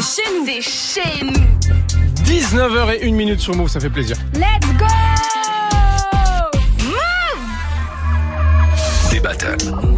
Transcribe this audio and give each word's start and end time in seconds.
C'est 0.00 0.22
chez 0.22 0.30
nous. 0.32 0.46
C'est 0.46 0.62
chez 0.62 1.24
nous. 1.24 1.32
19h01 2.24 3.14
minute 3.14 3.40
sur 3.40 3.54
Move, 3.54 3.68
ça 3.68 3.80
fait 3.80 3.90
plaisir. 3.90 4.16
Let's 4.34 4.66
go. 4.78 4.86
Move. 6.84 7.50
Des 9.10 9.20
battles. 9.20 9.89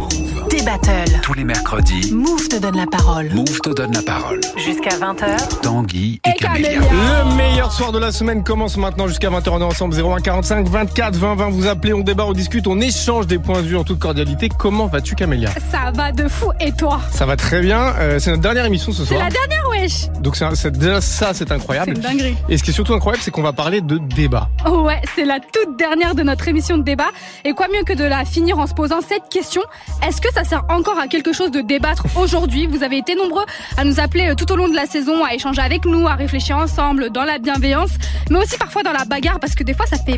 Tous 1.21 1.33
les 1.33 1.43
mercredis, 1.43 2.13
Move 2.13 2.47
te 2.47 2.55
donne 2.55 2.77
la 2.77 2.85
parole. 2.85 3.29
Move 3.33 3.59
te 3.59 3.69
donne 3.71 3.91
la 3.91 4.01
parole. 4.01 4.39
Jusqu'à 4.55 4.91
20h. 4.97 5.59
Tanguy 5.61 6.21
et, 6.25 6.29
Et 6.29 6.33
Camélia. 6.35 6.79
Le 6.79 7.35
meilleur 7.35 7.69
soir 7.73 7.91
de 7.91 7.99
la 7.99 8.13
semaine 8.13 8.45
commence 8.45 8.77
maintenant 8.77 9.07
jusqu'à 9.09 9.29
20h. 9.29 9.49
On 9.49 9.59
est 9.59 9.63
ensemble 9.65 9.93
01 9.93 10.21
45 10.21 10.69
24 10.69 11.17
20 11.17 11.35
20. 11.35 11.49
Vous 11.49 11.67
appelez, 11.67 11.93
on 11.93 11.99
débat, 11.99 12.25
on 12.25 12.31
discute, 12.31 12.65
on 12.67 12.79
échange 12.79 13.27
des 13.27 13.39
points 13.39 13.61
de 13.61 13.67
vue 13.67 13.75
en 13.75 13.83
toute 13.83 13.99
cordialité. 13.99 14.47
Comment 14.57 14.87
vas-tu, 14.87 15.15
Camélia 15.15 15.49
Ça 15.69 15.91
va 15.93 16.13
de 16.13 16.29
fou. 16.29 16.51
Et 16.61 16.71
toi? 16.71 17.01
Ça 17.11 17.25
va 17.25 17.35
très 17.35 17.59
bien. 17.59 17.93
Euh, 17.99 18.19
c'est 18.19 18.29
notre 18.29 18.43
dernière 18.43 18.63
émission 18.63 18.93
ce 18.93 19.03
C'est 19.03 19.15
soir. 19.15 19.25
la 19.25 19.29
dernière, 19.29 19.67
wesh 19.69 20.07
Donc 20.21 20.37
c'est, 20.37 20.55
c'est- 20.55 20.71
déjà 20.71 21.01
ça, 21.01 21.33
c'est 21.33 21.49
C'est 21.49 21.51
incroyable. 21.51 21.91
une 21.91 21.99
dinguerie. 21.99 22.37
Et 22.47 22.57
ce 22.57 22.63
qui 22.63 22.69
est 22.69 22.73
surtout 22.73 22.93
incroyable, 22.93 23.21
c'est 23.21 23.31
qu'on 23.31 23.43
va 23.43 23.51
parler 23.51 23.81
de 23.81 23.97
débat. 23.97 24.47
Oh 24.65 24.83
ouais, 24.83 25.01
c'est 25.13 25.25
la 25.25 25.39
toute 25.41 25.77
dernière 25.77 26.15
de 26.15 26.23
notre 26.23 26.47
émission 26.47 26.77
de 26.77 26.83
débat. 26.83 27.09
Et 27.43 27.51
quoi 27.51 27.67
mieux 27.67 27.83
que 27.83 27.91
de 27.93 28.05
la 28.05 28.23
finir 28.23 28.59
en 28.59 28.65
se 28.67 28.73
posant 28.73 29.01
cette 29.01 29.27
question 29.29 29.61
Est-ce 30.07 30.21
que 30.21 30.31
ça 30.33 30.45
encore 30.69 30.99
à 30.99 31.07
quelque 31.07 31.33
chose 31.33 31.51
de 31.51 31.61
débattre 31.61 32.05
aujourd'hui. 32.17 32.67
Vous 32.67 32.83
avez 32.83 32.97
été 32.97 33.15
nombreux 33.15 33.45
à 33.77 33.83
nous 33.83 33.99
appeler 33.99 34.29
euh, 34.29 34.35
tout 34.35 34.51
au 34.51 34.55
long 34.55 34.67
de 34.67 34.75
la 34.75 34.85
saison, 34.85 35.23
à 35.23 35.33
échanger 35.33 35.61
avec 35.61 35.85
nous, 35.85 36.07
à 36.07 36.15
réfléchir 36.15 36.57
ensemble, 36.57 37.09
dans 37.09 37.23
la 37.23 37.37
bienveillance, 37.37 37.91
mais 38.29 38.39
aussi 38.39 38.57
parfois 38.57 38.83
dans 38.83 38.91
la 38.91 39.05
bagarre, 39.05 39.39
parce 39.39 39.55
que 39.55 39.63
des 39.63 39.73
fois 39.73 39.85
ça 39.85 39.97
fait 39.97 40.17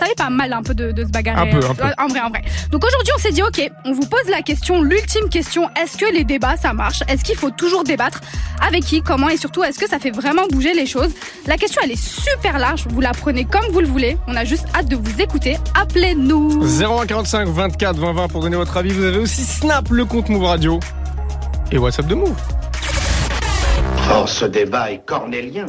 ça 0.00 0.06
fait 0.06 0.14
pas 0.16 0.30
mal 0.30 0.52
un 0.52 0.62
peu 0.62 0.74
de, 0.74 0.92
de 0.92 1.04
se 1.04 1.10
bagarrer. 1.10 1.50
Un 1.50 1.60
peu, 1.60 1.66
un 1.66 1.74
peu. 1.74 1.84
En 1.98 2.08
vrai, 2.08 2.20
en 2.20 2.30
vrai. 2.30 2.42
Donc 2.70 2.84
aujourd'hui, 2.84 3.12
on 3.16 3.20
s'est 3.20 3.32
dit, 3.32 3.42
ok, 3.42 3.70
on 3.84 3.92
vous 3.92 4.06
pose 4.06 4.28
la 4.30 4.42
question, 4.42 4.80
l'ultime 4.82 5.28
question, 5.28 5.68
est-ce 5.80 5.96
que 5.96 6.10
les 6.12 6.24
débats, 6.24 6.56
ça 6.56 6.72
marche? 6.72 7.02
Est-ce 7.08 7.22
qu'il 7.22 7.36
faut 7.36 7.50
toujours 7.50 7.84
débattre 7.84 8.20
Avec 8.66 8.84
qui 8.84 9.02
Comment? 9.02 9.28
Et 9.28 9.36
surtout, 9.36 9.62
est-ce 9.62 9.78
que 9.78 9.88
ça 9.88 9.98
fait 9.98 10.10
vraiment 10.10 10.46
bouger 10.50 10.72
les 10.74 10.86
choses? 10.86 11.10
La 11.46 11.56
question, 11.56 11.82
elle 11.84 11.92
est 11.92 12.02
super 12.02 12.58
large, 12.58 12.84
vous 12.88 13.00
la 13.00 13.12
prenez 13.12 13.44
comme 13.44 13.66
vous 13.72 13.80
le 13.80 13.86
voulez. 13.86 14.16
On 14.26 14.36
a 14.36 14.44
juste 14.44 14.64
hâte 14.74 14.88
de 14.88 14.96
vous 14.96 15.20
écouter. 15.20 15.58
Appelez-nous 15.78 16.62
01 16.82 17.06
45 17.06 17.48
24 17.48 17.96
20 17.98 18.12
20 18.12 18.28
pour 18.28 18.40
donner 18.40 18.56
votre 18.56 18.76
avis. 18.76 18.90
Vous 18.90 19.04
avez 19.04 19.18
aussi 19.18 19.44
Snap, 19.44 19.88
le 19.90 20.04
compte 20.04 20.28
Move 20.28 20.44
Radio. 20.44 20.80
Et 21.72 21.78
WhatsApp 21.78 22.06
de 22.06 22.14
Move. 22.14 22.34
Oh, 24.12 24.24
ce 24.26 24.44
débat 24.44 24.90
est 24.90 25.04
cornélien. 25.06 25.64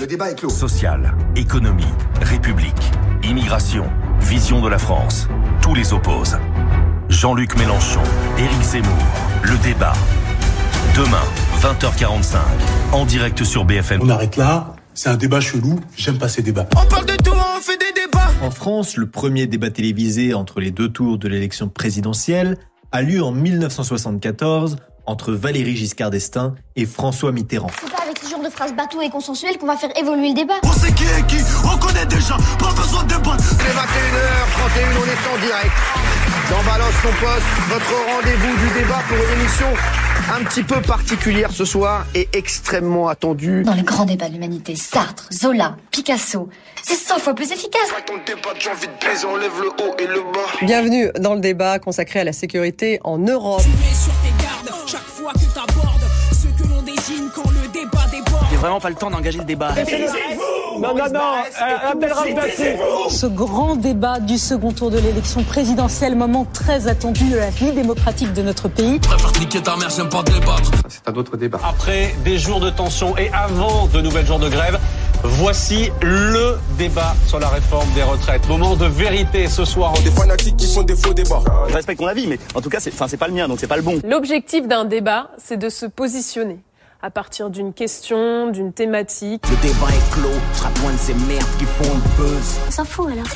Le 0.00 0.06
débat 0.06 0.30
est 0.30 0.36
clos. 0.36 0.48
Social, 0.48 1.16
économie, 1.34 1.82
république, 2.22 2.92
immigration, 3.24 3.86
vision 4.20 4.60
de 4.62 4.68
la 4.68 4.78
France. 4.78 5.26
Tous 5.62 5.74
les 5.74 5.92
opposent. 5.92 6.38
Jean-Luc 7.08 7.58
Mélenchon, 7.58 8.02
Éric 8.38 8.62
Zemmour, 8.62 8.92
le 9.42 9.56
débat. 9.64 9.94
Demain, 10.94 11.24
20h45, 11.60 12.36
en 12.92 13.04
direct 13.04 13.42
sur 13.42 13.64
BFM. 13.64 14.02
On 14.02 14.10
arrête 14.10 14.36
là. 14.36 14.76
C'est 14.94 15.08
un 15.08 15.16
débat 15.16 15.40
chelou. 15.40 15.80
J'aime 15.96 16.18
pas 16.18 16.28
ces 16.28 16.42
débats. 16.42 16.68
En 18.42 18.50
France, 18.52 18.96
le 18.96 19.08
premier 19.08 19.48
débat 19.48 19.70
télévisé 19.70 20.34
entre 20.34 20.60
les 20.60 20.70
deux 20.70 20.88
tours 20.88 21.18
de 21.18 21.26
l'élection 21.26 21.68
présidentielle 21.68 22.58
a 22.92 23.02
lieu 23.02 23.24
en 23.24 23.32
1974 23.32 24.76
entre 25.06 25.32
Valéry 25.32 25.76
Giscard 25.76 26.10
d'Estaing 26.10 26.54
et 26.76 26.86
François 26.86 27.32
Mitterrand. 27.32 27.70
C'est 27.80 27.90
pas 27.90 28.02
avec 28.02 28.18
ce 28.18 28.28
genre 28.28 28.42
de 28.42 28.48
phrases 28.50 28.74
bateau 28.74 29.00
et 29.00 29.10
consensuelles 29.10 29.58
qu'on 29.58 29.66
va 29.66 29.76
faire 29.76 29.96
évoluer 29.98 30.28
le 30.28 30.34
débat. 30.34 30.54
On 30.62 30.72
sait 30.72 30.92
qui 30.92 31.04
est 31.04 31.26
qui, 31.26 31.36
on 31.64 31.78
connaît 31.78 32.06
déjà, 32.06 32.36
pas 32.58 32.72
besoin 32.72 33.02
de 33.04 33.08
débattre. 33.08 33.44
Les 33.58 33.72
21h31, 33.72 34.98
on 34.98 35.04
est 35.04 35.34
en 35.34 35.46
direct. 35.46 35.72
Dans 36.50 36.62
Balance 36.62 36.94
ton 37.02 37.08
poste, 37.08 37.46
votre 37.68 38.14
rendez-vous 38.14 38.56
du 38.56 38.80
débat 38.80 39.02
pour 39.08 39.16
une 39.16 39.40
émission 39.40 39.66
un 40.32 40.44
petit 40.44 40.62
peu 40.62 40.80
particulière 40.80 41.50
ce 41.52 41.64
soir 41.64 42.06
et 42.14 42.28
extrêmement 42.32 43.08
attendue. 43.08 43.62
Dans 43.64 43.74
le 43.74 43.82
grand 43.82 44.04
débat 44.04 44.28
de 44.28 44.34
l'humanité, 44.34 44.76
Sartre, 44.76 45.28
Zola, 45.32 45.76
Picasso, 45.90 46.48
c'est 46.82 46.96
100 46.96 47.18
fois 47.18 47.34
plus 47.34 47.50
efficace. 47.50 47.88
Bienvenue 50.62 51.10
dans 51.18 51.34
le 51.34 51.40
débat 51.40 51.78
consacré 51.78 52.20
à 52.20 52.24
la 52.24 52.32
sécurité 52.32 53.00
en 53.04 53.18
Europe. 53.18 53.62
Vraiment 58.64 58.80
pas 58.80 58.88
le 58.88 58.94
temps 58.94 59.10
d'engager 59.10 59.38
le 59.38 59.44
débat. 59.44 59.74
Ce 63.10 63.26
grand 63.26 63.76
débat 63.76 64.20
du 64.20 64.38
second 64.38 64.72
tour 64.72 64.90
de 64.90 64.98
l'élection 64.98 65.42
présidentielle, 65.42 66.16
moment 66.16 66.46
très 66.50 66.88
attendu 66.88 67.28
de 67.28 67.36
la 67.36 67.50
vie 67.50 67.72
démocratique 67.72 68.32
de 68.32 68.40
notre 68.40 68.68
pays. 68.68 69.00
C'est 70.88 71.08
un 71.08 71.14
autre 71.14 71.36
débat. 71.36 71.60
Après 71.62 72.14
des 72.24 72.38
jours 72.38 72.60
de 72.60 72.70
tension 72.70 73.16
et 73.18 73.30
avant 73.34 73.86
de 73.86 74.00
nouvelles 74.00 74.26
jours 74.26 74.38
de 74.38 74.48
grève, 74.48 74.80
voici 75.22 75.90
le 76.00 76.58
débat 76.78 77.14
sur 77.26 77.38
la 77.38 77.48
réforme 77.48 77.90
des 77.94 78.02
retraites. 78.02 78.48
Moment 78.48 78.76
de 78.76 78.86
vérité 78.86 79.46
ce 79.46 79.66
soir. 79.66 79.92
Des 80.04 80.10
fanatiques 80.10 80.56
qui 80.56 80.72
font 80.72 80.82
des 80.82 80.96
faux 80.96 81.12
débats. 81.12 81.42
Je 81.68 81.74
respecte 81.74 82.00
ton 82.00 82.06
avis, 82.06 82.26
mais 82.26 82.38
en 82.54 82.62
tout 82.62 82.70
cas, 82.70 82.80
c'est, 82.80 82.92
enfin, 82.92 83.08
c'est 83.08 83.18
pas 83.18 83.28
le 83.28 83.34
mien, 83.34 83.46
donc 83.46 83.60
c'est 83.60 83.66
pas 83.66 83.76
le 83.76 83.82
bon. 83.82 84.00
L'objectif 84.08 84.66
d'un 84.66 84.86
débat, 84.86 85.28
c'est 85.36 85.58
de 85.58 85.68
se 85.68 85.84
positionner 85.84 86.60
à 87.04 87.10
partir 87.10 87.50
d'une 87.50 87.74
question, 87.74 88.50
d'une 88.50 88.72
thématique. 88.72 89.42
Le 89.50 89.56
débat 89.56 89.88
est 89.90 90.10
clos, 90.14 90.40
point 90.76 90.90
de 90.90 90.96
ces 90.96 91.12
merdes 91.12 91.44
qui 91.58 91.66
font 91.66 91.94
le 91.94 92.16
buzz. 92.16 92.58
On 92.66 92.70
s'en 92.70 92.84
fout 92.86 93.08
alors. 93.12 93.26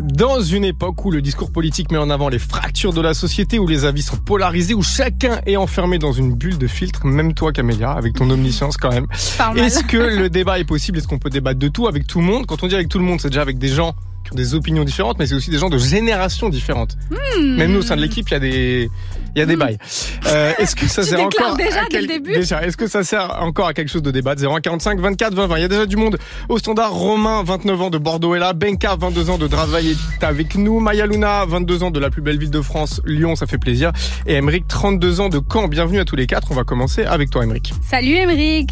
Dans 0.00 0.40
une 0.40 0.64
époque 0.64 1.04
où 1.04 1.10
le 1.10 1.20
discours 1.20 1.52
politique 1.52 1.92
met 1.92 1.98
en 1.98 2.08
avant 2.08 2.30
les 2.30 2.38
fractures 2.38 2.94
de 2.94 3.02
la 3.02 3.12
société, 3.12 3.58
où 3.58 3.66
les 3.66 3.84
avis 3.84 4.00
sont 4.00 4.16
polarisés, 4.16 4.72
où 4.72 4.82
chacun 4.82 5.42
est 5.44 5.56
enfermé 5.56 5.98
dans 5.98 6.12
une 6.12 6.34
bulle 6.34 6.56
de 6.56 6.66
filtre, 6.66 7.04
même 7.04 7.34
toi 7.34 7.52
Camélia, 7.52 7.90
avec 7.90 8.14
ton 8.14 8.30
omniscience 8.30 8.78
quand 8.78 8.92
même. 8.92 9.08
Est-ce 9.56 9.84
que 9.84 9.98
le 9.98 10.30
débat 10.30 10.58
est 10.58 10.64
possible? 10.64 10.96
Est-ce 10.96 11.06
qu'on 11.06 11.18
peut 11.18 11.28
débattre 11.28 11.58
de 11.58 11.68
tout 11.68 11.86
avec 11.86 12.06
tout 12.06 12.20
le 12.20 12.24
monde? 12.24 12.46
Quand 12.46 12.62
on 12.62 12.66
dit 12.66 12.74
avec 12.74 12.88
tout 12.88 12.98
le 12.98 13.04
monde, 13.04 13.20
c'est 13.20 13.28
déjà 13.28 13.42
avec 13.42 13.58
des 13.58 13.68
gens 13.68 13.94
qui 14.24 14.32
ont 14.32 14.36
des 14.36 14.54
opinions 14.54 14.84
différentes, 14.84 15.18
mais 15.18 15.26
c'est 15.26 15.34
aussi 15.34 15.50
des 15.50 15.58
gens 15.58 15.68
de 15.68 15.78
générations 15.78 16.48
différentes. 16.48 16.96
Hmm. 17.10 17.56
Même 17.56 17.72
nous, 17.72 17.80
au 17.80 17.82
sein 17.82 17.96
de 17.96 18.00
l'équipe, 18.00 18.26
il 18.30 18.32
y 18.32 18.36
a 18.36 18.40
des, 18.40 18.90
il 19.34 19.38
y 19.38 19.42
a 19.42 19.46
des 19.46 19.56
bails. 19.56 19.78
Euh, 20.26 20.52
est-ce 20.58 20.74
que 20.76 20.86
ça 20.86 21.02
Tu 21.08 21.08
sert 21.10 21.20
encore 21.20 21.56
déjà 21.56 21.82
à 21.82 21.84
dès 21.90 22.00
le 22.00 22.06
quel- 22.06 22.06
début 22.06 22.32
déjà, 22.34 22.62
est-ce 22.66 22.76
que 22.76 22.86
ça 22.86 23.02
sert 23.04 23.38
encore 23.42 23.68
à 23.68 23.74
quelque 23.74 23.88
chose 23.90 24.02
de 24.02 24.10
débattre? 24.10 24.40
0145 24.42 25.00
24 25.00 25.34
20 25.34 25.46
20. 25.46 25.56
Il 25.56 25.60
y 25.62 25.64
a 25.64 25.68
déjà 25.68 25.86
du 25.86 25.96
monde 25.96 26.18
au 26.48 26.58
standard. 26.58 26.92
Romain, 26.92 27.42
29 27.44 27.80
ans 27.82 27.90
de 27.90 27.98
Bordeaux 27.98 28.34
est 28.34 28.38
là. 28.38 28.52
Benka, 28.52 28.96
22 28.96 29.30
ans 29.30 29.38
de 29.38 29.46
Dravail 29.46 29.90
est 30.20 30.24
avec 30.24 30.56
nous. 30.56 30.80
Maya 30.80 31.06
Luna, 31.06 31.44
22 31.46 31.82
ans 31.82 31.90
de 31.90 32.00
la 32.00 32.10
plus 32.10 32.22
belle 32.22 32.38
ville 32.38 32.50
de 32.50 32.60
France, 32.62 33.00
Lyon, 33.04 33.36
ça 33.36 33.46
fait 33.46 33.58
plaisir. 33.58 33.92
Et 34.26 34.34
Emeric, 34.34 34.66
32 34.68 35.20
ans 35.20 35.28
de 35.28 35.40
Caen. 35.52 35.68
Bienvenue 35.68 36.00
à 36.00 36.04
tous 36.04 36.16
les 36.16 36.26
quatre. 36.26 36.48
On 36.50 36.54
va 36.54 36.64
commencer 36.64 37.04
avec 37.04 37.30
toi, 37.30 37.44
Emeric. 37.44 37.72
Salut 37.82 38.14
Émeric 38.16 38.70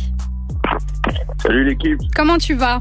Salut 1.42 1.64
l'équipe. 1.64 1.98
Comment 2.14 2.38
tu 2.38 2.54
vas? 2.54 2.80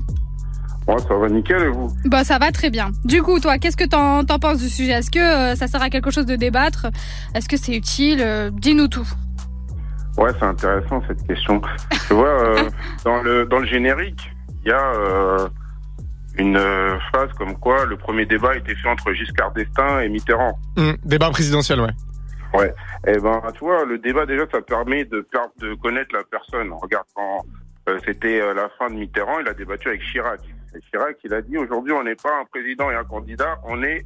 Moi, 0.87 0.97
ça 0.99 1.15
va 1.15 1.27
nickel 1.29 1.61
et 1.63 1.67
vous? 1.69 1.91
Bah 2.05 2.23
ça 2.23 2.37
va 2.37 2.51
très 2.51 2.69
bien. 2.69 2.91
Du 3.05 3.23
coup, 3.23 3.39
toi, 3.39 3.57
qu'est-ce 3.57 3.77
que 3.77 3.87
t'en, 3.87 4.23
t'en 4.23 4.37
penses 4.37 4.59
du 4.59 4.69
sujet? 4.69 4.91
Est-ce 4.91 5.09
que 5.09 5.19
euh, 5.19 5.55
ça 5.55 5.67
sert 5.67 5.81
à 5.81 5.89
quelque 5.89 6.11
chose 6.11 6.25
de 6.27 6.35
débattre? 6.35 6.87
Est-ce 7.33 7.49
que 7.49 7.57
c'est 7.57 7.73
utile? 7.75 8.21
Euh, 8.21 8.51
Dis-nous 8.53 8.87
tout. 8.87 9.07
Ouais, 10.17 10.29
c'est 10.39 10.45
intéressant 10.45 11.01
cette 11.07 11.25
question. 11.27 11.61
tu 12.07 12.13
vois, 12.13 12.27
euh, 12.43 12.69
dans 13.03 13.21
le 13.23 13.45
dans 13.47 13.59
le 13.59 13.65
générique, 13.67 14.31
il 14.63 14.69
y 14.69 14.71
a 14.71 14.93
euh, 14.93 15.47
une 16.37 16.55
euh, 16.57 16.99
phrase 17.11 17.29
comme 17.37 17.55
quoi 17.57 17.85
le 17.85 17.97
premier 17.97 18.25
débat 18.25 18.51
a 18.51 18.55
été 18.55 18.75
fait 18.75 18.87
entre 18.87 19.11
Giscard 19.13 19.53
d'Estaing 19.53 20.01
et 20.01 20.09
Mitterrand. 20.09 20.57
Hum, 20.77 20.95
débat 21.03 21.31
présidentiel, 21.31 21.81
ouais. 21.81 21.89
Ouais. 22.53 22.73
Et 23.07 23.17
ben, 23.19 23.41
tu 23.53 23.59
vois, 23.59 23.83
le 23.85 23.97
débat 23.97 24.25
déjà, 24.25 24.43
ça 24.51 24.61
permet 24.61 25.03
de 25.05 25.19
per- 25.31 25.39
de 25.59 25.73
connaître 25.75 26.15
la 26.15 26.23
personne. 26.29 26.71
Regarde 26.71 27.05
quand 27.15 27.39
euh, 27.89 27.97
c'était 28.05 28.39
euh, 28.39 28.53
la 28.53 28.69
fin 28.79 28.87
de 28.93 28.97
Mitterrand, 28.99 29.39
il 29.41 29.47
a 29.49 29.53
débattu 29.53 29.89
avec 29.89 30.01
Chirac. 30.11 30.39
Et 30.75 30.81
Chirac, 30.91 31.17
il 31.23 31.33
a 31.33 31.41
dit 31.41 31.57
aujourd'hui, 31.57 31.93
on 31.93 32.03
n'est 32.03 32.15
pas 32.15 32.41
un 32.41 32.45
président 32.45 32.89
et 32.91 32.95
un 32.95 33.03
candidat, 33.03 33.59
on 33.63 33.81
est 33.83 34.05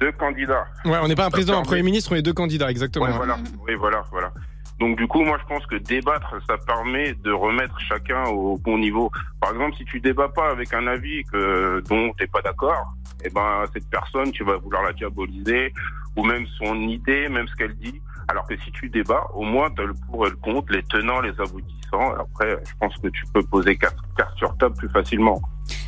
deux 0.00 0.12
candidats. 0.12 0.66
Ouais, 0.84 0.98
on 1.00 1.06
n'est 1.08 1.14
pas 1.14 1.26
un 1.26 1.30
président, 1.30 1.52
un 1.52 1.56
permet- 1.56 1.66
premier 1.68 1.82
ministre, 1.82 2.12
on 2.12 2.16
est 2.16 2.22
deux 2.22 2.32
candidats, 2.32 2.70
exactement. 2.70 3.06
Ouais, 3.06 3.12
voilà. 3.12 3.36
Oui, 3.66 3.74
voilà, 3.74 4.04
voilà. 4.10 4.32
Donc 4.80 4.96
du 4.96 5.06
coup, 5.06 5.20
moi 5.22 5.38
je 5.40 5.46
pense 5.46 5.64
que 5.66 5.76
débattre, 5.76 6.34
ça 6.48 6.56
permet 6.58 7.12
de 7.14 7.30
remettre 7.30 7.78
chacun 7.78 8.24
au 8.24 8.56
bon 8.58 8.78
niveau. 8.78 9.12
Par 9.40 9.52
exemple, 9.52 9.76
si 9.76 9.84
tu 9.84 10.00
débats 10.00 10.30
pas 10.30 10.50
avec 10.50 10.74
un 10.74 10.88
avis 10.88 11.22
que 11.24 11.80
dont 11.88 12.12
t'es 12.14 12.26
pas 12.26 12.40
d'accord, 12.42 12.92
eh 13.24 13.30
ben 13.30 13.62
cette 13.72 13.88
personne, 13.90 14.32
tu 14.32 14.42
vas 14.42 14.56
vouloir 14.56 14.82
la 14.82 14.92
diaboliser 14.92 15.72
ou 16.16 16.24
même 16.24 16.46
son 16.58 16.74
idée, 16.88 17.28
même 17.28 17.46
ce 17.46 17.54
qu'elle 17.54 17.76
dit. 17.76 18.00
Alors 18.28 18.46
que 18.46 18.56
si 18.58 18.72
tu 18.72 18.88
débats, 18.88 19.26
au 19.34 19.42
moins 19.42 19.70
tu 19.70 19.82
as 19.82 19.86
le 19.86 19.94
pour 19.94 20.26
et 20.26 20.30
le 20.30 20.36
contre, 20.36 20.72
les 20.72 20.82
tenants, 20.84 21.20
les 21.20 21.32
aboutissants. 21.40 22.14
Après, 22.18 22.56
je 22.64 22.72
pense 22.80 22.96
que 22.98 23.08
tu 23.08 23.24
peux 23.34 23.42
poser 23.42 23.76
carte, 23.76 23.96
carte 24.16 24.36
sur 24.38 24.56
table 24.56 24.74
plus 24.76 24.88
facilement. 24.88 25.42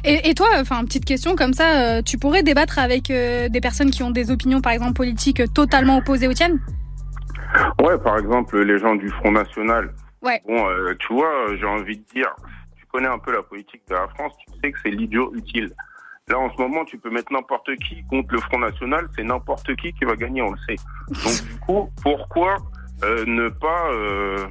Et, 0.04 0.28
et 0.28 0.34
toi, 0.34 0.48
enfin, 0.56 0.84
petite 0.84 1.04
question 1.04 1.34
comme 1.34 1.54
ça, 1.54 1.81
euh, 1.81 2.02
tu 2.02 2.19
pourrais 2.19 2.42
débattre 2.42 2.78
avec 2.78 3.10
euh, 3.10 3.48
des 3.48 3.60
personnes 3.60 3.90
qui 3.90 4.02
ont 4.02 4.10
des 4.10 4.31
opinions, 4.31 4.60
par 4.60 4.72
exemple, 4.72 4.92
politiques 4.92 5.40
euh, 5.40 5.46
totalement 5.46 5.98
opposées 5.98 6.28
aux 6.28 6.32
tiennes? 6.32 6.60
Ouais, 7.82 7.96
par 7.98 8.19
exemple, 8.19 8.60
les 8.60 8.78
gens 8.78 8.96
du 8.96 9.08
Front 9.08 9.32
National. 9.32 9.94
Ouais. 10.22 10.42
Bon, 10.46 10.69
euh, 10.69 10.94
tu 10.98 11.12
vois, 11.12 11.54
j'ai 11.58 11.66
envie 11.66 11.98
de 11.98 12.04
dire, 12.14 12.28
tu 12.76 12.84
connais 12.87 13.08
un 13.08 13.19
peu 13.19 13.32
la 13.32 13.42
politique 13.42 13.82
de 13.88 13.94
la 13.94 14.08
France, 14.08 14.32
tu 14.46 14.58
sais 14.60 14.72
que 14.72 14.78
c'est 14.82 14.90
l'idiot 14.90 15.32
utile. 15.34 15.72
Là, 16.29 16.38
en 16.38 16.50
ce 16.50 16.56
moment, 16.56 16.87
tu 16.87 16.97
peux 16.97 17.11
mettre 17.11 17.31
n'importe 17.31 17.76
qui 17.76 18.03
contre 18.06 18.32
le 18.32 18.41
Front 18.41 18.59
National, 18.59 19.06
c'est 19.15 19.25
n'importe 19.25 19.76
qui 19.76 19.93
qui 19.93 20.06
va 20.06 20.17
gagner, 20.17 20.41
on 20.41 20.53
le 20.53 20.59
sait. 20.67 20.76
Donc, 21.09 21.53
du 21.53 21.61
coup, 21.61 21.91
pourquoi 22.03 22.56
euh, 23.03 23.26
ne 23.26 23.50
pas 23.50 23.91
euh, 23.91 24.47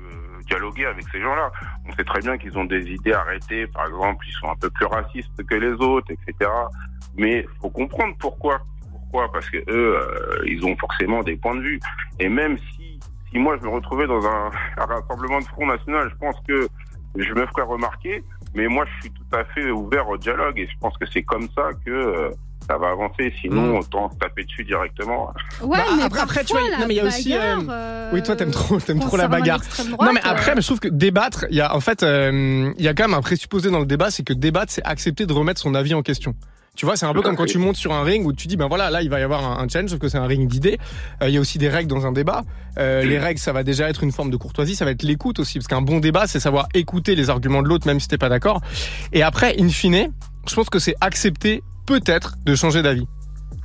euh, 0.00 0.42
dialoguer 0.46 0.86
avec 0.86 1.04
ces 1.12 1.20
gens-là? 1.20 1.52
On 1.86 1.92
sait 1.92 2.04
très 2.04 2.20
bien 2.20 2.38
qu'ils 2.38 2.56
ont 2.56 2.64
des 2.64 2.82
idées 2.90 3.12
arrêtées, 3.12 3.66
par 3.66 3.88
exemple, 3.88 4.24
ils 4.26 4.32
sont 4.40 4.48
un 4.48 4.56
peu 4.56 4.70
plus 4.70 4.86
racistes 4.86 5.44
que 5.44 5.54
les 5.54 5.72
autres, 5.72 6.10
etc. 6.12 6.50
Mais 7.18 7.46
faut 7.60 7.68
comprendre 7.68 8.16
pourquoi. 8.18 8.62
Pourquoi? 8.90 9.30
Parce 9.30 9.50
que 9.50 9.58
eux, 9.58 9.98
euh, 9.98 10.44
ils 10.46 10.64
ont 10.64 10.74
forcément 10.78 11.22
des 11.22 11.36
points 11.36 11.56
de 11.56 11.60
vue. 11.60 11.80
Et 12.20 12.30
même 12.30 12.56
si, 12.74 12.98
si 13.30 13.38
moi 13.38 13.58
je 13.60 13.66
me 13.66 13.70
retrouvais 13.70 14.06
dans 14.06 14.26
un, 14.26 14.50
un 14.78 14.84
rassemblement 14.86 15.40
de 15.40 15.44
Front 15.44 15.66
National, 15.66 16.08
je 16.10 16.16
pense 16.16 16.36
que 16.48 16.68
je 17.16 17.34
me 17.34 17.46
ferais 17.46 17.62
remarquer. 17.62 18.24
Mais 18.54 18.66
moi, 18.68 18.84
je 18.86 19.00
suis 19.02 19.10
tout 19.10 19.36
à 19.36 19.44
fait 19.44 19.70
ouvert 19.70 20.08
au 20.08 20.16
dialogue 20.16 20.58
et 20.58 20.66
je 20.66 20.78
pense 20.80 20.96
que 20.98 21.06
c'est 21.12 21.22
comme 21.22 21.48
ça 21.54 21.70
que 21.84 21.90
euh, 21.90 22.30
ça 22.68 22.76
va 22.76 22.90
avancer. 22.90 23.32
Sinon, 23.40 23.72
Mm. 23.74 23.76
autant 23.78 24.10
se 24.10 24.16
taper 24.18 24.44
dessus 24.44 24.64
directement. 24.64 25.32
Ouais, 25.62 25.78
Bah, 25.78 25.84
mais 25.96 26.02
après, 26.02 26.20
après, 26.20 26.44
tu 26.44 26.52
vois, 26.52 26.62
non, 26.78 26.86
mais 26.86 26.94
il 26.94 26.98
y 26.98 27.00
a 27.00 27.04
aussi, 27.04 27.34
euh, 27.34 27.56
euh, 27.68 28.10
Oui, 28.12 28.22
toi, 28.22 28.36
t'aimes 28.36 28.50
trop, 28.50 28.78
t'aimes 28.80 29.00
trop 29.00 29.16
la 29.16 29.28
bagarre. 29.28 29.60
droite, 29.60 29.86
non, 30.02 30.12
mais 30.12 30.20
après, 30.24 30.50
euh, 30.50 30.54
mais 30.56 30.60
je 30.62 30.66
trouve 30.66 30.80
que 30.80 30.88
débattre, 30.88 31.46
il 31.50 31.56
y 31.56 31.60
a, 31.60 31.74
en 31.74 31.80
fait, 31.80 32.02
euh, 32.02 32.72
il 32.76 32.84
y 32.84 32.88
a 32.88 32.94
quand 32.94 33.04
même 33.08 33.14
un 33.16 33.22
présupposé 33.22 33.70
dans 33.70 33.78
le 33.80 33.86
débat, 33.86 34.10
c'est 34.10 34.22
que 34.24 34.32
débattre, 34.34 34.72
c'est 34.72 34.84
accepter 34.84 35.24
de 35.26 35.32
remettre 35.32 35.60
son 35.60 35.74
avis 35.74 35.94
en 35.94 36.02
question. 36.02 36.34
Tu 36.78 36.86
vois, 36.86 36.96
c'est 36.96 37.06
un 37.06 37.12
peu 37.12 37.22
comme 37.22 37.34
quand 37.34 37.44
tu 37.44 37.58
montes 37.58 37.74
sur 37.74 37.92
un 37.92 38.04
ring 38.04 38.24
où 38.24 38.32
tu 38.32 38.46
dis, 38.46 38.56
ben 38.56 38.68
voilà, 38.68 38.88
là, 38.88 39.02
il 39.02 39.10
va 39.10 39.18
y 39.18 39.24
avoir 39.24 39.44
un, 39.44 39.64
un 39.64 39.68
challenge, 39.68 39.90
sauf 39.90 39.98
que 39.98 40.08
c'est 40.08 40.16
un 40.16 40.28
ring 40.28 40.48
d'idées. 40.48 40.78
Euh, 41.20 41.28
il 41.28 41.34
y 41.34 41.36
a 41.36 41.40
aussi 41.40 41.58
des 41.58 41.68
règles 41.68 41.90
dans 41.90 42.06
un 42.06 42.12
débat. 42.12 42.44
Euh, 42.78 43.02
les 43.02 43.18
règles, 43.18 43.40
ça 43.40 43.52
va 43.52 43.64
déjà 43.64 43.88
être 43.88 44.04
une 44.04 44.12
forme 44.12 44.30
de 44.30 44.36
courtoisie, 44.36 44.76
ça 44.76 44.84
va 44.84 44.92
être 44.92 45.02
l'écoute 45.02 45.40
aussi, 45.40 45.58
parce 45.58 45.66
qu'un 45.66 45.82
bon 45.82 45.98
débat, 45.98 46.28
c'est 46.28 46.38
savoir 46.38 46.68
écouter 46.74 47.16
les 47.16 47.30
arguments 47.30 47.62
de 47.62 47.68
l'autre, 47.68 47.88
même 47.88 47.98
si 47.98 48.06
t'es 48.06 48.16
pas 48.16 48.28
d'accord. 48.28 48.60
Et 49.12 49.24
après, 49.24 49.60
in 49.60 49.70
fine, 49.70 50.12
je 50.48 50.54
pense 50.54 50.70
que 50.70 50.78
c'est 50.78 50.94
accepter 51.00 51.64
peut-être 51.84 52.36
de 52.44 52.54
changer 52.54 52.80
d'avis. 52.80 53.08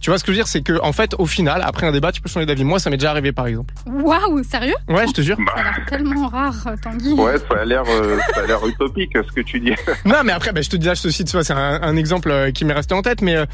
Tu 0.04 0.10
vois 0.10 0.20
ce 0.20 0.26
que 0.26 0.34
je 0.34 0.38
veux 0.38 0.44
dire, 0.44 0.48
c'est 0.50 0.62
que 0.62 0.78
en 0.84 0.92
fait, 0.92 1.16
au 1.18 1.26
final, 1.26 1.62
après 1.66 1.88
un 1.88 1.94
débat, 1.94 2.12
tu 2.12 2.20
peux 2.20 2.28
changer 2.28 2.46
d'avis. 2.46 2.66
Moi, 2.66 2.78
ça 2.78 2.90
m'est 2.90 2.98
déjà 2.98 3.12
arrivé, 3.12 3.32
par 3.32 3.48
exemple. 3.48 3.74
Waouh, 3.86 4.44
sérieux? 4.44 4.76
Ouais, 4.90 5.08
je 5.08 5.14
te 5.14 5.22
jure. 5.22 5.38
Ça 5.38 5.62
a 5.62 5.64
l'air 5.64 5.86
tellement 5.88 6.28
rare, 6.28 6.68
euh, 6.68 6.76
Tanguy. 6.76 7.14
Ouais, 7.14 7.38
ça 7.38 7.62
a 7.62 7.64
l'air, 7.64 7.84
euh, 7.88 8.20
ça 8.36 8.42
a 8.42 8.46
l'air 8.46 8.68
utopique 8.68 9.14
ce 9.16 9.32
que 9.32 9.40
tu 9.40 9.62
dis. 9.62 9.72
Non, 10.06 10.18
mais 10.26 10.34
après, 10.34 10.52
bah, 10.52 10.62
je 10.62 10.70
te 10.70 10.76
dis 10.76 10.88
là, 10.88 10.94
je 10.94 11.04
te 11.04 11.08
cite, 11.08 11.28
tu 11.28 11.32
vois, 11.38 11.46
c'est 11.46 11.54
un, 11.54 11.82
un 11.82 11.96
exemple 11.96 12.30
euh, 12.32 12.52
qui 12.52 12.66
m'est 12.66 12.74
resté 12.74 12.94
en 12.94 13.02
tête. 13.02 13.22
Mais 13.22 13.38
euh, 13.38 13.46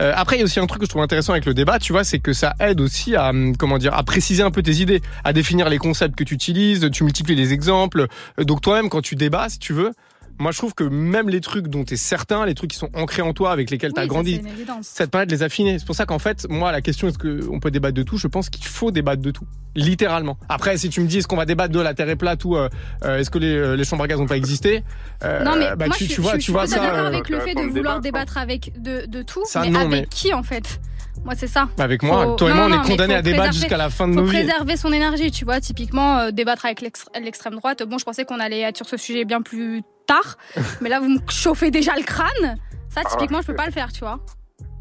euh, 0.00 0.14
après, 0.16 0.36
il 0.36 0.38
y 0.38 0.42
a 0.42 0.44
aussi 0.46 0.58
un 0.60 0.66
truc 0.66 0.80
que 0.80 0.86
je 0.86 0.90
trouve 0.90 1.02
intéressant 1.02 1.32
avec 1.32 1.44
le 1.44 1.52
débat, 1.52 1.78
tu 1.78 1.92
vois, 1.92 2.04
c'est 2.04 2.20
que 2.20 2.32
ça 2.32 2.54
aide 2.58 2.80
aussi 2.80 3.14
à, 3.14 3.28
hum, 3.28 3.54
comment 3.54 3.76
dire, 3.76 3.92
à 3.92 4.02
préciser 4.02 4.42
un 4.42 4.50
peu 4.50 4.62
tes 4.62 4.76
idées, 4.76 5.02
à 5.24 5.34
définir 5.34 5.68
les 5.68 5.76
concepts 5.76 6.16
que 6.16 6.24
tu 6.24 6.32
utilises, 6.32 6.88
tu 6.90 7.04
multiplies 7.04 7.34
les 7.34 7.52
exemples. 7.52 8.06
Donc 8.38 8.62
toi-même, 8.62 8.88
quand 8.88 9.02
tu 9.02 9.14
débats, 9.14 9.50
si 9.50 9.58
tu 9.58 9.74
veux, 9.74 9.92
moi, 10.38 10.52
je 10.52 10.58
trouve 10.58 10.74
que 10.74 10.84
même 10.84 11.28
les 11.28 11.40
trucs 11.40 11.68
dont 11.68 11.84
tu 11.84 11.94
es 11.94 11.96
certain, 11.96 12.46
les 12.46 12.54
trucs 12.54 12.70
qui 12.70 12.76
sont 12.78 12.90
ancrés 12.94 13.22
en 13.22 13.32
toi, 13.32 13.50
avec 13.52 13.70
lesquels 13.70 13.92
tu 13.92 14.00
as 14.00 14.04
Oui, 14.04 14.08
grandi, 14.08 14.40
ça 14.82 15.06
te 15.06 15.10
permet 15.10 15.26
de 15.26 15.32
les 15.32 15.42
affiner. 15.42 15.78
C'est 15.78 15.86
pour 15.86 15.94
ça 15.96 16.06
qu'en 16.06 16.18
fait, 16.18 16.46
moi, 16.48 16.72
la 16.72 16.80
question 16.80 17.08
est-ce 17.08 17.18
qu'on 17.18 17.60
peut 17.60 17.70
débattre 17.70 17.94
de 17.94 18.02
tout? 18.02 18.16
Je 18.18 18.26
pense 18.28 18.48
qu'il 18.50 18.64
faut 18.66 18.90
débattre 18.90 19.22
de 19.22 19.30
tout, 19.30 19.44
littéralement. 19.74 20.38
Après, 20.48 20.76
si 20.76 20.88
tu 20.88 21.00
me 21.00 21.06
dis 21.06 21.18
est-ce 21.18 21.28
qu'on 21.28 21.36
va 21.36 21.44
débattre 21.46 21.72
de 21.72 21.80
la 21.80 21.94
Terre 21.94 22.08
est 22.08 22.16
plate 22.16 22.44
ou 22.44 22.56
euh, 22.56 22.68
euh, 23.04 23.18
est-ce 23.18 23.30
que 23.30 23.38
les, 23.38 23.54
euh, 23.54 23.76
les 23.76 23.84
chambres 23.84 24.04
à 24.04 24.08
gaz 24.08 24.18
n'ont 24.18 24.26
pas 24.26 24.36
existé? 24.36 24.84
Euh, 25.24 25.42
Non 25.44 25.56
mais 25.56 25.74
bah, 25.76 25.86
moi 25.86 25.96
tu, 25.96 26.04
je, 26.04 26.14
tu 26.14 26.20
vois, 26.20 26.32
je 26.32 26.36
tu 26.36 26.42
suis 26.42 26.52
vois 26.52 26.66
ça. 26.66 26.76
d'accord 26.80 26.98
euh, 26.98 27.06
avec 27.08 27.28
le 27.28 27.40
fait 27.40 27.54
de 27.54 27.60
vouloir 27.62 28.00
débattre, 28.00 28.34
débattre 28.34 28.38
avec 28.38 28.80
de, 28.82 29.06
de 29.06 29.22
tout, 29.22 29.42
Ça, 29.44 29.62
mais 29.62 29.70
non, 29.70 29.80
avec 29.80 29.90
mais- 29.90 30.06
qui 30.10 30.32
en 30.34 30.42
fait? 30.42 30.80
Moi 31.24 31.34
c'est 31.36 31.48
ça. 31.48 31.68
Avec 31.78 32.04
moi, 32.04 32.24
Faut- 32.24 32.36
toi 32.36 32.50
et 32.50 32.54
moi, 32.54 32.68
non, 32.68 32.74
on 32.74 32.78
non, 32.78 32.84
est 32.84 32.88
condamnés 32.90 33.14
faut 33.14 33.18
à 33.18 33.22
débattre 33.22 33.52
jusqu'à 33.52 33.76
la 33.76 33.90
fin 33.90 34.06
de 34.06 34.12
faut 34.14 34.20
nos 34.20 34.26
vies. 34.26 34.38
préserver 34.38 34.76
son 34.76 34.92
énergie, 34.92 35.32
tu 35.32 35.44
vois. 35.44 35.60
Typiquement, 35.60 36.18
euh, 36.18 36.30
débattre 36.30 36.64
avec 36.64 36.80
l'ex- 36.80 37.06
l'extrême 37.20 37.56
droite. 37.56 37.82
Bon, 37.82 37.98
je 37.98 38.04
pensais 38.04 38.24
qu'on 38.24 38.38
allait 38.38 38.60
être 38.60 38.76
sur 38.76 38.86
ce 38.88 38.96
sujet 38.96 39.24
bien 39.24 39.42
plus 39.42 39.82
tard, 40.08 40.36
mais 40.80 40.88
là 40.88 40.98
vous 41.00 41.08
me 41.08 41.18
chauffez 41.30 41.70
déjà 41.70 41.94
le 41.96 42.02
crâne. 42.02 42.56
Ça, 42.88 43.02
Ah, 43.04 43.08
typiquement, 43.10 43.40
je 43.42 43.46
peux 43.46 43.54
pas 43.54 43.66
le 43.66 43.72
faire, 43.72 43.92
tu 43.92 44.00
vois. 44.00 44.18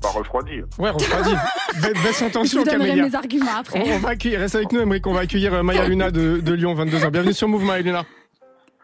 Pas 0.02 0.10
refroidi. 0.10 0.62
Ouais, 0.80 0.90
refroidi. 0.90 1.34
Ba- 1.82 1.94
Baisse 2.04 2.22
en 2.22 2.28
Je 2.28 2.32
tension, 2.34 2.60
vous 2.60 2.66
donnerai 2.66 2.88
Camélia. 2.90 3.04
mes 3.06 3.16
arguments 3.16 3.56
après. 3.60 3.84
On, 3.86 3.96
on 3.96 4.00
va 4.00 4.10
accueillir, 4.10 4.40
reste 4.40 4.56
avec 4.56 4.72
nous, 4.72 4.80
Emmerich, 4.80 5.06
on 5.08 5.14
va 5.14 5.20
accueillir 5.22 5.54
euh, 5.54 5.64
Maya 5.64 5.88
Luna 5.88 6.10
de, 6.12 6.40
de 6.40 6.54
Lyon, 6.54 6.74
22 6.74 7.04
ans. 7.06 7.10
Bienvenue 7.12 7.34
sur 7.34 7.48
Move, 7.48 7.64
Maya 7.66 7.82
Luna. 7.82 8.06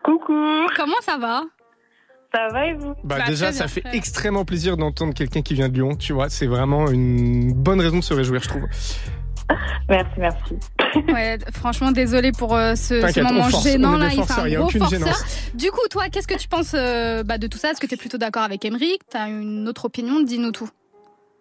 Coucou, 0.03 0.33
Comment 0.75 0.99
ça 1.01 1.17
va? 1.17 1.43
Ça 2.35 2.47
va 2.51 2.65
et 2.65 2.73
vous? 2.73 2.93
Bah, 3.03 3.17
Bah, 3.19 3.23
déjà, 3.27 3.51
ça 3.51 3.67
fait 3.67 3.83
extrêmement 3.93 4.43
plaisir 4.43 4.75
d'entendre 4.75 5.13
quelqu'un 5.13 5.41
qui 5.43 5.53
vient 5.53 5.69
de 5.69 5.75
Lyon, 5.75 5.95
tu 5.95 6.13
vois. 6.13 6.29
C'est 6.29 6.47
vraiment 6.47 6.89
une 6.89 7.53
bonne 7.53 7.79
raison 7.79 7.97
de 7.99 8.03
se 8.03 8.13
réjouir, 8.13 8.41
je 8.43 8.49
trouve. 8.49 8.63
Merci, 9.89 10.11
merci. 10.17 10.55
Ouais, 11.11 11.37
franchement, 11.53 11.91
désolé 11.91 12.31
pour 12.31 12.55
euh, 12.55 12.75
ce, 12.75 13.19
moment 13.21 13.49
force, 13.49 13.63
gênant 13.63 13.97
là. 13.97 14.07
Il 14.13 14.23
fait 14.23 14.39
un 14.39 14.47
y 14.47 14.55
a 14.55 14.59
gros 14.59 14.67
aucune 14.67 14.79
forceur. 14.81 14.99
gênance. 14.99 15.51
Du 15.53 15.69
coup, 15.71 15.85
toi, 15.89 16.09
qu'est-ce 16.09 16.27
que 16.27 16.37
tu 16.37 16.47
penses 16.47 16.73
euh, 16.73 17.23
bah, 17.23 17.37
de 17.37 17.47
tout 17.47 17.57
ça? 17.57 17.71
Est-ce 17.71 17.81
que 17.81 17.87
tu 17.87 17.95
es 17.95 17.97
plutôt 17.97 18.17
d'accord 18.17 18.43
avec 18.43 18.63
Emeric 18.65 19.01
T'as 19.09 19.27
une 19.27 19.67
autre 19.67 19.85
opinion? 19.85 20.21
Dis-nous 20.21 20.51
tout. 20.51 20.69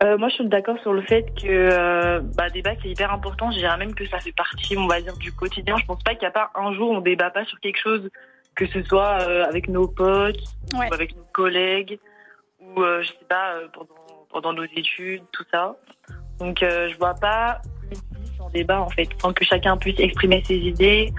Euh, 0.03 0.19
moi, 0.19 0.29
je 0.31 0.35
suis 0.35 0.49
d'accord 0.49 0.77
sur 0.81 0.93
le 0.93 1.03
fait 1.03 1.23
que 1.41 1.47
euh, 1.47 2.21
bah, 2.37 2.51
débat 2.51 2.73
c'est 2.83 2.89
hyper 2.89 3.13
important. 3.13 3.51
Je 3.53 3.59
dirais 3.59 3.77
même 3.77 3.95
que 3.95 4.07
ça 4.09 4.19
fait 4.19 4.33
partie, 4.33 4.77
on 4.77 4.89
va 4.89 5.01
dire, 5.01 5.17
du 5.17 5.33
quotidien. 5.33 5.77
Je 5.77 5.87
pense 5.87 6.03
pas 6.03 6.13
qu'il 6.13 6.23
n'y 6.23 6.27
a 6.27 6.31
pas 6.33 6.51
un 6.57 6.75
jour 6.75 6.91
où 6.91 6.95
on 6.97 7.01
débat 7.01 7.31
pas 7.31 7.45
sur 7.45 7.61
quelque 7.61 7.79
chose, 7.81 8.09
que 8.57 8.67
ce 8.67 8.83
soit 8.83 9.19
euh, 9.23 9.45
avec 9.45 9.69
nos 9.69 9.87
potes, 9.87 10.41
Ouais. 10.75 10.89
ou 10.91 10.95
avec 10.95 11.15
nos 11.17 11.25
collègues, 11.33 11.99
ou 12.61 12.81
euh, 12.83 13.03
je 13.03 13.09
sais 13.09 13.27
pas 13.29 13.55
euh, 13.55 13.69
pendant, 13.73 13.95
pendant 14.31 14.53
nos 14.55 14.65
études, 14.77 15.23
tout 15.33 15.45
ça. 15.53 15.77
Donc, 16.41 16.63
euh, 16.65 16.89
je 16.89 16.97
vois 16.99 17.15
pas 17.15 17.61
sans 18.43 18.51
débat 18.51 18.81
en 18.81 18.89
fait, 18.91 19.09
sans 19.21 19.33
que 19.33 19.45
chacun 19.45 19.77
puisse 19.77 19.99
exprimer 19.99 20.43
ses 20.45 20.57
idées. 20.57 21.13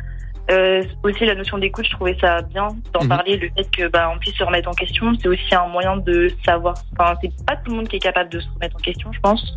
Euh, 0.51 0.83
aussi 1.03 1.23
la 1.25 1.35
notion 1.35 1.57
d'écoute, 1.57 1.85
je 1.85 1.91
trouvais 1.91 2.17
ça 2.19 2.41
bien 2.41 2.67
d'en 2.91 3.03
Mhm. 3.03 3.07
parler. 3.09 3.37
Le 3.37 3.49
fait 3.55 3.69
que 3.71 3.87
bah 3.87 4.11
on 4.13 4.19
puisse 4.19 4.35
se 4.35 4.43
remettre 4.43 4.67
en 4.69 4.73
question, 4.73 5.13
c'est 5.19 5.29
aussi 5.29 5.55
un 5.55 5.67
moyen 5.67 5.97
de 5.97 6.29
savoir. 6.45 6.75
Enfin, 6.97 7.15
c'est 7.21 7.31
pas 7.45 7.55
tout 7.55 7.71
le 7.71 7.77
monde 7.77 7.87
qui 7.87 7.95
est 7.95 7.99
capable 7.99 8.29
de 8.29 8.39
se 8.41 8.49
remettre 8.55 8.75
en 8.75 8.79
question, 8.79 9.11
je 9.13 9.19
pense. 9.21 9.55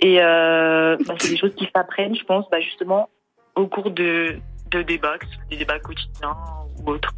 Et 0.00 0.20
euh, 0.20 0.96
bah, 1.06 1.14
c'est 1.18 1.30
des 1.30 1.36
choses 1.36 1.54
qui 1.56 1.68
s'apprennent, 1.74 2.14
je 2.14 2.24
pense, 2.24 2.44
bah, 2.50 2.60
justement 2.60 3.08
au 3.56 3.66
cours 3.66 3.90
de 3.90 4.36
de 4.70 4.82
débats, 4.82 5.18
que 5.18 5.26
ce 5.26 5.34
soit 5.34 5.44
des 5.50 5.56
débats 5.58 5.78
quotidiens 5.80 6.36
ou 6.78 6.90
autres. 6.92 7.12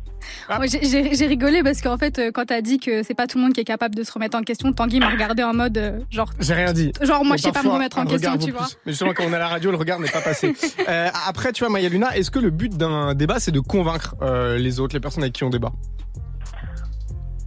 Ah. 0.49 0.59
J'ai- 0.65 0.85
J'ai 0.85 1.15
j'ai 1.15 1.27
rigolé 1.27 1.63
parce 1.63 1.81
qu'en 1.81 1.97
fait, 1.99 2.19
euh, 2.19 2.31
quand 2.33 2.47
t'as 2.47 2.61
dit 2.61 2.79
que 2.79 3.03
c'est 3.03 3.15
pas 3.15 3.27
tout 3.27 3.39
le 3.39 3.45
monde 3.45 3.53
qui 3.53 3.61
est 3.61 3.65
capable 3.65 3.95
de 3.95 4.03
se 4.03 4.13
remettre 4.13 4.37
en 4.37 4.43
question, 4.43 4.73
Tanguy 4.73 5.01
m'a 5.01 5.09
regardé 5.11 5.43
en 5.43 5.55
mode 5.55 5.77
euh, 5.79 6.01
genre. 6.11 6.31
J'ai 6.41 6.55
rien 6.55 6.73
dit. 6.73 6.93
Genre, 7.01 7.25
moi, 7.25 7.37
je 7.37 7.43
sais 7.43 7.53
pas 7.53 7.63
me 7.63 7.69
remettre 7.71 7.99
en 7.99 8.05
question, 8.07 8.37
tu 8.39 8.51
vois. 8.53 8.67
Mais 8.87 8.93
justement, 8.93 9.13
quand 9.15 9.25
on 9.27 9.33
est 9.33 9.37
à 9.37 9.39
la 9.39 9.49
radio, 9.49 9.71
le 9.71 9.77
regard 9.77 9.99
n'est 10.01 10.09
pas 10.11 10.21
passé. 10.23 10.55
Euh, 10.89 11.09
après, 11.29 11.53
tu 11.53 11.65
vois, 11.65 11.71
Maya 11.73 11.89
Luna, 11.89 12.15
est-ce 12.17 12.31
que 12.31 12.39
le 12.39 12.51
but 12.51 12.77
d'un 12.77 13.15
débat, 13.15 13.39
c'est 13.41 13.53
de 13.53 13.61
convaincre 13.61 14.15
euh, 14.23 14.59
les 14.59 14.81
autres, 14.81 14.95
les 14.95 15.01
personnes 15.01 15.23
avec 15.23 15.33
qui 15.35 15.45
on 15.45 15.51
débat? 15.51 15.73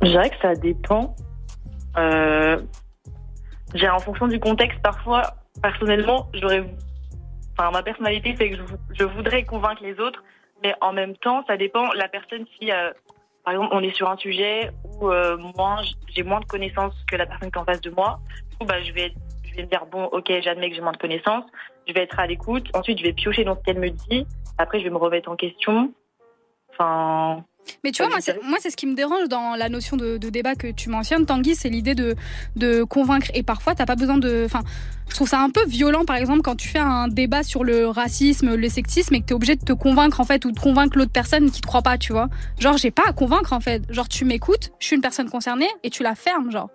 Je 0.01 0.07
dirais 0.09 0.29
que 0.29 0.35
ça 0.41 0.53
dépend. 0.55 1.15
Dirais 3.73 3.89
en 3.89 3.99
fonction 3.99 4.27
du 4.27 4.39
contexte, 4.39 4.79
parfois, 4.81 5.35
personnellement, 5.61 6.29
j'aurais. 6.33 6.63
Enfin, 7.57 7.71
ma 7.71 7.83
personnalité 7.83 8.35
fait 8.35 8.51
que 8.51 8.57
je 8.97 9.03
voudrais 9.03 9.43
convaincre 9.43 9.81
les 9.83 9.99
autres, 9.99 10.23
mais 10.63 10.73
en 10.81 10.93
même 10.93 11.15
temps, 11.17 11.43
ça 11.47 11.57
dépend 11.57 11.91
la 11.93 12.07
personne 12.07 12.45
si, 12.57 12.71
euh, 12.71 12.91
par 13.43 13.53
exemple, 13.53 13.73
on 13.73 13.81
est 13.81 13.95
sur 13.95 14.09
un 14.09 14.17
sujet 14.17 14.71
où 14.83 15.09
euh, 15.09 15.37
moi, 15.55 15.81
j'ai 16.15 16.23
moins 16.23 16.39
de 16.39 16.45
connaissances 16.45 16.95
que 17.09 17.15
la 17.15 17.25
personne 17.25 17.51
qui 17.51 17.57
est 17.57 17.61
en 17.61 17.65
face 17.65 17.81
de 17.81 17.89
moi. 17.91 18.19
Du 18.51 18.57
coup, 18.57 18.65
bah, 18.65 18.81
je 18.81 18.91
vais, 18.91 19.13
je 19.45 19.55
vais 19.55 19.63
me 19.63 19.67
dire 19.67 19.85
bon, 19.85 20.05
ok, 20.05 20.31
j'admets 20.41 20.69
que 20.69 20.75
j'ai 20.75 20.81
moins 20.81 20.91
de 20.91 20.97
connaissances. 20.97 21.45
Je 21.87 21.93
vais 21.93 22.03
être 22.03 22.19
à 22.19 22.27
l'écoute. 22.27 22.67
Ensuite, 22.73 22.99
je 22.99 23.03
vais 23.03 23.13
piocher 23.13 23.43
dans 23.43 23.55
ce 23.55 23.61
qu'elle 23.61 23.79
me 23.79 23.89
dit. 23.89 24.25
Après, 24.57 24.79
je 24.79 24.83
vais 24.83 24.89
me 24.89 24.97
remettre 24.97 25.29
en 25.29 25.35
question. 25.35 25.93
Enfin. 26.71 27.43
Mais 27.83 27.91
tu 27.91 28.01
vois, 28.01 28.09
moi, 28.09 28.21
c'est 28.21 28.41
moi, 28.43 28.57
c'est 28.59 28.69
ce 28.69 28.77
qui 28.77 28.87
me 28.87 28.95
dérange 28.95 29.27
dans 29.29 29.55
la 29.55 29.69
notion 29.69 29.97
de, 29.97 30.17
de 30.17 30.29
débat 30.29 30.55
que 30.55 30.71
tu 30.71 30.89
mentionnes, 30.89 31.25
Tanguy, 31.25 31.55
c'est 31.55 31.69
l'idée 31.69 31.95
de, 31.95 32.15
de 32.55 32.83
convaincre. 32.83 33.27
Et 33.33 33.43
parfois, 33.43 33.75
t'as 33.75 33.85
pas 33.85 33.95
besoin 33.95 34.17
de. 34.17 34.43
Enfin, 34.45 34.61
je 35.09 35.15
trouve 35.15 35.27
ça 35.27 35.41
un 35.41 35.49
peu 35.49 35.65
violent, 35.65 36.05
par 36.05 36.15
exemple, 36.15 36.41
quand 36.41 36.55
tu 36.55 36.67
fais 36.67 36.79
un 36.79 37.07
débat 37.07 37.43
sur 37.43 37.63
le 37.63 37.87
racisme, 37.87 38.55
le 38.55 38.69
sexisme, 38.69 39.15
et 39.15 39.21
que 39.21 39.25
t'es 39.25 39.33
obligé 39.33 39.55
de 39.55 39.63
te 39.63 39.73
convaincre, 39.73 40.19
en 40.19 40.25
fait, 40.25 40.45
ou 40.45 40.51
de 40.51 40.59
convaincre 40.59 40.97
l'autre 40.97 41.11
personne 41.11 41.49
qui 41.51 41.61
te 41.61 41.67
croit 41.67 41.81
pas, 41.81 41.97
tu 41.97 42.11
vois. 42.11 42.29
Genre, 42.59 42.77
j'ai 42.77 42.91
pas 42.91 43.03
à 43.07 43.13
convaincre, 43.13 43.53
en 43.53 43.59
fait. 43.59 43.83
Genre, 43.89 44.07
tu 44.07 44.25
m'écoutes, 44.25 44.71
je 44.79 44.87
suis 44.87 44.95
une 44.95 45.01
personne 45.01 45.29
concernée, 45.29 45.69
et 45.83 45.89
tu 45.89 46.03
la 46.03 46.15
fermes, 46.15 46.51
genre. 46.51 46.69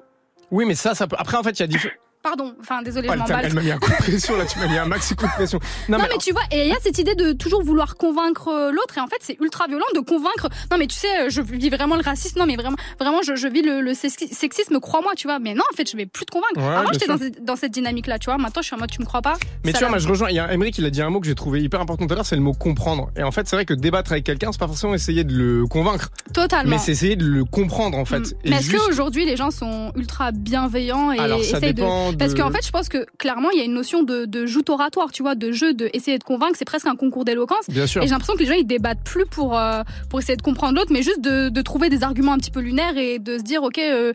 Oui, 0.51 0.65
mais 0.67 0.75
ça, 0.75 0.95
ça 0.95 1.07
peut. 1.07 1.17
Après, 1.19 1.37
en 1.37 1.43
fait, 1.43 1.59
il 1.61 1.71
y 1.71 1.77
a. 1.77 1.91
Pardon, 2.23 2.55
enfin, 2.61 2.83
désolé, 2.83 3.09
Oh, 3.11 3.15
je 3.15 3.19
m'emballe. 3.19 3.45
elle 3.47 3.55
m'a 3.55 3.63
mis 3.63 3.71
un 3.73 3.79
coup 3.79 3.91
de 3.91 3.97
pression 3.97 4.37
là, 4.37 4.45
tu 4.47 4.59
m'as 4.59 4.69
mis 4.69 4.79
un 4.79 4.85
maxi 4.87 5.15
coup 5.17 5.27
de 5.27 5.31
pression. 5.33 5.59
Non, 5.89 5.99
mais, 5.99 6.09
tu 6.21 6.33
vois, 6.33 6.43
et 6.53 6.63
il 6.63 6.69
y 6.69 6.73
a 6.73 6.79
cette 6.81 6.99
idée 6.99 7.15
de 7.15 7.33
toujours 7.33 7.63
vouloir 7.65 7.97
convaincre 7.97 8.49
euh, 8.49 8.71
l'autre, 8.71 8.97
et 8.97 9.01
en 9.01 9.07
fait, 9.09 9.17
c'est 9.21 9.37
ultra 9.41 9.67
violent 9.67 9.85
de 9.95 10.01
convaincre. 10.01 10.49
Non, 10.71 10.79
mais 10.79 10.87
tu 10.87 10.97
sais, 10.97 11.23
euh, 11.23 11.31
je 11.31 11.41
vis 11.41 11.69
vraiment 11.71 11.97
le 11.97 12.03
racisme, 12.03 12.39
non, 12.39 12.47
mais 12.47 12.55
vraiment, 12.57 12.77
vraiment, 13.01 13.23
je, 13.23 13.35
je 13.35 13.49
vis 13.49 13.63
le, 13.63 13.81
le 13.81 13.93
sexi- 13.93 14.33
sexisme, 14.33 14.79
crois-moi, 14.81 15.13
tu 15.17 15.27
vois. 15.27 15.39
Mais 15.41 15.55
non, 15.55 15.65
en 15.73 15.77
fait, 15.77 15.91
je 15.91 15.97
vais 15.97 16.07
plus 16.07 16.25
te 16.27 16.31
convaincre. 16.31 16.59
Ouais, 16.59 16.77
Avant, 16.77 16.93
j'étais 16.93 17.07
dans, 17.07 17.19
cette- 17.19 17.45
dans 17.45 17.57
cette 17.57 17.73
dynamique-là, 17.73 18.19
tu 18.19 18.27
vois. 18.27 18.39
Maintenant, 18.39 18.63
je 18.63 18.67
suis 18.67 18.77
en 18.77 18.79
mode, 18.79 18.91
tu 18.91 19.01
me 19.01 19.07
crois 19.07 19.23
pas. 19.23 19.35
Mais 19.65 19.73
tu 19.73 19.79
vois, 19.81 19.89
moi 19.89 19.99
je 19.99 20.09
rejoins. 20.09 20.29
Il 20.31 20.37
y 20.37 20.41
a 20.41 20.53
Emery 20.53 20.71
qui 20.71 20.85
a 20.85 20.91
dit 20.91 21.03
un 21.03 21.11
mot 21.11 21.21
que 21.21 21.27
j'ai 21.27 21.35
trouvé 21.35 21.61
hyper 21.61 21.81
important 21.81 22.07
tout 22.07 22.13
à 22.13 22.17
l'heure, 22.17 22.27
c'est 22.27 22.37
le 22.37 22.43
mot 22.43 22.53
comprendre. 22.53 23.11
Et 23.17 23.23
en 23.23 23.33
fait, 23.33 23.49
c'est 23.49 23.57
vrai 23.57 23.65
que 23.65 23.75
débattre 23.75 24.13
avec 24.13 24.25
quelqu'un, 24.25 24.53
c'est 24.53 24.59
pas 24.61 24.69
forcément 24.69 24.95
essayer 24.95 25.25
de 25.25 25.35
le 25.35 25.67
convaincre, 25.67 26.11
Totalement. 26.33 26.71
mais 26.71 26.79
c'est 26.79 26.93
essayer 26.93 27.17
de 27.17 27.25
le 27.27 27.45
comprendre 27.45 27.99
en 27.99 28.05
fait. 28.05 28.21
Mm. 28.21 28.33
Mais 28.45 28.57
est-ce 28.57 28.71
juste- 28.71 28.85
qu'aujourd'hui 28.87 29.25
les 29.25 29.37
gens 29.37 29.51
sont 29.51 29.93
ultra 29.97 30.31
bienveillants 30.33 31.13
et 31.13 31.19
Alors, 31.19 31.43
ça 31.43 31.59
essayent 31.59 31.75
dépend 31.75 32.12
de... 32.12 32.12
Parce 32.19 32.35
de- 32.35 32.39
qu'en 32.41 32.51
fait, 32.51 32.65
je 32.65 32.71
pense 32.71 32.89
que 32.89 33.07
clairement, 33.19 33.51
il 33.51 33.59
y 33.59 33.61
a 33.61 33.65
une 33.65 33.75
notion 33.75 34.03
de, 34.03 34.25
de 34.25 34.47
joute 34.47 34.71
oratoire, 34.71 35.13
tu 35.13 35.23
vois, 35.23 35.35
de 35.35 35.53
jeu, 35.53 35.75
de 35.75 35.91
essayer 35.93 36.19
de 36.19 36.25
convaincre. 36.25 36.55
C'est 36.57 36.65
presque 36.65 36.87
un 36.87 36.97
concours 36.97 37.25
d'éloquence. 37.25 37.69
Bien 37.69 37.87
sûr. 37.87 38.03
Et 38.03 38.07
j'ai 38.07 38.11
l'impression 38.13 38.35
que 38.35 38.41
les 38.41 38.47
gens 38.47 38.55
ils 38.55 38.67
débattent 38.67 39.03
plus 39.05 39.27
pour 39.27 39.59
euh, 39.59 39.83
pour 40.11 40.19
essayer 40.21 40.37
de 40.37 40.43
comprendre 40.43 40.75
l'autre, 40.77 40.93
mais 40.93 41.03
juste 41.03 41.21
de, 41.21 41.49
de 41.49 41.63
trouver 41.63 41.89
des 41.89 42.03
arguments 42.03 42.33
un 42.33 42.39
petit 42.39 42.51
peu 42.51 42.61
lunaires 42.61 42.97
et 42.97 43.19
de 43.19 43.39
se 43.39 43.43
dire, 43.43 43.63
ok, 43.63 43.79
euh, 43.79 44.13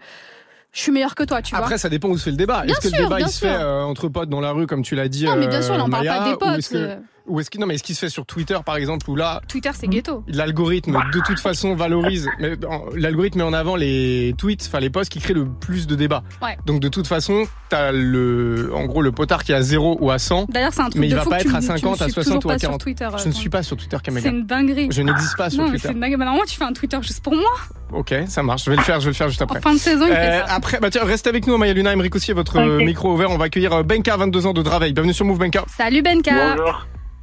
je 0.73 0.81
suis 0.81 0.91
meilleur 0.91 1.15
que 1.15 1.23
toi, 1.23 1.41
tu 1.41 1.51
vois. 1.55 1.59
Après, 1.63 1.77
ça 1.77 1.89
dépend 1.89 2.09
où 2.09 2.17
se 2.17 2.23
fait 2.25 2.31
le 2.31 2.37
débat. 2.37 2.63
Est-ce 2.65 2.79
que 2.89 2.95
le 2.95 3.03
débat 3.03 3.19
il 3.19 3.27
se 3.29 3.39
fait 3.39 3.47
euh, 3.47 3.81
entre 3.83 4.09
potes 4.09 4.29
dans 4.29 4.41
la 4.41 4.51
rue, 4.51 4.67
comme 4.67 4.83
tu 4.83 4.95
l'as 4.95 5.07
dit 5.07 5.25
Non, 5.25 5.35
mais 5.35 5.47
bien 5.47 5.61
sûr, 5.61 5.77
là, 5.77 5.85
on 5.85 5.89
parle 5.89 6.05
Maya, 6.05 6.19
pas 6.19 6.29
des 6.29 6.61
potes. 6.61 6.97
Ou 7.27 7.39
est-ce 7.39 7.49
que 7.49 7.57
non 7.57 7.67
mais 7.67 7.75
est-ce 7.75 7.83
qui 7.83 7.93
se 7.93 7.99
fait 7.99 8.09
sur 8.09 8.25
Twitter 8.25 8.57
par 8.65 8.77
exemple 8.77 9.09
où 9.09 9.15
là 9.15 9.41
Twitter, 9.47 9.69
c'est 9.73 9.87
ghetto. 9.87 10.23
l'algorithme 10.27 10.97
de 11.13 11.19
toute 11.25 11.39
façon 11.39 11.75
valorise 11.75 12.29
mais 12.39 12.53
l'algorithme 12.95 13.39
met 13.39 13.43
en 13.43 13.53
avant 13.53 13.75
les 13.75 14.33
tweets, 14.37 14.63
enfin 14.67 14.79
les 14.79 14.89
posts 14.89 15.11
qui 15.11 15.19
créent 15.19 15.33
le 15.33 15.45
plus 15.45 15.87
de 15.87 15.95
débats. 15.95 16.23
Ouais. 16.41 16.57
Donc 16.65 16.79
de 16.79 16.87
toute 16.87 17.07
façon, 17.07 17.43
t'as 17.69 17.91
le 17.91 18.71
en 18.73 18.85
gros 18.85 19.01
le 19.01 19.11
potard 19.11 19.43
qui 19.43 19.51
est 19.51 19.55
à 19.55 19.61
0 19.61 19.97
ou 19.99 20.09
à 20.11 20.19
100. 20.19 20.45
D'ailleurs, 20.49 20.73
c'est 20.73 20.81
un 20.81 20.89
truc 20.89 21.01
mais 21.01 21.07
il 21.07 21.11
de 21.11 21.15
va 21.15 21.23
fou 21.23 21.29
pas 21.29 21.39
être 21.41 21.53
à 21.53 21.57
me 21.57 21.61
dis- 21.61 21.67
tu 21.67 21.73
me 21.73 21.77
50, 21.77 22.01
à 22.01 22.03
suis 22.05 22.13
60 22.13 22.33
toujours 22.41 22.45
ou 22.45 22.49
à 22.49 22.53
pas 22.55 22.59
sur 22.59 22.67
40. 22.69 22.81
Twitter, 22.81 23.07
Je 23.17 23.23
ne 23.25 23.29
euh, 23.29 23.31
suis 23.35 23.49
pas 23.49 23.63
sur 23.63 23.77
Twitter 23.77 23.97
Kamega. 24.01 24.21
C'est 24.29 24.35
une 24.35 24.45
dinguerie. 24.45 24.87
Je 24.91 25.01
n'existe 25.01 25.35
pas 25.37 25.49
sur 25.49 25.59
non, 25.59 25.65
mais 25.65 25.71
Twitter. 25.71 25.87
c'est 25.89 25.93
une 25.93 25.99
dinguerie. 25.99 26.17
Bah, 26.17 26.25
normalement, 26.25 26.45
tu 26.47 26.57
fais 26.57 26.63
un 26.63 26.73
Twitter 26.73 26.97
juste 27.01 27.21
pour 27.21 27.35
moi. 27.35 27.51
Ok, 27.91 28.13
ça 28.27 28.43
marche. 28.43 28.63
Je 28.65 28.69
vais 28.71 28.77
le 28.77 28.83
faire. 28.83 28.99
Je 28.99 29.05
vais 29.05 29.11
le 29.11 29.15
faire 29.15 29.29
juste 29.29 29.41
après. 29.41 29.59
En 29.59 29.61
fin 29.61 29.73
de 29.73 29.79
saison, 29.79 30.05
il 30.07 30.13
fait 30.13 30.39
ça. 30.39 30.53
Après, 30.53 30.79
bah 30.79 30.89
tiens, 30.89 31.03
restez 31.03 31.29
avec 31.29 31.45
nous, 31.47 31.57
Maya 31.57 31.73
Luna, 31.73 31.93
Emmerich 31.93 32.15
aussi, 32.15 32.31
votre 32.31 32.57
euh, 32.57 32.77
micro 32.83 33.13
ouvert. 33.13 33.31
On 33.31 33.37
va 33.37 33.45
accueillir 33.45 33.73
euh, 33.73 33.83
Benka, 33.83 34.15
22 34.17 34.45
ans 34.47 34.53
de 34.53 34.61
Draveil. 34.61 34.93
Bienvenue 34.93 35.13
sur 35.13 35.25
Move, 35.25 35.39
Benka. 35.39 35.63
Salut 35.67 36.01
Benka. 36.01 36.55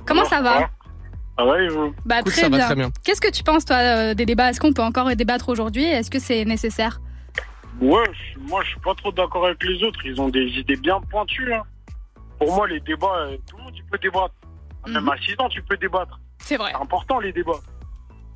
Comment 0.07 0.25
ça 0.25 0.41
va 0.43 0.71
Ah 1.37 1.47
ouais, 1.47 1.65
et 1.65 1.69
vous 1.69 1.95
Bah 2.05 2.21
Écoute, 2.21 2.33
très, 2.33 2.43
ça 2.43 2.49
va 2.49 2.57
bien. 2.57 2.67
très 2.67 2.75
bien. 2.75 2.91
Qu'est-ce 3.05 3.21
que 3.21 3.31
tu 3.31 3.43
penses 3.43 3.65
toi 3.65 3.77
euh, 3.77 4.15
des 4.15 4.27
débats? 4.27 4.51
Est-ce 4.51 4.61
qu'on 4.61 4.73
peut 4.73 4.83
encore 4.83 5.15
débattre 5.17 5.49
aujourd'hui? 5.49 5.85
Est-ce 5.85 6.11
que 6.11 6.19
c'est 6.19 6.45
nécessaire? 6.45 7.01
Ouais, 7.81 8.05
je- 8.13 8.39
moi 8.41 8.63
je 8.63 8.69
suis 8.71 8.81
pas 8.81 8.95
trop 8.95 9.11
d'accord 9.13 9.47
avec 9.47 9.63
les 9.65 9.83
autres. 9.83 9.99
Ils 10.05 10.21
ont 10.21 10.29
des 10.29 10.47
idées 10.47 10.77
bien 10.77 11.01
pointues. 11.11 11.53
hein. 11.53 11.63
Pour 12.39 12.55
moi, 12.55 12.69
les 12.69 12.81
débats, 12.81 13.07
euh, 13.17 13.37
tout 13.49 13.57
le 13.57 13.63
monde 13.65 13.73
il 13.77 13.85
peut 13.85 13.99
débattre. 13.99 14.35
Même 14.87 15.09
à 15.09 15.17
6 15.19 15.35
ans, 15.39 15.49
tu 15.49 15.63
peux 15.63 15.77
débattre. 15.77 16.19
C'est 16.39 16.57
vrai. 16.57 16.73
C'est 16.75 16.83
important 16.83 17.19
les 17.19 17.33
débats. 17.33 17.53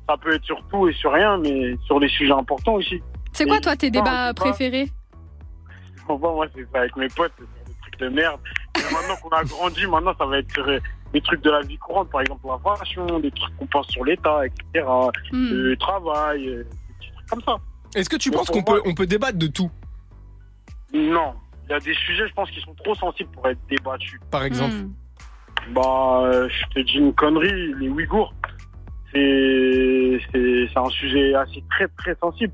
Ça 0.07 0.17
peut 0.17 0.33
être 0.33 0.43
sur 0.43 0.61
tout 0.69 0.87
et 0.87 0.93
sur 0.93 1.11
rien, 1.13 1.37
mais 1.37 1.75
sur 1.85 1.99
les 1.99 2.09
sujets 2.09 2.33
importants 2.33 2.73
aussi. 2.73 3.01
C'est 3.31 3.45
quoi 3.45 3.59
toi 3.59 3.75
tes 3.75 3.91
débats 3.91 4.33
préférés? 4.33 4.89
Bon, 6.07 6.17
moi, 6.33 6.47
c'est 6.55 6.67
ça 6.73 6.79
avec 6.79 6.95
mes 6.95 7.07
potes, 7.09 7.31
c'est 7.37 7.65
des 7.67 7.79
trucs 7.81 7.99
de 7.99 8.09
merde. 8.09 8.39
Maintenant 8.75 9.15
qu'on 9.21 9.29
a 9.29 9.43
grandi, 9.43 9.85
maintenant, 9.85 10.13
ça 10.17 10.25
va 10.25 10.39
être 10.39 10.51
sur, 10.51 10.67
euh, 10.67 10.79
des 11.13 11.21
trucs 11.21 11.41
de 11.41 11.49
la 11.49 11.61
vie 11.61 11.77
courante, 11.77 12.09
par 12.09 12.21
exemple 12.21 12.47
la 12.47 12.75
fashion, 12.75 13.19
des 13.19 13.31
trucs 13.31 13.55
qu'on 13.57 13.65
pense 13.67 13.87
sur 13.87 14.05
l'État, 14.05 14.45
etc. 14.45 14.85
Hmm. 15.31 15.49
Le 15.51 15.75
travail, 15.77 16.47
euh, 16.47 16.63
des 16.63 16.93
petits 16.99 17.11
trucs 17.11 17.27
comme 17.29 17.41
ça. 17.41 17.55
Est-ce 17.95 18.09
que 18.09 18.17
tu 18.17 18.29
Mais 18.29 18.37
penses 18.37 18.49
qu'on 18.49 18.63
peut, 18.63 18.81
on 18.85 18.93
peut 18.93 19.07
débattre 19.07 19.37
de 19.37 19.47
tout, 19.47 19.71
Non. 20.93 21.33
Il 21.67 21.73
y 21.73 21.75
a 21.75 21.79
des 21.79 21.93
sujets, 21.93 22.27
je 22.27 22.33
pense, 22.33 22.49
qui 22.49 22.59
sont 22.61 22.73
trop 22.83 22.95
sensibles 22.95 23.29
pour 23.31 23.47
être 23.47 23.59
débattus. 23.69 24.19
par 24.31 24.43
exemple 24.43 24.73
Hmm. 24.75 24.93
Bah, 25.73 26.21
euh, 26.23 26.49
je 26.49 26.73
te 26.73 26.79
dis 26.79 26.97
une 26.97 27.13
connerie, 27.13 27.73
les 27.79 27.89
Ouïghours, 27.89 28.33
c'est 29.11 30.19
c'est 30.31 30.67
c'est 30.71 30.79
un 30.79 30.89
sujet 30.89 31.33
assez 31.35 31.63
très 31.69 31.87
très 31.97 32.15
sensible. 32.15 32.53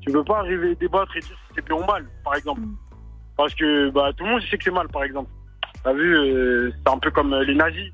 Tu 0.00 0.10
peux 0.10 0.24
pas 0.24 0.38
arriver 0.38 0.70
à 0.70 0.74
débattre 0.74 1.16
et 1.16 1.20
dire 1.20 1.36
si 1.48 1.54
c'est 1.54 1.64
bien 1.64 1.76
ou 1.76 1.84
mal, 1.84 2.06
par 2.24 2.34
exemple. 2.34 2.62
Parce 3.36 3.54
que 3.54 3.90
bah 3.90 4.10
tout 4.16 4.24
le 4.24 4.30
monde 4.30 4.42
sait 4.50 4.56
que 4.56 4.64
c'est 4.64 4.70
mal, 4.70 4.88
par 4.88 5.04
exemple. 5.04 5.30
T'as 5.86 5.92
vu, 5.92 6.16
euh, 6.16 6.70
c'est 6.84 6.92
un 6.92 6.98
peu 6.98 7.12
comme 7.12 7.32
euh, 7.32 7.44
les 7.44 7.54
nazis. 7.54 7.92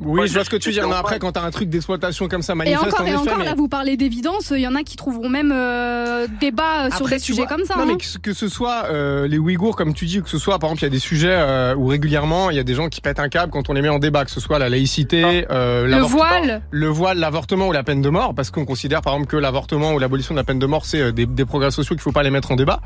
Oui, 0.00 0.26
je 0.26 0.32
vois 0.34 0.44
ce 0.44 0.50
que 0.50 0.56
dire 0.56 0.64
tu 0.64 0.72
c'est 0.72 0.80
Mais 0.80 0.86
bien 0.88 0.96
après, 0.98 1.18
quand 1.18 1.32
t'as 1.32 1.42
un 1.44 1.50
truc 1.50 1.68
d'exploitation 1.70 2.26
comme 2.28 2.42
ça, 2.42 2.52
Et 2.54 2.56
manifeste 2.56 2.86
encore 2.88 3.00
en 3.02 3.04
et 3.06 3.08
effet. 3.10 3.18
encore 3.18 3.38
mais- 3.38 3.44
là 3.44 3.54
vous 3.56 3.68
parlez 3.68 3.96
d'évidence, 3.96 4.50
il 4.54 4.60
y 4.60 4.66
en 4.66 4.74
a 4.74 4.82
qui 4.82 4.96
trouveront 4.96 5.28
même 5.30 5.52
euh, 5.54 6.26
débat 6.40 6.90
sur 6.90 7.06
des 7.08 7.18
sujets 7.20 7.42
vois- 7.42 7.46
comme 7.46 7.64
ça. 7.64 7.76
Non, 7.76 7.82
hein. 7.82 7.86
mais 7.88 7.96
que, 7.96 8.18
que 8.18 8.32
ce 8.34 8.48
soit 8.48 8.86
euh, 8.90 9.28
les 9.28 9.38
Ouïghours, 9.38 9.76
comme 9.76 9.94
tu 9.94 10.04
dis, 10.06 10.18
ou 10.18 10.22
que 10.22 10.28
ce 10.30 10.38
soit, 10.38 10.58
par 10.58 10.70
exemple, 10.70 10.82
il 10.82 10.84
y 10.84 10.88
a 10.88 10.90
des 10.90 10.98
sujets 10.98 11.30
euh, 11.30 11.74
où 11.76 11.86
régulièrement, 11.86 12.50
il 12.50 12.56
y 12.56 12.60
a 12.60 12.64
des 12.64 12.74
gens 12.74 12.88
qui 12.88 13.00
pètent 13.00 13.20
un 13.20 13.28
câble 13.28 13.52
quand 13.52 13.70
on 13.70 13.72
les 13.74 13.80
met 13.82 13.88
en 13.90 13.98
débat, 14.00 14.24
que 14.24 14.30
ce 14.30 14.40
soit 14.40 14.58
la 14.58 14.68
laïcité, 14.68 15.46
euh, 15.50 15.84
Le 15.84 15.90
l'avortement- 15.90 16.16
voile. 16.18 16.62
le 16.70 16.86
voile, 16.88 17.18
l'avortement 17.18 17.68
ou 17.68 17.72
la 17.72 17.82
peine 17.84 18.02
de 18.02 18.08
mort, 18.10 18.34
parce 18.34 18.50
qu'on 18.50 18.64
considère, 18.64 19.02
par 19.02 19.14
exemple, 19.14 19.30
que 19.30 19.36
l'avortement 19.36 19.92
ou 19.94 19.98
l'abolition 19.98 20.34
de 20.34 20.40
la 20.40 20.44
peine 20.44 20.58
de 20.58 20.66
mort, 20.66 20.84
c'est 20.84 21.00
euh, 21.00 21.12
des, 21.12 21.26
des 21.26 21.44
progrès 21.44 21.70
sociaux 21.70 21.94
qu'il 21.94 22.02
faut 22.02 22.12
pas 22.12 22.22
les 22.24 22.30
mettre 22.30 22.50
en 22.50 22.56
débat. 22.56 22.80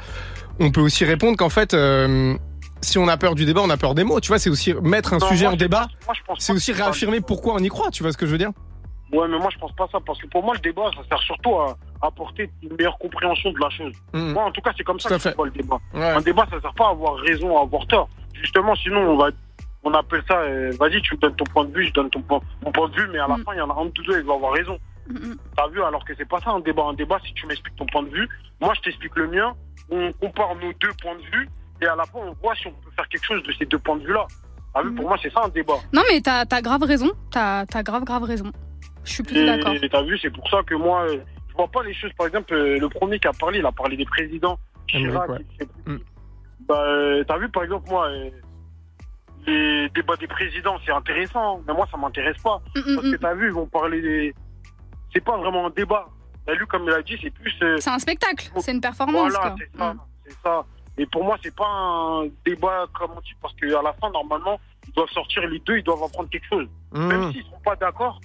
On 0.60 0.70
peut 0.70 0.80
aussi 0.82 1.04
répondre 1.04 1.36
qu'en 1.36 1.50
fait, 1.50 1.72
euh, 1.74 2.34
si 2.80 2.98
on 2.98 3.08
a 3.08 3.16
peur 3.16 3.34
du 3.34 3.44
débat, 3.44 3.60
on 3.64 3.70
a 3.70 3.76
peur 3.76 3.94
des 3.94 4.04
mots. 4.04 4.20
Tu 4.20 4.28
vois, 4.28 4.38
c'est 4.38 4.50
aussi 4.50 4.74
mettre 4.74 5.12
un 5.14 5.18
Non, 5.18 5.28
sujet 5.28 5.44
moi, 5.46 5.54
en 5.54 5.56
débat. 5.56 5.86
C'est 6.38 6.52
aussi 6.52 6.72
réaffirmer 6.72 7.20
pourquoi 7.20 7.54
on 7.54 7.58
y 7.58 7.68
croit. 7.68 7.90
Tu 7.90 8.02
vois 8.02 8.12
ce 8.12 8.16
que 8.18 8.26
je 8.26 8.32
veux 8.32 8.38
dire? 8.38 8.50
Ouais, 9.12 9.28
mais 9.28 9.38
moi 9.38 9.48
je 9.52 9.58
pense 9.58 9.72
pas 9.76 9.86
ça 9.92 9.98
parce 10.04 10.20
que 10.20 10.26
pour 10.26 10.42
moi 10.42 10.52
le 10.54 10.60
débat 10.60 10.90
ça 10.96 11.00
sert 11.08 11.20
surtout 11.22 11.54
à 11.60 11.76
apporter 12.02 12.50
une 12.60 12.74
meilleure 12.76 12.98
compréhension 12.98 13.52
de 13.52 13.58
la 13.60 13.70
chose. 13.70 13.92
Mhm. 14.12 14.32
Moi 14.32 14.44
en 14.44 14.50
tout 14.50 14.60
cas 14.60 14.72
c'est 14.76 14.82
comme 14.82 14.98
ça 14.98 15.08
à 15.08 15.12
que 15.12 15.18
je 15.18 15.28
fait. 15.28 15.36
vois 15.36 15.46
le 15.46 15.52
débat. 15.52 15.78
Ouais. 15.94 16.02
Un 16.10 16.20
débat 16.20 16.44
ça 16.50 16.60
sert 16.60 16.74
pas 16.74 16.88
à 16.88 16.90
avoir 16.90 17.14
raison, 17.20 17.56
à 17.56 17.62
avoir 17.62 17.86
tort. 17.86 18.08
Justement 18.34 18.74
sinon 18.74 18.98
on 19.12 19.16
va 19.16 19.28
on 19.84 19.94
appelle 19.94 20.24
ça 20.26 20.38
euh, 20.40 20.72
vas-y 20.80 21.00
tu 21.02 21.14
me 21.14 21.20
donnes 21.20 21.36
ton 21.36 21.44
point 21.44 21.64
de 21.66 21.72
vue, 21.72 21.86
je 21.86 21.92
donne 21.92 22.10
ton 22.10 22.20
point, 22.20 22.40
mon 22.64 22.72
point 22.72 22.88
de 22.88 22.96
vue 22.96 23.08
mais 23.12 23.18
à 23.20 23.28
la 23.28 23.36
fin 23.36 23.52
il 23.54 23.58
y 23.58 23.60
en 23.60 23.70
a 23.70 23.80
un 23.80 23.84
de 23.84 23.90
tous 23.90 24.02
deux 24.02 24.18
il 24.18 24.24
va 24.26 24.34
avoir 24.34 24.52
raison. 24.52 24.76
T'as 25.56 25.68
vu 25.68 25.80
alors 25.84 26.04
que 26.04 26.12
c'est 26.18 26.28
pas 26.28 26.40
ça 26.40 26.50
un 26.50 26.58
débat. 26.60 26.82
Un 26.88 26.94
débat 26.94 27.20
si 27.24 27.32
tu 27.34 27.46
m'expliques 27.46 27.76
ton 27.76 27.86
point 27.86 28.02
de 28.02 28.08
vue, 28.10 28.28
moi 28.60 28.72
je 28.74 28.80
t'explique 28.80 29.14
le 29.14 29.28
mien, 29.28 29.54
on 29.88 30.10
compare 30.14 30.56
nos 30.56 30.72
deux 30.80 30.92
points 31.00 31.14
de 31.14 31.36
vue 31.36 31.48
et 31.80 31.86
à 31.86 31.94
la 31.96 32.04
fin 32.04 32.18
on 32.20 32.32
voit 32.42 32.54
si 32.54 32.66
on 32.68 32.72
peut 32.72 32.90
faire 32.96 33.08
quelque 33.08 33.24
chose 33.24 33.42
de 33.42 33.52
ces 33.52 33.66
deux 33.66 33.78
points 33.78 33.96
de 33.96 34.04
vue 34.04 34.12
là. 34.12 34.26
T'as 34.74 34.82
vu 34.82 34.94
pour 34.94 35.08
moi 35.08 35.16
c'est 35.22 35.32
ça 35.32 35.42
un 35.44 35.48
débat. 35.48 35.76
Non 35.92 36.02
mais 36.10 36.20
t'as 36.20 36.44
as 36.50 36.62
grave 36.62 36.82
raison, 36.82 37.10
t'as 37.30 37.64
as 37.72 37.82
grave 37.82 38.04
grave 38.04 38.22
raison. 38.24 38.50
Je 39.04 39.12
suis 39.12 39.22
plus 39.22 39.38
Et 39.38 39.46
d'accord. 39.46 39.72
t'as 39.90 40.02
vu, 40.02 40.18
c'est 40.18 40.30
pour 40.30 40.48
ça 40.50 40.62
que 40.66 40.74
moi, 40.74 41.02
euh, 41.08 41.18
je 41.48 41.54
vois 41.54 41.68
pas 41.68 41.82
les 41.84 41.94
choses. 41.94 42.10
Par 42.18 42.26
exemple, 42.26 42.52
euh, 42.52 42.76
le 42.76 42.88
premier 42.88 43.20
qui 43.20 43.28
a 43.28 43.32
parlé, 43.32 43.60
il 43.60 43.64
a 43.66 43.70
parlé 43.70 43.96
des 43.96 44.04
présidents. 44.04 44.58
Chirac, 44.88 45.28
ouais. 45.30 45.38
plus. 45.84 46.00
Bah, 46.66 46.74
euh, 46.80 47.22
t'as 47.22 47.38
vu, 47.38 47.48
par 47.48 47.62
exemple, 47.62 47.88
moi, 47.88 48.08
les 49.46 49.88
débats 49.94 50.16
des 50.16 50.26
présidents, 50.26 50.76
c'est 50.84 50.90
intéressant, 50.92 51.62
mais 51.66 51.72
moi, 51.72 51.86
ça 51.90 51.96
m'intéresse 51.96 52.36
pas. 52.42 52.60
Mm, 52.74 52.94
Parce 52.96 53.10
que 53.12 53.16
t'as 53.16 53.34
vu, 53.34 53.46
ils 53.46 53.52
vont 53.52 53.66
parler 53.66 54.00
des. 54.02 54.34
C'est 55.14 55.24
pas 55.24 55.36
vraiment 55.36 55.66
un 55.66 55.70
débat. 55.70 56.08
T'as 56.44 56.54
lu, 56.54 56.66
comme 56.66 56.82
il 56.84 56.90
a 56.90 57.02
dit, 57.02 57.16
c'est 57.22 57.30
plus. 57.30 57.52
C'est 57.78 57.88
un 57.90 57.98
spectacle, 58.00 58.50
c'est 58.58 58.72
une 58.72 58.80
performance. 58.80 59.32
voilà. 59.32 59.50
Mm. 59.54 59.56
c'est 59.58 59.78
ça, 59.78 59.94
c'est 60.26 60.36
ça. 60.42 60.66
Et 60.98 61.06
pour 61.06 61.24
moi, 61.24 61.36
c'est 61.42 61.54
pas 61.54 61.66
un 61.68 62.26
débat 62.44 62.86
comme 62.94 63.10
on 63.16 63.20
dit, 63.20 63.34
parce 63.42 63.54
qu'à 63.56 63.82
la 63.82 63.92
fin, 64.00 64.10
normalement, 64.10 64.58
ils 64.88 64.92
doivent 64.94 65.08
sortir 65.10 65.46
les 65.46 65.58
deux, 65.60 65.78
ils 65.78 65.84
doivent 65.84 66.02
apprendre 66.02 66.28
quelque 66.30 66.46
chose. 66.48 66.66
Mmh. 66.92 67.06
Même 67.06 67.32
s'ils 67.32 67.44
sont 67.44 67.60
pas 67.64 67.76
d'accord, 67.76 68.18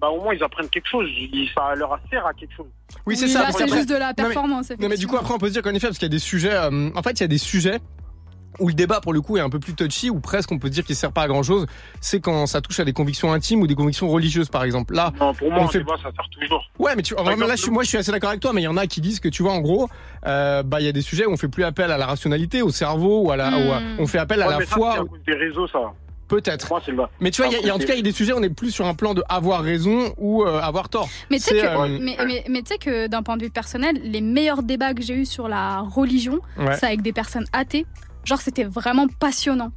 bah 0.00 0.08
au 0.08 0.22
moins 0.22 0.34
ils 0.34 0.42
apprennent 0.42 0.68
quelque 0.68 0.88
chose. 0.88 1.08
Ça 1.54 1.74
leur 1.74 1.98
sert 2.10 2.26
à 2.26 2.32
quelque 2.32 2.54
chose. 2.54 2.66
Oui, 3.06 3.16
c'est 3.16 3.26
Oui, 3.26 3.30
ça. 3.32 3.50
c'est 3.52 3.68
juste 3.68 3.88
de 3.88 3.94
la 3.96 4.08
Non, 4.08 4.14
mais- 4.18 4.24
performance, 4.24 4.70
Non, 4.70 4.88
mais 4.88 4.96
du 4.96 5.06
coup, 5.06 5.16
après, 5.16 5.34
on 5.34 5.38
peut 5.38 5.48
se 5.48 5.52
dire 5.52 5.62
qu'en 5.62 5.74
effet, 5.74 5.88
parce 5.88 5.98
qu'il 5.98 6.06
y 6.06 6.10
a 6.10 6.16
des 6.16 6.18
sujets. 6.18 6.52
euh, 6.54 6.90
en 6.94 7.02
fait, 7.02 7.12
il 7.12 7.20
y 7.20 7.24
a 7.24 7.28
des 7.28 7.38
sujets 7.38 7.78
où 8.60 8.68
le 8.68 8.74
débat, 8.74 9.00
pour 9.00 9.12
le 9.12 9.20
coup, 9.20 9.36
est 9.36 9.40
un 9.40 9.50
peu 9.50 9.58
plus 9.58 9.74
touchy, 9.74 10.10
ou 10.10 10.20
presque, 10.20 10.50
on 10.52 10.58
peut 10.58 10.70
dire 10.70 10.84
qu'il 10.84 10.96
sert 10.96 11.12
pas 11.12 11.22
à 11.22 11.28
grand 11.28 11.42
chose. 11.42 11.66
C'est 12.00 12.20
quand 12.20 12.46
ça 12.46 12.60
touche 12.60 12.80
à 12.80 12.84
des 12.84 12.92
convictions 12.92 13.32
intimes 13.32 13.60
ou 13.62 13.66
des 13.66 13.74
convictions 13.74 14.08
religieuses, 14.08 14.48
par 14.48 14.64
exemple. 14.64 14.94
Là, 14.94 15.12
Non, 15.20 15.34
pour 15.34 15.50
moi, 15.50 15.62
on 15.62 15.68
fait. 15.68 15.78
débat, 15.78 15.96
ça 15.96 16.10
sert 16.14 16.28
toujours. 16.30 16.64
Ouais, 16.78 16.94
mais 16.96 17.02
tu 17.02 17.14
là, 17.14 17.22
je 17.56 17.62
suis, 17.62 17.70
moi, 17.70 17.82
je 17.82 17.88
suis 17.88 17.98
assez 17.98 18.12
d'accord 18.12 18.30
avec 18.30 18.40
toi, 18.40 18.52
mais 18.52 18.60
il 18.62 18.64
y 18.64 18.68
en 18.68 18.76
a 18.76 18.86
qui 18.86 19.00
disent 19.00 19.20
que, 19.20 19.28
tu 19.28 19.42
vois, 19.42 19.52
en 19.52 19.60
gros, 19.60 19.88
euh, 20.26 20.62
bah, 20.62 20.80
il 20.80 20.86
y 20.86 20.88
a 20.88 20.92
des 20.92 21.02
sujets 21.02 21.26
où 21.26 21.32
on 21.32 21.36
fait 21.36 21.48
plus 21.48 21.64
appel 21.64 21.90
à 21.90 21.98
la 21.98 22.06
rationalité, 22.06 22.62
au 22.62 22.70
cerveau, 22.70 23.22
ou 23.26 23.30
à 23.30 23.36
la, 23.36 23.50
ou 23.50 23.72
à- 23.72 23.80
on 23.98 24.06
fait 24.06 24.18
appel 24.18 24.40
à 24.42 24.48
la 24.48 24.58
mais 24.58 24.66
ça, 24.66 24.74
foi. 24.76 24.94
à 24.94 24.98
cause 24.98 25.20
des 25.26 25.34
réseaux, 25.34 25.66
ça. 25.68 25.80
Peut-être. 26.26 26.70
Moi, 26.70 26.80
c'est 26.84 26.90
le- 26.90 27.02
Mais 27.20 27.30
tu 27.30 27.42
vois, 27.42 27.50
il 27.52 27.54
y 27.54 27.60
a- 27.62 27.66
y 27.66 27.70
a- 27.70 27.74
en 27.74 27.78
tout 27.78 27.86
cas, 27.86 27.92
il 27.92 27.98
y 27.98 28.00
a 28.00 28.02
des 28.02 28.10
sujets, 28.12 28.32
on 28.32 28.42
est 28.42 28.48
plus 28.48 28.70
sur 28.70 28.86
un 28.86 28.94
plan 28.94 29.12
de 29.12 29.22
avoir 29.28 29.60
raison 29.62 30.14
ou 30.16 30.42
euh, 30.42 30.58
avoir 30.58 30.88
tort. 30.88 31.06
Mais 31.30 31.36
tu 31.36 31.42
sais 31.44 31.60
C'est, 31.60 31.60
que, 31.60 31.66
euh, 31.66 31.98
mais, 32.00 32.16
mais, 32.26 32.44
mais 32.48 32.62
tu 32.62 32.68
sais 32.72 32.78
que 32.78 33.08
d'un 33.08 33.22
point 33.22 33.36
de 33.36 33.42
vue 33.44 33.50
personnel, 33.50 34.00
les 34.02 34.22
meilleurs 34.22 34.62
débats 34.62 34.94
que 34.94 35.02
j'ai 35.02 35.14
eus 35.14 35.26
sur 35.26 35.48
la 35.48 35.80
religion, 35.80 36.40
Ouais. 36.58 36.76
c'est 36.76 36.86
avec 36.86 37.02
des 37.02 37.12
personnes 37.12 37.44
athées. 37.52 37.84
Genre, 38.24 38.40
c'était 38.40 38.64
vraiment 38.64 39.06
passionnant. 39.08 39.70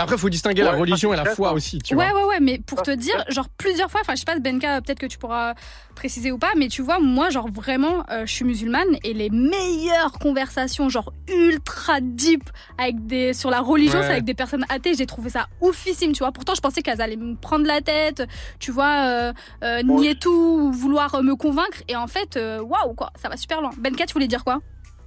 Après, 0.00 0.14
il 0.14 0.18
faut 0.20 0.28
distinguer 0.30 0.62
la 0.62 0.70
religion 0.70 1.12
et 1.12 1.16
la 1.16 1.24
foi 1.24 1.52
aussi, 1.52 1.78
tu 1.78 1.96
ouais, 1.96 2.08
vois. 2.12 2.20
ouais, 2.20 2.28
ouais, 2.28 2.40
mais 2.40 2.60
pour 2.64 2.82
te 2.82 2.92
dire, 2.92 3.24
genre 3.30 3.48
plusieurs 3.48 3.90
fois, 3.90 4.00
enfin, 4.02 4.12
je 4.14 4.20
sais 4.20 4.24
pas, 4.24 4.38
Benka, 4.38 4.80
peut-être 4.80 5.00
que 5.00 5.06
tu 5.06 5.18
pourras 5.18 5.54
préciser 5.96 6.30
ou 6.30 6.38
pas, 6.38 6.52
mais 6.56 6.68
tu 6.68 6.82
vois, 6.82 7.00
moi, 7.00 7.30
genre 7.30 7.48
vraiment, 7.50 8.04
euh, 8.08 8.24
je 8.24 8.32
suis 8.32 8.44
musulmane 8.44 8.86
et 9.02 9.12
les 9.12 9.28
meilleures 9.28 10.12
conversations, 10.12 10.88
genre 10.88 11.12
ultra 11.26 12.00
deep, 12.00 12.48
avec 12.78 13.06
des, 13.06 13.32
sur 13.32 13.50
la 13.50 13.60
religion, 13.60 13.98
Ouais. 13.98 14.04
c'est 14.04 14.12
avec 14.12 14.24
des 14.24 14.34
personnes 14.34 14.64
athées, 14.68 14.94
j'ai 14.94 15.06
trouvé 15.06 15.30
ça 15.30 15.48
oufissime, 15.60 16.12
tu 16.12 16.20
vois. 16.20 16.30
Pourtant, 16.30 16.54
je 16.54 16.60
pensais 16.60 16.80
qu'elles 16.80 17.00
allaient 17.00 17.16
me 17.16 17.34
prendre 17.34 17.66
la 17.66 17.80
tête, 17.80 18.22
tu 18.60 18.70
vois, 18.70 19.04
euh, 19.04 19.32
euh, 19.64 19.82
nier 19.82 20.14
tout, 20.14 20.70
vouloir 20.70 21.20
me 21.24 21.34
convaincre, 21.34 21.78
et 21.88 21.96
en 21.96 22.06
fait, 22.06 22.38
waouh, 22.62 22.94
quoi, 22.94 23.10
ça 23.20 23.28
va 23.28 23.36
super 23.36 23.60
loin. 23.60 23.70
Benka, 23.76 24.06
tu 24.06 24.12
voulais 24.12 24.28
dire 24.28 24.44
quoi? 24.44 24.60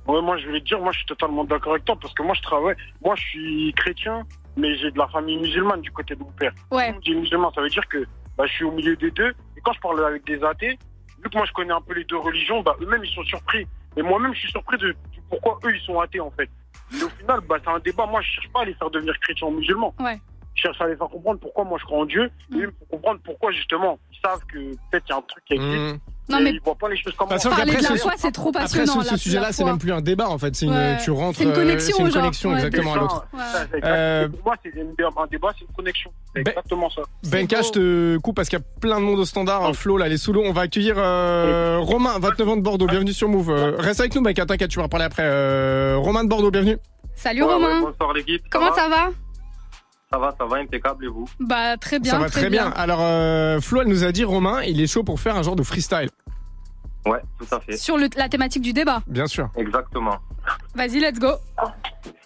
Ouais, 0.07 0.21
moi, 0.21 0.37
je 0.37 0.47
voulais 0.47 0.59
te 0.61 0.65
dire, 0.65 0.79
moi, 0.79 0.91
je 0.91 0.97
suis 0.99 1.07
totalement 1.07 1.43
d'accord 1.43 1.73
avec 1.73 1.85
toi 1.85 1.95
parce 2.01 2.13
que 2.13 2.23
moi, 2.23 2.33
je 2.33 2.41
travaille. 2.41 2.75
Moi, 3.03 3.15
je 3.15 3.21
suis 3.21 3.73
chrétien, 3.73 4.25
mais 4.57 4.75
j'ai 4.75 4.91
de 4.91 4.97
la 4.97 5.07
famille 5.07 5.37
musulmane 5.37 5.81
du 5.81 5.91
côté 5.91 6.15
de 6.15 6.19
mon 6.19 6.31
père. 6.31 6.53
Ouais. 6.71 6.93
Dit 7.03 7.15
musulman, 7.15 7.51
ça 7.53 7.61
veut 7.61 7.69
dire 7.69 7.87
que 7.87 8.05
bah, 8.37 8.45
je 8.47 8.53
suis 8.53 8.65
au 8.65 8.71
milieu 8.71 8.95
des 8.95 9.11
deux. 9.11 9.29
Et 9.57 9.61
quand 9.63 9.73
je 9.73 9.79
parle 9.79 10.03
avec 10.03 10.25
des 10.25 10.43
athées, 10.43 10.79
vu 11.23 11.29
que 11.29 11.37
moi, 11.37 11.45
je 11.45 11.53
connais 11.53 11.73
un 11.73 11.81
peu 11.81 11.93
les 11.93 12.03
deux 12.05 12.17
religions, 12.17 12.61
bah, 12.61 12.75
eux-mêmes, 12.81 13.03
ils 13.03 13.13
sont 13.13 13.23
surpris. 13.23 13.67
Et 13.95 14.01
moi-même, 14.01 14.33
je 14.33 14.39
suis 14.39 14.51
surpris 14.51 14.77
de, 14.77 14.95
pourquoi 15.29 15.59
eux, 15.65 15.75
ils 15.75 15.81
sont 15.81 15.99
athées, 15.99 16.19
en 16.19 16.31
fait. 16.31 16.49
Et 16.99 17.03
au 17.03 17.09
final, 17.09 17.39
bah, 17.47 17.57
c'est 17.63 17.69
un 17.69 17.79
débat. 17.79 18.05
Moi, 18.07 18.21
je 18.21 18.31
cherche 18.31 18.49
pas 18.49 18.61
à 18.61 18.65
les 18.65 18.73
faire 18.73 18.89
devenir 18.89 19.17
chrétiens 19.19 19.47
ou 19.47 19.51
musulmans. 19.51 19.93
Ouais. 19.99 20.19
Je 20.55 20.63
cherche 20.63 20.81
à 20.81 20.87
les 20.87 20.95
faire 20.95 21.07
comprendre 21.07 21.39
pourquoi 21.39 21.63
moi, 21.63 21.77
je 21.79 21.85
crois 21.85 21.99
en 21.99 22.05
Dieu. 22.05 22.29
Et 22.53 22.61
eux, 22.61 22.71
pour 22.71 22.87
comprendre 22.89 23.21
pourquoi, 23.23 23.51
justement, 23.51 23.99
ils 24.11 24.19
savent 24.19 24.45
que 24.47 24.71
peut-être 24.89 25.05
il 25.07 25.09
y 25.09 25.13
a 25.13 25.17
un 25.17 25.21
truc 25.21 25.45
qui 25.45 25.53
existe. 25.53 26.01
Non, 26.29 26.39
mais- 26.39 26.51
ils 26.51 26.61
voient 26.63 26.75
pas 26.75 26.87
les 26.87 26.95
choses 26.97 27.13
comme 27.15 27.27
Parce 27.27 27.43
Parler 27.43 27.75
de 27.75 27.83
la 27.83 27.95
foi, 27.97 28.13
c'est 28.15 28.31
trop 28.31 28.49
Après, 28.49 28.61
passionnant. 28.61 29.01
ce, 29.01 29.09
ce 29.09 29.17
sujet-là, 29.17 29.51
c'est 29.51 29.63
même 29.65 29.77
plus 29.79 29.91
un 29.91 30.01
débat, 30.01 30.29
en 30.29 30.37
fait. 30.37 30.55
C'est 30.55 30.65
une, 30.67 30.71
Ouais. 30.73 30.97
tu 31.03 31.11
rentres. 31.11 31.37
C'est 31.37 31.43
une 31.43 31.49
euh, 31.51 31.55
connexion, 31.55 31.95
c'est 31.97 32.03
une 32.03 32.11
connexion, 32.11 32.49
Ouais. 32.51 32.55
exactement, 32.57 32.93
à 32.93 32.97
l'autre. 32.97 33.25
Euh, 33.83 34.27
moi, 34.45 34.55
c'est 34.63 34.69
une- 34.69 34.93
un 34.99 35.27
débat, 35.29 35.49
c'est 35.57 35.65
une 35.65 35.75
connexion. 35.75 36.11
C'est 36.35 36.43
Ben- 36.43 36.51
exactement 36.51 36.89
ça. 36.89 37.01
Benka, 37.29 37.61
je 37.63 37.69
te 37.71 38.17
coupe 38.19 38.35
parce 38.35 38.47
qu'il 38.49 38.59
y 38.59 38.61
a 38.61 38.65
plein 38.79 38.99
de 38.99 39.05
monde 39.05 39.19
au 39.19 39.25
standard. 39.25 39.75
Flo, 39.75 39.97
là, 39.97 40.07
les 40.07 40.17
sous 40.17 40.31
l'eau. 40.31 40.43
On 40.45 40.53
va 40.53 40.61
accueillir 40.61 40.95
euh, 40.97 41.79
Romain, 41.81 42.17
29 42.19 42.47
ans 42.47 42.55
de 42.57 42.61
Bordeaux. 42.61 42.87
Bienvenue 42.87 43.13
sur 43.13 43.27
Move. 43.27 43.49
Euh, 43.49 43.75
reste 43.77 43.99
avec 43.99 44.15
nous, 44.15 44.21
Benka. 44.21 44.45
T'inquiète, 44.45 44.69
tu 44.69 44.79
vas 44.79 44.87
parler 44.87 45.05
après. 45.05 45.23
Euh, 45.25 45.95
Romain 45.97 46.23
de 46.23 46.29
Bordeaux, 46.29 46.51
bienvenue. 46.51 46.77
Salut 47.15 47.43
Romain. 47.43 47.81
bonsoir 47.81 48.13
l'équipe. 48.13 48.43
Comment 48.49 48.73
ça 48.73 48.87
va? 48.87 49.09
Ça 50.11 50.17
va, 50.19 50.35
ça 50.37 50.45
va, 50.45 50.57
impeccable 50.57 51.05
et 51.05 51.07
vous 51.07 51.25
Bah 51.39 51.77
très 51.77 51.99
bien. 51.99 52.11
Ça 52.11 52.17
va 52.19 52.29
très 52.29 52.49
bien. 52.49 52.69
Alors 52.71 52.99
euh, 53.01 53.61
Flo, 53.61 53.81
elle 53.81 53.87
nous 53.87 54.03
a 54.03 54.11
dit 54.11 54.23
Romain, 54.25 54.61
il 54.63 54.81
est 54.81 54.87
chaud 54.87 55.03
pour 55.03 55.19
faire 55.19 55.35
un 55.37 55.41
genre 55.43 55.55
de 55.55 55.63
freestyle. 55.63 56.09
Ouais, 57.05 57.21
tout 57.39 57.55
à 57.55 57.59
fait. 57.61 57.77
Sur 57.77 57.97
le- 57.97 58.09
la 58.17 58.27
thématique 58.29 58.61
du 58.61 58.73
débat. 58.73 59.01
Bien 59.07 59.25
sûr. 59.25 59.49
Exactement. 59.55 60.17
Vas-y, 60.75 60.99
let's 60.99 61.17
go. 61.17 61.31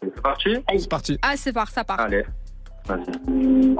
C'est 0.01 0.21
parti 0.21 0.49
C'est 0.77 0.89
parti. 0.89 1.19
Ah, 1.21 1.33
c'est 1.37 1.53
part, 1.53 1.69
ça 1.69 1.83
part. 1.83 1.99
Allez, 1.99 2.25
vas-y. 2.87 3.75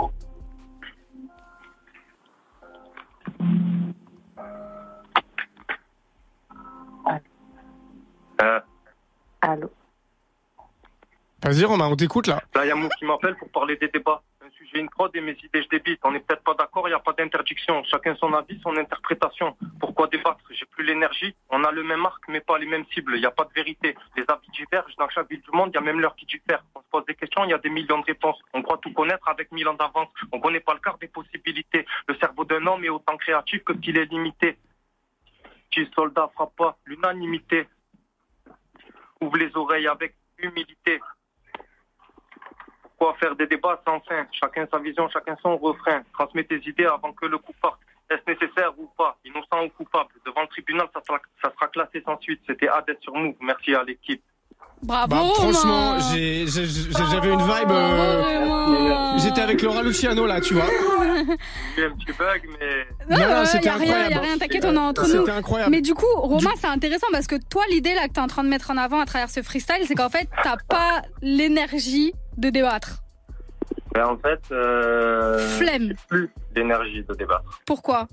Euh, 8.41 8.59
Allô 9.41 9.69
Vas-y 11.45 11.63
Romain, 11.63 11.85
on 11.85 11.95
t'écoute 11.95 12.25
là. 12.25 12.41
là, 12.55 12.65
il 12.65 12.69
y 12.69 12.71
a 12.71 12.75
Mou 12.75 12.89
qui 12.97 13.05
m'appelle 13.05 13.35
pour 13.35 13.47
parler 13.49 13.75
des 13.75 13.87
débats. 13.87 14.23
Un 14.43 14.49
sujet, 14.49 14.79
une 14.79 14.89
prod 14.89 15.15
et 15.15 15.21
mes 15.21 15.37
idées, 15.43 15.61
je 15.61 15.69
débite. 15.69 15.99
On 16.03 16.11
n'est 16.11 16.19
peut-être 16.19 16.41
pas 16.41 16.55
d'accord, 16.55 16.87
il 16.87 16.89
n'y 16.89 16.95
a 16.95 16.99
pas 16.99 17.13
d'interdiction. 17.13 17.83
Chacun 17.83 18.15
son 18.15 18.33
avis, 18.33 18.59
son 18.63 18.75
interprétation. 18.75 19.55
Pourquoi 19.79 20.07
débattre? 20.07 20.39
J'ai 20.49 20.65
plus 20.65 20.83
l'énergie. 20.83 21.35
On 21.51 21.63
a 21.63 21.71
le 21.71 21.83
même 21.83 22.03
arc, 22.03 22.23
mais 22.29 22.39
pas 22.39 22.57
les 22.57 22.65
mêmes 22.65 22.85
cibles. 22.91 23.13
Il 23.13 23.19
n'y 23.19 23.27
a 23.27 23.31
pas 23.31 23.43
de 23.43 23.53
vérité. 23.53 23.95
Les 24.17 24.23
avis 24.27 24.49
divergent 24.57 24.95
dans 24.97 25.07
chaque 25.09 25.29
ville 25.29 25.41
du 25.41 25.51
monde. 25.55 25.69
Il 25.71 25.75
y 25.75 25.77
a 25.77 25.81
même 25.81 25.99
l'heure 25.99 26.15
qui 26.15 26.25
diffère. 26.25 26.63
On 26.73 26.79
se 26.79 26.87
pose 26.91 27.05
des 27.05 27.13
questions, 27.13 27.43
il 27.43 27.51
y 27.51 27.53
a 27.53 27.59
des 27.59 27.69
millions 27.69 27.99
de 27.99 28.05
réponses. 28.05 28.41
On 28.55 28.63
croit 28.63 28.79
tout 28.79 28.91
connaître 28.91 29.29
avec 29.29 29.51
mille 29.51 29.67
ans 29.67 29.75
d'avance. 29.75 30.09
On 30.31 30.39
connaît 30.39 30.61
pas 30.61 30.73
le 30.73 30.79
quart 30.79 30.97
des 30.97 31.09
possibilités. 31.09 31.85
Le 32.07 32.15
cerveau 32.15 32.43
d'un 32.45 32.65
homme 32.65 32.83
est 32.83 32.89
autant 32.89 33.17
créatif 33.17 33.63
que 33.63 33.73
qu'il 33.73 33.99
est 33.99 34.05
limité. 34.05 34.57
Qui 35.69 35.87
soldat 35.93 36.31
frappe 36.33 36.55
pas 36.55 36.75
l'unanimité. 36.87 37.67
Ouvre 39.21 39.37
les 39.37 39.55
oreilles 39.55 39.87
avec 39.87 40.15
humilité. 40.39 40.99
Pourquoi 42.97 43.17
faire 43.19 43.35
des 43.35 43.47
débats 43.47 43.81
sans 43.85 43.99
fin? 44.01 44.25
Chacun 44.31 44.65
sa 44.71 44.79
vision, 44.79 45.09
chacun 45.09 45.35
son 45.41 45.57
refrain. 45.57 46.01
Transmets 46.13 46.43
tes 46.45 46.61
idées 46.67 46.85
avant 46.85 47.11
que 47.13 47.25
le 47.25 47.37
coup 47.37 47.53
parte. 47.61 47.79
Est-ce 48.09 48.21
nécessaire 48.31 48.71
ou 48.77 48.87
pas? 48.97 49.17
Innocent 49.25 49.65
ou 49.65 49.69
coupable? 49.83 50.09
Devant 50.25 50.41
le 50.41 50.47
tribunal, 50.47 50.87
ça 50.93 51.01
sera, 51.07 51.19
ça 51.43 51.51
sera 51.53 51.67
classé 51.67 52.01
sans 52.05 52.19
suite. 52.21 52.39
C'était 52.47 52.67
Hades 52.69 52.97
sur 53.01 53.13
nous. 53.13 53.35
Merci 53.41 53.73
à 53.75 53.83
l'équipe. 53.83 54.21
Bravo. 54.83 55.07
Bah, 55.15 55.21
franchement, 55.35 55.91
Romain. 55.93 55.99
j'ai- 56.13 56.45
j'ai- 56.47 56.65
j'ai- 56.65 56.91
j'avais 57.11 57.33
une 57.33 57.39
vibe. 57.41 57.71
euh, 57.71 59.17
J'étais 59.17 59.41
avec 59.41 59.61
Laura 59.61 59.81
Luciano 59.81 60.25
là, 60.27 60.39
tu 60.41 60.53
vois. 60.53 60.65
J'ai 61.75 61.81
eu 61.81 61.85
un 61.85 61.91
petit 61.95 62.11
bug, 62.17 62.41
mais. 62.59 62.85
Non, 63.09 63.17
Non, 63.17 63.35
non, 63.39 63.45
c'était 63.45 63.65
y 63.65 63.69
a 63.69 63.73
rien, 63.75 63.85
y 63.85 63.89
a 63.91 63.97
incroyable. 63.99 64.25
rien, 64.25 64.37
t'inquiète, 64.37 64.65
on 64.65 64.75
est 64.75 64.77
entre 64.77 65.01
nous. 65.07 65.07
C'était 65.19 65.31
incroyable. 65.31 65.71
Mais 65.71 65.81
du 65.81 65.93
coup, 65.93 66.05
Romain, 66.15 66.51
c'est 66.57 66.67
intéressant 66.67 67.07
parce 67.11 67.25
que 67.27 67.35
toi, 67.49 67.63
l'idée 67.69 67.95
là 67.95 68.07
que 68.07 68.13
t'es 68.13 68.19
en 68.21 68.27
train 68.27 68.43
de 68.43 68.49
mettre 68.49 68.69
en 68.71 68.77
avant 68.77 68.99
à 68.99 69.05
travers 69.05 69.29
ce 69.29 69.41
freestyle, 69.41 69.85
c'est 69.85 69.95
qu'en 69.95 70.09
fait, 70.09 70.27
t'as 70.43 70.57
pas 70.69 71.01
l'énergie 71.21 72.13
de 72.37 72.49
débattre. 72.49 73.01
Ben, 73.93 74.05
en 74.07 74.17
fait, 74.17 74.41
euh, 74.51 75.39
Flemme. 75.57 75.93
plus 76.09 76.29
d'énergie 76.53 77.03
de 77.07 77.13
débattre. 77.15 77.61
Pourquoi? 77.65 78.07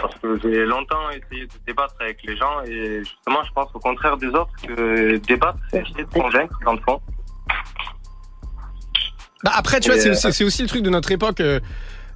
Parce 0.00 0.14
que 0.16 0.38
j'ai 0.42 0.64
longtemps 0.66 1.08
essayé 1.10 1.46
de 1.46 1.52
débattre 1.66 1.94
avec 2.00 2.22
les 2.24 2.36
gens 2.36 2.62
et 2.64 2.98
justement, 3.02 3.42
je 3.44 3.52
pense 3.52 3.68
au 3.74 3.78
contraire 3.80 4.16
des 4.16 4.28
autres 4.28 4.50
que 4.66 5.16
débattre, 5.16 5.58
c'est 5.70 5.80
essayer 5.80 6.04
de 6.04 6.10
convaincre 6.10 6.58
dans 6.64 6.74
le 6.74 6.80
fond. 6.80 7.00
Bah 9.44 9.52
après, 9.54 9.80
tu 9.80 9.90
vois, 9.90 9.98
Et, 10.00 10.06
euh, 10.08 10.12
aussi, 10.12 10.32
c'est 10.32 10.44
aussi 10.44 10.62
le 10.62 10.68
truc 10.68 10.82
de 10.82 10.90
notre 10.90 11.10
époque. 11.12 11.40
euh, 11.40 11.60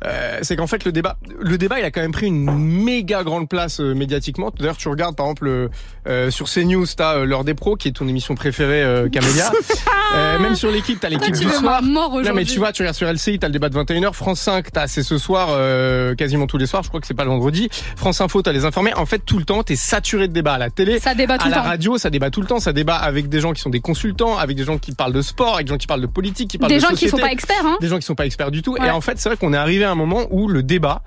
euh, 0.07 0.39
c'est 0.43 0.57
qu'en 0.57 0.67
fait 0.67 0.85
le 0.85 0.93
débat, 0.93 1.17
le 1.41 1.59
débat, 1.59 1.79
il 1.79 1.85
a 1.85 1.91
quand 1.91 2.01
même 2.01 2.13
pris 2.13 2.27
une 2.27 2.51
méga 2.51 3.23
grande 3.23 3.49
place 3.49 3.81
euh, 3.81 3.95
médiatiquement. 3.95 4.51
D'ailleurs, 4.59 4.77
tu 4.77 4.89
regardes 4.89 5.17
par 5.17 5.27
exemple 5.27 5.49
euh, 5.49 5.69
euh, 6.09 6.31
sur 6.31 6.49
CNews, 6.49 6.87
t'as 6.97 7.25
l'heure 7.25 7.45
des 7.45 7.55
pros, 7.55 7.77
qui 7.77 7.89
est 7.89 7.93
ton 7.93 8.09
émission 8.09 8.35
préférée, 8.35 8.83
euh, 8.83 9.09
Camélia. 9.09 9.51
Euh, 10.13 10.41
même 10.41 10.57
sur 10.57 10.73
l'équipe, 10.73 10.99
t'as 10.99 11.09
l'équipe 11.09 11.37
du 11.37 11.49
soir. 11.49 11.83
mort 11.83 12.21
non 12.21 12.35
mais 12.35 12.45
tu 12.45 12.59
vois, 12.59 12.73
tu 12.73 12.83
regardes 12.83 12.97
sur 12.97 13.07
LCI, 13.09 13.39
t'as 13.39 13.47
le 13.47 13.53
débat 13.53 13.69
de 13.69 13.79
21h. 13.79 14.13
France 14.13 14.41
5, 14.41 14.73
t'as 14.73 14.89
c'est 14.89 15.05
ce 15.05 15.19
soir, 15.19 15.51
euh, 15.53 16.17
quasiment 16.17 16.49
tous 16.49 16.59
les 16.59 16.67
soirs. 16.67 16.83
Je 16.83 16.89
crois 16.89 17.01
que 17.01 17.07
c'est 17.07 17.15
pas 17.15 17.23
le 17.23 17.31
vendredi. 17.31 17.69
France 17.95 18.21
Info, 18.21 18.43
t'as 18.43 18.51
les 18.51 18.65
informés. 18.65 18.93
En 18.95 19.07
fait, 19.07 19.21
tout 19.21 19.39
le 19.39 19.45
temps, 19.45 19.63
t'es 19.63 19.77
saturé 19.77 20.27
de 20.27 20.33
débats 20.33 20.55
à 20.55 20.59
la 20.59 20.69
télé. 20.71 20.99
Ça 20.99 21.15
débat 21.15 21.39
tout 21.39 21.45
à 21.45 21.49
le 21.49 21.55
la 21.55 21.59
temps. 21.59 21.69
radio, 21.69 21.97
ça 21.97 22.11
débat 22.11 22.31
tout 22.31 22.41
le 22.41 22.49
temps. 22.49 22.59
Ça 22.59 22.73
débat 22.73 22.97
avec 22.97 23.29
des 23.29 23.41
gens 23.41 23.53
qui 23.53 23.61
sont 23.61 23.71
des 23.71 23.79
consultants, 23.79 24.37
avec 24.37 24.57
des 24.57 24.65
gens 24.65 24.79
qui 24.79 24.93
parlent 24.93 25.13
de 25.13 25.23
sport, 25.23 25.55
avec 25.55 25.69
des 25.69 25.75
gens 25.75 25.79
qui 25.79 25.87
parlent 25.87 26.01
de 26.01 26.07
politique, 26.09 26.51
qui 26.51 26.59
parlent 26.59 26.71
Des 26.73 26.79
de 26.79 26.83
gens 26.83 26.89
qui 26.89 26.95
société 26.95 27.11
sont 27.13 27.19
pas 27.19 27.33
experts, 27.33 27.65
hein. 27.65 27.79
des 27.81 27.87
gens 27.87 27.99
qui 27.99 28.07
sont 28.07 28.17
pas 28.17 28.27
experts 28.27 28.51
du 28.51 28.63
tout. 28.63 28.73
Ouais. 28.73 28.89
Et 28.89 28.91
en 28.91 29.01
fait, 29.01 29.17
c'est 29.21 29.29
vrai 29.29 29.37
qu'on 29.39 29.53
est 29.53 29.57
arrivé 29.59 29.85
à 29.85 29.90
un 29.91 29.97
moment 29.97 30.27
où 30.31 30.49
le 30.49 30.63
débat, 30.63 31.03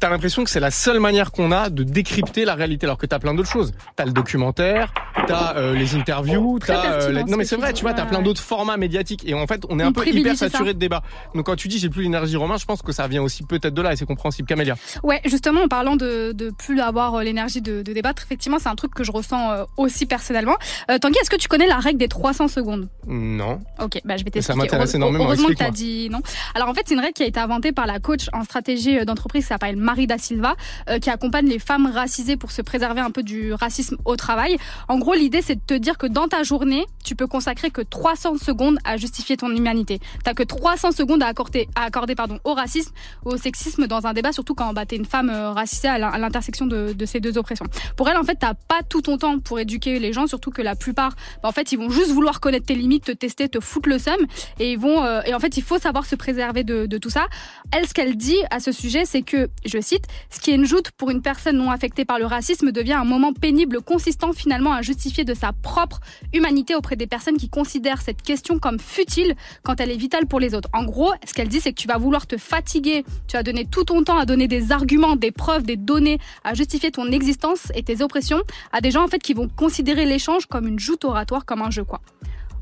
t'as 0.00 0.08
l'impression 0.10 0.42
que 0.44 0.50
c'est 0.50 0.60
la 0.60 0.70
seule 0.70 0.98
manière 1.00 1.30
qu'on 1.30 1.52
a 1.52 1.70
de 1.70 1.82
décrypter 1.82 2.44
la 2.44 2.54
réalité, 2.54 2.86
alors 2.86 2.98
que 2.98 3.06
t'as 3.06 3.18
plein 3.18 3.34
d'autres 3.34 3.50
choses. 3.50 3.72
T'as 3.96 4.04
le 4.06 4.12
documentaire, 4.12 4.92
t'as 5.26 5.56
euh, 5.56 5.74
les 5.74 5.94
interviews, 5.94 6.58
t'as. 6.58 6.80
pertinent, 6.82 7.12
les- 7.12 7.24
Non 7.30 7.36
mais 7.36 7.44
c'est 7.44 7.56
vrai, 7.56 7.72
tu 7.72 7.82
vois, 7.82 7.92
t'as 7.94 8.06
plein 8.06 8.22
d'autres 8.22 8.40
formats 8.40 8.76
médiatiques. 8.76 9.22
Et 9.28 9.34
en 9.34 9.46
fait, 9.46 9.62
on 9.68 9.78
est 9.78 9.84
On 9.84 9.88
un 9.88 9.92
peu 9.92 10.06
hyper 10.08 10.36
ça. 10.36 10.48
saturé 10.48 10.74
de 10.74 10.78
débat. 10.78 11.02
Donc 11.34 11.46
quand 11.46 11.56
tu 11.56 11.68
dis 11.68 11.78
j'ai 11.78 11.88
plus 11.90 12.02
l'énergie 12.02 12.36
romain, 12.36 12.56
je 12.56 12.64
pense 12.64 12.82
que 12.82 12.92
ça 12.92 13.06
vient 13.06 13.22
aussi 13.22 13.44
peut-être 13.44 13.74
de 13.74 13.82
là 13.82 13.92
et 13.92 13.96
c'est 13.96 14.06
compréhensible. 14.06 14.48
Camélia. 14.48 14.74
Ouais, 15.02 15.20
justement, 15.26 15.62
en 15.62 15.68
parlant 15.68 15.96
de, 15.96 16.32
de 16.32 16.50
plus 16.50 16.80
avoir 16.80 17.16
euh, 17.16 17.22
l'énergie 17.22 17.60
de, 17.60 17.82
de 17.82 17.92
débattre, 17.92 18.22
effectivement, 18.24 18.58
c'est 18.58 18.68
un 18.68 18.74
truc 18.74 18.94
que 18.94 19.04
je 19.04 19.12
ressens 19.12 19.50
euh, 19.52 19.64
aussi 19.76 20.06
personnellement. 20.06 20.56
Euh, 20.90 20.98
Tanguy, 20.98 21.18
est-ce 21.20 21.30
que 21.30 21.36
tu 21.36 21.46
connais 21.48 21.66
la 21.66 21.76
règle 21.76 21.98
des 21.98 22.08
300 22.08 22.48
secondes? 22.48 22.88
Non. 23.06 23.60
Ok, 23.82 24.00
bah 24.04 24.16
je 24.16 24.24
vais 24.24 24.30
Mais 24.34 24.40
ça 24.40 24.54
t'expliquer. 24.54 24.58
m'intéresse 24.58 24.94
énormément, 24.94 25.24
Heureusement 25.24 25.48
que 25.48 25.54
t'as 25.54 25.70
dit 25.70 26.08
non. 26.10 26.20
Alors 26.54 26.68
en 26.68 26.74
fait, 26.74 26.82
c'est 26.86 26.94
une 26.94 27.00
règle 27.00 27.12
qui 27.12 27.22
a 27.22 27.26
été 27.26 27.38
inventée 27.38 27.72
par 27.72 27.86
la 27.86 27.98
coach 28.00 28.28
en 28.32 28.44
stratégie 28.44 28.98
euh, 28.98 29.04
d'entreprise 29.04 29.42
qui 29.44 29.48
s'appelle 29.48 29.76
Marie 29.90 30.06
da 30.06 30.18
Silva, 30.18 30.54
euh, 30.88 31.00
qui 31.00 31.10
accompagne 31.10 31.46
les 31.48 31.58
femmes 31.58 31.86
racisées 31.92 32.36
pour 32.36 32.52
se 32.52 32.62
préserver 32.62 33.00
un 33.00 33.10
peu 33.10 33.24
du 33.24 33.52
racisme 33.52 33.96
au 34.04 34.14
travail. 34.14 34.56
En 34.86 34.98
gros, 34.98 35.14
l'idée, 35.14 35.42
c'est 35.42 35.56
de 35.56 35.60
te 35.66 35.74
dire 35.74 35.98
que 35.98 36.06
dans 36.06 36.28
ta 36.28 36.44
journée, 36.44 36.86
tu 37.04 37.16
peux 37.16 37.26
consacrer 37.26 37.70
que 37.72 37.80
300 37.82 38.36
secondes 38.38 38.78
à 38.84 38.96
justifier 38.96 39.36
ton 39.36 39.50
humanité. 39.50 39.98
T'as 40.22 40.32
que 40.34 40.44
300 40.44 40.92
secondes 40.92 41.24
à 41.24 41.26
accorder, 41.26 41.66
à 41.74 41.82
accorder 41.86 42.14
pardon, 42.14 42.38
au 42.44 42.54
racisme, 42.54 42.92
au 43.24 43.36
sexisme 43.36 43.88
dans 43.88 44.06
un 44.06 44.12
débat, 44.12 44.30
surtout 44.30 44.54
quand 44.54 44.72
bah, 44.72 44.86
t'es 44.86 44.94
une 44.94 45.06
femme 45.06 45.28
euh, 45.28 45.50
racisée 45.50 45.88
à 45.88 45.98
l'in- 45.98 46.08
à 46.10 46.18
l'intersection 46.18 46.66
de, 46.66 46.92
de 46.92 47.04
ces 47.04 47.18
deux 47.18 47.36
oppressions. 47.36 47.66
Pour 47.96 48.08
elle, 48.08 48.16
en 48.16 48.22
fait, 48.22 48.36
t'as 48.38 48.54
pas 48.54 48.82
tout 48.88 49.02
ton 49.02 49.18
temps 49.18 49.40
pour 49.40 49.58
éduquer 49.58 49.98
les 49.98 50.12
gens, 50.12 50.28
surtout 50.28 50.52
que 50.52 50.62
la 50.62 50.76
plupart, 50.76 51.16
bah, 51.42 51.48
en 51.48 51.52
fait, 51.52 51.72
ils 51.72 51.78
vont 51.78 51.90
juste 51.90 52.12
vouloir 52.12 52.38
connaître 52.38 52.66
tes 52.66 52.76
limites, 52.76 53.04
te 53.06 53.12
tester, 53.12 53.48
te 53.48 53.58
foutre 53.58 53.88
le 53.88 53.98
seum, 53.98 54.20
et 54.60 54.70
ils 54.72 54.78
vont, 54.78 55.02
euh, 55.04 55.20
et 55.26 55.34
en 55.34 55.40
fait, 55.40 55.56
il 55.56 55.64
faut 55.64 55.78
savoir 55.78 56.06
se 56.06 56.14
préserver 56.14 56.62
de, 56.62 56.86
de 56.86 56.98
tout 56.98 57.10
ça. 57.10 57.26
Elle, 57.72 57.88
ce 57.88 57.94
qu'elle 57.94 58.16
dit 58.16 58.38
à 58.50 58.60
ce 58.60 58.70
sujet, 58.70 59.04
c'est 59.04 59.22
que, 59.22 59.48
je 59.64 59.79
cite, 59.80 60.04
ce 60.30 60.40
qui 60.40 60.50
est 60.50 60.54
une 60.54 60.64
joute 60.64 60.90
pour 60.92 61.10
une 61.10 61.22
personne 61.22 61.56
non 61.56 61.70
affectée 61.70 62.04
par 62.04 62.18
le 62.18 62.26
racisme 62.26 62.72
devient 62.72 62.94
un 62.94 63.04
moment 63.04 63.32
pénible 63.32 63.80
consistant 63.80 64.32
finalement 64.32 64.72
à 64.72 64.82
justifier 64.82 65.24
de 65.24 65.34
sa 65.34 65.52
propre 65.52 66.00
humanité 66.32 66.74
auprès 66.74 66.96
des 66.96 67.06
personnes 67.06 67.36
qui 67.36 67.48
considèrent 67.48 68.02
cette 68.02 68.22
question 68.22 68.58
comme 68.58 68.78
futile 68.78 69.34
quand 69.62 69.80
elle 69.80 69.90
est 69.90 69.96
vitale 69.96 70.26
pour 70.26 70.40
les 70.40 70.54
autres. 70.54 70.68
En 70.72 70.84
gros, 70.84 71.12
ce 71.26 71.34
qu'elle 71.34 71.48
dit, 71.48 71.60
c'est 71.60 71.72
que 71.72 71.80
tu 71.80 71.88
vas 71.88 71.98
vouloir 71.98 72.26
te 72.26 72.36
fatiguer, 72.36 73.04
tu 73.28 73.36
vas 73.36 73.42
donner 73.42 73.64
tout 73.64 73.84
ton 73.84 74.02
temps 74.02 74.18
à 74.18 74.26
donner 74.26 74.48
des 74.48 74.72
arguments, 74.72 75.16
des 75.16 75.30
preuves, 75.30 75.62
des 75.62 75.76
données, 75.76 76.18
à 76.44 76.54
justifier 76.54 76.90
ton 76.90 77.10
existence 77.10 77.72
et 77.74 77.82
tes 77.82 78.02
oppressions 78.02 78.42
à 78.72 78.80
des 78.80 78.90
gens 78.90 79.04
en 79.04 79.08
fait 79.08 79.18
qui 79.18 79.34
vont 79.34 79.48
considérer 79.48 80.04
l'échange 80.04 80.46
comme 80.46 80.66
une 80.66 80.78
joute 80.78 81.04
oratoire, 81.04 81.44
comme 81.44 81.62
un 81.62 81.70
jeu 81.70 81.84
quoi. 81.84 82.00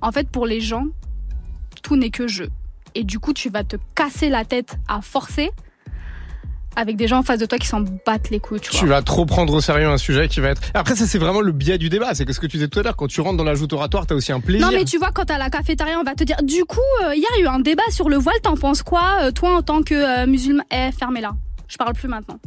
En 0.01 0.13
fait, 0.13 0.29
pour 0.29 0.47
les 0.47 0.61
gens, 0.61 0.87
tout 1.83 1.97
n'est 1.97 2.11
que 2.11 2.29
jeu. 2.29 2.49
Et 2.95 3.05
du 3.05 3.19
coup, 3.19 3.33
tu 3.33 3.51
vas 3.51 3.65
te 3.65 3.77
casser 3.95 4.29
la 4.29 4.45
tête 4.45 4.77
à 4.89 5.01
forcer 5.01 5.51
avec 6.77 6.97
des 6.97 7.09
gens 7.09 7.19
en 7.19 7.23
face 7.23 7.41
de 7.41 7.47
toi 7.47 7.59
qui 7.59 7.67
s'en 7.67 7.83
battent 8.07 8.31
les 8.31 8.41
couilles, 8.41 8.61
tu 8.61 8.71
vois. 8.77 8.89
Vas 8.89 9.03
trop 9.03 9.27
prendre 9.27 9.53
au 9.53 9.61
sérieux 9.61 9.89
un 9.89 9.99
sujet 9.99 10.29
qui 10.29 10.41
va 10.41 10.49
être. 10.49 10.63
Après, 10.75 10.95
ça 10.95 11.07
c'est 11.07 11.19
vraiment 11.19 11.41
le 11.41 11.53
biais 11.53 11.79
du 11.79 11.89
débat. 11.89 12.15
C'est 12.15 12.25
que 12.25 12.33
ce 12.33 12.41
que 12.41 12.47
tu 12.47 12.57
disais 12.57 12.69
tout 12.69 12.81
à 12.81 12.83
l'heure, 12.83 12.97
quand 12.97 13.09
tu 13.09 13.21
rentres 13.21 13.37
dans 13.37 13.45
la 13.45 13.55
joute 13.55 13.73
oratoire, 13.73 14.07
t'as 14.07 14.15
aussi 14.15 14.33
un 14.33 14.41
plaisir. 14.41 14.67
Non 14.67 14.73
mais 14.73 14.85
tu 14.85 14.99
vois 14.99 15.11
quand 15.13 15.31
à 15.31 15.39
la 15.39 15.51
cafétéria 15.51 15.99
on 15.99 16.05
va 16.05 16.15
te 16.15 16.25
dire 16.25 16.37
du 16.43 16.65
coup 16.65 16.81
euh, 17.05 17.15
hier 17.15 17.29
il 17.37 17.45
y 17.45 17.47
a 17.47 17.51
eu 17.51 17.55
un 17.55 17.61
débat 17.61 17.83
sur 17.91 18.09
le 18.09 18.17
voile 18.17 18.41
t'en 18.43 18.57
penses 18.57 18.83
quoi 18.83 19.19
euh, 19.23 19.31
toi 19.31 19.57
en 19.57 19.63
tant 19.63 19.83
que 19.83 19.95
euh, 19.95 20.27
musulman? 20.27 20.63
Eh 20.71 20.91
fermez-la 20.93 21.33
je 21.69 21.77
parle 21.77 21.93
plus 21.95 22.09
maintenant 22.09 22.39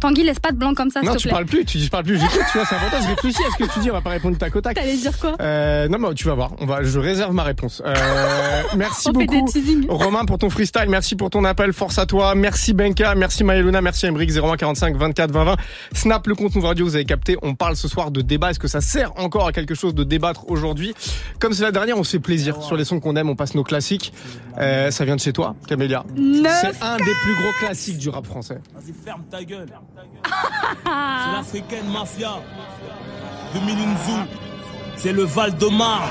Tanguy 0.00 0.22
laisse 0.22 0.38
pas 0.38 0.52
de 0.52 0.56
blanc 0.58 0.74
comme 0.74 0.90
ça 0.90 1.00
s'il 1.00 1.08
Non, 1.08 1.14
te 1.14 1.18
tu 1.18 1.28
plaît 1.28 1.32
parles 1.32 1.46
plus, 1.46 1.64
tu 1.64 1.78
dis 1.78 1.84
je 1.86 1.90
parle 1.90 2.04
plus, 2.04 2.18
j'écoute, 2.18 2.40
tu 2.52 2.58
vois, 2.58 2.66
c'est 2.66 2.74
important, 2.74 2.98
je 3.02 3.08
réfléchis 3.08 3.42
à 3.42 3.50
ce 3.52 3.64
que 3.64 3.72
tu 3.72 3.78
dis, 3.80 3.90
on 3.90 3.94
va 3.94 4.00
pas 4.02 4.10
répondre 4.10 4.36
tac 4.36 4.54
au 4.54 4.60
tac. 4.60 4.74
T'allais 4.74 4.96
dire 4.96 5.18
quoi? 5.18 5.34
Euh, 5.40 5.88
non, 5.88 5.98
mais 5.98 6.14
tu 6.14 6.26
vas 6.26 6.34
voir, 6.34 6.52
on 6.58 6.66
va, 6.66 6.82
je 6.82 6.98
réserve 6.98 7.32
ma 7.34 7.42
réponse. 7.42 7.82
Euh, 7.84 7.94
merci 8.76 9.08
On 9.14 9.18
fait 9.18 9.26
beaucoup. 9.26 9.50
Romain, 9.88 10.24
pour 10.24 10.38
ton 10.38 10.50
freestyle, 10.50 10.86
merci 10.88 11.16
pour 11.16 11.30
ton 11.30 11.44
appel, 11.44 11.72
force 11.72 11.98
à 11.98 12.06
toi, 12.06 12.34
merci 12.34 12.72
Benka, 12.74 13.14
merci 13.14 13.44
Maëluna, 13.44 13.80
merci 13.80 14.06
Embrick, 14.08 14.30
0145 14.30 14.96
24 14.96 15.30
20 15.30 15.44
20. 15.44 15.56
Snap 15.94 16.26
le 16.26 16.34
compte 16.34 16.54
Move 16.54 16.64
Radio, 16.64 16.84
vous 16.84 16.94
avez 16.96 17.04
capté, 17.04 17.36
on 17.42 17.54
parle 17.54 17.76
ce 17.76 17.88
soir 17.88 18.10
de 18.10 18.20
débat, 18.20 18.50
est-ce 18.50 18.58
que 18.58 18.68
ça 18.68 18.80
sert 18.80 19.12
encore 19.18 19.46
à 19.46 19.52
quelque 19.52 19.74
chose 19.74 19.94
de 19.94 20.04
débattre 20.04 20.48
aujourd'hui? 20.50 20.94
Comme 21.38 21.52
c'est 21.52 21.62
la 21.62 21.72
dernière, 21.72 21.96
on 21.98 22.04
se 22.04 22.12
fait 22.12 22.18
plaisir, 22.18 22.62
sur 22.62 22.76
les 22.76 22.84
sons 22.84 23.00
qu'on 23.00 23.16
aime, 23.16 23.28
on 23.30 23.36
passe 23.36 23.54
nos 23.54 23.64
classiques. 23.64 24.12
Euh, 24.58 24.90
ça 24.90 25.04
vient 25.04 25.16
de 25.16 25.20
chez 25.20 25.32
toi, 25.32 25.54
Camélia. 25.66 26.04
C'est 26.16 26.82
un 26.82 26.96
des 26.96 27.04
plus 27.22 27.34
gros 27.34 27.52
classiques 27.60 27.98
du 27.98 28.08
rap 28.08 28.26
français. 28.26 28.58
Vas-y, 28.74 28.92
ferme 29.04 29.22
ta 29.30 29.42
gueule. 29.42 29.68
C'est 30.84 31.36
l'africaine 31.36 31.88
mafia 31.90 32.40
de 33.54 33.60
Mininzou. 33.60 34.26
C'est 34.96 35.12
le 35.12 35.24
Val 35.24 35.56
de 35.56 35.66
Marne. 35.66 36.08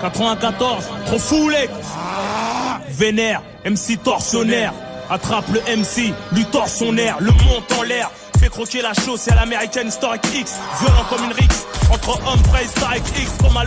94, 0.00 0.84
trop 1.06 1.18
foulé. 1.18 1.68
Vénère, 2.88 3.42
MC 3.64 4.02
torsionnaire. 4.02 4.72
Attrape 5.10 5.46
le 5.52 5.60
MC, 5.76 6.14
lui 6.32 6.44
tord 6.46 6.68
son 6.68 6.96
air, 6.96 7.16
le 7.20 7.30
monte 7.30 7.70
en 7.78 7.82
l'air. 7.82 8.10
Fait 8.38 8.48
croquer 8.48 8.80
la 8.82 8.94
chose, 8.94 9.20
c'est 9.20 9.32
à 9.32 9.36
l'américaine 9.36 9.88
Historic 9.88 10.22
X. 10.34 10.58
Violent 10.80 11.04
comme 11.10 11.24
une 11.24 11.32
Rix. 11.32 11.66
Entre 11.92 12.18
hommes 12.26 12.42
préhistoriques 12.42 13.18
X 13.18 13.36
comme 13.40 13.56
à 13.56 13.64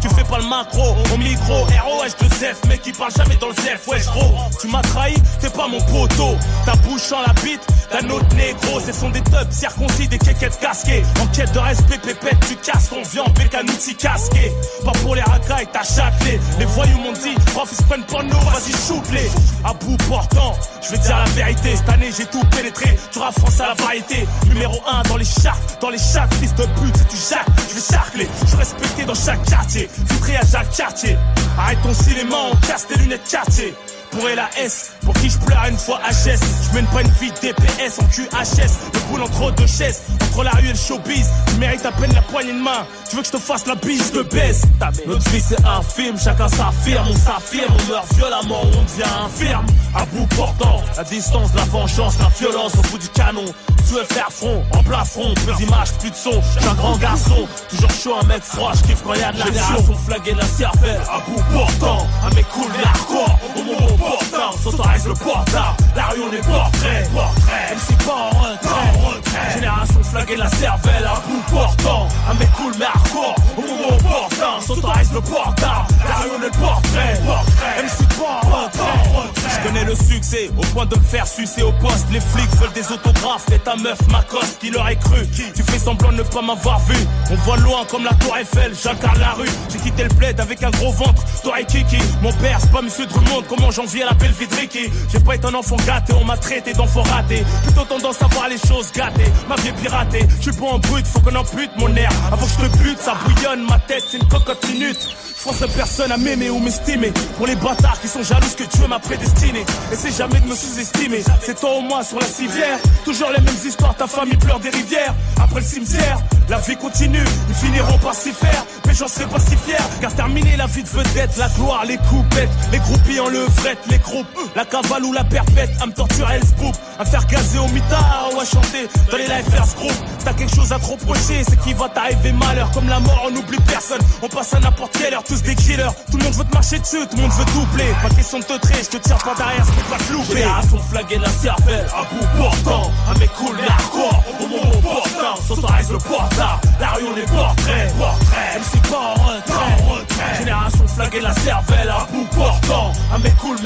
Tu 0.00 0.08
fais 0.08 0.24
pas 0.24 0.38
le 0.38 0.48
macro. 0.48 0.96
Au 1.12 1.16
micro, 1.18 1.64
ROH 1.64 2.24
de 2.24 2.34
Zef, 2.34 2.58
mec 2.68 2.82
qui 2.82 2.92
parle 2.92 3.12
jamais 3.16 3.36
dans 3.36 3.48
le 3.48 3.54
Zef. 3.54 3.86
Wesh 3.86 4.06
gros, 4.06 4.34
tu 4.60 4.68
m'as 4.68 4.82
trahi, 4.82 5.14
t'es 5.40 5.50
pas 5.50 5.68
mon 5.68 5.80
poteau. 5.80 6.36
Ta 6.64 6.74
bouche 6.76 7.12
en 7.12 7.20
la 7.20 7.32
bite 7.42 7.66
d'un 7.92 8.08
autre 8.10 8.34
négro. 8.34 8.80
Ce 8.80 8.92
sont 8.92 9.10
des 9.10 9.22
tubs 9.22 9.50
circoncis, 9.50 10.08
des 10.08 10.18
quéquettes 10.18 10.58
casquées. 10.60 11.02
En 11.20 11.26
quête 11.26 11.52
de 11.52 11.58
respect, 11.58 11.98
pépette, 11.98 12.38
tu 12.48 12.56
casses 12.56 12.88
ton 12.88 13.02
viande 13.02 13.30
un 13.54 13.66
outil 13.68 13.94
casqué. 13.94 14.52
Pas 14.84 14.92
pour 15.02 15.14
les 15.14 15.22
racailles, 15.22 15.68
t'as 15.72 15.82
châtelé. 15.82 16.40
Les 16.58 16.64
voyous 16.66 16.98
m'ont 16.98 17.12
dit, 17.12 17.34
prof, 17.52 17.68
ils 17.70 17.76
se 17.76 17.82
prennent 17.82 18.04
pour 18.04 18.22
nous, 18.22 18.30
vas-y, 18.30 18.72
shoot-les. 18.72 19.30
À 19.64 19.72
bout 19.74 19.96
portant, 20.08 20.54
je 20.82 20.90
vais 20.90 20.98
dire 20.98 21.16
la 21.16 21.24
vérité. 21.30 21.76
Cette 21.76 21.88
année, 21.88 22.10
j'ai 22.16 22.26
tout 22.26 22.44
pénétré. 22.56 22.96
Tu 23.12 23.18
France 23.18 23.60
à 23.60 23.68
la 23.68 23.74
variété. 23.74 24.26
Numéro 24.46 24.80
1 24.86 25.02
dans 25.08 25.16
les 25.16 25.24
charts, 25.24 25.58
dans 25.80 25.90
les 25.90 25.98
chats, 25.98 26.28
fils 26.40 26.54
de 26.54 26.64
pute, 26.64 26.96
si 26.96 27.04
tu 27.04 27.34
jacques, 27.34 27.46
je 27.68 27.74
vais 27.74 27.94
charcler. 27.96 28.28
Je 28.46 28.56
respecté 28.56 29.04
dans 29.04 29.14
chaque 29.14 29.49
quartier, 29.50 29.88
filtré 30.08 30.36
à 30.36 30.64
quartier. 30.64 31.16
Arrête 31.58 31.78
ton 31.82 31.92
cinéma, 31.92 32.36
on 32.52 32.56
casse 32.66 32.86
tes 32.86 32.96
lunettes 32.98 33.28
quartier 33.28 33.74
pour 34.10 34.28
la 34.28 34.48
S, 34.58 34.92
pour 35.04 35.14
qui 35.14 35.30
je 35.30 35.38
pleure 35.38 35.64
une 35.68 35.78
fois 35.78 36.00
HS. 36.10 36.40
Je 36.68 36.74
mène 36.74 36.86
pas 36.86 37.02
une 37.02 37.10
vie 37.20 37.32
DPS 37.40 37.98
en 37.98 38.04
QHS, 38.04 38.72
le 38.94 39.00
boule 39.08 39.22
entre 39.22 39.50
deux 39.52 39.66
chaises, 39.66 40.02
entre 40.30 40.44
la 40.44 40.50
rue 40.52 40.66
et 40.66 40.72
le 40.72 40.78
showbiz. 40.78 41.28
Tu 41.48 41.54
mérites 41.56 41.84
à 41.86 41.92
peine 41.92 42.12
la 42.14 42.22
poignée 42.22 42.52
de 42.52 42.58
main, 42.58 42.86
tu 43.08 43.16
veux 43.16 43.22
que 43.22 43.28
je 43.28 43.32
te 43.32 43.38
fasse 43.38 43.66
la 43.66 43.74
bise 43.74 44.12
de 44.12 44.22
baisse. 44.22 44.62
Notre 45.06 45.28
vie 45.30 45.40
c'est 45.40 45.64
un 45.64 45.80
chacun 46.16 46.48
s'affirme, 46.48 47.06
on 47.10 47.16
s'affirme, 47.16 47.72
on 47.72 47.90
meurt 47.90 48.14
violemment, 48.14 48.62
on 48.62 48.82
devient 48.82 49.10
infirme. 49.24 49.66
À 49.94 50.04
bout 50.06 50.26
portant, 50.36 50.82
la 50.96 51.04
distance, 51.04 51.50
la 51.54 51.64
vengeance, 51.64 52.14
la 52.18 52.28
violence 52.38 52.72
au 52.74 52.82
bout 52.90 52.98
du 52.98 53.08
canon. 53.08 53.44
Tu 53.86 53.94
veux 53.94 54.04
faire 54.04 54.28
front, 54.30 54.62
en 54.72 54.82
plein 54.82 55.04
front, 55.04 55.34
plus 55.34 55.54
d'images, 55.54 55.92
plus 55.98 56.10
de 56.10 56.14
son. 56.14 56.30
J'suis 56.30 56.68
un 56.68 56.74
grand 56.74 56.96
garçon, 56.98 57.46
toujours 57.68 57.90
chaud, 57.90 58.14
un 58.22 58.26
mec 58.26 58.42
froid, 58.42 58.72
j'kiffe 58.74 59.02
quand 59.04 59.14
y'a 59.14 59.32
de 59.32 59.38
l'action. 59.38 59.54
Génération 59.54 59.94
flaguée 60.06 60.32
de 60.32 60.38
la 60.38 60.46
cervelle, 60.46 61.00
à 61.10 61.20
bout 61.28 61.42
portant, 61.52 62.06
un 62.24 62.34
mec 62.34 62.46
cool 62.48 62.70
hardcore, 62.84 63.38
au 63.56 63.99
opportun, 64.00 64.56
s'autorise 64.62 65.06
le 65.06 65.14
portable. 65.14 65.76
La 65.96 66.06
rue 66.06 66.20
on 66.28 66.32
est 66.32 66.46
portrait, 66.46 67.08
portrait, 67.12 67.76
pas 68.06 68.12
en 68.12 68.38
retrait. 68.38 69.54
Génération 69.54 70.02
flaguée 70.02 70.36
la 70.36 70.48
cervelle, 70.48 71.04
à 71.04 71.20
bout 71.26 71.42
portant, 71.50 72.08
un 72.30 72.34
mec 72.34 72.48
cool 72.56 72.72
mais 72.78 72.86
hardcore, 72.86 73.34
au 73.56 73.60
moment 73.60 73.96
opportun, 73.96 74.60
s'autorise 74.66 75.12
le 75.12 75.20
portable. 75.20 75.86
La 76.08 76.14
rue 76.16 76.30
on 76.38 76.46
est 76.46 76.58
portrait, 76.58 77.20
portrait, 77.24 77.82
MC 77.84 78.08
pas 78.18 78.40
en 78.42 78.64
retrait. 78.64 79.30
Je 79.60 79.68
connais 79.68 79.84
le 79.84 79.94
succès, 79.94 80.50
au 80.56 80.62
point 80.72 80.86
de 80.86 80.96
me 80.96 81.02
faire 81.02 81.26
sucer 81.26 81.62
au 81.62 81.72
poste. 81.72 82.06
Les 82.10 82.20
flics 82.20 82.50
veulent 82.56 82.72
des 82.72 82.92
autographes, 82.92 83.50
et 83.52 83.58
ta 83.58 83.76
meuf 83.76 83.98
m'accoste, 84.10 84.58
qui 84.60 84.70
l'aurait 84.70 84.96
cru 84.96 85.26
Tu 85.54 85.62
fais 85.62 85.78
semblant 85.78 86.12
de 86.12 86.18
ne 86.18 86.22
pas 86.22 86.42
m'avoir 86.42 86.78
vu. 86.80 86.96
On 87.30 87.34
voit 87.36 87.56
loin 87.58 87.84
comme 87.90 88.04
la 88.04 88.14
tour 88.14 88.36
Eiffel, 88.36 88.72
j'incarne 88.74 89.18
la 89.20 89.32
rue. 89.32 89.48
J'ai 89.70 89.78
quitté 89.78 90.04
le 90.04 90.08
bled 90.10 90.40
avec 90.40 90.62
un 90.62 90.70
gros 90.70 90.92
ventre, 90.92 91.22
toi 91.42 91.60
et 91.60 91.64
Kiki. 91.64 91.98
Mon 92.22 92.32
père, 92.34 92.58
c'est 92.60 92.72
pas 92.72 92.82
monsieur 92.82 93.06
Drummond, 93.06 93.42
comment 93.48 93.70
j'en 93.70 93.84
vis 93.92 94.02
à 94.02 94.06
la 94.06 94.14
belle 94.14 94.32
Vidriki. 94.32 94.90
J'ai 95.12 95.20
pas 95.20 95.34
été 95.34 95.46
un 95.46 95.54
enfant 95.54 95.76
gâté, 95.86 96.12
on 96.20 96.24
m'a 96.24 96.36
traité 96.36 96.72
d'enfant 96.72 97.02
raté. 97.02 97.44
Plutôt 97.64 97.84
tendance 97.84 98.22
à 98.22 98.26
voir 98.26 98.48
les 98.48 98.58
choses 98.58 98.90
gâtées, 98.92 99.30
ma 99.48 99.56
vie 99.56 99.68
est 99.68 99.80
piratée. 99.80 100.26
Je 100.38 100.50
suis 100.50 100.60
pas 100.60 100.66
en 100.66 100.78
brut, 100.78 101.06
faut 101.06 101.20
qu'on 101.20 101.34
ampute 101.34 101.70
mon 101.76 101.94
air. 101.96 102.10
Avant 102.32 102.46
que 102.46 102.52
je 102.52 102.68
te 102.68 102.78
bute, 102.78 102.98
ça 103.00 103.14
bouillonne, 103.24 103.66
ma 103.68 103.78
tête, 103.78 104.04
c'est 104.10 104.18
une 104.18 104.28
cocotte 104.28 104.66
minute. 104.68 105.08
Je 105.42 105.66
personne 105.66 106.12
à 106.12 106.18
m'aimer 106.18 106.50
ou 106.50 106.58
m'estimer. 106.58 107.12
Pour 107.38 107.46
les 107.46 107.56
bâtards 107.56 107.98
qui 108.00 108.08
sont 108.08 108.22
jaloux 108.22 108.46
que 108.56 108.64
Dieu 108.64 108.86
m'a 108.86 108.98
prédestiné. 108.98 109.64
Essaie 109.90 110.12
jamais 110.12 110.38
de 110.38 110.46
me 110.46 110.54
sous-estimer. 110.54 111.22
C'est 111.40 111.58
toi 111.58 111.76
au 111.76 111.80
moins 111.80 112.02
sur 112.02 112.20
la 112.20 112.26
civière. 112.26 112.78
Toujours 113.04 113.30
les 113.30 113.42
mêmes 113.42 113.56
histoires, 113.66 113.94
ta 113.96 114.06
famille 114.06 114.36
pleure 114.36 114.60
des 114.60 114.68
rivières. 114.68 115.14
Après 115.42 115.60
le 115.60 115.66
cimetière, 115.66 116.18
la 116.48 116.58
vie 116.58 116.76
continue. 116.76 117.24
Ils 117.48 117.54
finiront 117.54 117.98
par 117.98 118.14
s'y 118.14 118.32
faire. 118.32 118.64
Mais 118.86 118.94
j'en 118.94 119.08
serai 119.08 119.26
pas 119.26 119.40
si 119.40 119.56
fier. 119.56 119.80
Car 120.00 120.14
terminer 120.14 120.56
la 120.56 120.66
vie 120.66 120.82
de 120.82 120.88
vedette, 120.88 121.36
la 121.38 121.48
gloire, 121.48 121.84
les 121.86 121.96
coupettes. 121.96 122.50
Les 122.72 122.78
groupies 122.78 123.20
en 123.20 123.28
levrette, 123.28 123.79
les 123.88 123.98
groupes. 123.98 124.26
La 124.56 124.64
cavale 124.64 125.04
ou 125.04 125.12
la 125.12 125.24
perpète. 125.24 125.70
À 125.80 125.86
me 125.86 125.92
torturer, 125.92 126.34
elle 126.34 126.56
groupe. 126.56 126.76
À 126.98 127.04
me 127.04 127.08
faire 127.08 127.26
gazer 127.26 127.58
au 127.58 127.68
mitard 127.68 128.30
ou 128.34 128.40
à 128.40 128.44
chanter 128.44 128.88
dans 129.10 129.16
les 129.16 129.26
live 129.26 129.44
first 129.50 129.76
group. 129.76 129.94
T'as 130.24 130.32
quelque 130.34 130.54
chose 130.54 130.72
à 130.72 130.78
te 130.78 130.86
reprocher, 130.86 131.44
c'est 131.48 131.58
qu'il 131.60 131.76
va 131.76 131.88
t'arriver 131.88 132.32
malheur. 132.32 132.70
Comme 132.72 132.88
la 132.88 133.00
mort, 133.00 133.22
on 133.26 133.30
n'oublie 133.30 133.60
personne. 133.66 134.00
On 134.22 134.28
passe 134.28 134.54
à 134.54 134.60
n'importe 134.60 134.96
quelle 134.98 135.14
heure 135.14 135.24
tous 135.24 135.42
des 135.42 135.54
killers. 135.54 135.88
Tout 136.10 136.18
le 136.18 136.24
monde 136.24 136.34
veut 136.34 136.44
te 136.44 136.54
marcher 136.54 136.78
dessus, 136.78 137.06
tout 137.10 137.16
le 137.16 137.22
monde 137.22 137.32
veut 137.32 137.44
doubler. 137.54 137.94
Pas 138.02 138.14
question 138.14 138.38
de 138.38 138.44
te 138.44 138.58
traiter, 138.58 138.82
je 138.84 138.98
te 138.98 139.02
tire 139.02 139.18
pas 139.18 139.34
derrière, 139.34 139.64
je 139.64 139.72
peux 139.72 139.90
pas 139.90 140.04
te 140.04 140.12
louper. 140.12 140.36
Génération 140.36 140.76
de 140.76 141.22
la 141.22 141.28
cervelle, 141.28 141.86
à 141.94 142.02
bout 142.02 142.26
portant. 142.36 142.90
Un 143.10 143.18
mec 143.18 143.30
cool 143.34 143.56
hardcore, 143.68 144.24
au 144.28 144.46
moment 144.46 144.76
opportun. 144.76 145.42
S'autorise 145.46 145.90
le 145.90 145.98
portable, 145.98 146.60
la 146.80 146.88
rue 146.92 147.04
on 147.12 147.16
est 147.16 147.30
portrait. 147.30 147.92
Portrait, 147.98 148.58
MC 148.58 148.90
pas 148.90 148.96
en 148.96 149.14
retrait. 149.14 150.38
Génération 150.38 150.86
flaguée 150.86 151.18
de 151.18 151.24
la 151.24 151.34
cervelle, 151.34 151.88
à 151.88 152.06
bout 152.12 152.26
portant. 152.36 152.92
Un 153.14 153.18
mec 153.18 153.36
cool 153.36 153.56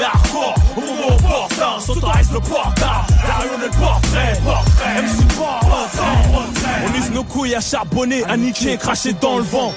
le 2.35 2.39
on 2.39 3.65
est 3.65 3.77
portrait. 3.77 4.33
Portrait, 4.43 5.37
pas 5.37 5.59
en 6.01 6.37
retrait. 6.37 6.85
On 6.85 6.97
use 6.97 7.11
nos 7.11 7.23
couilles 7.23 7.55
à 7.55 7.61
charbonner, 7.61 8.23
à 8.25 8.37
niquer, 8.37 8.77
cracher 8.77 9.13
dans 9.13 9.37
le 9.37 9.43
vent. 9.43 9.73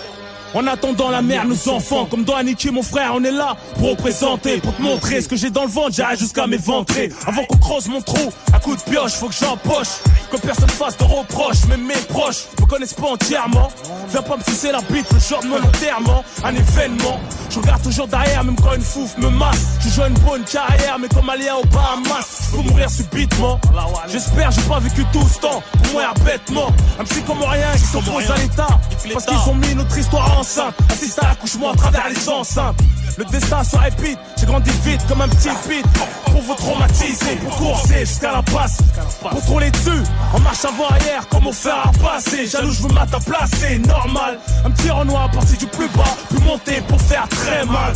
En 0.54 0.66
attendant 0.66 1.10
la 1.10 1.20
mère, 1.20 1.44
nos 1.44 1.68
enfants, 1.68 2.06
comme 2.06 2.24
dans 2.24 2.34
Aniki, 2.34 2.70
mon 2.70 2.82
frère, 2.82 3.12
on 3.14 3.22
est 3.22 3.30
là 3.30 3.56
pour 3.78 3.90
représenter, 3.90 4.58
pour 4.58 4.74
te 4.74 4.80
montrer 4.80 5.20
ce 5.20 5.28
que 5.28 5.36
j'ai 5.36 5.50
dans 5.50 5.64
le 5.64 5.68
ventre, 5.68 5.92
j'arrête 5.92 6.18
jusqu'à 6.18 6.46
m'éventrer. 6.46 7.12
Avant 7.26 7.44
qu'on 7.44 7.58
creuse 7.58 7.88
mon 7.88 8.00
trou, 8.00 8.32
à 8.52 8.58
coup 8.58 8.74
de 8.74 8.80
pioche, 8.80 9.12
faut 9.12 9.28
que 9.28 9.34
j'empoche. 9.34 9.88
Que 10.30 10.36
personne 10.36 10.68
fasse 10.68 10.96
de 10.98 11.04
reproches, 11.04 11.64
même 11.68 11.86
mes 11.86 11.94
proches 12.08 12.44
me 12.60 12.66
connaissent 12.66 12.92
pas 12.92 13.08
entièrement. 13.08 13.68
Viens 14.10 14.22
pas 14.22 14.36
me 14.36 14.42
sucer 14.42 14.72
la 14.72 14.80
bite, 14.82 15.10
le 15.12 15.18
genre 15.18 15.42
enterrement, 15.64 16.22
un 16.44 16.54
événement. 16.54 17.18
Je 17.50 17.58
regarde 17.58 17.82
toujours 17.82 18.06
derrière, 18.06 18.44
même 18.44 18.56
quand 18.56 18.74
une 18.74 18.82
fouf 18.82 19.16
me 19.16 19.30
masse. 19.30 19.78
Je 19.80 19.88
joue 19.88 20.02
une 20.06 20.18
bonne 20.18 20.44
carrière, 20.44 20.98
mais 21.00 21.08
comme 21.08 21.28
alien 21.30 21.56
au 21.62 21.66
Bahamas, 21.68 22.42
je 22.50 22.56
peux 22.56 22.62
mourir 22.62 22.90
subitement. 22.90 23.58
J'espère, 24.08 24.50
j'ai 24.50 24.62
pas 24.62 24.80
vécu 24.80 25.04
tout 25.12 25.26
ce 25.32 25.38
temps, 25.40 25.62
pour 25.72 25.92
mourir 25.92 26.12
bêtement. 26.24 26.68
Un 26.98 27.04
petit 27.04 27.22
comme 27.22 27.42
rien, 27.42 27.72
qui 27.72 27.84
s'oppose 27.84 28.30
à 28.30 28.36
l'état, 28.36 28.68
parce 29.12 29.24
qu'ils 29.24 29.50
ont 29.50 29.54
mis 29.54 29.74
notre 29.74 29.96
histoire 29.96 30.37
enceinte. 30.38 30.74
Assiste 30.90 31.18
à 31.18 31.28
l'accouchement 31.28 31.72
à 31.72 31.76
travers 31.76 32.08
les 32.08 32.28
enceintes. 32.28 32.76
Le 33.16 33.24
destin 33.24 33.64
se 33.64 33.76
répète, 33.76 34.18
j'ai 34.36 34.46
grandi 34.46 34.70
vite 34.84 35.04
comme 35.08 35.20
un 35.20 35.28
petit 35.28 35.48
pit. 35.68 35.84
Pour 36.26 36.40
vous 36.40 36.54
traumatiser, 36.54 37.36
pour 37.44 37.56
courser 37.56 38.06
jusqu'à 38.06 38.32
la 38.32 38.42
passe. 38.42 38.78
Contrôler 39.20 39.70
dessus, 39.70 40.02
en 40.32 40.40
marche 40.40 40.64
avant-arrière, 40.64 41.26
comme 41.28 41.46
on 41.48 41.52
fait 41.52 41.70
à 41.70 41.90
passer. 42.00 42.46
Jaloux, 42.46 42.70
je 42.70 42.82
veux 42.82 42.94
mettre 42.94 43.16
à 43.16 43.20
placer, 43.20 43.78
normal. 43.78 44.38
Un 44.64 44.70
petit 44.70 44.90
renoir 44.90 45.24
à 45.24 45.28
partir 45.28 45.58
du 45.58 45.66
plus 45.66 45.88
bas, 45.88 46.16
puis 46.30 46.38
monter 46.44 46.80
pour 46.82 47.00
faire 47.00 47.28
très 47.28 47.64
mal. 47.66 47.92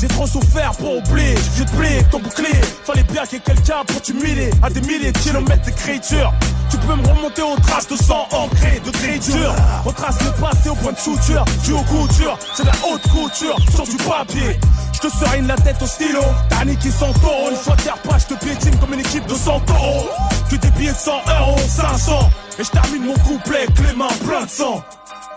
J'ai 0.00 0.08
trop 0.08 0.26
souffert 0.26 0.72
pour 0.78 0.96
oublier, 0.96 1.34
j'ai 1.58 1.64
te 1.66 1.70
plier 1.72 2.02
ton 2.10 2.20
bouclier. 2.20 2.58
Fallait 2.84 3.02
bien 3.02 3.22
qu'il 3.24 3.34
y 3.34 3.36
ait 3.36 3.44
quelqu'un 3.44 3.84
pour 3.86 4.00
t'humilier. 4.00 4.50
À 4.62 4.70
des 4.70 4.80
milliers 4.80 5.12
de 5.12 5.18
kilomètres 5.18 5.62
d'écriture. 5.62 6.32
Tu 6.70 6.78
peux 6.78 6.94
me 6.94 7.06
remonter 7.06 7.42
aux 7.42 7.56
traces 7.56 7.86
de 7.86 7.96
sang 7.96 8.26
ancré, 8.30 8.80
de 8.82 8.90
créature. 8.90 9.54
Aux 9.84 9.92
traces 9.92 10.16
de 10.16 10.30
passé 10.40 10.70
au 10.70 10.74
point 10.76 10.92
de 10.92 10.98
suture. 10.98 11.44
Tu 11.62 11.72
aux 11.72 11.82
coutures, 11.82 12.38
c'est 12.54 12.62
de 12.62 12.68
la 12.68 12.74
haute 12.88 13.02
couture 13.08 13.56
sur 13.74 13.84
du 13.84 13.96
papier. 13.98 14.58
Je 14.94 15.00
te 15.00 15.08
serine 15.08 15.46
la 15.46 15.56
tête 15.56 15.82
au 15.82 15.86
stylo. 15.86 16.22
T'as 16.48 16.64
niqué 16.64 16.90
100 16.90 17.06
euros. 17.22 17.50
Une 17.50 17.56
fois 17.56 17.76
terre 17.76 17.98
pas, 17.98 18.16
je 18.16 18.34
te 18.34 18.42
piétine 18.42 18.78
comme 18.78 18.94
une 18.94 19.00
équipe 19.00 19.26
de 19.26 19.34
100 19.34 19.52
euros. 19.68 20.08
Que 20.50 20.56
des 20.56 20.70
billets 20.70 20.92
de 20.92 20.96
100 20.96 21.12
euros, 21.40 21.58
500. 21.58 22.30
Et 22.58 22.64
je 22.64 22.70
termine 22.70 23.04
mon 23.04 23.18
couplet, 23.18 23.66
mains 23.94 24.08
plein 24.24 24.46
de 24.46 24.50
sang. 24.50 24.82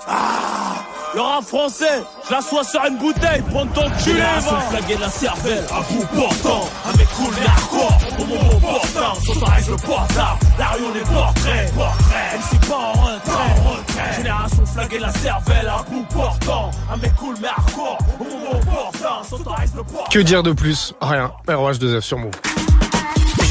Ah 0.08 0.93
le 1.14 1.22
rap 1.22 1.44
français, 1.44 2.04
je 2.28 2.34
l'assois 2.34 2.64
sur 2.64 2.84
une 2.86 2.98
bouteille, 2.98 3.42
prends 3.50 3.66
ton 3.68 3.90
cul 4.04 4.18
va. 4.18 4.60
flaguer 4.70 4.96
de 4.96 5.02
la 5.02 5.10
cervelle, 5.10 5.64
à 5.72 5.82
bout 5.92 6.06
portant, 6.16 6.70
un 6.86 6.98
mec 6.98 7.08
cool 7.16 7.34
mais 7.40 7.46
hardcore, 7.46 7.98
au 8.20 8.26
moment 8.26 8.50
opportun, 8.56 9.22
s'autorise 9.26 9.70
le 9.70 9.76
portable, 9.76 10.40
la 10.58 10.68
rue 10.70 10.84
on 10.92 10.96
est 10.96 11.14
portrait, 11.14 11.72
portrait, 11.76 12.38
MC 12.38 12.68
pas 12.68 12.76
en 12.76 12.92
retrait, 12.94 14.16
génération 14.16 14.64
la 15.00 15.12
cervelle, 15.12 15.68
à 15.68 15.84
bout 15.90 16.06
portant, 16.14 16.72
cool 17.20 17.36
mais 17.42 17.48
hardcore, 17.48 17.98
au 18.20 18.24
moment 18.24 18.52
opportun, 18.52 19.24
s'autorise 19.30 19.74
le 19.76 19.84
portable. 19.84 20.10
Que 20.12 20.20
dire 20.20 20.44
de 20.44 20.52
plus? 20.52 20.94
Rien. 21.02 21.32
ROH2F 21.48 22.02
sur 22.02 22.18
Move. 22.18 22.32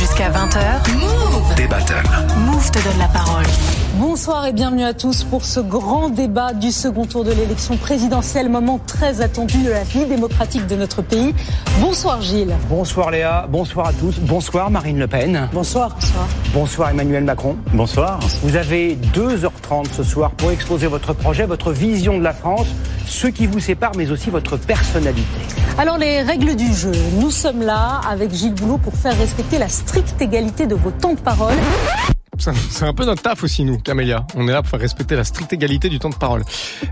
Jusqu'à 0.02 0.30
20h, 0.30 0.96
Move. 0.98 1.54
Des 1.54 1.68
battles. 1.68 2.02
Move 2.36 2.70
te 2.72 2.82
donne 2.82 2.98
la 2.98 3.06
parole. 3.06 3.44
Bonsoir 3.98 4.46
et 4.46 4.52
bienvenue 4.52 4.82
à 4.82 4.94
tous 4.94 5.22
pour 5.22 5.44
ce 5.44 5.60
grand 5.60 6.08
débat 6.08 6.54
du 6.54 6.72
second 6.72 7.04
tour 7.04 7.22
de 7.22 7.30
l'élection 7.30 7.76
présidentielle, 7.76 8.48
moment 8.48 8.80
très 8.84 9.20
attendu 9.20 9.62
de 9.62 9.70
la 9.70 9.84
vie 9.84 10.06
démocratique 10.06 10.66
de 10.66 10.74
notre 10.74 11.02
pays. 11.02 11.32
Bonsoir 11.80 12.20
Gilles. 12.20 12.56
Bonsoir 12.68 13.12
Léa, 13.12 13.46
bonsoir 13.48 13.86
à 13.86 13.92
tous. 13.92 14.18
Bonsoir 14.18 14.72
Marine 14.72 14.98
Le 14.98 15.06
Pen. 15.06 15.48
Bonsoir. 15.52 15.90
Bonsoir. 15.90 16.28
Bonsoir 16.52 16.90
Emmanuel 16.90 17.22
Macron. 17.22 17.56
Bonsoir. 17.72 18.18
Vous 18.42 18.56
avez 18.56 18.96
2h30 19.14 19.92
ce 19.92 20.02
soir 20.02 20.32
pour 20.32 20.50
exposer 20.50 20.88
votre 20.88 21.12
projet, 21.12 21.46
votre 21.46 21.70
vision 21.70 22.18
de 22.18 22.24
la 22.24 22.32
France, 22.32 22.66
ce 23.06 23.28
qui 23.28 23.46
vous 23.46 23.60
sépare, 23.60 23.92
mais 23.96 24.10
aussi 24.10 24.30
votre 24.30 24.56
personnalité. 24.56 25.22
Alors 25.78 25.96
les 25.96 26.22
règles 26.22 26.56
du 26.56 26.72
jeu, 26.74 26.92
nous 27.20 27.30
sommes 27.30 27.62
là 27.62 28.00
avec 28.08 28.32
Gilles 28.34 28.54
Boulot 28.54 28.78
pour 28.78 28.94
faire 28.94 29.16
respecter 29.16 29.58
la 29.58 29.68
stricte 29.92 30.22
égalité 30.22 30.66
de 30.66 30.74
vos 30.74 30.90
temps 30.90 31.12
de 31.12 31.20
parole. 31.20 31.52
C'est 32.38 32.84
un- 32.86 32.94
peu 32.94 33.04
notre 33.04 33.20
taf 33.20 33.44
aussi, 33.44 33.62
nous, 33.62 33.76
Camélia. 33.78 34.24
On 34.34 34.48
est 34.48 34.50
là 34.52 34.62
pour 34.62 34.70
faire 34.70 34.80
respecter 34.80 35.16
la 35.16 35.22
stricte 35.22 35.52
égalité 35.52 35.90
du 35.90 35.98
temps 35.98 36.08
de 36.08 36.14
parole. 36.14 36.44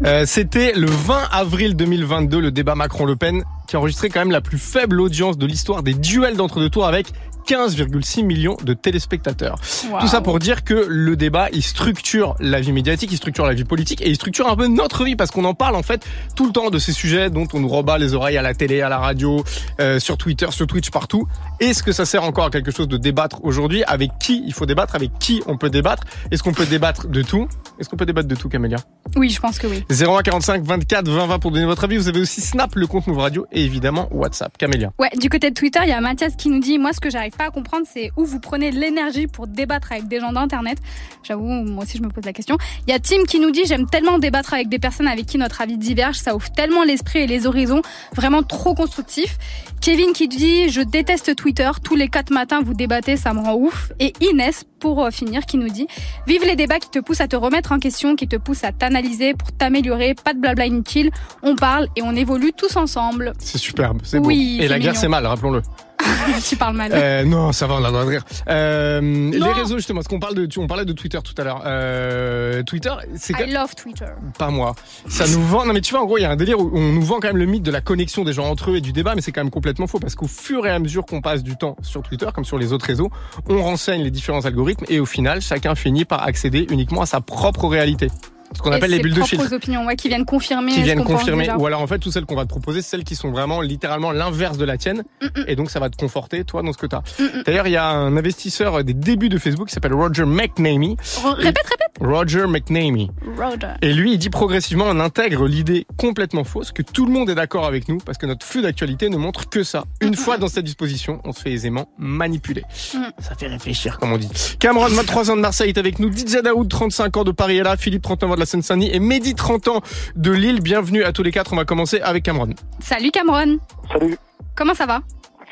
Euh, 0.04 0.24
C'était 0.26 0.74
le 0.74 0.86
20 0.86 1.22
avril 1.32 1.76
2022, 1.76 2.38
le 2.40 2.50
débat 2.50 2.74
Macron-Le 2.74 3.16
Pen, 3.16 3.42
qui 3.66 3.74
a 3.74 3.78
enregistré 3.78 4.10
quand 4.10 4.20
même 4.20 4.30
la 4.32 4.42
plus 4.42 4.58
faible 4.58 5.00
audience 5.00 5.38
de 5.38 5.46
l'histoire 5.46 5.82
des 5.82 5.94
duels 5.94 6.36
d'entre-deux 6.36 6.68
tours 6.68 6.86
avec 6.86 7.06
15,6 7.50 8.24
millions 8.24 8.56
de 8.62 8.74
téléspectateurs. 8.74 9.58
Wow. 9.90 9.98
Tout 9.98 10.06
ça 10.06 10.20
pour 10.20 10.38
dire 10.38 10.62
que 10.62 10.86
le 10.88 11.16
débat, 11.16 11.48
il 11.52 11.64
structure 11.64 12.36
la 12.38 12.60
vie 12.60 12.70
médiatique, 12.70 13.10
il 13.10 13.16
structure 13.16 13.44
la 13.44 13.54
vie 13.54 13.64
politique 13.64 14.00
et 14.02 14.08
il 14.08 14.14
structure 14.14 14.48
un 14.48 14.54
peu 14.54 14.68
notre 14.68 15.02
vie 15.02 15.16
parce 15.16 15.32
qu'on 15.32 15.44
en 15.44 15.54
parle 15.54 15.74
en 15.74 15.82
fait 15.82 16.06
tout 16.36 16.46
le 16.46 16.52
temps 16.52 16.70
de 16.70 16.78
ces 16.78 16.92
sujets 16.92 17.28
dont 17.28 17.48
on 17.52 17.58
nous 17.58 17.68
rebat 17.68 17.98
les 17.98 18.14
oreilles 18.14 18.38
à 18.38 18.42
la 18.42 18.54
télé, 18.54 18.82
à 18.82 18.88
la 18.88 18.98
radio, 18.98 19.42
euh, 19.80 19.98
sur 19.98 20.16
Twitter, 20.16 20.46
sur 20.50 20.68
Twitch, 20.68 20.90
partout. 20.90 21.26
Est-ce 21.58 21.82
que 21.82 21.90
ça 21.90 22.04
sert 22.04 22.22
encore 22.22 22.44
à 22.44 22.50
quelque 22.50 22.70
chose 22.70 22.86
de 22.86 22.96
débattre 22.96 23.42
aujourd'hui? 23.42 23.82
Avec 23.84 24.12
qui 24.20 24.44
il 24.46 24.52
faut 24.52 24.66
débattre? 24.66 24.94
Avec 24.94 25.10
qui 25.18 25.42
on 25.46 25.56
peut 25.56 25.70
débattre? 25.70 26.04
Est-ce 26.30 26.44
qu'on 26.44 26.52
peut 26.52 26.66
débattre 26.66 27.08
de 27.08 27.22
tout? 27.22 27.48
Est-ce 27.80 27.88
qu'on 27.88 27.96
peut 27.96 28.06
débattre 28.06 28.28
de 28.28 28.36
tout, 28.36 28.48
Camélia? 28.48 28.78
Oui, 29.16 29.30
je 29.30 29.40
pense 29.40 29.58
que 29.58 29.66
oui. 29.66 29.84
0145 29.90 30.62
24 30.62 31.08
20 31.08 31.26
20 31.26 31.38
pour 31.40 31.50
donner 31.50 31.66
votre 31.66 31.82
avis. 31.82 31.96
Vous 31.96 32.06
avez 32.06 32.20
aussi 32.20 32.40
Snap, 32.40 32.76
le 32.76 32.86
compte 32.86 33.08
Move 33.08 33.18
Radio 33.18 33.46
et 33.50 33.64
évidemment 33.64 34.08
WhatsApp. 34.12 34.56
Camélia. 34.56 34.92
Ouais, 34.98 35.10
du 35.18 35.28
côté 35.28 35.50
de 35.50 35.54
Twitter, 35.54 35.80
il 35.82 35.88
y 35.88 35.92
a 35.92 36.00
Mathias 36.00 36.36
qui 36.36 36.48
nous 36.50 36.60
dit 36.60 36.78
Moi, 36.78 36.92
ce 36.92 37.00
que 37.00 37.10
j'arrive 37.10 37.34
pas 37.40 37.50
comprendre, 37.50 37.86
c'est 37.90 38.12
où 38.18 38.26
vous 38.26 38.38
prenez 38.38 38.70
l'énergie 38.70 39.26
pour 39.26 39.46
débattre 39.46 39.92
avec 39.92 40.08
des 40.08 40.20
gens 40.20 40.30
d'Internet. 40.30 40.76
J'avoue, 41.22 41.46
moi 41.46 41.84
aussi, 41.84 41.96
je 41.96 42.02
me 42.02 42.10
pose 42.10 42.26
la 42.26 42.34
question. 42.34 42.58
Il 42.86 42.90
y 42.90 42.92
a 42.92 42.98
Tim 42.98 43.24
qui 43.26 43.40
nous 43.40 43.50
dit 43.50 43.62
J'aime 43.64 43.88
tellement 43.88 44.18
débattre 44.18 44.52
avec 44.52 44.68
des 44.68 44.78
personnes 44.78 45.06
avec 45.06 45.24
qui 45.24 45.38
notre 45.38 45.62
avis 45.62 45.78
diverge. 45.78 46.16
Ça 46.16 46.36
ouvre 46.36 46.50
tellement 46.52 46.84
l'esprit 46.84 47.20
et 47.20 47.26
les 47.26 47.46
horizons. 47.46 47.80
Vraiment 48.14 48.42
trop 48.42 48.74
constructif. 48.74 49.38
Kevin 49.80 50.12
qui 50.12 50.28
dit 50.28 50.68
Je 50.68 50.82
déteste 50.82 51.34
Twitter. 51.34 51.70
Tous 51.82 51.96
les 51.96 52.08
quatre 52.08 52.30
matins, 52.30 52.60
vous 52.62 52.74
débattez, 52.74 53.16
ça 53.16 53.32
me 53.32 53.40
rend 53.40 53.54
ouf. 53.54 53.90
Et 53.98 54.12
Inès, 54.20 54.66
pour 54.80 55.04
euh, 55.04 55.10
finir, 55.10 55.46
qui 55.46 55.56
nous 55.56 55.68
dit 55.68 55.86
Vive 56.26 56.44
les 56.44 56.56
débats 56.56 56.78
qui 56.80 56.90
te 56.90 56.98
poussent 56.98 57.20
à 57.20 57.28
te 57.28 57.36
remettre 57.36 57.72
en 57.72 57.78
question, 57.78 58.16
qui 58.16 58.26
te 58.26 58.36
poussent 58.36 58.64
à 58.64 58.72
t'analyser 58.72 59.34
pour 59.34 59.52
t'améliorer. 59.52 60.14
Pas 60.14 60.34
de 60.34 60.40
blabla 60.40 60.66
inutile. 60.66 61.10
On 61.42 61.54
parle 61.54 61.86
et 61.94 62.02
on 62.02 62.16
évolue 62.16 62.52
tous 62.52 62.76
ensemble. 62.76 63.32
C'est 63.38 63.58
superbe, 63.58 64.00
c'est 64.02 64.18
Oui, 64.18 64.56
beau. 64.58 64.64
Et 64.64 64.68
la 64.68 64.78
guerre, 64.78 64.96
c'est 64.96 65.08
mal, 65.08 65.26
rappelons-le. 65.26 65.62
tu 66.48 66.56
parles 66.56 66.76
mal. 66.76 66.90
Euh, 66.94 67.24
non, 67.24 67.52
ça 67.52 67.66
va, 67.66 67.74
on 67.74 67.78
a 67.78 67.88
le 67.88 67.88
droit 67.88 68.04
de 68.04 68.08
rire. 68.08 68.24
Euh, 68.48 69.30
les 69.30 69.52
réseaux, 69.52 69.76
justement, 69.76 69.98
parce 69.98 70.08
qu'on 70.08 70.20
parle 70.20 70.34
de, 70.34 70.48
on 70.58 70.66
parlait 70.66 70.84
de 70.84 70.92
Twitter 70.92 71.18
tout 71.22 71.34
à 71.38 71.44
l'heure. 71.44 71.62
Euh, 71.66 72.62
Twitter, 72.62 72.92
c'est 73.16 73.32
quand 73.32 73.44
I 73.44 73.52
love 73.52 73.74
Twitter. 73.74 74.06
pas 74.38 74.50
moi. 74.50 74.74
Ça 75.08 75.26
nous 75.28 75.42
vend. 75.46 75.64
Non, 75.64 75.72
mais 75.72 75.80
tu 75.80 75.92
vois, 75.92 76.02
en 76.02 76.06
gros, 76.06 76.18
il 76.18 76.22
y 76.22 76.24
a 76.24 76.30
un 76.30 76.36
délire 76.36 76.58
où 76.58 76.70
on 76.74 76.92
nous 76.92 77.02
vend 77.02 77.20
quand 77.20 77.28
même 77.28 77.36
le 77.36 77.46
mythe 77.46 77.62
de 77.62 77.70
la 77.70 77.80
connexion 77.80 78.24
des 78.24 78.32
gens 78.32 78.48
entre 78.48 78.70
eux 78.70 78.76
et 78.76 78.80
du 78.80 78.92
débat, 78.92 79.14
mais 79.14 79.20
c'est 79.20 79.32
quand 79.32 79.42
même 79.42 79.50
complètement 79.50 79.86
faux 79.86 79.98
parce 79.98 80.14
qu'au 80.14 80.26
fur 80.26 80.66
et 80.66 80.70
à 80.70 80.78
mesure 80.78 81.04
qu'on 81.04 81.20
passe 81.20 81.42
du 81.42 81.56
temps 81.56 81.76
sur 81.82 82.02
Twitter, 82.02 82.26
comme 82.34 82.44
sur 82.44 82.58
les 82.58 82.72
autres 82.72 82.86
réseaux, 82.86 83.10
on 83.48 83.62
renseigne 83.62 84.02
les 84.02 84.10
différents 84.10 84.44
algorithmes 84.44 84.69
et 84.88 85.00
au 85.00 85.06
final, 85.06 85.40
chacun 85.40 85.74
finit 85.74 86.04
par 86.04 86.22
accéder 86.22 86.66
uniquement 86.70 87.02
à 87.02 87.06
sa 87.06 87.20
propre 87.20 87.66
réalité. 87.66 88.08
Ce 88.56 88.62
qu'on 88.62 88.72
appelle 88.72 88.90
les 88.90 88.98
bulles 88.98 89.14
de 89.14 89.22
filtre 89.22 89.52
opinions, 89.52 89.86
ouais, 89.86 89.96
qui 89.96 90.08
viennent 90.08 90.24
confirmer. 90.24 90.72
qui 90.72 90.82
viennent 90.82 91.04
confirmer 91.04 91.50
ou 91.58 91.66
alors 91.66 91.80
en 91.80 91.86
fait 91.86 91.98
toutes 91.98 92.12
celles 92.12 92.26
qu'on 92.26 92.36
va 92.36 92.44
te 92.44 92.48
proposer 92.48 92.82
celles 92.82 93.04
qui 93.04 93.14
sont 93.14 93.30
vraiment 93.30 93.60
littéralement 93.60 94.12
l'inverse 94.12 94.58
de 94.58 94.64
la 94.64 94.76
tienne 94.76 95.04
et 95.46 95.56
donc 95.56 95.70
ça 95.70 95.80
va 95.80 95.90
te 95.90 95.96
conforter 95.96 96.44
toi 96.44 96.62
dans 96.62 96.72
ce 96.72 96.78
que 96.78 96.86
tu 96.86 96.96
as. 96.96 97.02
D'ailleurs, 97.46 97.66
il 97.66 97.72
y 97.72 97.76
a 97.76 97.86
un 97.86 98.16
investisseur 98.16 98.82
des 98.84 98.94
débuts 98.94 99.28
de 99.28 99.38
Facebook 99.38 99.68
qui 99.68 99.74
s'appelle 99.74 99.94
Roger 99.94 100.24
McNamee. 100.24 100.96
Répète, 101.24 101.66
répète. 101.68 101.90
Roger 102.00 102.46
McNamee. 102.46 103.10
Roger. 103.36 103.74
Et 103.82 103.92
lui, 103.92 104.12
il 104.14 104.18
dit 104.18 104.30
progressivement, 104.30 104.86
on 104.88 105.00
intègre 105.00 105.46
l'idée 105.46 105.86
complètement 105.96 106.44
fausse 106.44 106.72
que 106.72 106.82
tout 106.82 107.06
le 107.06 107.12
monde 107.12 107.30
est 107.30 107.34
d'accord 107.34 107.66
avec 107.66 107.88
nous 107.88 107.98
parce 107.98 108.18
que 108.18 108.26
notre 108.26 108.44
flux 108.46 108.62
d'actualité 108.62 109.08
ne 109.08 109.16
montre 109.16 109.48
que 109.48 109.62
ça. 109.62 109.84
Une 110.00 110.14
fois 110.14 110.38
dans 110.38 110.48
cette 110.48 110.64
disposition, 110.64 111.20
on 111.24 111.32
se 111.32 111.40
fait 111.40 111.52
aisément 111.52 111.88
manipuler. 111.98 112.64
Ça 112.70 113.34
fait 113.38 113.46
réfléchir, 113.46 113.98
comme 113.98 114.12
on 114.12 114.18
dit. 114.18 114.30
Cameron, 114.58 114.88
23 114.88 115.30
ans 115.30 115.36
de 115.36 115.40
Marseille, 115.40 115.68
est 115.68 115.78
avec 115.78 115.98
nous. 115.98 116.10
DJ 116.10 116.42
Daoud, 116.42 116.68
35 116.68 117.16
ans 117.18 117.24
de 117.24 117.32
Paris 117.32 117.58
est 117.58 117.62
là. 117.62 117.76
Philippe, 117.76 118.02
39 118.02 118.30
ans 118.30 118.34
de 118.34 118.39
la 118.40 118.46
Seine-Saint-Denis. 118.46 118.90
Et 118.92 118.98
Mehdi, 118.98 119.34
30 119.34 119.68
ans 119.68 119.80
de 120.16 120.32
Lille. 120.32 120.60
Bienvenue 120.60 121.04
à 121.04 121.12
tous 121.12 121.22
les 121.22 121.30
quatre. 121.30 121.52
On 121.52 121.56
va 121.56 121.64
commencer 121.64 122.00
avec 122.00 122.24
Cameron. 122.24 122.50
Salut 122.80 123.10
Cameron. 123.12 123.58
Salut. 123.92 124.16
Comment 124.56 124.74
ça 124.74 124.86
va? 124.86 125.00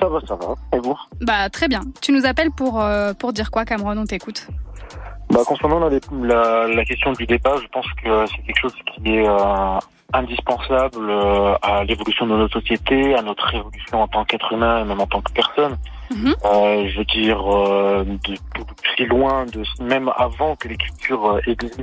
Ça 0.01 0.09
va, 0.09 0.18
ça 0.27 0.35
va. 0.35 0.55
Et 0.77 0.81
vous? 0.81 0.96
Bah 1.20 1.48
très 1.51 1.68
bien. 1.68 1.83
Tu 2.01 2.12
nous 2.12 2.24
appelles 2.27 2.51
pour 2.51 2.81
euh, 2.81 3.12
pour 3.14 3.33
dire 3.33 3.51
quoi 3.51 3.64
Cameron? 3.64 3.96
On 3.98 4.05
t'écoute. 4.05 4.46
bah, 5.31 5.40
Concernant 5.46 5.81
la, 5.81 5.90
la, 6.22 6.68
la 6.68 6.85
question 6.85 7.12
du 7.12 7.27
débat, 7.27 7.57
je 7.62 7.66
pense 7.68 7.87
que 8.03 8.24
c'est 8.27 8.42
quelque 8.46 8.61
chose 8.61 8.74
qui 8.94 9.14
est 9.16 9.29
euh, 9.29 9.79
indispensable 10.12 11.11
euh, 11.11 11.55
à 11.62 11.85
l'évolution 11.85 12.27
de 12.27 12.37
notre 12.37 12.61
société, 12.61 13.14
à 13.14 13.22
notre 13.22 13.53
évolution 13.55 14.03
en 14.03 14.09
tant 14.09 14.24
qu'être 14.24 14.53
humain 14.53 14.83
et 14.83 14.85
même 14.85 15.01
en 15.01 15.07
tant 15.07 15.20
que 15.20 15.33
personne. 15.33 15.77
Euh, 16.44 16.88
je 16.88 16.99
veux 16.99 17.05
dire, 17.05 17.40
euh, 17.55 18.05
de, 18.05 18.35
si 18.97 19.05
loin, 19.07 19.44
de 19.47 19.62
même 19.83 20.11
avant 20.16 20.57
que 20.57 20.68
l'écriture 20.68 21.27
euh, 21.27 21.40
existe, 21.47 21.81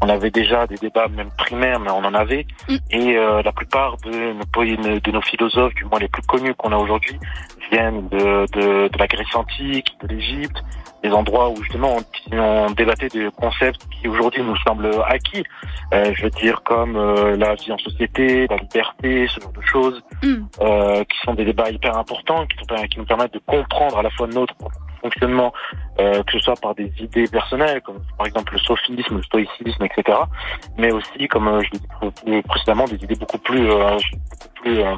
on 0.00 0.08
avait 0.08 0.30
déjà 0.30 0.66
des 0.66 0.76
débats 0.76 1.08
même 1.08 1.30
primaires, 1.36 1.80
mais 1.80 1.90
on 1.90 2.04
en 2.04 2.14
avait. 2.14 2.46
Et 2.90 3.16
euh, 3.16 3.42
la 3.42 3.52
plupart 3.52 3.96
de 4.04 4.32
nos, 4.32 4.44
poé- 4.44 4.76
de 5.00 5.10
nos 5.10 5.22
philosophes, 5.22 5.74
du 5.74 5.84
moins 5.86 5.98
les 5.98 6.08
plus 6.08 6.22
connus 6.22 6.54
qu'on 6.54 6.72
a 6.72 6.76
aujourd'hui, 6.76 7.18
viennent 7.72 8.08
de, 8.08 8.46
de, 8.52 8.88
de 8.88 8.98
la 8.98 9.06
Grèce 9.06 9.34
antique, 9.34 9.96
de 10.02 10.08
l'Égypte, 10.08 10.62
des 11.02 11.10
endroits 11.10 11.50
où 11.50 11.56
justement 11.62 11.96
on, 12.32 12.36
on 12.38 12.70
débattait 12.72 13.08
des 13.08 13.28
concepts 13.36 13.86
qui 13.90 14.08
aujourd'hui 14.08 14.42
nous 14.42 14.56
semblent 14.66 14.90
acquis. 15.06 15.44
Euh, 15.94 16.12
je 16.14 16.24
veux 16.24 16.30
dire 16.30 16.62
comme 16.64 16.96
euh, 16.96 17.36
la 17.36 17.54
vie 17.54 17.72
en 17.72 17.78
société, 17.78 18.46
la 18.48 18.56
liberté, 18.56 19.26
ce 19.28 19.40
genre 19.40 19.52
de 19.52 19.62
choses, 19.62 20.02
euh, 20.60 21.04
qui 21.04 21.16
sont 21.24 21.34
des 21.34 21.44
débats 21.44 21.70
hyper 21.70 21.96
importants, 21.96 22.44
qui, 22.46 22.56
sont- 22.58 22.84
qui 22.88 22.98
nous 22.98 23.04
permettent 23.06 23.34
de 23.34 23.40
comprendre 23.46 23.98
à 23.98 24.02
la 24.02 24.10
fois 24.10 24.26
notre 24.26 24.54
fonctionnement, 25.00 25.52
euh, 26.00 26.22
que 26.24 26.32
ce 26.32 26.40
soit 26.40 26.60
par 26.60 26.74
des 26.74 26.92
idées 26.98 27.28
personnelles, 27.28 27.80
comme 27.82 28.00
par 28.16 28.26
exemple 28.26 28.52
le 28.54 28.58
sophisme, 28.58 29.16
le 29.18 29.22
stoïcisme, 29.22 29.84
etc., 29.84 30.18
mais 30.76 30.90
aussi, 30.92 31.28
comme 31.28 31.46
euh, 31.48 31.62
je 31.62 31.70
l'ai 31.72 31.78
dit 31.78 31.86
pré- 31.86 32.42
précédemment, 32.42 32.84
des 32.86 32.96
idées 32.96 33.14
beaucoup 33.14 33.38
plus, 33.38 33.70
euh, 33.70 33.96
beaucoup 34.30 34.62
plus 34.62 34.80
euh, 34.80 34.96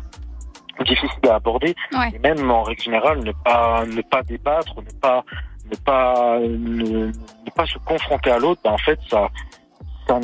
difficiles 0.84 1.28
à 1.28 1.34
aborder, 1.34 1.74
Ouais. 1.92 2.10
et 2.14 2.18
même 2.18 2.50
en 2.50 2.62
règle 2.62 2.80
générale, 2.82 3.20
ne 3.22 3.32
pas 3.44 3.84
ne 3.84 4.00
pas 4.00 4.22
débattre, 4.22 4.74
ne 4.80 4.98
pas 5.00 5.22
ne 5.70 5.76
pas 5.76 6.38
ne, 6.40 7.10
pas 7.54 7.66
se 7.66 7.78
confronter 7.78 8.30
à 8.30 8.38
l'autre, 8.38 8.60
ben, 8.64 8.72
en 8.72 8.78
fait, 8.78 8.98
ça 9.08 9.28
ça, 10.06 10.18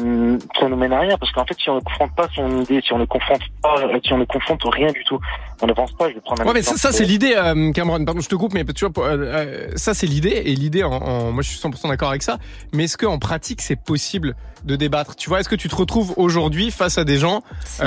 ça 0.58 0.68
nous 0.68 0.76
mène 0.76 0.92
à 0.92 1.00
rien. 1.00 1.16
Parce 1.18 1.32
qu'en 1.32 1.44
fait 1.44 1.56
si 1.58 1.70
on 1.70 1.76
ne 1.76 1.80
confronte 1.80 2.14
pas 2.14 2.28
son 2.34 2.60
idée, 2.62 2.80
si 2.80 2.92
on 2.92 2.98
ne 2.98 3.04
confronte 3.04 3.42
pas, 3.62 3.76
si 4.02 4.12
on 4.12 4.18
ne 4.18 4.24
confronte 4.24 4.62
rien 4.64 4.90
du 4.90 5.04
tout, 5.04 5.20
on 5.62 5.66
n'avance 5.66 5.92
pas. 5.92 6.08
Je 6.08 6.14
vais 6.14 6.20
prendre 6.20 6.42
un 6.42 6.46
Ouais, 6.46 6.52
mais 6.54 6.62
ça, 6.62 6.76
ça, 6.76 6.92
c'est 6.92 7.04
l'idée, 7.04 7.34
euh, 7.36 7.72
Cameron. 7.72 8.04
Pardon, 8.04 8.20
je 8.20 8.28
te 8.28 8.34
coupe, 8.34 8.52
mais 8.54 8.64
tu 8.64 8.84
vois, 8.86 9.06
euh, 9.08 9.16
euh, 9.18 9.68
ça 9.76 9.94
c'est 9.94 10.06
l'idée 10.06 10.42
et 10.44 10.54
l'idée. 10.54 10.82
En, 10.82 10.92
en- 10.92 11.32
moi, 11.32 11.42
je 11.42 11.48
suis 11.50 11.58
100% 11.58 11.88
d'accord 11.88 12.10
avec 12.10 12.22
ça. 12.22 12.38
Mais 12.72 12.84
est-ce 12.84 12.96
que 12.96 13.06
en 13.06 13.18
pratique, 13.18 13.62
c'est 13.62 13.76
possible 13.76 14.34
de 14.64 14.74
débattre? 14.76 15.14
Tu 15.16 15.28
vois, 15.28 15.40
est-ce 15.40 15.48
que 15.48 15.54
tu 15.54 15.68
te 15.68 15.76
retrouves 15.76 16.12
aujourd'hui 16.16 16.70
face 16.70 16.98
à 16.98 17.04
des 17.04 17.18
gens 17.18 17.42
ça, 17.64 17.84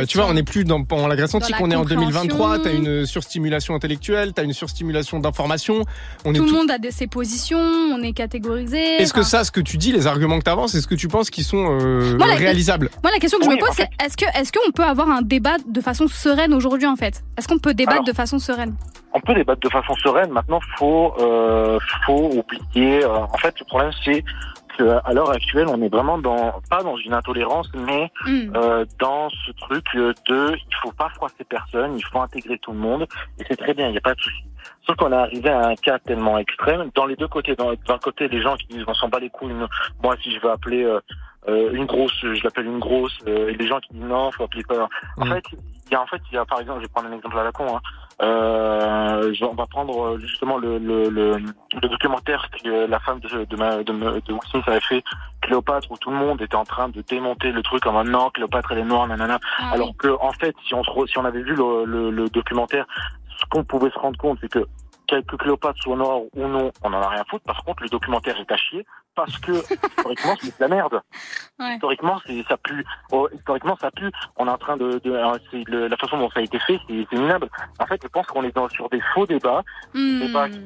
la 0.00 0.06
Tu 0.06 0.18
vois, 0.18 0.26
on 0.28 0.34
n'est 0.34 0.42
plus 0.42 0.64
dans, 0.64 0.80
dans 0.80 1.06
la 1.06 1.16
Grèce 1.16 1.32
Dans 1.32 1.38
antique, 1.38 1.56
on 1.60 1.70
est 1.70 1.74
en 1.76 1.80
compréhension. 1.80 2.10
2023. 2.24 2.58
T'as 2.60 2.72
une 2.72 3.06
surstimulation 3.06 3.74
intellectuelle, 3.74 4.32
t'as 4.32 4.44
une 4.44 4.52
surstimulation 4.52 5.18
d'information. 5.20 5.84
On 6.24 6.32
est 6.34 6.38
Tout 6.38 6.44
le 6.44 6.48
tout- 6.50 6.54
monde 6.56 6.70
a 6.70 6.78
des, 6.78 6.90
ses 6.90 7.06
positions, 7.06 7.58
on 7.58 8.02
est 8.02 8.12
catégorisé. 8.12 8.78
Est-ce 9.00 9.12
que 9.12 9.22
ça, 9.22 9.44
ce 9.44 9.50
que 9.50 9.60
tu 9.60 9.76
dis, 9.76 9.92
les 9.92 10.06
arguments 10.06 10.38
que 10.38 10.44
tu 10.44 10.50
avances, 10.50 10.74
est-ce 10.74 10.86
que 10.86 10.94
tu 10.94 11.08
penses 11.08 11.30
qu'ils 11.30 11.44
sont 11.44 11.78
euh, 11.80 12.16
Moi, 12.16 12.26
la- 12.26 12.34
réalisables? 12.34 12.90
Moi, 13.02 13.12
la 13.12 13.18
question 13.18 13.38
que 13.38 13.44
je 13.44 13.50
me 13.50 13.56
pose, 13.58 13.68
en 13.70 13.72
fait- 13.72 13.88
c'est 14.00 14.06
est-ce 14.06 14.16
que 14.16 14.24
est-ce 14.38 14.52
qu'on 14.52 14.70
peut 14.72 14.84
avoir 14.84 15.08
un 15.10 15.22
débat 15.22 15.56
de 15.68 15.80
façon 15.80 16.08
sereine 16.08 16.52
aujourd'hui 16.54 16.86
en 16.86 16.96
fait 16.98 17.22
Est-ce 17.36 17.48
qu'on 17.48 17.58
peut 17.58 17.74
débattre 17.74 17.96
Alors, 17.98 18.04
de 18.06 18.12
façon 18.12 18.38
sereine 18.38 18.74
on 19.14 19.20
peut 19.20 19.32
débattre 19.34 19.60
de 19.62 19.70
façon 19.70 19.94
sereine. 19.94 20.30
Maintenant, 20.30 20.60
faut 20.76 21.14
euh, 21.18 21.78
faut 22.04 22.30
oublier. 22.40 23.02
euh, 23.04 23.16
en 23.20 23.38
fait, 23.38 23.58
le 23.58 23.64
problème 23.64 23.90
c'est 24.04 24.22
à 25.04 25.12
l'heure 25.12 25.30
actuelle, 25.30 25.66
on 25.68 25.82
est 25.82 25.88
vraiment 25.88 26.18
dans 26.18 26.60
pas 26.70 26.82
dans 26.84 26.96
une 26.98 27.12
intolérance, 27.14 27.68
mais 27.74 28.12
Hmm. 28.26 28.52
euh, 28.54 28.84
dans 29.00 29.28
ce 29.30 29.50
truc 29.52 29.84
de 29.94 30.54
il 30.54 30.74
faut 30.82 30.92
pas 30.92 31.08
froisser 31.16 31.42
personne, 31.48 31.96
il 31.96 32.04
faut 32.04 32.20
intégrer 32.20 32.58
tout 32.58 32.70
le 32.72 32.78
monde, 32.78 33.08
et 33.40 33.44
c'est 33.48 33.56
très 33.56 33.74
bien, 33.74 33.86
il 33.88 33.92
n'y 33.92 33.98
a 33.98 34.02
pas 34.02 34.14
de 34.14 34.20
souci. 34.20 34.44
Sauf 34.86 34.94
qu'on 34.96 35.10
est 35.10 35.16
arrivé 35.16 35.48
à 35.50 35.66
un 35.68 35.74
cas 35.74 35.98
tellement 35.98 36.38
extrême 36.38 36.90
dans 36.94 37.06
les 37.06 37.16
deux 37.16 37.26
côtés. 37.28 37.56
Dans- 37.56 37.72
D'un 37.88 37.98
côté, 37.98 38.28
les 38.28 38.40
gens 38.40 38.54
qui 38.56 38.66
disent 38.68 38.84
on 38.86 38.94
s'en 38.94 39.08
bat 39.08 39.18
les 39.18 39.30
couilles. 39.30 39.52
Moi, 40.02 40.14
si 40.22 40.30
je 40.32 40.38
veux 40.40 40.50
appeler 40.50 40.84
euh, 40.84 41.00
euh, 41.48 41.72
une 41.72 41.86
grosse, 41.86 42.14
je 42.20 42.42
l'appelle 42.44 42.66
une 42.66 42.78
grosse, 42.78 43.16
euh, 43.26 43.48
et 43.48 43.54
les 43.54 43.66
gens 43.66 43.78
qui 43.80 43.92
disent 43.94 44.04
non, 44.04 44.30
faut 44.32 44.44
appeler 44.44 44.62
pas. 44.64 44.88
En 45.16 45.24
Mm. 45.26 45.32
fait, 45.34 45.44
il 45.86 45.92
y 45.92 45.94
a 45.96 46.02
en 46.02 46.06
fait, 46.06 46.20
il 46.30 46.34
y 46.34 46.38
a 46.38 46.44
par 46.44 46.60
exemple, 46.60 46.80
je 46.80 46.84
vais 46.84 46.92
prendre 46.92 47.08
un 47.08 47.12
exemple 47.16 47.38
à 47.38 47.44
la 47.44 47.52
con. 47.52 47.66
Hein. 47.76 47.80
Euh, 48.20 49.32
on 49.42 49.54
va 49.54 49.66
prendre 49.66 49.96
euh, 50.04 50.18
justement 50.18 50.58
le, 50.58 50.78
le, 50.78 51.08
le, 51.08 51.36
le 51.38 51.88
documentaire 51.88 52.48
que 52.62 52.86
la 52.86 52.98
femme 53.00 53.20
de, 53.20 53.44
de, 53.44 53.56
ma, 53.56 53.76
de, 53.76 53.82
de 53.84 54.68
avait 54.70 54.80
fait, 54.80 55.02
Cléopâtre, 55.40 55.90
où 55.92 55.96
tout 55.96 56.10
le 56.10 56.16
monde 56.16 56.42
était 56.42 56.56
en 56.56 56.64
train 56.64 56.88
de 56.88 57.00
démonter 57.02 57.52
le 57.52 57.62
truc 57.62 57.86
en 57.86 57.92
mode 57.92 58.08
non, 58.08 58.30
Cléopâtre 58.30 58.72
elle 58.72 58.78
est 58.78 58.84
noire, 58.84 59.06
nanana. 59.06 59.38
Ah 59.58 59.70
Alors 59.72 59.96
que 59.96 60.08
en 60.20 60.32
fait, 60.32 60.54
si 60.66 60.74
on 60.74 60.82
se 60.82 60.90
re- 60.90 61.06
si 61.08 61.16
on 61.18 61.24
avait 61.24 61.42
vu 61.42 61.54
le, 61.54 61.84
le, 61.84 62.10
le 62.10 62.28
documentaire, 62.28 62.86
ce 63.38 63.44
qu'on 63.50 63.62
pouvait 63.64 63.90
se 63.90 63.98
rendre 63.98 64.18
compte, 64.18 64.38
c'est 64.40 64.50
que 64.50 64.66
que 65.08 65.36
Cléopâtre 65.36 65.78
soit 65.82 65.96
noire 65.96 66.20
ou 66.34 66.46
non, 66.48 66.70
on 66.82 66.92
en 66.92 67.00
a 67.02 67.08
rien 67.08 67.20
à 67.22 67.24
foutre. 67.24 67.44
Par 67.44 67.62
contre, 67.64 67.82
le 67.82 67.88
documentaire 67.88 68.36
est 68.38 68.52
à 68.52 68.56
chier 68.56 68.84
parce 69.14 69.36
que 69.38 69.50
historiquement 69.98 70.36
c'est 70.40 70.46
de 70.48 70.52
la 70.60 70.68
merde. 70.68 71.00
Ouais. 71.58 71.74
Historiquement, 71.74 72.20
c'est 72.26 72.44
ça 72.48 72.56
pue. 72.56 72.84
Oh, 73.10 73.28
historiquement, 73.34 73.76
ça 73.80 73.90
pue. 73.90 74.10
On 74.36 74.46
est 74.46 74.50
en 74.50 74.58
train 74.58 74.76
de, 74.76 75.00
de 75.02 75.10
euh, 75.10 75.38
c'est 75.50 75.64
le- 75.66 75.88
la 75.88 75.96
façon 75.96 76.18
dont 76.18 76.30
ça 76.30 76.38
a 76.40 76.42
été 76.42 76.58
fait, 76.60 76.78
c'est 76.88 77.12
minable. 77.18 77.48
En 77.80 77.86
fait, 77.86 77.98
je 78.02 78.08
pense 78.08 78.26
qu'on 78.26 78.44
est 78.44 78.54
dans, 78.54 78.68
sur 78.68 78.88
des 78.90 79.00
faux 79.14 79.26
débats, 79.26 79.62
Hmm. 79.94 80.20
des 80.20 80.26
débats 80.28 80.48
qui, 80.48 80.58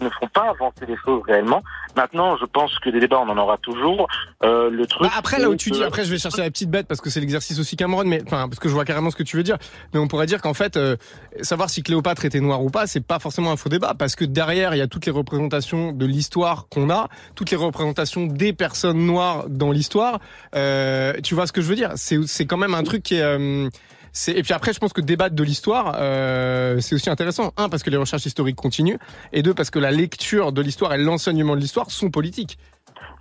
ne 0.00 0.08
font 0.10 0.26
pas 0.34 0.50
avancer 0.50 0.84
les 0.86 0.96
choses 1.04 1.22
réellement. 1.26 1.62
Maintenant, 1.96 2.36
je 2.36 2.44
pense 2.44 2.76
que 2.80 2.90
des 2.90 3.00
débats, 3.00 3.20
on 3.20 3.28
en 3.30 3.38
aura 3.38 3.56
toujours. 3.58 4.06
Euh, 4.42 4.68
le 4.70 4.86
truc. 4.86 5.02
Bah, 5.08 5.14
après 5.16 5.38
là 5.40 5.48
où 5.48 5.56
tu 5.56 5.70
que- 5.70 5.76
dis, 5.76 5.82
après 5.82 6.04
je 6.04 6.10
vais 6.10 6.18
chercher 6.18 6.42
la 6.42 6.50
petite 6.50 6.70
bête 6.70 6.86
parce 6.86 7.00
que 7.00 7.08
c'est 7.10 7.20
l'exercice 7.20 7.58
aussi 7.58 7.76
Cameron, 7.76 8.04
mais 8.04 8.22
enfin 8.26 8.48
parce 8.48 8.58
que 8.60 8.68
je 8.68 8.74
vois 8.74 8.84
carrément 8.84 9.10
ce 9.10 9.16
que 9.16 9.22
tu 9.22 9.36
veux 9.36 9.42
dire. 9.42 9.56
Mais 9.94 9.98
on 10.00 10.06
pourrait 10.08 10.26
dire 10.26 10.40
qu'en 10.42 10.54
fait, 10.54 10.76
euh, 10.76 10.96
savoir 11.42 11.70
si 11.70 11.82
Cléopâtre 11.82 12.24
était 12.24 12.40
noire 12.40 12.62
ou 12.62 12.70
pas, 12.70 12.86
c'est 12.86 13.04
pas 13.04 13.18
forcément 13.18 13.50
un 13.50 13.56
faux 13.56 13.67
débat 13.68 13.94
parce 13.98 14.16
que 14.16 14.24
derrière 14.24 14.74
il 14.74 14.78
y 14.78 14.82
a 14.82 14.86
toutes 14.86 15.06
les 15.06 15.12
représentations 15.12 15.92
de 15.92 16.06
l'histoire 16.06 16.68
qu'on 16.68 16.90
a, 16.90 17.08
toutes 17.34 17.50
les 17.50 17.56
représentations 17.56 18.26
des 18.26 18.52
personnes 18.52 19.04
noires 19.04 19.48
dans 19.48 19.72
l'histoire. 19.72 20.20
Euh, 20.54 21.14
tu 21.22 21.34
vois 21.34 21.46
ce 21.46 21.52
que 21.52 21.60
je 21.60 21.68
veux 21.68 21.76
dire? 21.76 21.92
C'est 21.96 22.46
quand 22.46 22.56
même 22.56 22.74
un 22.74 22.82
truc 22.82 23.02
qui 23.02 23.16
est 23.16 23.22
euh, 23.22 23.68
et 24.28 24.42
puis 24.42 24.52
après, 24.52 24.72
je 24.72 24.80
pense 24.80 24.92
que 24.92 25.00
débattre 25.00 25.34
de 25.34 25.44
l'histoire, 25.44 25.94
euh, 26.00 26.80
c'est 26.80 26.94
aussi 26.94 27.10
intéressant. 27.10 27.52
Un, 27.56 27.68
parce 27.68 27.82
que 27.82 27.90
les 27.90 27.96
recherches 27.96 28.26
historiques 28.26 28.56
continuent, 28.56 28.96
et 29.32 29.42
deux, 29.42 29.54
parce 29.54 29.70
que 29.70 29.78
la 29.78 29.90
lecture 29.90 30.50
de 30.50 30.60
l'histoire 30.60 30.92
et 30.94 30.98
l'enseignement 30.98 31.54
de 31.54 31.60
l'histoire 31.60 31.90
sont 31.90 32.10
politiques. 32.10 32.58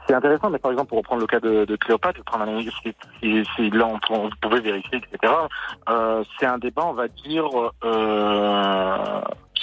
C'est 0.08 0.16
intéressant, 0.16 0.50
mais 0.50 0.58
par 0.58 0.72
exemple, 0.72 0.88
pour 0.88 1.00
reprendre 1.00 1.22
le 1.22 1.28
cas 1.28 1.42
de, 1.42 1.66
de 1.66 1.76
Cléopâtre, 1.76 2.24
prendre 2.24 2.46
un 2.46 2.62
si, 2.62 3.44
si, 3.56 3.70
là 3.70 3.88
on, 4.10 4.30
pouvez 4.42 4.62
vérifier, 4.62 5.00
etc. 5.00 5.34
C'est 6.40 6.46
un 6.46 6.58
débat, 6.58 6.86
on 6.86 6.94
va 6.94 7.10
dire, 7.10 7.50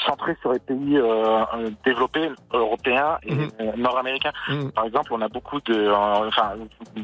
centré 0.07 0.37
sur 0.41 0.53
les 0.53 0.59
pays 0.59 0.97
euh, 0.97 1.45
euh, 1.55 1.71
développés, 1.85 2.31
européens 2.53 3.19
et 3.23 3.33
euh, 3.33 3.73
nord-américains. 3.77 4.33
Par 4.75 4.85
exemple, 4.85 5.13
on 5.13 5.21
a 5.21 5.29
beaucoup 5.29 5.61
de, 5.63 5.75
euh, 5.75 6.29
enfin, 6.29 6.53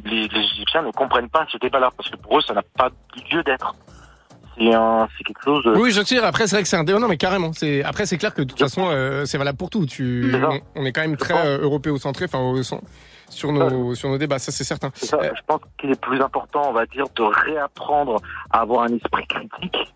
les, 0.05 0.29
les 0.29 0.41
Égyptiens 0.41 0.83
ne 0.83 0.91
comprennent 0.91 1.29
pas 1.31 1.47
ce 1.51 1.59
débat-là 1.59 1.91
parce 1.97 2.09
que 2.11 2.17
pour 2.17 2.39
eux, 2.39 2.43
ça 2.43 2.55
n'a 2.55 2.63
pas 2.77 2.91
lieu 3.33 3.43
d'être. 3.43 3.75
C'est 4.59 4.75
un, 4.75 5.09
c'est 5.17 5.25
quelque 5.25 5.43
chose. 5.45 5.65
De... 5.65 5.71
Oui, 5.71 5.91
je 5.91 6.03
tire. 6.03 6.25
Après, 6.25 6.47
c'est 6.47 6.57
vrai 6.57 6.63
que 6.63 6.69
c'est 6.69 6.77
un 6.77 6.85
débat. 6.85 6.99
Non, 6.99 7.09
mais 7.09 7.17
carrément. 7.17 7.53
C'est 7.53 7.83
après, 7.83 8.05
c'est 8.05 8.19
clair 8.19 8.35
que 8.35 8.43
de 8.43 8.49
toute 8.49 8.59
façon, 8.59 8.89
euh, 8.91 9.25
c'est 9.25 9.39
valable 9.39 9.57
pour 9.57 9.71
tout. 9.71 9.87
Tu, 9.87 10.35
on, 10.35 10.61
on 10.83 10.85
est 10.85 10.93
quand 10.93 11.01
même 11.01 11.17
très 11.17 11.35
euh, 11.47 11.63
européocentré, 11.63 12.27
enfin, 12.27 12.41
au- 12.41 12.63
sur 12.63 13.53
nos 13.53 13.95
sur 13.95 14.09
nos 14.11 14.19
débats. 14.19 14.39
Ça, 14.39 14.53
c'est 14.53 14.65
certain. 14.65 14.91
Ça, 14.95 15.19
je 15.23 15.41
pense 15.47 15.61
qu'il 15.79 15.91
est 15.91 16.01
plus 16.01 16.21
important, 16.21 16.63
on 16.69 16.73
va 16.73 16.85
dire, 16.87 17.05
de 17.17 17.23
réapprendre 17.23 18.17
à 18.51 18.61
avoir 18.61 18.83
un 18.83 18.89
esprit 18.89 19.27
critique 19.29 19.95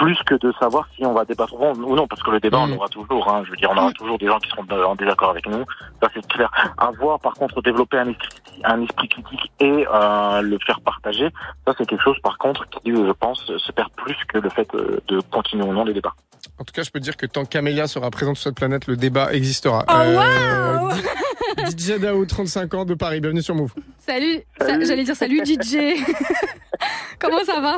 plus 0.00 0.16
que 0.24 0.34
de 0.36 0.50
savoir 0.58 0.88
si 0.96 1.04
on 1.04 1.12
va 1.12 1.26
débattre 1.26 1.52
ou 1.60 1.94
non, 1.94 2.06
parce 2.06 2.22
que 2.22 2.30
le 2.30 2.40
débat, 2.40 2.60
on 2.60 2.72
aura 2.72 2.88
toujours. 2.88 3.28
Hein, 3.28 3.42
je 3.44 3.50
veux 3.50 3.56
dire, 3.58 3.70
on 3.70 3.76
aura 3.76 3.92
toujours 3.92 4.16
des 4.16 4.26
gens 4.26 4.38
qui 4.38 4.48
seront 4.48 4.64
en 4.84 4.94
désaccord 4.94 5.28
avec 5.28 5.46
nous. 5.46 5.62
Ça, 6.02 6.08
c'est 6.14 6.26
clair. 6.26 6.50
Avoir, 6.78 7.20
par 7.20 7.34
contre, 7.34 7.60
développer 7.60 7.98
un 7.98 8.08
esprit, 8.08 8.28
un 8.64 8.82
esprit 8.82 9.08
critique 9.08 9.52
et 9.60 9.86
euh, 9.92 10.40
le 10.40 10.58
faire 10.66 10.80
partager, 10.80 11.28
ça, 11.66 11.74
c'est 11.76 11.86
quelque 11.86 12.02
chose, 12.02 12.16
par 12.22 12.38
contre, 12.38 12.66
qui, 12.70 12.92
je 12.92 13.12
pense, 13.12 13.44
se 13.44 13.72
perd 13.72 13.90
plus 13.90 14.16
que 14.26 14.38
le 14.38 14.48
fait 14.48 14.74
euh, 14.74 15.00
de 15.08 15.20
continuer 15.30 15.64
ou 15.64 15.72
non 15.74 15.84
les 15.84 15.92
débats. 15.92 16.14
En 16.58 16.64
tout 16.64 16.72
cas, 16.72 16.82
je 16.82 16.90
peux 16.90 17.00
dire 17.00 17.18
que 17.18 17.26
tant 17.26 17.44
qu'Amélia 17.44 17.86
sera 17.86 18.10
présente 18.10 18.36
sur 18.36 18.44
cette 18.44 18.56
planète, 18.56 18.86
le 18.86 18.96
débat 18.96 19.34
existera. 19.34 19.84
Oh, 19.86 19.92
Euh, 19.92 21.66
DJ 21.68 22.00
Dao, 22.00 22.24
35 22.24 22.72
ans 22.72 22.84
de 22.86 22.94
Paris. 22.94 23.20
Bienvenue 23.20 23.42
sur 23.42 23.54
Move. 23.54 23.74
Salut, 23.98 24.40
j'allais 24.58 25.04
dire 25.04 25.16
salut 25.16 25.44
DJ. 25.44 25.76
Comment 27.18 27.44
ça 27.44 27.60
va? 27.60 27.76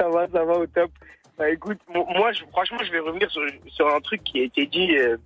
Ça 0.00 0.08
va, 0.08 0.26
ça 0.28 0.44
va 0.44 0.54
au 0.54 0.66
top. 0.66 0.90
Bah 1.38 1.50
écoute, 1.50 1.78
mo- 1.92 2.06
moi, 2.06 2.32
je, 2.32 2.44
franchement, 2.50 2.78
je 2.84 2.90
vais 2.90 2.98
revenir 3.00 3.30
sur, 3.30 3.42
sur 3.68 3.94
un 3.94 4.00
truc 4.00 4.22
qui 4.24 4.40
a 4.40 4.44
été 4.44 4.66
dit 4.66 4.96
euh, 4.96 5.16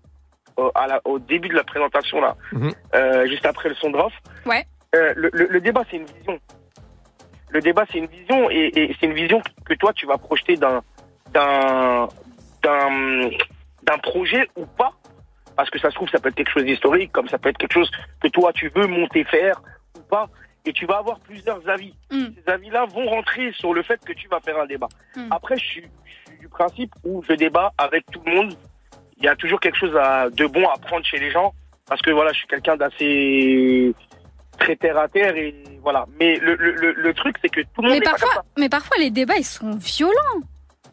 au, 0.57 0.70
à 0.75 0.87
la- 0.87 1.01
au 1.05 1.18
début 1.18 1.49
de 1.49 1.55
la 1.55 1.62
présentation, 1.64 2.20
là, 2.20 2.37
euh, 2.94 3.27
juste 3.29 3.46
après 3.46 3.68
le 3.68 3.75
son 3.77 3.90
de 3.90 3.96
Rof. 3.96 4.12
Ouais. 4.46 4.64
Euh, 4.94 5.12
le, 5.16 5.31
le- 5.33 5.46
le 5.46 5.61
débat, 5.61 5.83
c'est 5.90 5.99
une 5.99 6.07
vision. 6.07 6.38
Le 7.51 7.61
débat, 7.61 7.85
c'est 7.90 7.99
une 7.99 8.07
vision, 8.07 8.51
et, 8.51 8.70
et 8.75 8.96
c'est 8.99 9.07
une 9.07 9.14
vision 9.14 9.40
que 9.64 9.75
toi, 9.75 9.92
tu 9.92 10.07
vas 10.07 10.18
projeter 10.18 10.57
d'un 10.57 10.83
d'un 11.33 12.09
d'un 12.62 13.31
d'un 13.85 13.99
projet 13.99 14.49
ou 14.57 14.66
pas. 14.66 14.92
Parce 15.57 15.68
que 15.70 15.79
ça 15.79 15.90
se 15.90 15.94
trouve, 15.94 16.09
ça 16.09 16.18
peut 16.18 16.29
être 16.31 16.35
quelque 16.37 16.51
chose 16.53 16.64
d'historique, 16.64 17.12
comme 17.12 17.29
ça 17.29 17.38
peut 17.38 17.49
être 17.51 17.59
quelque 17.59 17.73
chose 17.75 17.90
que 18.23 18.29
toi, 18.29 18.53
tu 18.53 18.70
veux 18.75 18.87
monter 18.87 19.25
faire 19.25 19.61
ou 19.96 20.01
pas. 20.03 20.29
Et 20.66 20.73
tu 20.73 20.85
vas 20.87 20.99
avoir 20.99 21.18
plusieurs 21.20 21.66
avis. 21.68 21.94
Ces 22.11 22.53
avis-là 22.53 22.85
vont 22.87 23.07
rentrer 23.07 23.53
sur 23.53 23.73
le 23.73 23.83
fait 23.83 23.99
que 24.05 24.12
tu 24.12 24.29
vas 24.29 24.40
faire 24.40 24.59
un 24.59 24.66
débat. 24.66 24.88
Après, 25.31 25.57
je 25.57 25.64
suis, 25.64 25.85
je 26.05 26.31
suis 26.33 26.38
du 26.40 26.49
principe 26.49 26.92
où 27.05 27.23
je 27.29 27.33
débat 27.35 27.73
avec 27.79 28.05
tout 28.12 28.20
le 28.27 28.35
monde. 28.35 28.55
Il 29.16 29.25
y 29.25 29.29
a 29.29 29.37
toujours 29.37 29.59
quelque 29.61 29.77
chose 29.79 29.96
à- 29.96 30.29
de 30.31 30.46
bon 30.46 30.66
à 30.68 30.77
prendre 30.79 31.05
chez 31.05 31.18
les 31.18 31.31
gens. 31.31 31.53
Parce 31.88 32.03
que 32.03 32.11
voilà, 32.11 32.33
je 32.33 32.38
suis 32.38 32.46
quelqu'un 32.46 32.77
d'assez 32.77 33.94
très 34.59 34.77
terre 34.77 34.99
à 34.99 35.09
terre 35.09 35.35
et 35.37 35.55
voilà. 35.83 36.07
Mais 36.18 36.37
le, 36.37 36.55
le, 36.57 36.73
le, 36.73 36.92
le 36.92 37.14
truc, 37.14 37.37
c'est 37.42 37.49
que 37.49 37.61
tout 37.62 37.83
le 37.83 37.88
monde 37.88 37.99
mais 37.99 38.05
pas 38.05 38.11
parfois, 38.12 38.44
mais 38.59 38.68
parfois 38.68 38.96
les 38.99 39.11
débats 39.11 39.37
ils 39.38 39.44
sont 39.44 39.73
violents. 39.77 40.40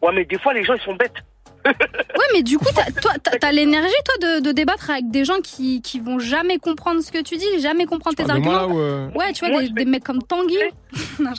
Ouais, 0.02 0.12
mais 0.12 0.24
des 0.24 0.38
fois, 0.38 0.54
les 0.54 0.64
gens, 0.64 0.74
ils 0.74 0.80
sont 0.80 0.94
bêtes. 0.94 1.16
Ouais, 1.66 2.26
mais 2.32 2.42
du 2.42 2.58
coup, 2.58 2.66
t'as- 2.74 2.90
toi, 3.00 3.12
t'as 3.22 3.38
t'as 3.38 3.52
l'énergie, 3.52 3.92
toi, 4.04 4.14
de, 4.28 4.40
de 4.42 4.52
débattre 4.52 4.90
avec 4.90 5.10
des 5.10 5.24
gens 5.24 5.40
qui, 5.42 5.82
qui 5.82 6.00
vont 6.00 6.18
jamais 6.18 6.58
comprendre 6.58 7.00
ce 7.02 7.12
que 7.12 7.22
tu 7.22 7.36
dis, 7.36 7.60
jamais 7.60 7.84
comprendre 7.86 8.16
tes 8.16 8.24
moi, 8.24 8.32
arguments. 8.34 8.66
Ouais, 9.14 9.32
tu 9.32 9.46
vois, 9.46 9.60
des, 9.62 9.68
des 9.70 9.84
mecs 9.84 10.04
comme 10.04 10.22
Tanguy. 10.22 10.56
Non. 11.20 11.32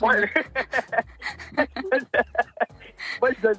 Moi, 3.20 3.30
je 3.36 3.40
donne, 3.42 3.56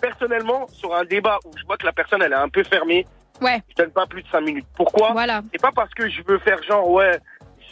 personnellement, 0.00 0.66
sur 0.68 0.94
un 0.94 1.04
débat 1.04 1.38
où 1.44 1.50
je 1.56 1.64
vois 1.64 1.76
que 1.76 1.86
la 1.86 1.92
personne, 1.92 2.22
elle 2.22 2.32
est 2.32 2.36
un 2.36 2.48
peu 2.48 2.64
fermée, 2.64 3.06
ouais. 3.40 3.62
je 3.70 3.74
donne 3.82 3.90
pas 3.90 4.06
plus 4.06 4.22
de 4.22 4.28
5 4.28 4.40
minutes. 4.40 4.66
Pourquoi? 4.76 5.12
Voilà. 5.12 5.42
C'est 5.52 5.60
pas 5.60 5.72
parce 5.74 5.92
que 5.94 6.08
je 6.08 6.22
veux 6.26 6.38
faire 6.38 6.62
genre, 6.64 6.88
ouais, 6.90 7.18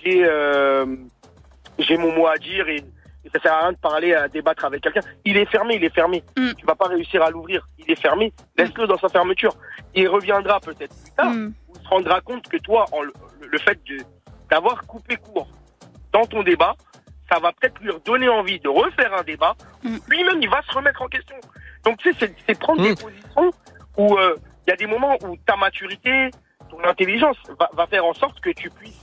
j'ai 0.02 0.24
euh, 0.24 0.86
j'ai 1.78 1.96
mon 1.96 2.12
mot 2.12 2.26
à 2.26 2.36
dire 2.38 2.68
et, 2.68 2.84
et 3.24 3.28
ça 3.30 3.40
sert 3.40 3.52
à 3.52 3.60
rien 3.60 3.72
de 3.72 3.76
parler, 3.78 4.14
à 4.14 4.28
débattre 4.28 4.64
avec 4.64 4.82
quelqu'un. 4.82 5.00
Il 5.24 5.36
est 5.36 5.46
fermé, 5.50 5.76
il 5.76 5.84
est 5.84 5.94
fermé. 5.94 6.22
Mm. 6.36 6.52
Tu 6.58 6.66
vas 6.66 6.74
pas 6.74 6.88
réussir 6.88 7.22
à 7.22 7.30
l'ouvrir. 7.30 7.66
Il 7.78 7.90
est 7.90 8.00
fermé. 8.00 8.32
Laisse-le 8.56 8.86
dans 8.86 8.98
sa 8.98 9.08
fermeture. 9.08 9.54
Il 9.94 10.08
reviendra 10.08 10.60
peut-être 10.60 10.94
plus 11.02 11.12
tard 11.16 11.30
Mm. 11.30 11.52
ou 11.68 11.72
il 11.76 11.82
se 11.82 11.88
rendra 11.88 12.20
compte 12.20 12.48
que 12.48 12.56
toi, 12.58 12.84
en 12.92 13.02
le, 13.02 13.12
le 13.48 13.58
fait 13.58 13.78
de 13.86 13.98
d'avoir 14.50 14.82
coupé 14.86 15.16
court 15.16 15.48
dans 16.12 16.26
ton 16.26 16.42
débat, 16.42 16.74
ça 17.30 17.38
va 17.38 17.52
peut-être 17.52 17.80
lui 17.80 17.90
redonner 17.90 18.28
envie 18.28 18.60
de 18.60 18.68
refaire 18.68 19.14
un 19.14 19.22
débat. 19.22 19.54
Mm. 19.82 19.96
Lui-même, 20.08 20.42
il 20.42 20.48
va 20.50 20.60
se 20.62 20.72
remettre 20.74 21.00
en 21.00 21.06
question. 21.08 21.36
Donc, 21.84 21.96
tu 21.98 22.12
sais, 22.14 22.34
c'est- 22.46 22.58
prendre 22.58 22.82
des 22.82 22.94
positions 22.94 23.50
où 23.96 24.16
euh, 24.18 24.34
il 24.66 24.70
y 24.70 24.72
a 24.72 24.76
des 24.76 24.86
moments 24.86 25.16
où 25.22 25.36
ta 25.46 25.56
maturité, 25.56 26.30
ton 26.70 26.82
intelligence 26.84 27.36
va, 27.58 27.70
va 27.72 27.86
faire 27.86 28.04
en 28.04 28.12
sorte 28.14 28.40
que 28.40 28.50
tu 28.50 28.68
puisses, 28.70 29.00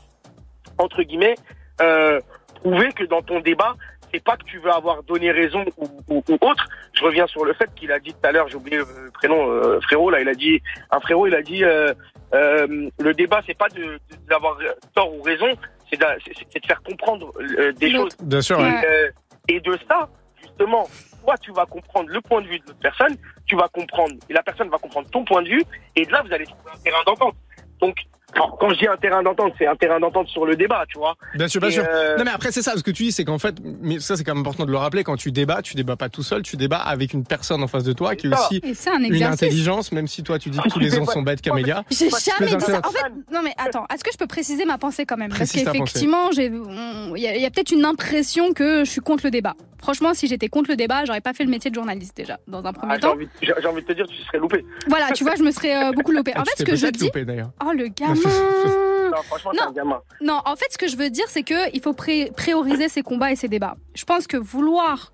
entre 0.78 1.02
guillemets, 1.04 1.36
euh, 1.82 2.20
prouver 2.56 2.92
que 2.94 3.04
dans 3.06 3.22
ton 3.22 3.40
débat, 3.40 3.74
c'est 4.14 4.24
pas 4.24 4.38
que 4.38 4.44
tu 4.46 4.58
veux 4.60 4.72
avoir 4.72 5.04
donné 5.04 5.32
raison 5.32 5.66
ou, 5.78 5.86
ou- 6.10 6.24
ou 6.30 6.34
autre. 6.42 6.66
Je 6.94 7.04
reviens 7.04 7.28
sur 7.28 7.46
le 7.46 7.54
fait 7.54 7.70
qu'il 7.76 7.92
a 7.92 8.00
dit 8.00 8.12
tout 8.14 8.20
à 8.28 8.32
l'heure, 8.32 8.48
j'ai 8.48 8.56
oublié 8.56 8.78
le 8.78 9.12
prénom, 9.14 9.50
euh, 9.52 9.80
frérot, 9.82 10.10
là, 10.10 10.22
il 10.22 10.30
a 10.30 10.34
dit, 10.34 10.62
un 10.92 11.00
frérot, 11.00 11.28
il 11.28 11.36
a 11.36 11.42
dit, 11.42 11.64
euh, 11.64 11.94
euh, 12.34 12.90
le 13.00 13.14
débat, 13.14 13.42
c'est 13.46 13.58
pas 13.58 13.70
de 13.70 13.80
de- 13.84 14.00
d'avoir 14.28 14.58
tort 14.96 15.14
ou 15.16 15.22
raison, 15.22 15.48
c'est 15.90 16.00
de, 16.00 16.06
c'est- 16.26 16.60
de 16.62 16.66
faire 16.66 16.82
comprendre 16.84 17.32
euh, 17.40 17.72
des 17.74 17.92
choses. 17.92 18.16
Bien 18.22 18.42
sûr, 18.42 18.60
Et, 18.60 18.64
ouais. 18.64 18.82
euh, 18.86 19.10
et 19.48 19.60
de 19.60 19.78
ça, 19.90 20.10
justement, 20.42 20.88
toi, 21.24 21.36
tu 21.42 21.52
vas 21.52 21.66
comprendre 21.66 22.10
le 22.10 22.22
point 22.22 22.42
de 22.42 22.48
vue 22.48 22.60
de 22.60 22.66
l'autre 22.68 22.80
personne, 22.82 23.16
tu 23.46 23.56
vas 23.56 23.68
comprendre, 23.68 24.14
et 24.30 24.34
la 24.34 24.44
personne 24.44 24.70
va 24.70 24.78
comprendre 24.78 25.10
ton 25.10 25.24
point 25.26 25.42
de 25.42 25.50
vue, 25.50 25.64
et 25.96 26.06
de 26.06 26.12
là, 26.12 26.22
vous 26.26 26.34
allez 26.34 26.46
trouver 26.46 26.70
un 26.74 26.80
terrain 26.84 27.04
d'entente. 27.06 27.36
Donc, 27.80 27.96
alors, 28.34 28.58
quand 28.60 28.70
je 28.70 28.80
dis 28.80 28.88
un 28.88 28.98
terrain 28.98 29.24
d'entente, 29.24 29.54
c'est 29.58 29.68
un 29.68 29.76
terrain 29.76 30.00
d'entente 30.00 30.28
sur 30.28 30.46
le 30.46 30.56
débat, 30.56 30.86
tu 30.88 30.98
vois. 30.98 31.16
Bien 31.36 31.48
sûr, 31.48 31.60
bien 31.60 31.70
Et, 31.70 31.74
sûr. 31.74 31.84
euh, 31.88 32.18
Non, 32.18 32.24
mais 32.24 32.32
après, 32.32 32.52
c'est 32.52 32.62
ça. 32.62 32.78
Ce 32.78 32.84
que 32.84 32.92
tu 32.92 33.04
dis, 33.04 33.12
c'est 33.12 33.26
qu'en 33.26 33.40
fait, 33.40 33.56
mais 33.82 34.00
ça, 34.00 34.16
c'est 34.16 34.24
quand 34.24 34.34
même 34.34 34.42
important 34.42 34.66
de 34.66 34.72
le 34.72 34.78
rappeler. 34.78 35.04
Quand 35.04 35.16
tu 35.16 35.32
débats, 35.32 35.62
tu 35.62 35.76
débats 35.76 35.96
pas 35.96 36.10
tout 36.10 36.24
seul. 36.24 36.42
Tu 36.44 36.56
débats 36.58 36.78
avec 36.78 37.14
une 37.14 37.24
personne 37.24 37.64
en 37.64 37.68
face 37.68 37.84
de 37.84 37.94
toi 37.94 38.16
qui 38.16 38.28
est 38.28 38.34
aussi 38.34 38.62
un 38.88 39.04
une 39.04 39.24
intelligence, 39.24 39.92
même 39.92 40.08
si 40.08 40.24
toi, 40.24 40.38
tu 40.40 40.50
dis 40.50 40.60
que 40.60 40.70
tous 40.70 40.80
les 40.80 40.90
gens 40.90 41.06
sont 41.06 41.22
bêtes, 41.22 41.42
Camélia. 41.42 41.84
J'ai 41.92 42.10
jamais 42.10 42.56
dit 42.56 42.66
ça. 42.66 42.82
En 42.86 42.92
fait, 42.92 43.12
non 43.32 43.42
mais 43.44 43.54
attends, 43.58 43.86
est-ce 43.94 44.04
que 44.04 44.12
je 44.12 44.18
peux 44.18 44.28
préciser 44.28 44.66
ma 44.66 44.78
pensée 44.78 45.06
quand 45.06 45.18
même? 45.18 45.30
Parce 45.30 45.52
Précise 45.52 45.66
qu'effectivement, 45.66 46.30
il 46.32 47.22
y 47.22 47.46
a, 47.46 47.50
peut-être 47.50 47.72
une 47.72 47.86
impression 47.86 48.54
que 48.54 48.84
je 48.84 48.90
suis 48.90 49.02
contre 49.02 49.26
le 49.26 49.32
débat. 49.32 49.56
Franchement, 49.80 50.14
si 50.14 50.28
j'étais 50.28 50.50
contre 50.50 50.70
le 50.70 50.76
débat, 50.76 51.06
j'aurais 51.06 51.22
pas 51.22 51.34
fait 51.34 51.46
le 51.46 51.50
métier 51.50 51.72
de 51.72 51.76
journaliste 51.76 52.16
déjà, 52.16 52.38
dans 52.48 52.66
un 52.66 52.74
premier 52.74 52.96
ah, 52.96 53.00
temps. 53.00 53.16
j'ai 53.42 53.54
envie 53.66 53.82
de 53.82 53.88
te 53.88 53.94
dire, 53.94 54.06
tu 54.08 54.22
serais 54.24 54.38
loupé. 54.38 54.66
Voilà, 54.88 55.12
tu 55.12 55.24
vois, 55.24 55.36
je 55.36 55.44
me 55.44 55.52
serais 55.52 55.86
euh, 55.86 55.92
beaucoup 55.94 56.12
loupée. 56.12 56.34
En 56.40 56.46
fait, 56.46 56.58
ce 56.58 56.64
que 56.64 56.76
je 56.76 56.88
dis. 56.88 57.06
loupé, 57.06 57.26
d'ailleurs. 57.26 57.52
Oh 57.66 57.72
le 57.72 57.88
gamin 57.88 58.19
Non, 59.10 59.24
franchement, 59.24 59.52
Non. 59.56 59.70
un 59.70 59.72
gamin. 59.72 60.02
Non, 60.22 60.40
en 60.46 60.56
fait, 60.56 60.68
ce 60.72 60.78
que 60.78 60.88
je 60.88 60.96
veux 60.96 61.10
dire, 61.10 61.26
c'est 61.30 61.42
que 61.44 61.74
il 61.74 61.82
faut 61.82 61.94
prioriser 61.94 62.90
ses 62.90 63.02
combats 63.02 63.32
et 63.32 63.36
ses 63.36 63.48
débats. 63.48 63.76
Je 63.96 64.06
pense 64.06 64.28
que 64.28 64.38
vouloir 64.38 65.14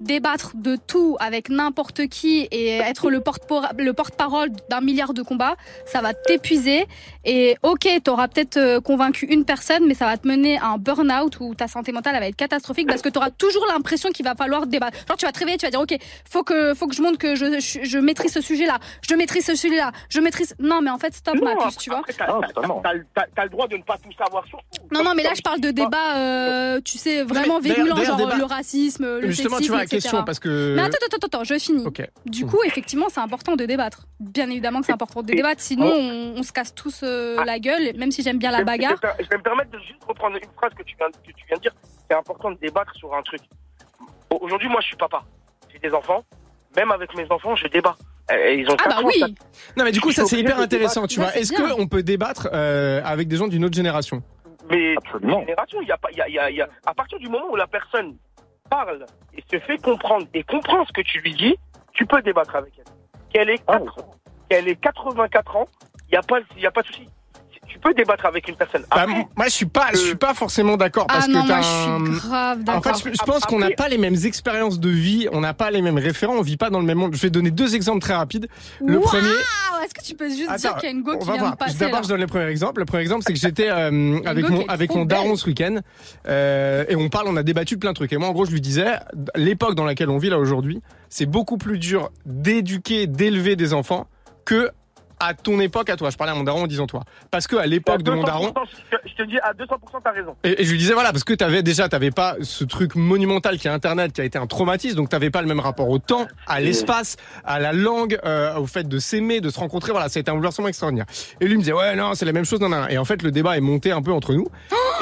débattre 0.00 0.52
de 0.54 0.76
tout 0.76 1.16
avec 1.20 1.48
n'importe 1.48 2.06
qui 2.08 2.48
et 2.50 2.76
être 2.78 3.10
le 3.10 3.20
porte 3.20 3.42
le 3.78 3.92
porte-parole 3.92 4.50
d'un 4.70 4.80
milliard 4.80 5.14
de 5.14 5.22
combats, 5.22 5.56
ça 5.86 6.00
va 6.00 6.12
t'épuiser. 6.14 6.86
Et 7.24 7.56
ok, 7.62 7.88
t'auras 8.02 8.28
peut-être 8.28 8.56
euh, 8.56 8.80
convaincu 8.80 9.26
une 9.26 9.44
personne, 9.44 9.86
mais 9.86 9.94
ça 9.94 10.04
va 10.06 10.16
te 10.18 10.26
mener 10.28 10.58
à 10.58 10.66
un 10.68 10.78
burn-out 10.78 11.38
où 11.40 11.54
ta 11.54 11.68
santé 11.68 11.92
mentale 11.92 12.18
va 12.18 12.26
être 12.26 12.36
catastrophique 12.36 12.86
parce 12.86 13.02
que 13.02 13.08
t'auras 13.08 13.30
toujours 13.30 13.64
l'impression 13.72 14.10
qu'il 14.10 14.24
va 14.24 14.34
falloir 14.34 14.66
débattre. 14.66 14.98
Genre 15.08 15.16
tu 15.16 15.24
vas 15.26 15.32
te 15.32 15.38
réveiller, 15.38 15.56
tu 15.58 15.64
vas 15.66 15.70
dire 15.70 15.80
ok, 15.80 15.96
faut 16.30 16.42
que 16.42 16.74
faut 16.74 16.86
que 16.86 16.94
je 16.94 17.02
montre 17.02 17.18
que 17.18 17.34
je, 17.34 17.60
je, 17.60 17.84
je 17.84 17.98
maîtrise 17.98 18.32
ce 18.32 18.40
sujet-là, 18.40 18.78
je 19.08 19.14
maîtrise 19.14 19.44
ce 19.46 19.54
sujet-là, 19.54 19.92
je 20.10 20.20
maîtrise. 20.20 20.54
Non, 20.58 20.80
mais 20.82 20.90
en 20.90 20.98
fait 20.98 21.14
stop 21.14 21.36
ma 21.40 21.56
puce, 21.56 21.76
tu 21.78 21.90
vois. 21.90 22.00
Après, 22.00 22.12
t'as, 22.12 22.26
t'as- 22.26 22.40
t'as- 22.52 22.92
t'as- 23.14 23.26
t'as 23.34 23.44
le 23.44 23.50
droit 23.50 23.68
de 23.68 23.76
ne 23.76 23.82
pas 23.82 23.96
tout 23.96 24.12
savoir 24.22 24.44
sur 24.46 24.58
tout. 24.58 24.82
Non, 24.92 25.02
non, 25.04 25.14
mais 25.14 25.22
là, 25.22 25.30
je 25.34 25.42
parle 25.42 25.60
de 25.60 25.70
débats, 25.70 26.16
euh, 26.16 26.80
tu 26.84 26.98
sais, 26.98 27.22
vraiment 27.22 27.58
virulents, 27.60 27.96
genre 27.96 28.16
débat- 28.16 28.36
le 28.36 28.44
racisme, 28.44 29.04
le 29.20 29.28
Justement, 29.30 29.56
sexisme, 29.56 29.74
question, 29.86 30.24
parce 30.24 30.38
que- 30.38 30.74
Mais 30.76 30.82
attends, 30.82 30.98
attends, 31.06 31.26
attends, 31.26 31.44
je 31.44 31.58
finis. 31.58 31.84
Du 32.26 32.46
coup, 32.46 32.58
effectivement, 32.64 33.06
c'est 33.08 33.20
important 33.20 33.56
de 33.56 33.64
débattre. 33.64 34.06
Bien 34.20 34.48
évidemment 34.50 34.80
que 34.80 34.86
c'est 34.86 34.92
important 34.92 35.22
de 35.22 35.26
débattre, 35.32 35.60
sinon 35.60 35.86
on, 35.86 36.34
on 36.38 36.42
se 36.42 36.52
casse 36.52 36.74
tous 36.74 37.00
euh, 37.02 37.42
la 37.44 37.58
gueule, 37.58 37.96
même 37.96 38.10
si 38.10 38.22
j'aime 38.22 38.38
bien 38.38 38.50
la 38.50 38.64
bagarre. 38.64 38.96
Je 39.20 39.28
vais, 39.28 39.36
me 39.36 39.42
permettre 39.42 39.70
de 39.70 39.78
juste 39.78 40.02
reprendre 40.06 40.36
une 40.36 40.50
phrase 40.56 40.72
que 40.74 40.82
tu 40.82 40.96
viens, 40.96 41.08
que 41.10 41.32
tu 41.32 41.44
viens 41.48 41.56
de 41.56 41.62
dire. 41.62 41.74
C'est 42.10 42.16
important 42.16 42.50
de 42.50 42.56
débattre 42.58 42.94
sur 42.94 43.14
un 43.14 43.22
truc. 43.22 43.40
Au- 44.30 44.38
Aujourd'hui, 44.40 44.68
moi, 44.68 44.80
je 44.80 44.86
suis 44.88 44.96
papa. 44.96 45.22
J'ai 45.72 45.78
des 45.78 45.94
enfants. 45.94 46.24
Même 46.76 46.90
avec 46.90 47.14
mes 47.16 47.26
enfants, 47.30 47.54
je 47.54 47.66
débat. 47.68 47.96
Ils 48.30 48.66
ont 48.70 48.76
Ah 48.84 48.88
bah 48.88 48.98
ans, 49.00 49.04
oui. 49.04 49.22
Non 49.76 49.84
mais 49.84 49.92
du 49.92 50.00
coup 50.00 50.10
ça 50.10 50.24
c'est 50.24 50.38
hyper 50.40 50.58
intéressant, 50.58 51.02
débattre. 51.02 51.12
tu 51.12 51.20
vois. 51.20 51.36
Est-ce 51.36 51.52
qu'on 51.52 51.86
peut 51.86 52.02
débattre 52.02 52.48
euh, 52.54 53.02
avec 53.04 53.28
des 53.28 53.36
gens 53.36 53.46
d'une 53.48 53.66
autre 53.66 53.76
génération? 53.76 54.22
Mais 54.70 54.94
toutes 55.10 55.22
les 55.22 55.30
générations, 55.40 55.82
il 55.82 55.88
y 55.88 55.92
a 55.92 55.98
pas, 55.98 56.08
il 56.10 56.16
y 56.16 56.22
a, 56.22 56.28
y 56.30 56.38
a- 56.38 56.50
il 56.50 56.56
y 56.56 56.62
a- 56.62 56.68
à 56.86 56.94
partir 56.94 57.18
du 57.18 57.28
moment 57.28 57.44
où 57.52 57.56
la 57.56 57.66
personne 57.66 58.16
parle 58.70 59.06
et 59.36 59.44
se 59.50 59.58
fait 59.60 59.78
comprendre 59.78 60.26
et 60.34 60.42
comprend 60.42 60.84
ce 60.84 60.92
que 60.92 61.00
tu 61.02 61.20
lui 61.20 61.34
dis, 61.34 61.56
tu 61.92 62.06
peux 62.06 62.22
débattre 62.22 62.56
avec 62.56 62.72
elle. 62.78 62.84
Qu'elle 63.32 63.50
ait, 63.50 63.60
Ah, 63.66 63.78
4 63.78 63.96
qu'elle 64.48 64.68
ait 64.68 64.76
84 64.76 65.56
ans, 65.56 65.66
il 66.08 66.12
n'y 66.12 66.18
a 66.18 66.22
pas, 66.22 66.38
il 66.56 66.62
y 66.62 66.66
a 66.66 66.70
pas 66.70 66.82
de 66.82 66.86
souci. 66.88 67.08
Tu 67.66 67.78
peux 67.78 67.92
débattre 67.94 68.26
avec 68.26 68.48
une 68.48 68.56
personne. 68.56 68.82
Bah, 68.90 69.02
Après, 69.02 69.26
moi 69.36 69.46
je 69.46 69.50
suis 69.50 69.66
pas 69.66 69.88
je 69.92 69.98
suis 69.98 70.14
pas 70.14 70.34
forcément 70.34 70.76
d'accord 70.76 71.06
parce 71.06 71.26
Ah 71.28 71.28
non, 71.32 71.42
que 71.42 71.46
moi 71.48 71.60
je 71.60 72.10
suis 72.12 72.28
grave 72.28 72.58
En 72.60 72.62
d'accord. 72.62 72.96
fait, 72.98 73.10
je, 73.10 73.14
je 73.18 73.24
pense 73.24 73.44
qu'on 73.44 73.58
n'a 73.58 73.70
pas 73.70 73.88
les 73.88 73.98
mêmes 73.98 74.16
expériences 74.24 74.78
de 74.80 74.88
vie, 74.90 75.28
on 75.32 75.40
n'a 75.40 75.54
pas 75.54 75.70
les 75.70 75.82
mêmes 75.82 75.98
référents, 75.98 76.34
on 76.34 76.42
vit 76.42 76.56
pas 76.56 76.70
dans 76.70 76.80
le 76.80 76.86
même 76.86 76.98
monde. 76.98 77.14
Je 77.14 77.20
vais 77.20 77.30
donner 77.30 77.50
deux 77.50 77.74
exemples 77.74 78.00
très 78.00 78.14
rapides. 78.14 78.48
Le 78.84 78.94
Waouh 78.98 79.02
premier, 79.06 79.28
Est-ce 79.84 79.94
que 79.94 80.02
tu 80.02 80.14
peux 80.14 80.28
juste 80.28 80.54
dire 80.56 80.74
qu'il 80.76 80.84
y 80.84 80.92
a 80.92 80.94
une 80.94 81.02
go 81.02 81.16
qui 81.18 81.24
vient 81.24 81.36
voir. 81.38 81.52
de 81.52 81.56
passer 81.56 81.78
D'abord, 81.78 81.96
là 81.96 82.02
je 82.04 82.08
donne 82.08 82.20
le 82.20 82.26
premier 82.26 82.46
exemple. 82.46 82.80
Le 82.80 82.86
premier 82.86 83.02
exemple, 83.02 83.22
c'est 83.26 83.32
que 83.32 83.38
j'étais 83.38 83.68
euh, 83.70 84.20
avec 84.26 84.48
mon 84.48 84.64
avec 84.66 84.94
mon 84.94 85.04
daron 85.04 85.28
belle. 85.30 85.38
ce 85.38 85.46
week-end 85.46 85.76
euh, 86.28 86.84
et 86.88 86.96
on 86.96 87.08
parle, 87.08 87.28
on 87.28 87.36
a 87.36 87.42
débattu 87.42 87.74
de 87.74 87.80
plein 87.80 87.90
de 87.90 87.96
trucs. 87.96 88.12
Et 88.12 88.16
moi, 88.16 88.28
en 88.28 88.32
gros, 88.32 88.44
je 88.46 88.50
lui 88.52 88.60
disais, 88.60 88.86
l'époque 89.36 89.74
dans 89.74 89.84
laquelle 89.84 90.10
on 90.10 90.18
vit 90.18 90.30
là 90.30 90.38
aujourd'hui, 90.38 90.80
c'est 91.08 91.26
beaucoup 91.26 91.58
plus 91.58 91.78
dur 91.78 92.10
d'éduquer, 92.26 93.06
d'élever 93.06 93.56
des 93.56 93.72
enfants 93.72 94.06
que 94.44 94.70
à 95.26 95.34
ton 95.34 95.60
époque, 95.60 95.90
à 95.90 95.96
toi. 95.96 96.10
Je 96.10 96.16
parlais 96.16 96.32
à 96.32 96.34
mon 96.36 96.44
daron 96.44 96.62
en 96.62 96.66
disant 96.66 96.86
toi, 96.86 97.02
parce 97.30 97.46
que 97.46 97.56
à 97.56 97.66
l'époque 97.66 98.02
de 98.02 98.10
mon 98.10 98.22
200%, 98.22 98.26
daron. 98.26 98.52
je- 99.06 99.14
te 99.14 99.22
dis 99.28 99.38
à 99.38 99.52
200%, 99.52 100.00
t'as 100.02 100.10
raison. 100.12 100.34
Et, 100.44 100.60
et 100.62 100.64
je 100.64 100.70
lui 100.70 100.78
disais 100.78 100.92
voilà 100.94 101.12
parce 101.12 101.24
que 101.24 101.34
t'avais 101.34 101.62
déjà 101.62 101.88
t'avais 101.88 102.10
pas 102.10 102.36
ce 102.42 102.64
truc 102.64 102.96
monumental 102.96 103.58
qui 103.58 103.68
est 103.68 103.70
Internet 103.70 104.12
qui 104.12 104.20
a 104.20 104.24
été 104.24 104.38
un 104.38 104.46
traumatisme 104.46 104.96
donc 104.96 105.08
t'avais 105.08 105.30
pas 105.30 105.40
le 105.40 105.46
même 105.48 105.60
rapport 105.60 105.88
au 105.88 105.98
temps, 105.98 106.26
à 106.46 106.60
l'espace, 106.60 107.16
à 107.44 107.60
la 107.60 107.72
langue, 107.72 108.18
euh, 108.24 108.56
au 108.56 108.66
fait 108.66 108.88
de 108.88 108.98
s'aimer, 108.98 109.40
de 109.40 109.50
se 109.50 109.58
rencontrer 109.58 109.92
voilà 109.92 110.08
c'était 110.08 110.30
un 110.30 110.34
bouleversement 110.34 110.68
extraordinaire. 110.68 111.06
Et 111.40 111.46
lui 111.46 111.54
me 111.54 111.60
disait 111.60 111.72
ouais 111.72 111.94
non 111.96 112.14
c'est 112.14 112.24
la 112.24 112.32
même 112.32 112.44
chose 112.44 112.60
non 112.60 112.68
non 112.68 112.86
et 112.88 112.98
en 112.98 113.04
fait 113.04 113.22
le 113.22 113.30
débat 113.30 113.56
est 113.56 113.60
monté 113.60 113.92
un 113.92 114.02
peu 114.02 114.12
entre 114.12 114.32
nous 114.34 114.46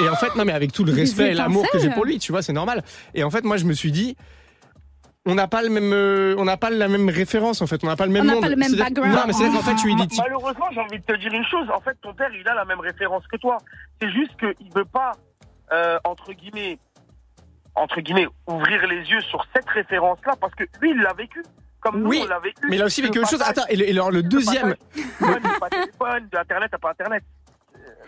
et 0.01 0.09
en 0.09 0.17
fait 0.17 0.35
non 0.37 0.45
mais 0.45 0.53
avec 0.53 0.73
tout 0.73 0.85
le 0.85 0.93
respect 0.93 1.31
et 1.31 1.35
l'amour 1.35 1.67
que 1.71 1.79
j'ai 1.79 1.91
pour 1.91 2.05
lui 2.05 2.19
tu 2.19 2.33
vois 2.33 2.43
c'est 2.43 2.53
normal 2.53 2.83
et 3.15 3.25
en 3.25 3.31
fait 3.31 3.45
moi 3.45 3.57
je 3.57 3.65
me 3.65 3.73
suis 3.73 3.93
dit 3.93 4.17
on 5.27 5.35
n'a 5.35 5.47
pas 5.49 5.63
le 5.63 5.69
même 5.69 5.93
euh, 5.93 6.35
on 6.39 6.45
n'a 6.45 6.57
pas 6.57 6.71
la 6.71 6.89
même 6.89 7.09
référence 7.09 7.63
en 7.63 7.67
fait 7.69 7.83
on 7.85 7.87
n'a 7.87 7.95
pas 7.97 8.07
le 8.07 8.13
même 8.13 8.23
On 8.23 8.27
n'a 8.27 8.33
monde 8.35 8.43
pas 8.43 8.49
le 8.49 8.57
même 8.57 8.75
background. 8.75 9.13
non 9.15 9.23
mais 9.27 9.33
c'est 9.33 9.49
qu'en 9.51 9.63
fait 9.63 9.75
tu 9.77 9.87
lui 9.87 9.95
dis 9.95 10.17
Ma- 10.17 10.25
Malheureusement, 10.25 10.67
j'ai 10.73 10.81
envie 10.81 10.99
de 10.99 11.05
te 11.05 11.17
dire 11.17 11.33
une 11.33 11.45
chose. 11.47 11.69
En 11.71 11.81
fait, 11.81 11.97
ton 12.03 12.13
père, 12.15 12.31
il 12.35 12.47
a 12.49 12.55
la 12.55 12.65
même 12.65 12.81
référence 12.81 13.25
que 13.29 13.37
toi. 13.37 13.59
C'est 14.01 14.11
juste 14.11 14.37
qu'il 14.39 14.73
veut 14.75 14.85
pas, 14.85 15.13
euh, 15.73 15.99
entre 16.05 16.33
guillemets, 16.33 16.79
entre 17.75 18.01
guillemets, 18.01 18.27
ouvrir 18.49 18.87
les 18.87 18.99
yeux 19.11 19.21
sur 19.23 19.45
cette 19.55 19.69
référence-là 19.69 20.35
parce 20.41 20.55
que 20.55 20.65
lui, 20.81 20.91
il 20.91 20.99
l'a 21.01 21.13
vécu. 21.15 21.43
Comme 21.81 22.05
Oui, 22.07 22.19
nous, 22.21 22.25
on 22.27 22.29
l'a 22.29 22.39
vécu. 22.39 22.61
mais 22.69 22.77
il 22.77 22.83
a 22.83 22.85
aussi 22.85 23.03
vécu 23.03 23.19
Le 23.19 23.23
autre 23.23 23.31
chose. 23.31 23.43
Attends, 23.43 23.67
et 23.69 23.77
le, 23.77 23.89
et 23.89 23.91
alors, 23.93 24.11
le 24.13 24.23
deuxième, 24.23 24.75
pas 25.61 25.69
téléphone, 25.71 26.29
de 26.31 26.39
Internet 26.39 26.75
à 26.75 26.79
pas 26.79 26.91
Internet. 26.91 27.25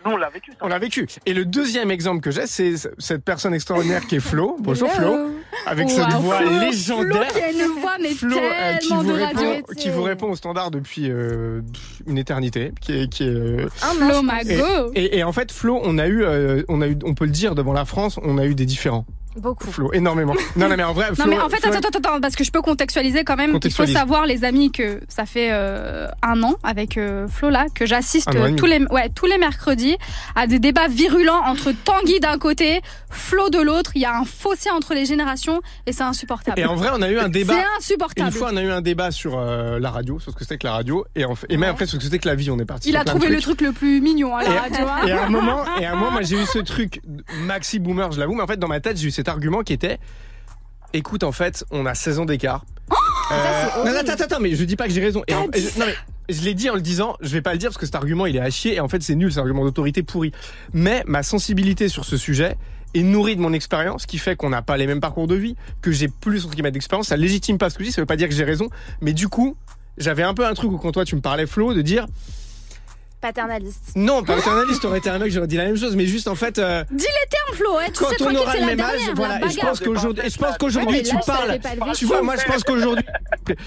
Euh, 0.05 0.09
Nous, 0.11 0.15
on 0.15 0.17
l'a 0.19 0.29
vécu. 0.31 0.51
Ça. 0.53 0.57
On 0.63 0.69
l'a 0.69 0.79
vécu. 0.79 1.07
Et 1.27 1.35
le 1.35 1.45
deuxième 1.45 1.91
exemple 1.91 2.21
que 2.21 2.31
j'ai, 2.31 2.47
c'est 2.47 2.75
cette 2.99 3.25
personne 3.25 3.55
extraordinaire 3.55 4.07
qui 4.07 4.17
est 4.17 4.21
Flo. 4.21 4.57
Bonjour 4.61 4.91
Flo. 4.91 5.31
Avec 5.67 5.89
cette 5.91 6.13
voix 6.15 6.39
Flo, 6.39 6.61
légendaire. 6.61 7.25
Flo 7.31 7.33
qui 7.33 7.43
a 7.43 7.51
une 7.51 7.81
voix 7.81 7.97
mais 8.01 8.09
Flo, 8.15 8.37
euh, 8.37 8.75
qui, 8.77 8.89
vous 8.95 9.03
de 9.05 9.13
répond, 9.13 9.37
radio. 9.37 9.63
qui 9.77 9.91
vous 9.91 10.03
répond 10.03 10.31
au 10.31 10.37
standard 10.37 10.71
depuis 10.71 11.11
euh, 11.11 11.61
une 12.07 12.19
éternité, 12.19 12.73
qui 12.81 12.93
est, 12.93 13.09
qui 13.09 13.25
est 13.25 13.29
euh, 13.29 13.69
Flo 13.71 14.23
Mago. 14.23 14.93
et, 14.95 15.05
et- 15.05 15.19
et 15.19 15.25
en 15.25 15.33
fait 15.33 15.53
Flo, 15.53 15.81
on 15.85 15.97
a 15.99 16.07
eu, 16.07 16.23
euh, 16.25 16.63
on 16.69 16.81
a 16.83 16.89
eu, 16.89 16.97
on 17.05 17.15
peut 17.15 17.25
le 17.25 17.31
dire 17.31 17.55
devant 17.55 17.73
la 17.73 17.85
France, 17.85 18.19
on 18.23 18.37
a 18.39 18.45
eu 18.47 18.55
des 18.55 18.67
différents. 18.67 19.07
Beaucoup. 19.37 19.71
Flo, 19.71 19.93
énormément. 19.93 20.35
Non, 20.57 20.69
non, 20.69 20.77
mais 20.77 20.85
en 20.85 20.93
vrai, 20.93 21.07
Flo, 21.15 21.25
Non 21.25 21.31
mais 21.31 21.39
en 21.41 21.49
fait 21.49 21.57
Flo- 21.57 21.69
attends 21.75 21.89
attends 21.89 21.99
attends 22.11 22.21
parce 22.21 22.37
que 22.37 22.45
je 22.45 22.51
peux 22.51 22.63
contextualiser 22.63 23.25
quand 23.25 23.37
même. 23.37 23.59
Il 23.65 23.73
faut 23.73 23.87
savoir 23.87 24.27
les 24.27 24.45
amis 24.45 24.71
que 24.73 25.01
ça 25.09 25.27
fait 25.27 25.49
euh, 25.53 26.07
un 26.23 26.43
an 26.43 26.55
avec 26.63 26.97
euh, 26.99 27.27
Flo 27.29 27.51
là 27.51 27.67
que 27.75 27.87
j'assiste 27.87 28.31
demi. 28.33 28.57
tous 28.57 28.67
les 28.67 28.79
ouais 28.87 29.09
tous 29.15 29.27
les 29.27 29.39
mercredis 29.39 29.97
à 30.35 30.47
des 30.47 30.59
débats 30.59 30.89
virulents 30.89 31.41
entre 31.47 31.73
Tanguy 31.73 32.21
d'un 32.21 32.39
côté, 32.39 32.81
Flo 33.11 33.49
de 33.51 33.61
l'autre. 33.61 33.93
Il 33.95 34.03
y 34.03 34.05
a 34.07 34.17
un 34.17 34.25
fossé 34.25 34.71
entre 34.71 34.95
les 34.95 35.05
générations 35.05 35.61
et 35.87 35.93
c'est 35.93 36.03
insupportable. 36.03 36.61
Et 36.61 36.65
en 36.65 36.77
vrai, 36.77 36.91
on 36.93 37.03
a 37.03 37.09
eu 37.11 37.19
un 37.19 37.29
débat. 37.29 37.55
C'est 37.55 37.79
insupportable. 37.79 38.29
Une 38.29 38.35
fois, 38.35 38.51
on 38.53 38.57
a 38.57 38.63
eu 38.63 38.71
un 38.71 38.81
débat 38.81 39.11
sur 39.11 39.39
euh, 39.39 39.79
la 39.81 39.91
radio, 39.91 40.19
sur 40.21 40.33
ce 40.33 40.37
que 40.37 40.45
c'était 40.45 40.59
que 40.59 40.67
la 40.67 40.73
radio, 40.75 41.05
et, 41.17 41.25
en 41.25 41.35
fait- 41.35 41.47
et 41.51 41.57
même 41.57 41.71
après 41.71 41.87
sur 41.87 41.93
ce 41.95 41.99
que 41.99 42.05
c'était 42.05 42.19
que 42.19 42.29
la 42.29 42.35
vie. 42.35 42.51
On 42.51 42.59
est 42.59 42.65
parti. 42.65 42.89
Il 42.91 42.97
a 42.97 43.05
trouvé 43.05 43.29
le 43.29 43.41
truc 43.41 43.61
le 43.61 43.73
plus 43.73 44.01
mignon 44.01 44.37
à 44.37 44.43
la 44.45 44.61
radio. 44.63 44.87
hein. 44.87 45.07
et 45.07 45.13
à 45.13 45.25
un 45.27 45.29
moment, 45.29 45.65
et 45.81 45.87
à 45.87 45.93
un 45.93 45.97
moment, 45.97 46.11
moi 46.13 46.23
j'ai 46.23 46.37
eu 46.37 46.45
ce 46.47 46.59
truc 46.61 47.01
maxi 47.41 47.79
boomer, 47.79 48.13
je 48.13 48.21
l'avoue, 48.21 48.35
mais 48.35 48.43
en 48.43 48.47
fait 48.47 48.59
dans 48.59 48.69
ma 48.69 48.81
tête 48.81 48.97
j'ai 48.97 49.09
eu 49.09 49.11
cet 49.25 49.31
argument 49.31 49.63
qui 49.63 49.73
était, 49.73 49.99
écoute 50.93 51.23
en 51.25 51.33
fait, 51.33 51.65
on 51.71 51.87
a 51.87 51.95
16 51.95 52.19
ans 52.21 52.25
d'écart. 52.27 52.65
Euh, 53.33 53.35
non, 53.87 53.93
non, 53.93 53.99
attends, 54.01 54.13
attends, 54.13 54.25
attends, 54.25 54.41
mais 54.41 54.55
je 54.55 54.65
dis 54.65 54.77
pas 54.77 54.87
que 54.87 54.93
j'ai 54.93 55.01
raison. 55.01 55.23
Et 55.29 55.35
en- 55.35 55.49
et 55.55 55.61
je, 55.61 55.79
non, 55.79 55.87
mais 55.87 55.95
je 56.35 56.43
l'ai 56.43 56.53
dit 56.53 56.69
en 56.69 56.75
le 56.75 56.83
disant, 56.83 57.17
je 57.23 57.31
vais 57.31 57.41
pas 57.41 57.53
le 57.53 57.59
dire 57.59 57.71
parce 57.71 57.79
que 57.79 57.87
cet 57.87 57.95
argument 57.95 58.27
il 58.27 58.37
est 58.37 58.41
à 58.41 58.51
chier 58.51 58.75
et 58.75 58.81
en 58.81 58.89
fait 58.89 59.03
c'est 59.03 59.15
nul, 59.15 59.33
c'est 59.33 59.39
un 59.39 59.43
argument 59.43 59.65
d'autorité 59.65 60.03
pourri. 60.03 60.31
Mais 60.75 61.03
ma 61.07 61.23
sensibilité 61.23 61.89
sur 61.89 62.05
ce 62.05 62.19
sujet 62.19 62.57
est 62.93 63.03
nourrie 63.03 63.35
de 63.35 63.41
mon 63.41 63.55
expérience 63.55 64.05
qui 64.05 64.19
fait 64.19 64.37
qu'on 64.37 64.51
n'a 64.51 64.61
pas 64.61 64.77
les 64.77 64.87
mêmes 64.87 65.01
parcours 65.01 65.27
de 65.27 65.35
vie, 65.37 65.57
que 65.81 65.91
j'ai 65.91 66.09
plus 66.09 66.45
entre 66.45 66.55
guillemets 66.55 66.71
d'expérience, 66.71 67.09
ça 67.09 67.17
légitime 67.17 67.57
pas 67.57 67.71
ce 67.71 67.79
que 67.79 67.85
je 67.85 67.89
dis, 67.89 67.93
ça 67.95 68.03
veut 68.03 68.07
pas 68.07 68.17
dire 68.17 68.29
que 68.29 68.35
j'ai 68.35 68.45
raison, 68.45 68.69
mais 69.01 69.15
du 69.15 69.29
coup, 69.29 69.57
j'avais 69.97 70.23
un 70.23 70.35
peu 70.35 70.47
un 70.47 70.53
truc 70.53 70.71
où 70.71 70.77
quand 70.77 70.93
toi 70.93 71.07
tu 71.07 71.17
me 71.17 71.23
parlais 71.23 71.47
Flo 71.47 71.73
de 71.73 71.81
dire 71.81 72.07
Paternaliste. 73.25 73.93
non, 73.97 74.23
paternaliste, 74.23 74.83
t'aurais 74.83 74.99
été 74.99 75.09
un 75.09 75.19
mec, 75.19 75.33
j'aurais 75.33 75.47
dit 75.47 75.57
la 75.57 75.65
même 75.65 75.79
chose, 75.79 75.97
mais 75.97 76.05
juste 76.05 76.29
en 76.29 76.35
fait. 76.35 76.59
euh, 76.59 76.85
Dis 76.91 77.05
les 77.07 77.29
termes 77.31 77.57
Flo, 77.57 77.79
hein, 77.79 77.85
tu 77.87 77.93
quand 78.05 78.11
sais 78.11 78.17
on 78.23 78.35
aura 78.35 78.53
c'est 78.53 78.61
le 78.61 78.67
même 78.67 78.81
âge, 78.81 79.01
voilà, 79.15 79.39
et 79.47 79.49
je 79.49 79.59
pense 79.61 79.81
qu'aujourd'hui, 79.81 80.25
je 80.29 80.37
pense 80.37 80.59
qu'aujourd'hui 80.59 81.03
tu 81.03 81.17
parles. 81.27 81.59
Tu 81.95 82.05
vois, 82.05 82.21
moi 82.21 82.35
je 82.37 82.45
pense 82.45 82.65
qu'aujourd'hui, 82.65 83.05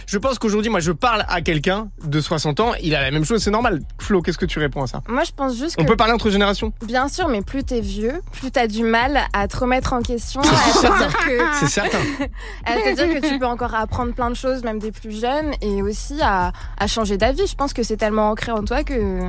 je 0.06 0.18
pense 0.20 0.38
qu'aujourd'hui, 0.38 0.70
moi 0.70 0.80
je 0.80 0.92
parle 0.92 1.26
à 1.28 1.42
quelqu'un 1.42 1.90
de 2.04 2.22
60 2.22 2.60
ans, 2.60 2.74
il 2.84 2.94
a 2.94 3.02
la 3.02 3.10
même 3.10 3.26
chose, 3.26 3.42
c'est 3.44 3.50
normal. 3.50 3.80
Flo, 4.00 4.22
qu'est-ce 4.22 4.38
que 4.38 4.46
tu 4.46 4.60
réponds 4.60 4.84
à 4.84 4.88
ça? 4.88 5.02
Moi, 5.08 5.24
je 5.24 5.32
pense 5.32 5.58
juste 5.58 5.76
que. 5.76 5.82
On 5.82 5.86
peut 5.86 5.98
parler 5.98 6.14
entre 6.14 6.30
générations? 6.30 6.72
Bien 6.84 7.08
sûr, 7.08 7.28
mais 7.28 7.42
plus 7.42 7.64
t'es 7.64 7.82
vieux, 7.82 8.22
plus 8.34 8.52
t'as 8.52 8.68
du 8.68 8.84
mal 8.84 9.22
à 9.34 9.48
te 9.48 9.58
remettre 9.58 9.94
en 9.94 10.02
question, 10.04 10.42
à 10.42 10.44
te 10.44 10.98
dire 11.00 11.18
que. 11.18 11.42
C'est 11.60 11.68
certain. 11.70 11.98
à 12.66 12.74
te 12.76 12.96
dire 12.96 13.20
que 13.22 13.28
tu 13.28 13.40
peux 13.40 13.46
encore 13.48 13.74
apprendre 13.74 14.14
plein 14.14 14.30
de 14.30 14.36
choses, 14.36 14.64
même 14.64 14.78
des 14.78 14.92
plus 14.92 15.20
jeunes, 15.20 15.52
et 15.62 15.82
aussi 15.82 16.20
à, 16.22 16.52
à 16.78 16.86
changer 16.88 17.18
d'avis. 17.18 17.48
Je 17.48 17.56
pense 17.56 17.74
que 17.74 17.82
c'est 17.82 17.98
tellement 17.98 18.30
ancré 18.30 18.52
en 18.52 18.64
toi 18.64 18.84
que. 18.84 19.22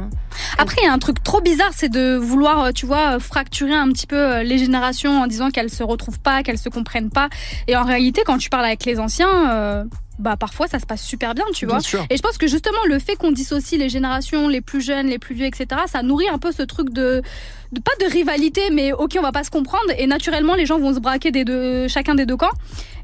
Après, 0.58 0.76
il 0.82 0.86
y 0.86 0.88
a 0.88 0.92
un 0.92 0.98
truc 0.98 1.22
trop 1.22 1.40
bizarre, 1.40 1.70
c'est 1.74 1.88
de 1.88 2.16
vouloir, 2.16 2.64
euh, 2.64 2.70
tu 2.72 2.86
vois, 2.86 3.16
euh, 3.16 3.18
fracturer 3.18 3.74
un 3.74 3.88
petit 3.88 4.06
peu 4.06 4.16
euh, 4.16 4.42
les 4.42 4.58
générations 4.58 5.20
en 5.20 5.26
disant 5.26 5.50
qu'elles 5.50 5.70
se 5.70 5.82
retrouvent 5.82 6.20
pas, 6.20 6.42
qu'elles 6.42 6.58
se 6.58 6.68
comprennent 6.68 7.10
pas. 7.10 7.28
Et 7.66 7.76
en 7.76 7.84
réalité, 7.84 8.22
quand 8.24 8.38
tu 8.38 8.50
parles 8.50 8.64
avec 8.64 8.84
les 8.84 8.98
anciens, 8.98 9.50
euh, 9.50 9.84
bah 10.18 10.36
parfois 10.36 10.66
ça 10.66 10.78
se 10.80 10.86
passe 10.86 11.02
super 11.02 11.34
bien, 11.34 11.44
tu 11.54 11.64
vois. 11.66 11.78
Et 12.10 12.16
je 12.16 12.22
pense 12.22 12.38
que 12.38 12.48
justement 12.48 12.78
le 12.88 12.98
fait 12.98 13.14
qu'on 13.14 13.30
dissocie 13.30 13.78
les 13.78 13.88
générations, 13.88 14.48
les 14.48 14.60
plus 14.60 14.80
jeunes, 14.80 15.06
les 15.06 15.18
plus 15.18 15.34
vieux, 15.34 15.46
etc., 15.46 15.66
ça 15.86 16.02
nourrit 16.02 16.28
un 16.28 16.38
peu 16.38 16.50
ce 16.50 16.62
truc 16.62 16.90
de, 16.90 17.22
de 17.72 17.80
pas 17.80 17.92
de 18.00 18.10
rivalité, 18.10 18.70
mais 18.72 18.92
ok, 18.92 19.16
on 19.18 19.22
va 19.22 19.32
pas 19.32 19.44
se 19.44 19.50
comprendre. 19.50 19.92
Et 19.96 20.06
naturellement, 20.06 20.54
les 20.54 20.66
gens 20.66 20.78
vont 20.78 20.92
se 20.92 20.98
braquer 20.98 21.30
des 21.30 21.44
deux, 21.44 21.86
chacun 21.88 22.14
des 22.14 22.26
deux 22.26 22.36
camps. 22.36 22.50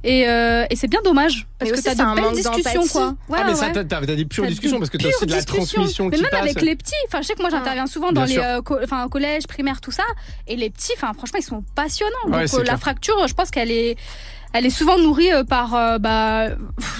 Et, 0.07 0.29
euh, 0.29 0.67
et 0.69 0.77
c'est 0.77 0.87
bien 0.87 1.01
dommage 1.03 1.47
parce 1.59 1.71
Mais 1.71 1.79
que 1.79 1.83
t'as 1.83 1.95
de 1.95 2.15
belles 2.21 2.33
discussions, 2.35 2.87
quoi. 2.87 3.15
Ouais, 3.31 3.39
ah, 3.41 3.45
mais 3.45 3.51
ouais. 3.51 3.55
ça, 3.55 3.71
t'as, 3.73 3.85
t'as 3.85 4.01
des 4.05 4.25
pures 4.27 4.45
discussions 4.47 4.79
parce 4.79 4.91
que 4.91 4.99
t'as 4.99 5.09
aussi 5.09 5.25
de 5.25 5.33
la 5.33 5.43
transmission 5.43 6.09
Mais 6.09 6.17
qui 6.17 6.23
même 6.23 6.31
passe. 6.31 6.41
avec 6.43 6.61
les 6.61 6.77
petits. 6.77 6.93
Enfin, 7.09 7.23
je 7.23 7.27
sais 7.29 7.35
que 7.35 7.41
moi 7.41 7.49
j'interviens 7.51 7.87
souvent 7.87 8.13
dans 8.13 8.25
Bien 8.25 8.37
les 8.37 8.43
euh, 8.43 8.61
co- 8.61 8.79
enfin, 8.85 9.09
collège, 9.09 9.47
primaire, 9.47 9.81
tout 9.81 9.91
ça. 9.93 10.03
Et 10.47 10.57
les 10.57 10.69
petits, 10.69 10.93
enfin, 10.97 11.13
franchement, 11.15 11.39
ils 11.41 11.45
sont 11.45 11.65
passionnants. 11.75 12.13
Ouais, 12.29 12.45
Donc 12.45 12.61
euh, 12.61 12.65
la 12.65 12.77
fracture, 12.77 13.27
je 13.27 13.35
pense 13.35 13.51
qu'elle 13.51 13.71
est. 13.71 13.97
Elle 14.57 14.67
est 14.67 14.71
souvent 14.71 14.97
nourrie 14.99 15.33
euh, 15.33 15.43
par, 15.43 15.75
euh, 15.75 15.99
bah, 15.99 16.51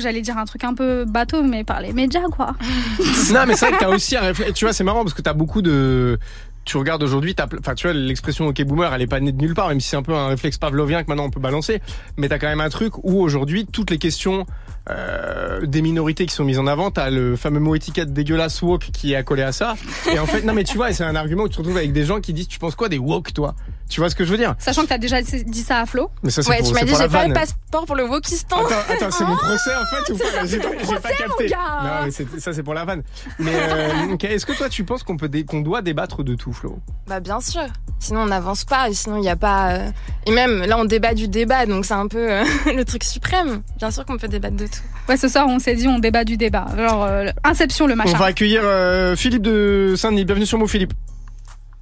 j'allais 0.01 0.23
dire 0.23 0.37
un 0.39 0.45
truc 0.45 0.65
un 0.65 0.75
peu 0.75 1.05
bateau, 1.05 1.45
mais 1.45 1.63
par 1.63 1.81
les 1.83 1.93
médias, 1.93 2.25
quoi. 2.33 2.57
Non, 3.33 3.45
mais 3.47 3.55
c'est 3.55 3.67
vrai 3.67 3.75
que 3.77 3.79
t'as 3.85 3.91
aussi 3.91 4.17
un 4.17 4.23
réflexe. 4.23 4.55
Tu 4.55 4.65
vois, 4.65 4.73
c'est 4.73 4.83
marrant 4.83 5.03
parce 5.05 5.15
que 5.15 5.23
t'as 5.23 5.35
beaucoup 5.35 5.63
de. 5.63 6.19
Tu 6.65 6.77
regardes 6.77 7.03
aujourd'hui, 7.03 7.35
enfin 7.39 7.75
tu 7.75 7.87
vois 7.87 7.95
l'expression 7.95 8.47
OK 8.47 8.63
boomer, 8.63 8.93
elle 8.93 9.03
est 9.03 9.07
pas 9.07 9.21
née 9.21 9.33
de 9.33 9.41
nulle 9.41 9.55
part, 9.55 9.69
même 9.69 9.81
si 9.81 9.89
c'est 9.89 9.97
un 9.97 10.03
peu 10.03 10.15
un 10.15 10.29
réflexe 10.29 10.59
pavlovien 10.59 11.03
que 11.03 11.09
maintenant 11.09 11.27
on 11.27 11.31
peut 11.31 11.41
balancer. 11.41 11.81
Mais 12.17 12.29
t'as 12.29 12.39
quand 12.39 12.49
même 12.49 12.61
un 12.61 12.71
truc 12.71 12.99
où 12.99 13.21
aujourd'hui 13.21 13.67
toutes 13.67 13.91
les 13.91 13.99
questions 13.99 14.47
euh, 14.91 15.65
des 15.67 15.83
minorités 15.83 16.27
qui 16.27 16.35
sont 16.35 16.45
mises 16.45 16.59
en 16.59 16.67
avant, 16.67 16.91
t'as 16.91 17.11
le 17.11 17.37
fameux 17.37 17.61
mot 17.61 17.75
étiquette 17.75 18.13
dégueulasse 18.13 18.61
woke 18.63 18.91
qui 18.93 19.13
est 19.13 19.17
accolé 19.17 19.43
à 19.43 19.53
ça. 19.53 19.75
Et 20.13 20.19
en 20.19 20.27
fait, 20.27 20.43
non 20.43 20.53
mais 20.53 20.65
tu 20.65 20.77
vois, 20.77 20.93
c'est 20.93 21.05
un 21.05 21.17
argument 21.17 21.45
où 21.45 21.49
tu 21.49 21.55
te 21.55 21.59
retrouves 21.59 21.77
avec 21.77 21.93
des 21.93 22.05
gens 22.05 22.21
qui 22.21 22.33
disent, 22.33 22.49
tu 22.49 22.59
penses 22.59 22.75
quoi 22.75 22.89
des 22.89 22.99
woke 22.99 23.33
toi? 23.33 23.55
Tu 23.89 24.01
vois 24.01 24.09
ce 24.11 24.15
que 24.17 24.25
je 24.25 24.31
veux 24.31 24.39
dire? 24.39 24.55
Sachant 24.59 24.83
que 24.83 24.89
t'as 24.89 24.99
déjà 24.99 25.21
dit 25.23 25.63
ça 25.63 25.81
à 25.81 25.87
Flo. 25.87 26.11
Mais 26.23 26.31
ça 26.31 26.43
c'est 26.43 26.49
Ouais, 26.51 26.59
pour, 26.59 26.69
tu 26.69 26.75
m'as 26.75 26.83
dit 26.85 26.95
j'ai 26.99 27.09
pas 27.09 27.29
le 27.29 27.35
passeport 27.35 27.85
pour 27.87 27.95
le 27.95 28.05
Wokistan. 28.09 28.57
Attends, 28.65 28.75
attends, 28.95 29.11
c'est 29.11 29.25
mon 29.25 29.37
procès 29.37 29.71
en 29.77 29.85
fait 29.85 30.13
ou 30.13 30.17
pas 30.19 30.25
ça, 30.25 30.41
J'ai 30.47 30.59
c'est 30.61 30.95
pas, 30.95 31.01
pas 31.01 31.09
capté. 31.11 31.25
mon 31.45 31.47
gars. 31.49 31.83
Non, 31.83 32.07
mais 32.07 32.41
ça 32.41 32.53
c'est 32.55 32.63
pour 32.63 32.75
la 32.75 32.85
vanne. 32.87 33.03
Mais 33.39 33.53
euh, 33.55 34.17
est-ce 34.23 34.47
que 34.47 34.53
toi 34.53 34.69
tu 34.69 34.85
penses 34.85 35.03
qu'on 35.03 35.17
peut 35.17 35.31
qu'on 35.47 35.61
doit 35.61 35.83
débattre 35.83 36.25
de 36.25 36.35
tout, 36.35 36.53
Flo? 36.53 36.79
Bah 37.07 37.21
bien 37.21 37.41
sûr. 37.41 37.63
Sinon 38.01 38.21
on 38.23 38.27
n'avance 38.27 38.65
pas 38.65 38.89
et 38.89 38.95
sinon 38.95 39.17
il 39.17 39.21
n'y 39.23 39.29
a 39.31 39.37
pas. 39.37 39.73
euh, 39.75 39.91
Et 40.27 40.33
même 40.33 40.65
là 40.65 40.79
on 40.79 40.87
débat 40.87 41.15
du 41.15 41.29
débat 41.29 41.67
donc 41.67 41.85
c'est 41.85 41.95
un 41.95 42.09
peu 42.09 42.33
euh, 42.33 42.45
le 42.75 42.85
truc 42.85 43.05
suprême. 43.05 43.63
Bien 43.79 43.91
sûr 43.91 44.05
qu'on 44.07 44.17
peut 44.17 44.29
débattre 44.29 44.57
de 44.57 44.67
tout. 44.67 44.81
Ouais, 45.09 45.19
ce 45.19 45.29
soir, 45.29 45.47
on 45.47 45.59
s'est 45.59 45.75
dit, 45.77 45.87
on 45.87 45.99
débat 45.99 46.25
du 46.25 46.39
débat. 46.39 46.67
Genre, 46.77 47.05
euh, 47.05 47.27
Inception, 47.45 47.87
le 47.87 47.95
machin. 47.95 48.13
On 48.15 48.19
va 48.19 48.27
accueillir 48.27 48.63
euh, 48.65 49.15
Philippe 49.15 49.43
de 49.43 49.95
Saint-Denis. 49.97 50.25
Bienvenue 50.25 50.47
sur 50.47 50.59
Mot 50.59 50.67
Philippe. 50.67 50.95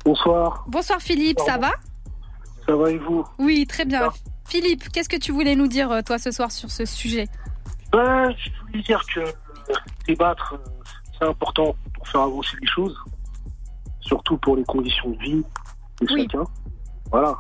Bonsoir, 0.05 0.65
Bonsoir 0.67 1.01
Philippe, 1.01 1.39
ça 1.47 1.59
va? 1.59 1.71
Ça 2.67 2.77
va 2.77 2.91
et 2.91 2.99
vous 2.99 3.25
Oui, 3.39 3.67
très 3.67 3.85
bien. 3.85 4.09
Philippe, 4.47 4.89
qu'est-ce 4.91 5.09
que 5.09 5.17
tu 5.17 5.33
voulais 5.33 5.55
nous 5.55 5.67
dire, 5.69 5.91
euh, 5.91 6.03
toi, 6.03 6.19
ce 6.19 6.31
soir, 6.31 6.51
sur 6.51 6.71
ce 6.71 6.85
sujet? 6.85 7.29
Ben, 7.93 8.31
je 8.37 8.51
voulais 8.67 8.83
dire 8.83 9.03
que 9.15 9.21
euh, 9.21 9.33
débattre, 10.07 10.55
euh, 10.55 10.83
c'est 11.19 11.27
important 11.29 11.75
pour 11.95 12.09
faire 12.09 12.23
avancer 12.23 12.57
les 12.61 12.67
choses, 12.67 12.97
surtout 14.01 14.37
pour 14.39 14.57
les 14.57 14.65
conditions 14.65 15.11
de 15.11 15.19
vie 15.19 15.45
de 16.01 16.13
Oui. 16.13 16.27
chacun. 16.31 16.45
Voilà. 17.11 17.37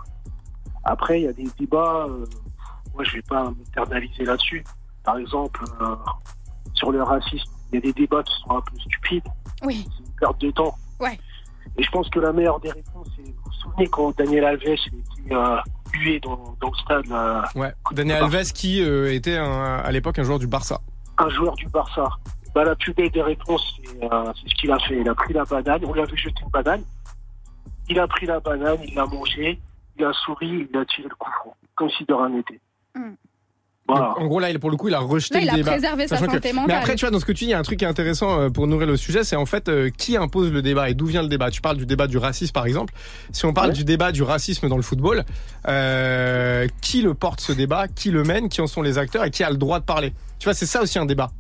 Après, 0.85 1.20
il 1.20 1.25
y 1.25 1.29
a 1.29 1.33
des 1.33 1.49
débats, 1.59 2.07
euh, 2.09 2.25
moi 2.95 3.05
je 3.05 3.12
vais 3.14 3.23
pas 3.23 3.51
m'éternaliser 3.51 4.25
là-dessus. 4.25 4.64
Par 5.05 5.16
exemple, 5.18 5.64
euh, 5.81 5.97
sur 6.75 6.93
le 6.93 7.03
racisme, 7.03 7.51
il 7.73 7.77
y 7.77 7.79
a 7.79 7.81
des 7.81 7.93
débats 7.93 8.23
qui 8.23 8.33
sont 8.43 8.57
un 8.57 8.61
peu 8.61 8.79
stupides, 8.79 9.25
Oui. 9.62 9.87
c'est 9.97 10.05
une 10.05 10.12
perte 10.20 10.41
de 10.41 10.51
temps. 10.51 10.75
Ouais. 11.01 11.18
Et 11.77 11.83
je 11.83 11.91
pense 11.91 12.09
que 12.11 12.20
la 12.20 12.33
meilleure 12.33 12.61
des 12.61 12.70
réponses, 12.70 13.09
c'est, 13.16 13.35
souvenez 13.62 13.86
quand 13.88 14.16
Daniel 14.16 14.44
Alves 14.44 14.62
était 14.62 15.34
euh, 15.34 15.56
hué 15.94 16.20
dans, 16.20 16.56
dans 16.60 16.70
le 16.70 16.76
stade, 16.78 17.06
là, 17.06 17.44
Ouais. 17.54 17.72
Daniel 17.92 18.22
Alves 18.24 18.52
qui 18.52 18.82
euh, 18.82 19.12
était 19.14 19.36
un- 19.36 19.76
à 19.78 19.90
l'époque 19.92 20.18
un 20.18 20.22
joueur 20.24 20.38
du 20.38 20.46
Barça. 20.46 20.80
un 21.18 21.28
joueur 21.30 21.54
du 21.54 21.68
Barça. 21.68 22.08
Bah, 22.54 22.64
la 22.64 22.74
plus 22.76 22.92
belle 22.92 23.10
des 23.10 23.22
réponses, 23.22 23.64
c'est 23.84 24.04
euh, 24.12 24.24
c'est 24.34 24.48
ce 24.50 24.54
qu'il 24.56 24.70
a 24.70 24.78
fait. 24.80 25.00
Il 25.00 25.08
a 25.08 25.14
pris 25.14 25.32
la 25.32 25.44
banane, 25.44 25.80
on 25.86 25.92
lui 25.94 26.00
avait 26.02 26.16
jeté 26.16 26.42
une 26.42 26.50
banane. 26.50 26.82
Il 27.88 27.98
a 27.98 28.06
pris 28.06 28.26
la 28.26 28.40
banane, 28.40 28.78
il 28.86 28.94
l'a 28.94 29.06
mangée, 29.06 29.58
il 29.98 30.04
a 30.04 30.12
souri, 30.12 30.68
il 30.70 30.76
a 30.78 30.84
tiré 30.84 31.08
le 31.08 31.14
coup 31.14 31.30
franc, 31.40 31.56
comme 31.74 31.88
si 31.90 32.04
de 32.04 32.12
rien 32.14 32.28
n'était. 32.28 32.60
Hmm. 32.94 33.14
Voilà. 33.89 34.09
Donc, 34.11 34.18
en 34.20 34.26
gros, 34.26 34.39
là, 34.41 34.49
il, 34.51 34.59
pour 34.61 34.70
le 34.70 34.76
coup, 34.76 34.89
il 34.89 34.95
a 34.95 35.01
rejeté 35.01 35.35
Là, 35.35 35.41
le 35.41 35.47
il 35.47 35.51
a 35.51 35.55
débat. 35.57 35.70
préservé 35.72 36.07
sa 36.07 36.16
Sachant 36.16 36.26
que- 36.28 36.33
santé 36.35 36.53
Mais 36.66 36.72
après, 36.72 36.95
tu 36.95 37.01
vois, 37.05 37.11
dans 37.11 37.18
ce 37.18 37.24
que 37.24 37.33
tu 37.33 37.45
dis, 37.45 37.47
il 37.47 37.51
y 37.51 37.55
a 37.55 37.59
un 37.59 37.62
truc 37.62 37.78
qui 37.80 37.85
est 37.85 37.89
intéressant 37.89 38.39
euh, 38.41 38.49
pour 38.49 38.66
nourrir 38.68 38.87
le 38.87 38.97
sujet, 38.97 39.24
c'est 39.24 39.35
en 39.37 39.45
fait 39.45 39.68
euh, 39.68 39.91
qui 39.97 40.16
impose 40.16 40.53
le 40.53 40.62
débat 40.62 40.89
et 40.89 40.95
d'où 40.95 41.07
vient 41.07 41.22
le 41.22 41.28
débat. 41.28 41.51
Tu 41.51 41.61
parles 41.61 41.76
du 41.76 41.85
débat 41.87 42.07
du 42.07 42.16
racisme, 42.16 42.53
par 42.53 42.66
exemple. 42.66 42.95
Si 43.33 43.45
on 43.45 43.53
parle 43.53 43.68
Ouais. 43.70 43.74
du 43.74 43.85
débat 43.85 44.12
du 44.12 44.22
racisme 44.22 44.68
dans 44.68 44.76
le 44.76 44.83
football, 44.83 45.24
euh, 45.68 46.66
qui 46.80 47.03
le 47.03 47.14
porte 47.14 47.41
ce 47.41 47.53
débat, 47.53 47.89
qui 47.89 48.11
le 48.11 48.22
mène, 48.22 48.49
qui 48.49 48.61
en 48.61 48.66
sont 48.66 48.83
les 48.83 48.99
acteurs? 48.99 49.24
Et 49.24 49.30
qui 49.30 49.43
a 49.43 49.51
le 49.51 49.57
droit 49.57 49.80
de 49.80 49.85
parler? 49.85 50.12
Tu 50.39 50.45
vois, 50.45 50.55
c'est 50.55 50.66
ça 50.66 50.80
aussi 50.83 50.99
un 50.99 51.07
débat. 51.07 51.30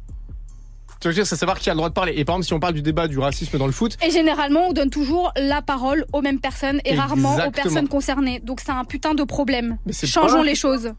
Tu 1.00 1.08
veux 1.08 1.14
dire, 1.14 1.26
c'est 1.26 1.34
savoir 1.36 1.58
qui 1.58 1.68
a 1.68 1.72
le 1.72 1.78
droit 1.78 1.88
de 1.88 1.94
parler. 1.94 2.12
Et 2.16 2.24
par 2.24 2.34
exemple, 2.36 2.46
si 2.46 2.52
on 2.52 2.60
parle 2.60 2.74
du 2.74 2.82
débat 2.82 3.08
du 3.08 3.18
racisme 3.18 3.58
dans 3.58 3.66
le 3.66 3.72
foot, 3.72 3.96
Et 4.06 4.10
généralement, 4.10 4.68
on 4.68 4.72
donne 4.72 4.90
toujours 4.90 5.32
la 5.36 5.60
parole 5.60 6.06
aux 6.12 6.22
mêmes 6.22 6.38
personnes 6.38 6.80
et 6.84 6.94
rarement 6.94 7.36
aux 7.44 7.50
personnes 7.50 7.88
concernées. 7.88 8.38
Donc, 8.40 8.60
c'est 8.60 8.70
un 8.70 8.84
putain 8.84 9.14
de 9.14 9.24
problème. 9.24 9.78
Changeons 9.92 10.36
pas- 10.38 10.44
les 10.44 10.54
choses. 10.54 10.92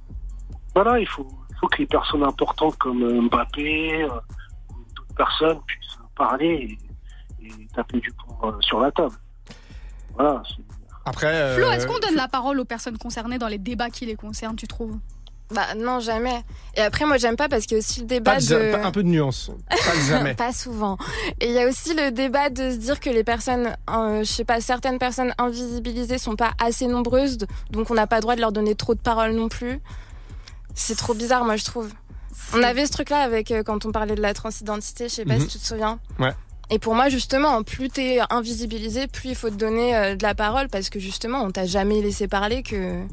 Voilà, 0.76 1.00
il 1.00 1.08
faut, 1.08 1.28
il 1.52 1.56
faut 1.60 1.68
que 1.68 1.78
les 1.78 1.86
personnes 1.88 2.24
importantes 2.24 2.76
comme 2.78 3.04
euh, 3.04 3.22
Mbappé 3.22 4.04
euh, 4.04 4.08
ou 4.70 4.74
d'autres 4.96 5.16
personnes 5.16 5.60
puissent 5.66 5.98
parler 6.16 6.78
et, 7.42 7.46
et 7.48 7.68
taper 7.76 8.00
du 8.00 8.12
poing 8.12 8.50
euh, 8.50 8.62
sur 8.62 8.80
la 8.80 8.92
table. 8.92 9.16
Voilà. 10.16 10.44
après. 11.06 11.28
euh, 11.34 11.56
Flo, 11.58 11.72
est-ce 11.72 11.88
qu'on 11.88 12.00
donne 12.00 12.16
la 12.16 12.28
parole 12.28 12.60
aux 12.60 12.66
personnes 12.66 12.98
concernées 12.98 13.38
dans 13.40 13.48
les 13.48 13.58
débats 13.58 13.90
qui 13.90 14.06
les 14.06 14.16
concernent, 14.16 14.56
tu 14.56 14.68
trouves? 14.68 14.98
Bah 15.54 15.76
non 15.78 16.00
jamais. 16.00 16.42
Et 16.76 16.82
après 16.82 17.06
moi 17.06 17.18
j'aime 17.18 17.36
pas 17.36 17.48
parce 17.50 17.66
qu'il 17.66 17.74
y 17.74 17.76
a 17.76 17.80
aussi 17.80 18.00
le 18.00 18.06
débat 18.08 18.36
pas 18.36 18.40
de- 18.40 18.46
de. 18.48 18.72
pas- 18.72 18.88
un 18.88 18.92
peu 18.92 19.04
de 19.04 19.10
nuance. 19.10 19.52
Pas 19.70 19.76
jamais. 20.08 20.34
Pas 20.36 20.54
souvent. 20.54 20.98
Et 21.42 21.48
il 21.48 21.52
y 21.52 21.60
a 21.60 21.68
aussi 21.68 21.94
le 21.94 22.12
débat 22.12 22.50
de 22.50 22.72
se 22.72 22.78
dire 22.78 23.00
que 23.00 23.10
les 23.10 23.24
personnes, 23.24 23.76
euh, 23.90 24.20
je 24.20 24.24
sais 24.24 24.46
pas, 24.46 24.62
certaines 24.62 24.98
personnes 24.98 25.34
invisibilisées 25.38 26.18
sont 26.18 26.36
pas 26.36 26.54
assez 26.64 26.88
nombreuses, 26.88 27.38
donc 27.70 27.92
on 27.92 27.94
n'a 27.94 28.08
pas 28.08 28.16
le 28.16 28.22
droit 28.22 28.36
de 28.36 28.42
leur 28.42 28.52
donner 28.52 28.74
trop 28.74 28.96
de 28.96 29.02
paroles 29.02 29.34
non 29.34 29.48
plus. 29.50 29.80
C'est 30.76 30.98
trop 30.98 31.14
bizarre, 31.14 31.44
moi 31.46 31.56
je 31.56 31.66
trouve. 31.66 31.90
On 32.54 32.64
avait 32.64 32.86
ce 32.88 32.92
truc-là 32.92 33.20
avec 33.20 33.52
euh, 33.52 33.64
quand 33.64 33.86
on 33.86 33.92
parlait 33.92 34.16
de 34.16 34.22
la 34.22 34.34
transidentité, 34.34 35.08
je 35.10 35.14
sais 35.14 35.26
pas 35.26 35.36
Mhm. 35.36 35.42
si 35.42 35.48
tu 35.48 35.60
te 35.60 35.66
souviens. 35.66 36.00
Ouais. 36.20 36.32
Et 36.70 36.80
pour 36.80 36.96
moi, 36.96 37.10
justement, 37.10 37.62
plus 37.64 37.90
t'es 37.90 38.20
invisibilisé, 38.30 39.08
plus 39.08 39.30
il 39.30 39.36
faut 39.36 39.50
te 39.50 39.56
donner 39.56 39.96
euh, 39.96 40.16
de 40.16 40.24
la 40.24 40.34
parole 40.34 40.70
parce 40.70 40.90
que 40.90 41.00
justement, 41.00 41.42
on 41.44 41.52
t'a 41.52 41.66
jamais 41.66 42.02
laissé 42.02 42.28
parler 42.28 42.64
que. 42.64 43.04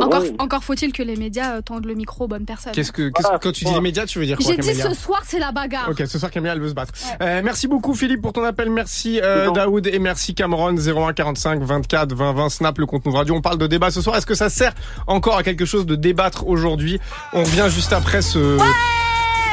Encore, 0.00 0.22
Ouais. 0.22 0.32
encore 0.38 0.64
faut-il 0.64 0.92
que 0.92 1.02
les 1.02 1.16
médias 1.16 1.56
euh, 1.56 1.60
tendent 1.62 1.84
le 1.86 1.94
micro 1.94 2.24
aux 2.24 2.28
bonnes 2.28 2.44
personnes. 2.44 2.72
Qu'est-ce 2.72 2.92
que, 2.92 3.10
qu'est-ce- 3.10 3.28
quand 3.40 3.52
tu 3.52 3.64
dis 3.64 3.72
les 3.74 3.80
médias, 3.80 4.06
tu 4.06 4.18
veux 4.18 4.26
dire 4.26 4.36
quoi, 4.38 4.46
J'ai 4.46 4.56
dit 4.56 4.66
Camélia 4.68 4.88
ce 4.88 4.94
soir, 4.94 5.22
c'est 5.26 5.38
la 5.38 5.52
bagarre. 5.52 5.88
Ok, 5.90 6.02
ce 6.06 6.18
soir 6.18 6.30
Camilla 6.30 6.52
elle 6.54 6.60
veut 6.60 6.68
se 6.68 6.74
battre. 6.74 6.92
Euh, 7.22 7.40
merci 7.44 7.66
beaucoup 7.68 7.94
Philippe 7.94 8.22
pour 8.22 8.32
ton 8.32 8.42
appel, 8.44 8.70
merci 8.70 9.20
euh, 9.22 9.50
Daoud 9.50 9.86
et 9.86 9.98
merci 9.98 10.34
Cameron 10.34 10.74
01 10.76 11.12
45 11.12 11.62
24 11.62 12.14
20 12.14 12.32
20 12.32 12.48
Snap 12.50 12.78
le 12.78 12.86
compte 12.86 13.04
Move 13.04 13.14
Radio. 13.16 13.34
On 13.34 13.40
parle 13.42 13.58
de 13.58 13.66
débat 13.66 13.90
ce 13.90 14.00
soir. 14.00 14.16
Est-ce 14.16 14.26
que 14.26 14.34
ça 14.34 14.48
sert 14.48 14.72
encore 15.06 15.36
à 15.36 15.42
quelque 15.42 15.64
chose 15.64 15.86
de 15.86 15.94
débattre 15.96 16.46
aujourd'hui? 16.46 16.98
On 17.32 17.42
revient 17.44 17.66
juste 17.68 17.92
après 17.92 18.22
ce 18.22 18.58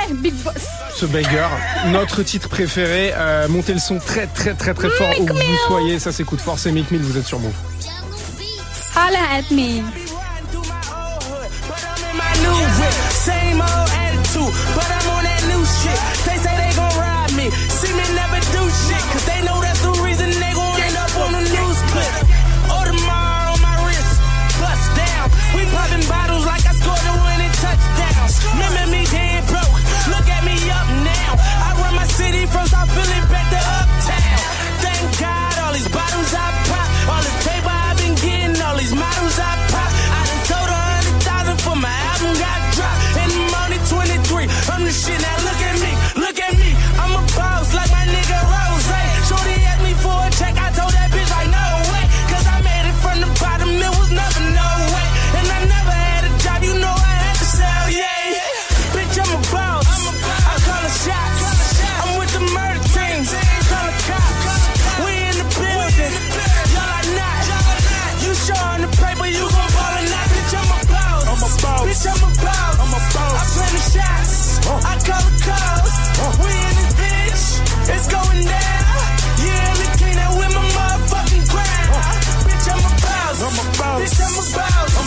Eh, 0.10 0.14
Big 0.14 0.34
Boss. 0.44 0.54
ce 0.96 1.06
banger, 1.06 1.48
notre 1.92 2.24
titre 2.24 2.48
préféré. 2.50 3.12
Euh, 3.16 3.48
montez 3.50 3.74
le 3.74 3.80
son 3.80 4.00
très 4.00 4.28
très 4.28 4.54
très 4.54 4.74
très 4.74 4.90
fort 4.90 5.10
où 5.20 5.26
que 5.26 5.34
vous 5.34 5.58
soyez. 5.68 6.00
Ça 6.00 6.12
s'écoute 6.12 6.40
fort. 6.40 6.58
C'est 6.58 6.72
Mick 6.72 6.90
Mill. 6.92 7.02
Vous 7.02 7.18
êtes 7.18 7.26
sur 7.26 7.40
Move. 7.40 7.54
Holla 8.96 9.20
at 9.38 9.54
me. 9.54 10.07
New 12.44 12.58
whip. 12.78 12.96
Same 13.14 13.60
old 13.62 13.90
attitude, 14.06 14.54
but 14.76 14.88
I'm 14.88 15.08
on 15.16 15.24
that 15.24 15.42
new 15.52 15.64
shit. 15.64 16.00
They 16.28 16.38
say 16.38 16.54
they 16.58 16.72
gon' 16.76 16.94
ride 16.98 17.34
me, 17.34 17.50
see 17.72 17.94
me 17.94 18.06
never 18.14 18.40
do 18.54 18.64
shit, 18.86 19.04
cause 19.12 19.26
they 19.26 19.42
know 19.48 19.58
that's 19.62 19.82
the 19.82 19.94
reason 20.06 20.30
they 20.30 20.54
gon' 20.54 20.78
end 20.82 20.98
up 20.98 21.14
on 21.24 21.32
the 21.38 21.44
news 21.44 21.80
clip. 21.92 22.14
Audemars 22.70 23.54
on 23.54 23.60
my 23.62 23.76
wrist, 23.86 24.14
bust 24.62 24.88
down. 24.96 25.26
We 25.56 25.64
popping 25.74 26.06
bottles 26.08 26.17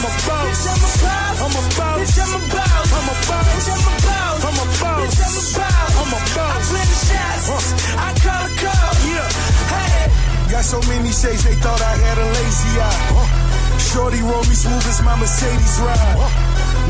I'm 0.00 0.08
a 0.08 0.12
boss. 0.24 0.64
I'm 0.64 0.80
a 0.80 0.90
boss. 0.96 1.44
I'm 1.44 1.52
a 1.52 1.64
boss. 1.76 2.16
I'm 2.16 2.32
a 2.32 2.44
boss. 2.48 2.88
I'm 2.88 3.04
a 3.04 3.16
boss. 3.28 3.68
I'm 3.68 3.84
a 3.84 3.96
boss. 4.00 4.40
I'm 4.40 4.56
a 4.56 4.66
boss. 4.80 5.12
I'm 5.12 5.36
a 5.36 5.44
boss. 5.52 5.92
I'm 6.00 6.08
a 6.08 6.20
boss. 6.32 6.56
I 6.56 6.64
play 6.72 6.84
the 6.88 6.96
shots, 7.04 7.68
I 8.00 8.08
call 8.24 8.40
the 8.40 8.52
calls. 8.64 9.00
Yeah, 9.04 9.28
hey. 9.76 10.08
Got 10.48 10.64
so 10.64 10.80
many 10.88 11.12
shades, 11.12 11.44
they 11.44 11.52
thought 11.60 11.82
I 11.84 11.94
had 12.00 12.16
a 12.16 12.28
lazy 12.32 12.80
eye. 12.80 13.60
Shorty 13.92 14.22
roll 14.24 14.40
me 14.48 14.56
smooth 14.56 14.86
as 14.88 15.02
my 15.02 15.16
Mercedes 15.20 15.76
ride. 15.84 16.16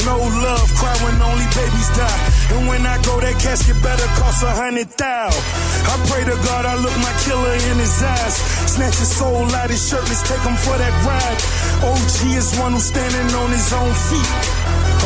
No 0.06 0.16
love, 0.16 0.70
cry 0.78 0.94
when 1.02 1.18
only 1.20 1.48
babies 1.50 1.90
die. 1.98 2.20
And 2.54 2.68
when 2.68 2.86
I 2.86 2.94
go, 3.02 3.18
that 3.18 3.36
casket 3.42 3.82
better 3.82 4.06
cost 4.22 4.42
a 4.44 4.50
hundred 4.54 4.86
thou. 4.94 5.28
I 5.28 5.94
pray 6.06 6.22
to 6.30 6.36
God 6.46 6.62
I 6.64 6.78
look 6.78 6.94
my 7.02 7.14
killer 7.26 7.54
in 7.74 7.76
his 7.82 8.02
eyes. 8.02 8.38
Snatch 8.70 9.02
his 9.02 9.10
soul 9.10 9.50
out 9.58 9.66
his 9.66 9.82
shirt, 9.82 10.06
let's 10.06 10.22
take 10.22 10.46
him 10.46 10.54
for 10.54 10.78
that 10.78 10.94
ride. 11.02 11.40
OG 11.82 12.38
is 12.38 12.54
one 12.62 12.70
who's 12.78 12.86
standing 12.86 13.26
on 13.34 13.50
his 13.50 13.66
own 13.74 13.90
feet. 14.06 14.30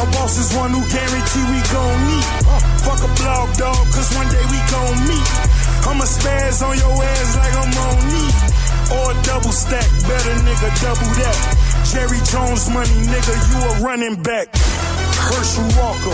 Our 0.04 0.08
boss 0.12 0.36
is 0.36 0.52
one 0.52 0.68
who 0.68 0.84
guarantee 0.84 1.44
we 1.48 1.64
gon' 1.72 2.00
meet. 2.04 2.28
Uh, 2.44 2.60
fuck 2.84 3.00
a 3.00 3.08
blog 3.16 3.48
dog, 3.56 3.80
cause 3.88 4.12
one 4.20 4.28
day 4.28 4.44
we 4.52 4.60
gon' 4.68 5.00
meet. 5.08 5.28
I'ma 5.88 6.04
spaz 6.04 6.60
on 6.60 6.76
your 6.76 6.92
ass 6.92 7.30
like 7.40 7.56
I'm 7.56 7.72
on 7.88 7.96
knee. 8.12 8.32
Or 9.00 9.04
a 9.10 9.16
double 9.24 9.56
stack, 9.56 9.88
better 10.12 10.36
nigga, 10.44 10.68
double 10.84 11.08
that. 11.24 11.38
Jerry 11.88 12.20
Jones 12.28 12.68
money, 12.68 13.00
nigga, 13.08 13.32
you 13.48 13.58
a 13.64 13.72
running 13.80 14.20
back. 14.20 14.52
Herschel 15.24 15.64
Walker, 15.80 16.12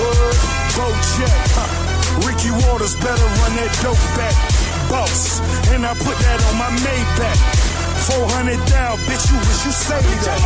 Bo 0.79 0.87
Jack. 1.19 1.91
Ricky 2.23 2.55
Waters 2.63 2.95
better 2.95 3.27
run 3.43 3.53
that 3.59 3.75
dope 3.83 4.07
back. 4.15 4.50
Boss, 4.91 5.39
and 5.71 5.87
I 5.87 5.95
put 5.95 6.19
that 6.19 6.39
on 6.51 6.59
my 6.59 6.67
Maybach. 6.83 7.39
400 8.11 8.59
down, 8.67 8.99
bitch, 9.07 9.23
you 9.31 9.39
wish 9.39 9.63
you 9.63 9.71
say 9.71 10.03
that. 10.03 10.43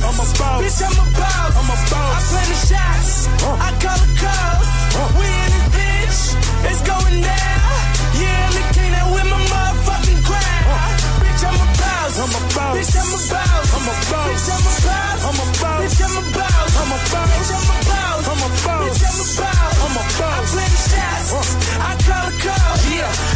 I'm 0.00 0.16
a 0.16 0.24
boss. 0.32 0.64
Bitch, 0.64 0.80
I'm 0.80 0.96
a 0.96 1.04
boss. 1.12 1.52
I'm 1.60 1.68
a 1.68 1.76
boss. 1.92 2.16
I 2.16 2.24
play 2.32 2.46
the 2.48 2.58
shots. 2.72 3.28
I 3.44 3.68
call 3.84 3.98
the 4.00 4.08
calls. 4.16 4.64
We 5.12 5.28
in 5.28 5.52
this 5.52 5.68
bitch. 5.76 6.72
It's 6.72 6.80
going 6.88 7.20
down. 7.20 7.68
Yeah, 8.16 8.48
I'm 8.48 8.56
the 8.56 8.64
king 8.72 8.96
that 8.96 9.12
with 9.12 9.28
my 9.28 9.36
motherfucking 9.52 10.24
crown. 10.24 10.96
Bitch, 11.20 11.44
I'm 11.44 11.52
a 11.52 11.68
boss. 11.76 12.16
I'm 12.16 12.32
a 12.32 12.40
boss. 12.48 12.72
Bitch, 12.80 12.96
I'm 12.96 13.12
a 13.12 13.20
boss. 13.28 13.76
I'm 13.76 13.92
a 13.92 13.94
boss. 14.08 14.24
Bitch, 14.32 14.48
I'm 14.56 14.64
a 14.64 14.72
boss. 14.88 15.20
I'm 15.20 15.36
a 15.36 15.46
boss. 15.60 15.84
Bitch, 15.84 16.00
I'm 16.00 16.16
a 16.16 16.24
boss. 16.32 16.72
I'm 16.80 16.92
a 16.92 16.98
boss. 17.12 17.28
Bitch, 17.28 17.52
I'm 17.52 17.68
a 17.68 17.84
boss. 17.92 18.24
I'm 18.24 18.40
a 18.40 18.48
boss. 18.56 18.88
Bitch, 18.88 19.04
I'm 19.04 19.20
a 19.20 19.36
boss. 19.36 19.84
I'm 19.84 20.00
a 20.00 20.04
boss. 20.16 20.32
I 20.32 20.48
play 20.48 20.68
the 20.72 20.80
shots. 20.80 21.28
I 21.76 21.92
call 22.08 22.24
the 22.24 22.40
calls. 22.40 22.80
Yeah. 22.88 23.31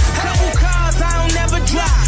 Couple 1.76 1.88
cars 1.88 1.96
I 1.96 2.04
don't 2.04 2.05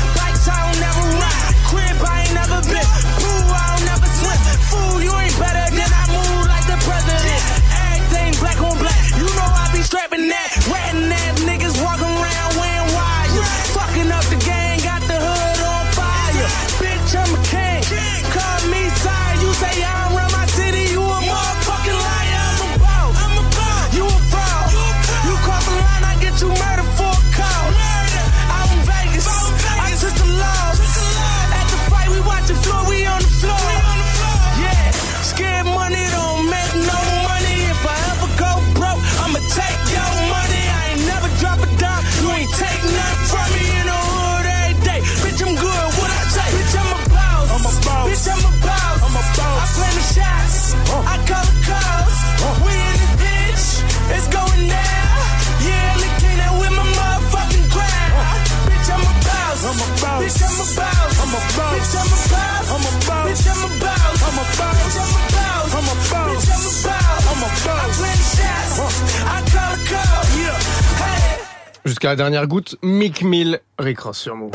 Jusqu'à 71.99 72.11
la 72.11 72.14
dernière 72.14 72.46
goutte, 72.46 72.76
Mick 72.84 73.24
Mill, 73.24 73.59
Rick 73.76 73.99
Ross 73.99 74.18
sur 74.18 74.36
Move. 74.36 74.53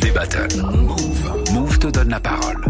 Des 0.00 0.10
battles. 0.10 0.56
Move. 0.56 1.52
Move 1.52 1.78
te 1.78 1.88
donne 1.88 2.08
la 2.08 2.18
parole. 2.18 2.64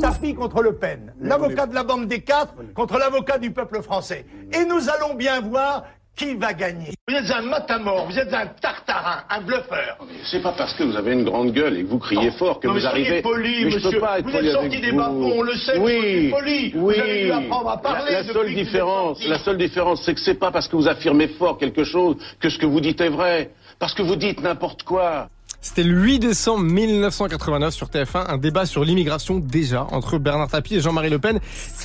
Tarpi 0.00 0.36
contre 0.36 0.62
Le 0.62 0.72
Pen, 0.72 1.12
l'avocat 1.20 1.66
de 1.66 1.74
la 1.74 1.82
bande 1.82 2.06
des 2.06 2.20
quatre 2.20 2.54
contre 2.74 2.96
l'avocat 2.96 3.38
du 3.38 3.50
peuple 3.50 3.82
français. 3.82 4.24
Et 4.52 4.64
nous 4.64 4.88
allons 4.88 5.14
bien 5.14 5.40
voir 5.40 5.82
qui 6.18 6.34
va 6.34 6.52
gagner? 6.52 6.90
Vous 7.08 7.14
êtes 7.14 7.30
un 7.30 7.42
matamor, 7.42 8.06
vous 8.10 8.18
êtes 8.18 8.34
un 8.34 8.46
tartarin, 8.60 9.22
un 9.30 9.40
bluffeur. 9.40 9.96
C'est 10.24 10.42
pas 10.42 10.52
parce 10.52 10.74
que 10.74 10.82
vous 10.82 10.96
avez 10.96 11.12
une 11.12 11.24
grande 11.24 11.52
gueule 11.52 11.78
et 11.78 11.82
que 11.84 11.88
vous 11.88 11.98
criez 12.00 12.30
fort 12.32 12.60
que 12.60 12.66
Non, 12.66 12.74
vous 12.74 12.86
arrivez. 12.86 13.22
poli, 13.22 13.64
mais 13.64 13.70
je 13.70 13.76
monsieur. 13.76 13.90
peux 13.92 14.00
pas 14.00 14.18
être 14.18 14.24
Vous 14.26 14.32
poli 14.32 14.48
êtes 14.48 14.56
avec 14.56 14.72
sorti 14.72 14.80
des 14.84 14.90
vous. 14.90 14.96
bas-fonds, 14.98 15.32
on 15.38 15.42
le 15.42 15.54
sait, 15.54 15.78
Oui, 15.78 16.28
poli. 16.30 16.70
Vous 16.72 16.86
oui. 16.88 17.00
avez 17.00 17.24
dû 17.24 17.32
apprendre 17.32 17.70
à 17.70 17.78
parler 17.80 18.12
La, 18.12 18.22
la 18.22 18.32
seule 18.32 18.54
différence, 18.54 19.24
la 19.24 19.38
seule 19.38 19.56
différence, 19.58 20.02
c'est 20.04 20.14
que 20.14 20.20
c'est 20.20 20.34
pas 20.38 20.50
parce 20.50 20.66
que 20.68 20.76
vous 20.76 20.88
affirmez 20.88 21.28
fort 21.28 21.56
quelque 21.56 21.84
chose 21.84 22.16
que 22.40 22.50
ce 22.50 22.58
que 22.58 22.66
vous 22.66 22.80
dites 22.80 23.00
est 23.00 23.08
vrai. 23.08 23.50
Parce 23.78 23.94
que 23.94 24.02
vous 24.02 24.16
dites 24.16 24.42
n'importe 24.42 24.82
quoi. 24.82 25.28
C'était 25.60 25.82
le 25.82 26.00
8 26.00 26.20
décembre 26.20 26.62
1989 26.62 27.74
sur 27.74 27.88
TF1, 27.88 28.30
un 28.30 28.38
débat 28.38 28.64
sur 28.64 28.84
l'immigration 28.84 29.40
déjà 29.40 29.88
entre 29.90 30.16
Bernard 30.18 30.46
Tapie 30.46 30.76
et 30.76 30.80
Jean-Marie 30.80 31.10
Le 31.10 31.18
Pen, 31.18 31.40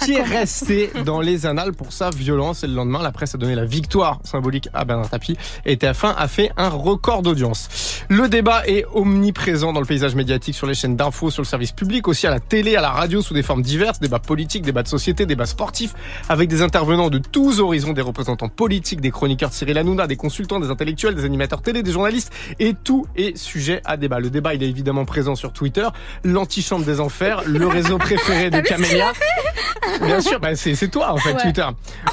qui 0.06 0.14
est 0.14 0.22
resté 0.22 0.92
dans 1.06 1.22
les 1.22 1.48
annales 1.48 1.74
pour 1.74 1.92
sa 1.92 2.12
violence. 2.12 2.64
Et 2.64 2.68
le 2.68 2.76
lendemain, 2.76 3.02
la 3.02 3.12
presse 3.12 3.34
a 3.34 3.40
donné 3.40 3.56
la 3.56 3.66
victoire 3.66 4.20
symbolique 4.26 4.70
à 4.76 4.86
Bernard 4.86 5.10
Tapie 5.10 5.38
et 5.66 5.76
TF1 5.76 6.14
a 6.16 6.28
fait 6.28 6.52
un 6.56 6.70
record 6.70 7.24
d'audience. 7.24 8.04
Le 8.10 8.30
débat 8.30 8.62
est 8.68 8.86
omniprésent 8.94 9.74
dans 9.74 9.80
le 9.80 9.88
paysage 9.88 10.14
médiatique 10.14 10.54
sur 10.54 10.68
les 10.68 10.76
chaînes 10.76 10.96
d'infos, 10.96 11.32
sur 11.32 11.42
le 11.42 11.48
service 11.48 11.72
public, 11.72 12.08
aussi 12.08 12.28
à 12.28 12.30
la 12.30 12.40
télé, 12.40 12.76
à 12.76 12.82
la 12.82 12.92
radio, 12.92 13.24
sous 13.24 13.34
des 13.34 13.44
formes 13.44 13.64
diverses, 13.64 14.00
débats 14.00 14.20
politiques, 14.20 14.62
débats 14.62 14.84
de 14.84 14.88
société, 14.88 15.26
débats 15.26 15.48
sportifs, 15.48 15.96
avec 16.30 16.48
des 16.48 16.62
intervenants 16.62 17.10
de 17.10 17.18
tous 17.18 17.60
horizons, 17.60 17.94
des 17.94 18.04
représentants 18.04 18.50
politiques, 18.50 19.02
des 19.02 19.12
chroniqueurs 19.12 19.50
de 19.50 19.56
Cyril 19.56 19.80
Hanouna, 19.80 20.06
des 20.06 20.16
consultants, 20.16 20.60
des 20.60 20.70
intellectuels, 20.70 21.16
des 21.16 21.26
animateurs 21.26 21.64
télé, 21.64 21.82
des 21.82 21.92
journalistes, 21.92 22.32
et 22.60 22.76
tout 22.76 23.08
est 23.16 23.36
sujet 23.36 23.63
à 23.86 23.98
débat. 23.98 24.20
Le 24.20 24.30
débat, 24.30 24.54
il 24.54 24.64
est 24.64 24.70
évidemment 24.70 25.06
présent 25.06 25.36
sur 25.36 25.54
Twitter, 25.54 25.88
l'antichambre 26.24 26.86
des 26.86 27.00
enfers, 27.00 27.42
le 27.46 27.68
réseau 27.68 27.98
préféré 27.98 28.50
de 28.50 28.58
Ah, 28.58 28.62
mais 28.62 28.68
c'est 28.68 28.74
Camélia. 28.76 29.06
la 30.00 30.06
Bien 30.08 30.22
sûr, 30.22 30.40
bah 30.40 30.56
c'est 30.56 30.76
c'est 30.76 30.88
toi 30.88 31.12
en 31.12 31.18
fait 31.18 31.34
Ouais. 31.34 31.42
Twitter. 31.42 31.66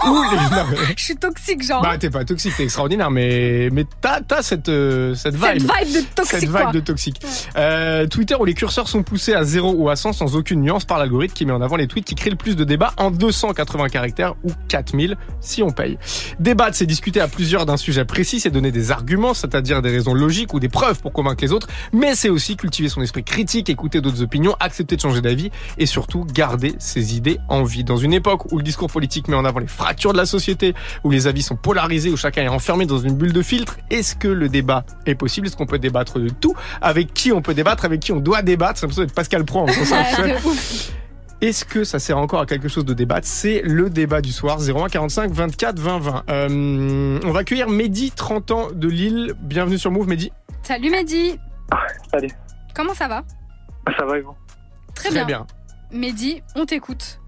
Ou 0.07 0.23
les- 0.31 0.37
non, 0.57 0.65
mais- 0.71 0.77
Je 0.97 1.05
suis 1.05 1.17
toxique, 1.17 1.63
genre. 1.65 1.83
bah 1.83 1.97
t'es 1.99 2.11
pas 2.11 2.25
toxique, 2.25 2.53
t'es 2.57 2.65
extraordinaire, 2.65 3.11
mais 3.11 3.69
mais 3.73 3.85
t'as 4.01 4.21
t'as 4.21 4.43
cette 4.43 4.69
euh, 4.69 5.15
cette 5.15 5.35
vibe, 5.35 5.45
Cette 5.45 5.63
vibe 5.63 5.95
de 5.95 6.01
toxique, 6.15 6.39
cette 6.41 6.49
vibe 6.49 6.53
quoi. 6.53 6.73
de 6.73 6.81
toxique. 6.81 7.21
Euh, 7.57 8.07
Twitter 8.07 8.35
où 8.39 8.45
les 8.45 8.55
curseurs 8.55 8.89
sont 8.89 9.03
poussés 9.03 9.35
à 9.35 9.45
0 9.45 9.73
ou 9.77 9.89
à 9.89 9.97
100 9.97 10.13
sans 10.15 10.37
aucune 10.37 10.61
nuance 10.63 10.85
par 10.85 10.99
l'algorithme 10.99 11.35
qui 11.35 11.47
met 11.47 11.53
en 11.53 11.61
avant 11.61 11.77
les 11.77 11.87
tweets 11.87 12.05
qui 12.05 12.15
créent 12.15 12.31
le 12.31 12.37
plus 12.37 12.57
de 12.57 12.65
débats 12.65 12.93
en 12.97 13.11
280 13.11 13.89
caractères 13.89 14.35
ou 14.45 14.51
4000 14.69 15.17
si 15.41 15.63
on 15.63 15.71
paye. 15.71 15.99
Débattre, 16.39 16.77
c'est 16.77 16.87
discuter 16.87 17.21
à 17.21 17.29
plusieurs 17.29 17.67
d'un 17.67 17.77
sujet 17.77 18.05
précis, 18.05 18.41
c'est 18.41 18.51
donner 18.51 18.73
des 18.73 18.91
arguments, 18.91 19.35
c'est-à-dire 19.35 19.81
des 19.83 19.91
raisons 19.91 20.15
logiques 20.15 20.55
ou 20.55 20.61
des 20.61 20.69
preuves 20.69 21.01
pour 21.01 21.13
convaincre 21.13 21.40
les 21.41 21.53
autres, 21.53 21.69
mais 21.93 22.15
c'est 22.15 22.29
aussi 22.29 22.57
cultiver 22.57 22.89
son 22.89 23.03
esprit 23.03 23.25
critique, 23.25 23.69
écouter 23.69 24.01
d'autres 24.01 24.23
opinions, 24.23 24.55
accepter 24.61 24.97
de 24.97 25.01
changer 25.01 25.21
d'avis 25.21 25.51
et 25.79 25.87
surtout 25.87 26.25
garder 26.25 26.75
ses 26.79 27.17
idées 27.17 27.39
en 27.49 27.63
vie. 27.63 27.85
Dans 27.85 27.97
une 27.97 28.13
époque 28.13 28.53
où 28.53 28.59
le 28.59 28.63
discours 28.63 28.91
politique 28.91 29.29
met 29.29 29.37
en 29.37 29.45
avant 29.45 29.61
les 29.61 29.67
fractures 29.67 30.13
de 30.13 30.19
la 30.19 30.27
société, 30.27 30.75
où 31.05 31.11
les 31.11 31.27
avis 31.27 31.43
sont 31.43 31.57
polarisés, 31.57 32.11
où 32.11 32.17
chacun 32.17 32.43
est 32.43 32.49
enfermé 32.49 32.87
dans 32.87 32.99
une 32.99 33.15
bulle 33.15 33.33
de 33.33 33.43
filtre, 33.43 33.79
est-ce 33.91 34.15
que 34.15 34.29
le 34.29 34.49
débat 34.49 34.85
est 35.07 35.15
possible? 35.15 35.47
Est-ce 35.47 35.57
qu'on 35.57 35.67
peut 35.67 35.79
débattre 35.79 36.19
de 36.19 36.29
tout? 36.29 36.55
Avec 36.81 37.15
qui 37.15 37.33
on 37.33 37.43
peut 37.43 37.55
débattre? 37.55 37.85
Avec 37.85 38.01
qui 38.01 38.13
on 38.13 38.21
doit 38.21 38.43
débattre? 38.43 38.79
C'est 38.79 38.87
l'impression 38.87 39.03
d'être 39.03 39.15
Pascal 39.15 39.45
Pro 39.45 39.61
en 39.61 39.67
Est-ce 41.41 41.65
que 41.65 41.85
ça 41.85 41.99
sert 41.99 42.19
encore 42.19 42.41
à 42.41 42.47
quelque 42.47 42.69
chose 42.69 42.85
de 42.85 42.93
débattre? 42.93 43.27
C'est 43.27 43.63
le 43.63 43.89
débat 43.89 44.21
du 44.21 44.31
soir, 44.31 44.59
01 44.61 44.89
45 44.89 45.31
24 45.31 45.79
20 45.79 45.99
20. 45.99 46.25
Euh, 46.29 47.19
on 47.25 47.31
va 47.31 47.41
accueillir 47.41 47.69
Mehdi, 47.71 48.11
30 48.11 48.51
ans 48.51 48.69
de 48.71 48.89
Lille. 48.89 49.33
Bienvenue 49.41 49.79
sur 49.79 49.91
Move, 49.91 50.07
Mehdi. 50.07 50.31
Salut 50.63 50.91
Mehdi. 50.91 51.39
Salut. 52.13 52.29
Comment 52.75 52.93
ça 52.93 53.09
va? 53.09 53.25
Ça 53.99 54.05
va 54.05 54.19
et 54.19 54.21
vous? 54.21 54.35
Très, 54.95 55.25
bien. 55.25 55.47
Mehdi, 55.91 56.43
on 56.57 56.67
t'écoute. 56.67 57.21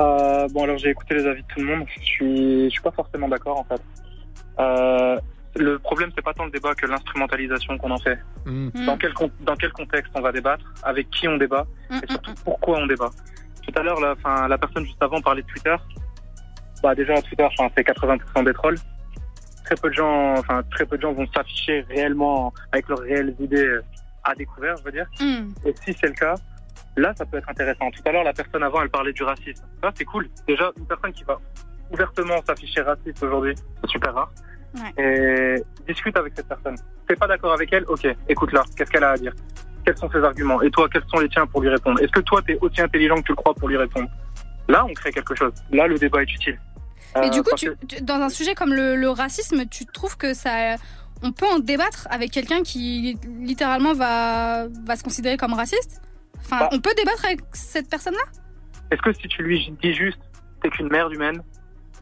Euh, 0.00 0.48
Bon, 0.48 0.64
alors 0.64 0.78
j'ai 0.78 0.90
écouté 0.90 1.14
les 1.14 1.26
avis 1.26 1.42
de 1.42 1.46
tout 1.46 1.60
le 1.60 1.66
monde. 1.66 1.86
Je 2.00 2.02
suis, 2.04 2.64
je 2.64 2.70
suis 2.70 2.82
pas 2.82 2.90
forcément 2.90 3.28
d'accord 3.28 3.58
en 3.60 3.64
fait. 3.64 3.80
Euh, 4.58 5.20
le 5.56 5.78
problème, 5.78 6.10
c'est 6.14 6.22
pas 6.22 6.32
tant 6.32 6.44
le 6.44 6.50
débat 6.50 6.74
que 6.74 6.86
l'instrumentalisation 6.86 7.76
qu'on 7.78 7.90
en 7.90 7.98
fait. 7.98 8.18
Hmm. 8.46 8.68
Dans, 8.86 8.96
quel, 8.96 9.12
con- 9.14 9.30
dans 9.40 9.56
quel 9.56 9.72
contexte 9.72 10.12
on 10.14 10.20
va 10.20 10.32
débattre, 10.32 10.64
avec 10.82 11.10
qui 11.10 11.28
on 11.28 11.36
débat, 11.36 11.66
et 11.90 12.06
surtout 12.08 12.34
pourquoi 12.44 12.78
on 12.78 12.86
débat. 12.86 13.10
Tout 13.66 13.78
à 13.78 13.82
l'heure, 13.82 14.00
la, 14.00 14.58
personne 14.58 14.84
juste 14.84 15.02
avant 15.02 15.20
parlait 15.20 15.42
de 15.42 15.46
Twitter. 15.48 15.76
Bah 16.82 16.94
déjà, 16.94 17.20
Twitter, 17.22 17.46
c'est 17.76 17.86
80% 17.86 18.44
des 18.44 18.54
trolls. 18.54 18.78
Très 19.64 19.74
peu 19.76 19.90
de 19.90 19.94
gens, 19.94 20.34
enfin, 20.38 20.62
très 20.70 20.86
peu 20.86 20.96
de 20.96 21.02
gens 21.02 21.12
vont 21.12 21.26
s'afficher 21.34 21.84
réellement 21.88 22.52
avec 22.72 22.88
leurs 22.88 23.00
réelles 23.00 23.36
idées 23.38 23.66
euh, 23.66 23.82
à 24.24 24.34
découvert, 24.34 24.76
je 24.78 24.84
veux 24.84 24.92
dire. 24.92 25.06
Hmm. 25.20 25.50
Et 25.64 25.74
si 25.84 25.92
c'est 25.92 26.08
le 26.08 26.14
cas, 26.14 26.34
Là, 26.96 27.12
ça 27.16 27.24
peut 27.24 27.38
être 27.38 27.48
intéressant. 27.48 27.90
Tout 27.90 28.02
à 28.04 28.12
l'heure, 28.12 28.24
la 28.24 28.32
personne 28.32 28.62
avant, 28.62 28.82
elle 28.82 28.90
parlait 28.90 29.12
du 29.12 29.22
racisme. 29.22 29.64
Ça, 29.82 29.90
c'est 29.94 30.04
cool. 30.04 30.28
Déjà, 30.46 30.72
une 30.76 30.86
personne 30.86 31.12
qui 31.12 31.24
va 31.24 31.38
ouvertement 31.90 32.42
s'afficher 32.46 32.82
raciste 32.82 33.22
aujourd'hui, 33.22 33.54
c'est 33.80 33.90
super 33.90 34.14
rare. 34.14 34.30
Et 34.98 35.56
discute 35.86 36.16
avec 36.16 36.32
cette 36.36 36.48
personne. 36.48 36.76
T'es 37.08 37.16
pas 37.16 37.26
d'accord 37.26 37.52
avec 37.52 37.72
elle 37.72 37.84
Ok, 37.88 38.06
écoute-la. 38.28 38.62
Qu'est-ce 38.76 38.90
qu'elle 38.90 39.04
a 39.04 39.10
à 39.10 39.16
dire? 39.16 39.32
Quels 39.84 39.96
sont 39.96 40.10
ses 40.10 40.18
arguments? 40.22 40.62
Et 40.62 40.70
toi, 40.70 40.88
quels 40.88 41.02
sont 41.08 41.18
les 41.18 41.28
tiens 41.28 41.46
pour 41.46 41.60
lui 41.62 41.68
répondre? 41.70 42.00
Est-ce 42.00 42.12
que 42.12 42.20
toi, 42.20 42.40
t'es 42.46 42.56
aussi 42.60 42.80
intelligent 42.80 43.16
que 43.16 43.22
tu 43.26 43.32
le 43.32 43.36
crois 43.36 43.54
pour 43.54 43.68
lui 43.68 43.76
répondre? 43.76 44.08
Là, 44.68 44.84
on 44.84 44.92
crée 44.94 45.10
quelque 45.12 45.34
chose. 45.34 45.52
Là, 45.72 45.86
le 45.86 45.98
débat 45.98 46.22
est 46.22 46.32
utile. 46.32 46.60
Mais 47.16 47.26
Euh, 47.26 47.30
du 47.30 47.42
coup, 47.42 47.50
tu, 47.56 47.70
tu- 47.88 48.02
dans 48.02 48.20
un 48.20 48.28
sujet 48.28 48.54
comme 48.54 48.72
le, 48.72 48.94
le 48.94 49.08
racisme, 49.08 49.64
tu 49.68 49.84
trouves 49.86 50.16
que 50.16 50.32
ça, 50.34 50.76
on 51.22 51.32
peut 51.32 51.46
en 51.46 51.58
débattre 51.58 52.06
avec 52.10 52.30
quelqu'un 52.30 52.62
qui 52.62 53.18
littéralement 53.40 53.94
va, 53.94 54.68
va 54.84 54.94
se 54.96 55.02
considérer 55.02 55.36
comme 55.36 55.54
raciste? 55.54 56.00
Enfin, 56.42 56.60
Bah. 56.60 56.68
on 56.72 56.78
peut 56.78 56.92
débattre 56.96 57.24
avec 57.24 57.40
cette 57.52 57.90
personne-là? 57.90 58.22
Est-ce 58.92 59.02
que 59.02 59.12
si 59.12 59.26
tu 59.26 59.42
lui 59.42 59.72
dis 59.82 59.92
juste, 59.94 60.20
t'es 60.62 60.68
qu'une 60.70 60.88
merde 60.88 61.12
humaine, 61.12 61.42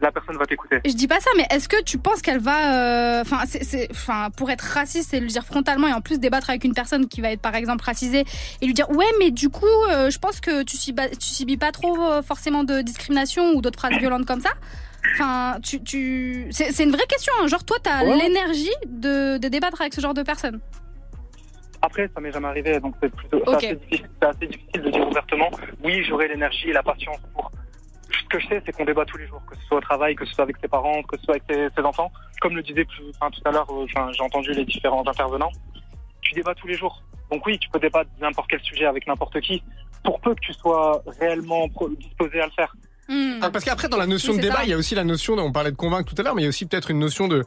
la 0.01 0.11
personne 0.11 0.37
va 0.37 0.45
t'écouter 0.45 0.79
Je 0.85 0.93
dis 0.93 1.07
pas 1.07 1.19
ça, 1.19 1.29
mais 1.37 1.45
est-ce 1.51 1.67
que 1.69 1.81
tu 1.83 1.97
penses 1.97 2.21
qu'elle 2.21 2.39
va, 2.39 3.19
euh, 3.19 3.23
enfin, 3.23 4.29
pour 4.35 4.49
être 4.49 4.61
raciste 4.61 5.13
et 5.13 5.19
le 5.19 5.27
dire 5.27 5.43
frontalement 5.45 5.87
et 5.87 5.93
en 5.93 6.01
plus 6.01 6.19
débattre 6.19 6.49
avec 6.49 6.63
une 6.63 6.73
personne 6.73 7.07
qui 7.07 7.21
va 7.21 7.31
être 7.31 7.41
par 7.41 7.55
exemple 7.55 7.83
racisée 7.83 8.23
et 8.61 8.65
lui 8.65 8.73
dire 8.73 8.89
ouais, 8.91 9.05
mais 9.19 9.31
du 9.31 9.49
coup, 9.49 9.65
euh, 9.91 10.09
je 10.09 10.19
pense 10.19 10.39
que 10.39 10.63
tu 10.63 10.77
subis, 10.77 11.09
tu 11.19 11.29
subis 11.29 11.57
pas 11.57 11.71
trop 11.71 12.01
euh, 12.01 12.21
forcément 12.21 12.63
de 12.63 12.81
discrimination 12.81 13.51
ou 13.53 13.61
d'autres 13.61 13.79
phrases 13.79 13.97
violentes 13.97 14.25
comme 14.25 14.41
ça. 14.41 14.51
Enfin, 15.13 15.57
tu, 15.63 15.81
tu, 15.83 16.47
c'est 16.51 16.83
une 16.83 16.91
vraie 16.91 17.05
question. 17.07 17.33
hein. 17.41 17.47
Genre 17.47 17.63
toi, 17.63 17.77
t'as 17.81 18.03
Ouais. 18.03 18.17
l'énergie 18.17 18.69
de, 18.87 19.37
de 19.37 19.47
débattre 19.47 19.81
avec 19.81 19.93
ce 19.93 20.01
genre 20.01 20.13
de 20.13 20.23
personne. 20.23 20.59
Après, 21.81 22.09
ça 22.13 22.19
m'est 22.19 22.31
jamais 22.31 22.47
arrivé, 22.49 22.79
donc 22.81 22.95
c'est 23.01 23.09
plutôt 23.13 23.41
c'est 23.45 23.49
Ok. 23.49 23.63
assez, 23.63 23.75
difficile, 23.75 24.09
c'est 24.21 24.27
assez 24.27 24.47
difficile 24.47 24.81
de 24.81 24.89
dire 24.91 25.07
ouvertement. 25.07 25.49
Oui, 25.83 26.03
j'aurai 26.03 26.27
l'énergie 26.27 26.69
et 26.69 26.73
la 26.73 26.83
patience 26.83 27.17
pour. 27.33 27.49
Ce 28.31 28.37
que 28.37 28.43
je 28.43 28.47
sais, 28.47 28.61
c'est 28.65 28.71
qu'on 28.71 28.85
débat 28.85 29.05
tous 29.05 29.17
les 29.17 29.25
jours, 29.27 29.41
que 29.49 29.55
ce 29.55 29.65
soit 29.65 29.77
au 29.77 29.81
travail, 29.81 30.13
que 30.15 30.23
ce 30.25 30.33
soit 30.35 30.43
avec 30.43 30.57
ses 30.61 30.67
parents, 30.67 31.01
que 31.03 31.17
ce 31.17 31.23
soit 31.23 31.35
avec 31.35 31.43
ses, 31.49 31.67
ses 31.75 31.81
enfants. 31.83 32.11
Comme 32.41 32.55
le 32.55 32.61
disait 32.61 32.85
plus, 32.85 33.03
enfin, 33.19 33.31
tout 33.31 33.41
à 33.45 33.51
l'heure, 33.51 33.67
euh, 33.71 33.85
enfin, 33.85 34.11
j'ai 34.15 34.21
entendu 34.23 34.51
les 34.51 34.65
différents 34.65 35.03
intervenants. 35.07 35.51
Tu 36.21 36.35
débats 36.35 36.53
tous 36.53 36.67
les 36.67 36.75
jours. 36.75 37.01
Donc 37.31 37.45
oui, 37.47 37.57
tu 37.57 37.69
peux 37.69 37.79
débattre 37.79 38.09
de 38.17 38.21
n'importe 38.21 38.49
quel 38.49 38.59
sujet 38.61 38.85
avec 38.85 39.07
n'importe 39.07 39.39
qui, 39.41 39.63
pour 40.03 40.19
peu 40.19 40.35
que 40.35 40.39
tu 40.41 40.53
sois 40.53 41.01
réellement 41.19 41.67
disposé 41.99 42.39
à 42.41 42.45
le 42.45 42.51
faire. 42.51 42.75
Ah, 43.41 43.49
parce 43.49 43.65
qu'après, 43.65 43.89
dans 43.89 43.97
la 43.97 44.05
notion 44.05 44.33
Oui, 44.33 44.37
de 44.37 44.43
débat, 44.43 44.57
ça. 44.57 44.63
il 44.65 44.69
y 44.69 44.73
a 44.73 44.77
aussi 44.77 44.93
la 44.93 45.03
notion, 45.03 45.33
on 45.39 45.51
parlait 45.51 45.71
de 45.71 45.75
convaincre 45.75 46.13
tout 46.13 46.21
à 46.21 46.23
l'heure, 46.23 46.35
mais 46.35 46.43
il 46.43 46.45
y 46.45 46.47
a 46.47 46.49
aussi 46.49 46.67
peut-être 46.67 46.91
une 46.91 46.99
notion 46.99 47.27
de 47.27 47.43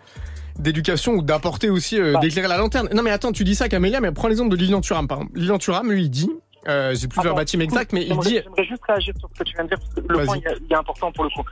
d'éducation 0.59 1.13
ou 1.13 1.23
d'apporter 1.23 1.71
aussi, 1.71 1.99
Bah. 1.99 2.05
euh, 2.05 2.19
d'éclairer 2.19 2.49
la 2.49 2.59
lanterne. 2.59 2.89
Non, 2.93 3.03
mais 3.03 3.11
attends, 3.11 3.33
tu 3.33 3.45
dis 3.45 3.55
ça, 3.55 3.69
Camélia, 3.69 4.01
mais 4.01 4.11
prends 4.13 4.29
l'exemple 4.29 4.51
de 4.51 4.57
Lilian 4.57 4.81
Thuram, 4.81 5.07
par 5.09 5.19
exemple. 5.19 5.39
Lilian 5.39 5.59
Thuram, 5.59 5.91
lui, 5.91 6.03
il 6.03 6.11
dit, 6.11 6.29
euh, 6.69 6.95
j'ai 6.95 7.09
plus 7.09 7.21
Attends, 7.21 7.31
verbatim 7.31 7.61
exact, 7.61 7.93
mais 7.93 8.07
il 8.07 8.17
dit, 8.19 8.41
J'aimerais 8.43 8.65
juste 8.65 8.85
réagir 8.87 9.15
sur 9.19 9.29
ce 9.33 9.39
que 9.39 9.45
tu 9.45 9.55
viens 9.55 9.65
de 9.65 9.69
dire, 9.71 9.79
parce 9.79 9.95
que 9.95 10.13
le 10.13 10.25
point 10.25 10.37
il 10.39 10.73
est 10.73 10.77
important 10.77 11.13
pour 11.13 11.25
le 11.25 11.31
coup. 11.31 11.43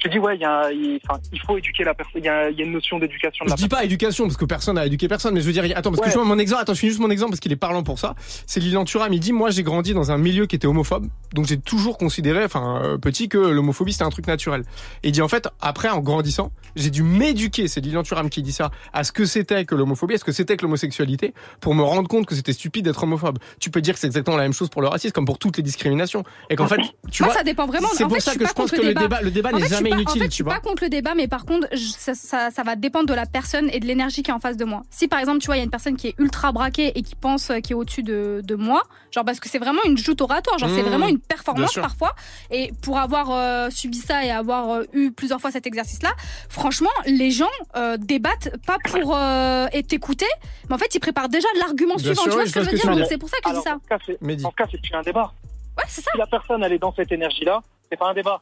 Tu 0.00 0.08
dis, 0.08 0.18
ouais, 0.18 0.34
il, 0.36 0.40
y 0.40 0.44
a, 0.44 0.66
un- 0.66 0.70
il, 0.70 1.40
faut 1.46 1.58
éduquer 1.58 1.84
la 1.84 1.92
personne, 1.92 2.22
il 2.22 2.24
y, 2.24 2.28
a, 2.28 2.48
il 2.48 2.58
y 2.58 2.62
a 2.62 2.64
une 2.64 2.72
notion 2.72 2.98
d'éducation 2.98 3.44
Je 3.44 3.50
la 3.50 3.56
dis 3.56 3.68
pas 3.68 3.84
éducation 3.84 4.24
parce 4.24 4.38
que 4.38 4.46
personne 4.46 4.76
n'a 4.76 4.86
éduqué 4.86 5.08
personne, 5.08 5.34
mais 5.34 5.42
je 5.42 5.46
veux 5.46 5.52
dire, 5.52 5.64
attends, 5.76 5.90
parce 5.90 6.02
que 6.02 6.10
je 6.10 6.14
vois 6.14 6.24
mon 6.24 6.38
exemple, 6.38 6.62
attends, 6.62 6.72
je 6.74 6.80
finis 6.80 6.90
juste 6.90 7.02
mon 7.02 7.10
exemple 7.10 7.32
parce 7.32 7.40
qu'il 7.40 7.52
est 7.52 7.56
parlant 7.56 7.82
pour 7.82 7.98
ça. 7.98 8.14
C'est 8.46 8.60
Lilian 8.60 8.84
Thuram, 8.84 9.12
il 9.12 9.20
dit, 9.20 9.32
moi 9.32 9.50
j'ai 9.50 9.62
grandi 9.62 9.92
dans 9.92 10.10
un 10.10 10.18
milieu 10.18 10.46
qui 10.46 10.56
était 10.56 10.66
homophobe, 10.66 11.06
donc 11.34 11.46
j'ai 11.46 11.58
toujours 11.58 11.98
considéré, 11.98 12.44
enfin, 12.44 12.80
euh, 12.82 12.98
petit, 12.98 13.28
que 13.28 13.38
l'homophobie 13.38 13.92
c'était 13.92 14.04
un 14.04 14.10
truc 14.10 14.26
naturel. 14.26 14.62
Et 15.02 15.08
il 15.08 15.12
dit, 15.12 15.22
en 15.22 15.28
fait, 15.28 15.48
après, 15.60 15.88
en 15.88 16.00
grandissant, 16.00 16.50
j'ai 16.76 16.90
dû 16.90 17.02
m'éduquer, 17.02 17.68
c'est 17.68 17.80
Lilian 17.80 18.02
Thuram 18.02 18.30
qui 18.30 18.42
dit 18.42 18.52
ça, 18.52 18.70
à 18.92 19.04
ce 19.04 19.12
que 19.12 19.24
c'était 19.24 19.64
que 19.64 19.74
l'homophobie, 19.74 20.14
à 20.14 20.18
ce 20.18 20.24
que 20.24 20.32
c'était 20.32 20.56
que 20.56 20.62
l'homosexualité, 20.62 21.34
pour 21.60 21.74
me 21.74 21.82
rendre 21.82 22.08
compte 22.08 22.26
que 22.26 22.34
c'était 22.34 22.52
stupide 22.52 22.84
d'être 22.84 23.02
homophobe. 23.02 23.38
Tu 23.58 23.70
peux 23.70 23.80
dire 23.80 23.94
que 23.94 24.00
c'est 24.00 24.06
exactement 24.06 24.36
la 24.36 24.44
même 24.44 24.52
chose 24.52 24.68
pour 24.68 24.82
le 24.82 24.88
racisme, 24.88 25.12
comme 25.12 25.26
pour 25.26 25.38
toutes 25.38 25.56
les 25.56 25.62
discriminations. 25.62 26.24
Et 26.48 26.56
qu'en 26.56 26.66
fait, 26.66 26.80
tu 27.10 27.22
Moi, 27.22 27.32
vois. 27.32 27.38
ça 27.38 27.44
dépend 27.44 27.66
vraiment. 27.66 27.88
C'est 27.92 28.04
pour 28.04 28.14
fait, 28.14 28.20
ça 28.20 28.34
que 28.34 28.46
je 28.46 28.52
pense 28.52 28.70
que 28.70 28.80
le 28.80 28.88
le 28.90 28.94
débat, 28.94 29.20
le 29.20 29.30
débat 29.30 29.52
n'est 29.52 29.68
jamais 29.68 29.89
pas- 29.90 29.96
inutile, 29.96 30.20
En 30.20 30.24
fait, 30.24 30.30
je 30.30 30.34
suis 30.34 30.44
vois. 30.44 30.54
pas 30.54 30.60
contre 30.60 30.82
le 30.84 30.88
débat, 30.88 31.14
mais 31.14 31.28
par 31.28 31.44
contre, 31.44 31.66
je- 31.72 31.78
ça, 31.96 32.14
ça, 32.14 32.50
ça 32.50 32.62
va 32.62 32.76
dépendre 32.76 33.06
de 33.06 33.14
la 33.14 33.26
personne 33.26 33.68
et 33.72 33.80
de 33.80 33.86
l'énergie 33.86 34.22
qui 34.22 34.30
est 34.30 34.34
en 34.34 34.38
face 34.40 34.56
de 34.56 34.64
moi. 34.64 34.82
Si 34.90 35.08
par 35.08 35.18
exemple, 35.18 35.38
tu 35.40 35.46
vois, 35.46 35.56
il 35.56 35.58
y 35.58 35.62
a 35.62 35.64
une 35.64 35.70
personne 35.70 35.96
qui 35.96 36.08
est 36.08 36.14
ultra 36.18 36.52
braquée 36.52 36.92
et 36.98 37.02
qui 37.02 37.14
pense 37.14 37.50
euh, 37.50 37.60
qui 37.60 37.72
est 37.72 37.74
au-dessus 37.76 38.02
de, 38.02 38.40
de 38.44 38.54
moi, 38.54 38.82
genre 39.10 39.24
parce 39.24 39.40
que 39.40 39.48
c'est 39.48 39.58
vraiment 39.58 39.82
une 39.84 39.98
joute 39.98 40.20
oratoire, 40.20 40.58
genre 40.58 40.68
c'est 40.70 40.82
Mmh, 40.82 40.86
vraiment 40.86 41.08
une 41.08 41.18
performance 41.20 41.74
parfois. 41.74 42.14
Et 42.50 42.72
pour 42.82 42.98
avoir 42.98 43.30
euh, 43.30 43.68
subi 43.70 43.98
ça 43.98 44.24
et 44.24 44.30
avoir 44.30 44.70
euh, 44.70 44.84
eu 44.92 45.10
plusieurs 45.12 45.40
fois 45.40 45.50
cet 45.50 45.66
exercice-là, 45.66 46.10
franchement, 46.48 46.90
les 47.06 47.30
gens 47.30 47.46
euh, 47.76 47.96
débattent 47.96 48.56
pas 48.66 48.76
pour 48.90 49.16
euh, 49.16 49.66
et 49.72 49.82
t'écouter, 49.82 50.26
mais 50.68 50.74
en 50.74 50.78
fait, 50.78 50.94
ils 50.94 51.00
préparent 51.00 51.28
déjà 51.28 51.48
l'argument 51.58 51.98
suivant. 51.98 52.14
sûr, 52.14 52.24
tu 52.24 52.30
vois 52.30 52.46
ce 52.46 52.52
que 52.52 52.60
je 52.62 52.70
veux 52.70 52.76
dire 52.76 52.96
Donc, 52.96 53.06
C'est 53.08 53.18
pour 53.18 53.28
ça 53.28 53.36
que 53.42 53.48
je 53.50 53.54
dis 53.54 53.60
Alors, 53.60 53.64
ça. 53.64 53.96
Dans 54.20 54.50
ce 54.50 54.54
cas, 54.56 54.66
c'est 54.70 54.80
plus 54.80 54.94
un 54.94 55.02
débat. 55.02 55.32
Ouais, 55.78 55.84
c'est 55.88 56.00
ça. 56.02 56.10
Si 56.12 56.18
la 56.18 56.26
personne, 56.26 56.62
elle 56.64 56.72
est 56.72 56.78
dans 56.78 56.92
cette 56.94 57.10
énergie-là, 57.12 57.60
c'est 57.90 57.96
pas 57.98 58.08
un 58.10 58.14
débat. 58.14 58.40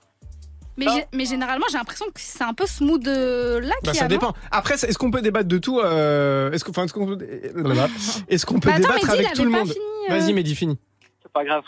Mais, 0.78 0.86
gé- 0.86 1.06
mais 1.12 1.24
généralement, 1.26 1.66
j'ai 1.70 1.76
l'impression 1.78 2.06
que 2.06 2.20
c'est 2.20 2.44
un 2.44 2.54
peu 2.54 2.64
smooth 2.66 3.06
euh, 3.08 3.60
là 3.60 3.74
Bah, 3.84 3.92
qui 3.92 3.98
ça 3.98 4.06
dépend. 4.08 4.32
Après, 4.50 4.74
est-ce 4.74 4.96
qu'on 4.96 5.10
peut 5.10 5.20
débattre 5.20 5.48
de 5.48 5.58
tout 5.58 5.80
euh, 5.80 6.50
Est-ce 6.52 6.64
qu'on, 6.64 6.72
est-ce 6.84 6.92
qu'on 6.94 7.06
peut, 7.06 7.18
est-ce 8.28 8.46
qu'on 8.46 8.60
peut 8.60 8.70
Bah, 8.70 8.76
attends, 8.76 8.88
débattre 8.94 9.06
Mehdi, 9.06 9.18
avec 9.24 9.32
tout 9.34 9.44
le 9.44 9.50
monde 9.50 9.70
euh. 9.70 10.14
Vas-y, 10.14 10.32
Mehdi, 10.32 10.54
fini. 10.54 10.78
C'est 11.22 11.32
pas 11.32 11.44
grave. 11.44 11.62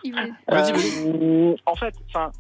Vas-y, 0.49 0.73
Euh, 1.07 1.55
en 1.67 1.75
fait, 1.77 1.95
enfin, 2.09 2.31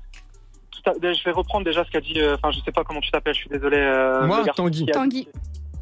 je 0.86 1.24
vais 1.24 1.30
reprendre 1.32 1.64
déjà 1.64 1.84
ce 1.84 1.90
qu'a 1.90 2.00
dit. 2.00 2.14
euh, 2.20 2.36
Enfin, 2.36 2.50
je 2.52 2.60
sais 2.64 2.72
pas 2.72 2.84
comment 2.84 3.00
tu 3.00 3.10
t'appelles. 3.10 3.34
Je 3.34 3.40
suis 3.40 3.50
désolé. 3.50 3.76
euh, 3.76 4.26
Moi, 4.26 4.44
Tanguy. 4.56 4.86
Tanguy. 4.86 5.28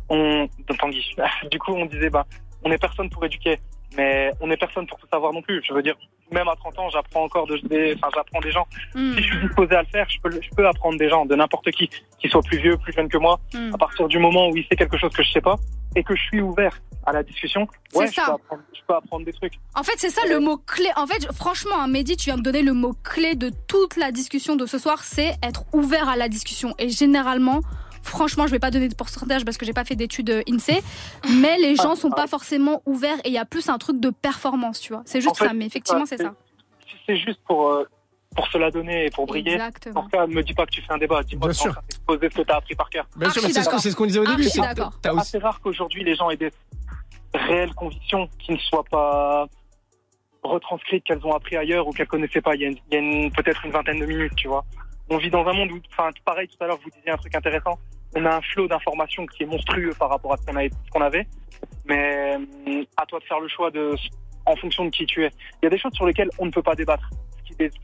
On, 0.08 0.48
Tanguy. 0.78 1.04
du 1.50 1.58
coup, 1.58 1.72
on 1.74 1.86
disait, 1.86 2.10
bah, 2.10 2.26
on 2.64 2.72
est 2.72 2.78
personne 2.78 3.10
pour 3.10 3.24
éduquer, 3.24 3.60
mais 3.96 4.32
on 4.40 4.50
est 4.50 4.56
personne 4.56 4.86
pour 4.86 4.98
tout 4.98 5.06
savoir 5.10 5.32
non 5.32 5.42
plus. 5.42 5.62
Je 5.66 5.72
veux 5.72 5.82
dire, 5.82 5.94
même 6.30 6.48
à 6.48 6.54
30 6.56 6.78
ans, 6.78 6.90
j'apprends 6.90 7.24
encore 7.24 7.46
de, 7.46 7.56
des, 7.68 7.94
enfin, 7.96 8.08
j'apprends 8.14 8.40
des 8.40 8.50
gens. 8.50 8.66
Hmm. 8.94 9.14
Si 9.14 9.22
je 9.22 9.28
suis 9.28 9.46
disposé 9.46 9.74
à 9.74 9.82
le 9.82 9.88
faire, 9.88 10.06
je 10.08 10.18
peux, 10.22 10.30
je 10.30 10.50
peux 10.56 10.66
apprendre 10.66 10.98
des 10.98 11.08
gens, 11.08 11.24
de 11.26 11.34
n'importe 11.34 11.70
qui, 11.70 11.88
qui 12.18 12.28
soit 12.28 12.42
plus 12.42 12.58
vieux, 12.58 12.76
plus 12.76 12.92
jeune 12.92 13.08
que 13.08 13.18
moi. 13.18 13.40
Hmm. 13.54 13.74
À 13.74 13.78
partir 13.78 14.08
du 14.08 14.18
moment 14.18 14.48
où 14.48 14.56
il 14.56 14.64
sait 14.66 14.76
quelque 14.76 14.98
chose 14.98 15.12
que 15.12 15.22
je 15.22 15.32
sais 15.32 15.40
pas 15.40 15.56
et 15.96 16.02
que 16.02 16.14
je 16.14 16.22
suis 16.22 16.40
ouvert 16.40 16.78
à 17.06 17.12
la 17.12 17.22
discussion, 17.22 17.66
ouais, 17.94 18.06
C'est 18.06 18.12
je 18.12 18.16
ça. 18.16 18.26
peux, 18.26 18.32
apprendre, 18.32 18.62
je 18.74 18.80
peux 18.86 18.94
apprendre 18.94 19.24
des 19.24 19.32
trucs. 19.32 19.54
En 19.74 19.82
fait, 19.82 19.94
c'est 19.96 20.10
ça 20.10 20.20
le 20.28 20.38
mot 20.40 20.58
clé. 20.58 20.90
En 20.96 21.06
fait, 21.06 21.32
franchement, 21.32 21.76
hein, 21.78 21.88
Mehdi, 21.88 22.16
tu 22.16 22.26
viens 22.26 22.36
de 22.36 22.42
donner 22.42 22.62
le 22.62 22.74
mot 22.74 22.94
clé 23.02 23.34
de 23.34 23.50
toute 23.66 23.96
la 23.96 24.12
discussion 24.12 24.56
de 24.56 24.66
ce 24.66 24.78
soir, 24.78 25.02
c'est 25.02 25.32
être 25.42 25.64
ouvert 25.72 26.08
à 26.08 26.16
la 26.16 26.28
discussion. 26.28 26.74
Et 26.78 26.90
généralement, 26.90 27.60
franchement, 28.08 28.46
je 28.46 28.52
vais 28.52 28.58
pas 28.58 28.70
donner 28.70 28.88
de 28.88 28.94
pourcentage 28.94 29.44
parce 29.44 29.56
que 29.56 29.64
j'ai 29.66 29.72
pas 29.72 29.84
fait 29.84 29.96
d'études 29.96 30.30
euh, 30.30 30.42
INSEE, 30.48 30.82
mais 31.40 31.58
les 31.58 31.76
gens 31.76 31.94
sont 31.94 32.10
pas 32.10 32.26
forcément 32.26 32.82
ouverts 32.86 33.18
et 33.24 33.28
il 33.28 33.34
y 33.34 33.38
a 33.38 33.44
plus 33.44 33.68
un 33.68 33.78
truc 33.78 34.00
de 34.00 34.10
performance, 34.10 34.80
tu 34.80 34.92
vois. 34.92 35.02
C'est 35.06 35.20
juste 35.20 35.30
En 35.32 35.34
fait, 35.34 35.46
ça, 35.48 35.54
mais 35.54 35.66
effectivement, 35.66 36.06
c'est 36.06 36.16
ça. 36.18 36.34
Si 36.88 36.94
c'est 37.06 37.16
juste 37.16 37.40
pour, 37.46 37.68
euh, 37.68 37.84
pour 38.36 38.46
se 38.48 38.58
la 38.58 38.70
donner 38.70 39.06
et 39.06 39.10
pour 39.10 39.26
briller, 39.26 39.52
Exactement. 39.54 40.00
en 40.00 40.02
tout 40.04 40.10
cas, 40.10 40.26
ne 40.26 40.34
me 40.34 40.42
dis 40.42 40.54
pas 40.54 40.66
que 40.66 40.70
tu 40.70 40.82
fais 40.82 40.92
un 40.92 40.98
débat. 40.98 41.22
Dis-moi 41.22 41.48
que 41.48 41.54
ce 41.54 41.64
que 41.68 42.42
tu 42.42 42.50
as 42.52 42.56
appris 42.56 42.74
par 42.74 42.88
cœur. 42.90 43.06
Bien 43.16 43.30
sûr, 43.30 43.42
mais 43.42 43.52
c'est 43.52 43.62
ce 43.62 43.96
qu'on- 43.96 44.06
disait 44.06 44.18
au 44.20 44.26
début. 44.26 44.44
C'est 44.44 44.60
assez 45.06 45.38
rare 45.38 45.60
qu'aujourd'hui 45.60 46.04
les 46.04 46.14
gens 46.14 46.30
aient 46.30 46.36
des 46.36 46.50
réelles 47.34 47.74
convictions 47.74 48.28
qui 48.38 48.52
ne 48.52 48.58
soient 48.58 48.84
pas 48.84 49.46
retranscrites, 50.42 51.04
qu'elles 51.04 51.24
ont 51.26 51.32
appris 51.34 51.56
ailleurs 51.56 51.86
ou 51.88 51.92
qu'elles 51.92 52.06
connaissaient 52.06 52.40
pas. 52.40 52.54
Il 52.54 52.62
y 52.62 52.96
a, 52.96 52.98
une- 52.98 53.30
peut-être 53.32 53.64
une 53.64 53.72
vingtaine 53.72 53.98
de 54.00 54.06
minutes, 54.06 54.34
tu 54.36 54.48
vois. 54.48 54.64
On 55.10 55.16
vit 55.18 55.30
dans 55.30 55.46
un 55.46 55.52
monde 55.52 55.72
où, 55.72 55.80
enfin, 55.90 56.10
pareil, 56.24 56.48
tout 56.48 56.62
à 56.62 56.66
l'heure, 56.66 56.78
vous 56.82 56.90
disiez 56.90 57.10
un 57.10 57.16
truc 57.16 57.34
intéressant. 57.34 57.78
On 58.16 58.24
a 58.24 58.36
un 58.36 58.40
flot 58.40 58.68
d'informations 58.68 59.26
qui 59.26 59.42
est 59.42 59.46
monstrueux 59.46 59.92
par 59.98 60.08
rapport 60.10 60.32
à 60.32 60.36
ce 60.36 60.90
qu'on 60.90 61.00
avait. 61.00 61.26
Mais 61.86 62.36
hum, 62.36 62.84
à 62.96 63.06
toi 63.06 63.18
de 63.18 63.24
faire 63.24 63.40
le 63.40 63.48
choix 63.48 63.70
de, 63.70 63.94
en 64.46 64.56
fonction 64.56 64.84
de 64.84 64.90
qui 64.90 65.06
tu 65.06 65.24
es. 65.24 65.30
Il 65.62 65.64
y 65.64 65.66
a 65.66 65.70
des 65.70 65.78
choses 65.78 65.92
sur 65.92 66.06
lesquelles 66.06 66.30
on 66.38 66.46
ne 66.46 66.50
peut 66.50 66.62
pas 66.62 66.74
débattre. 66.74 67.08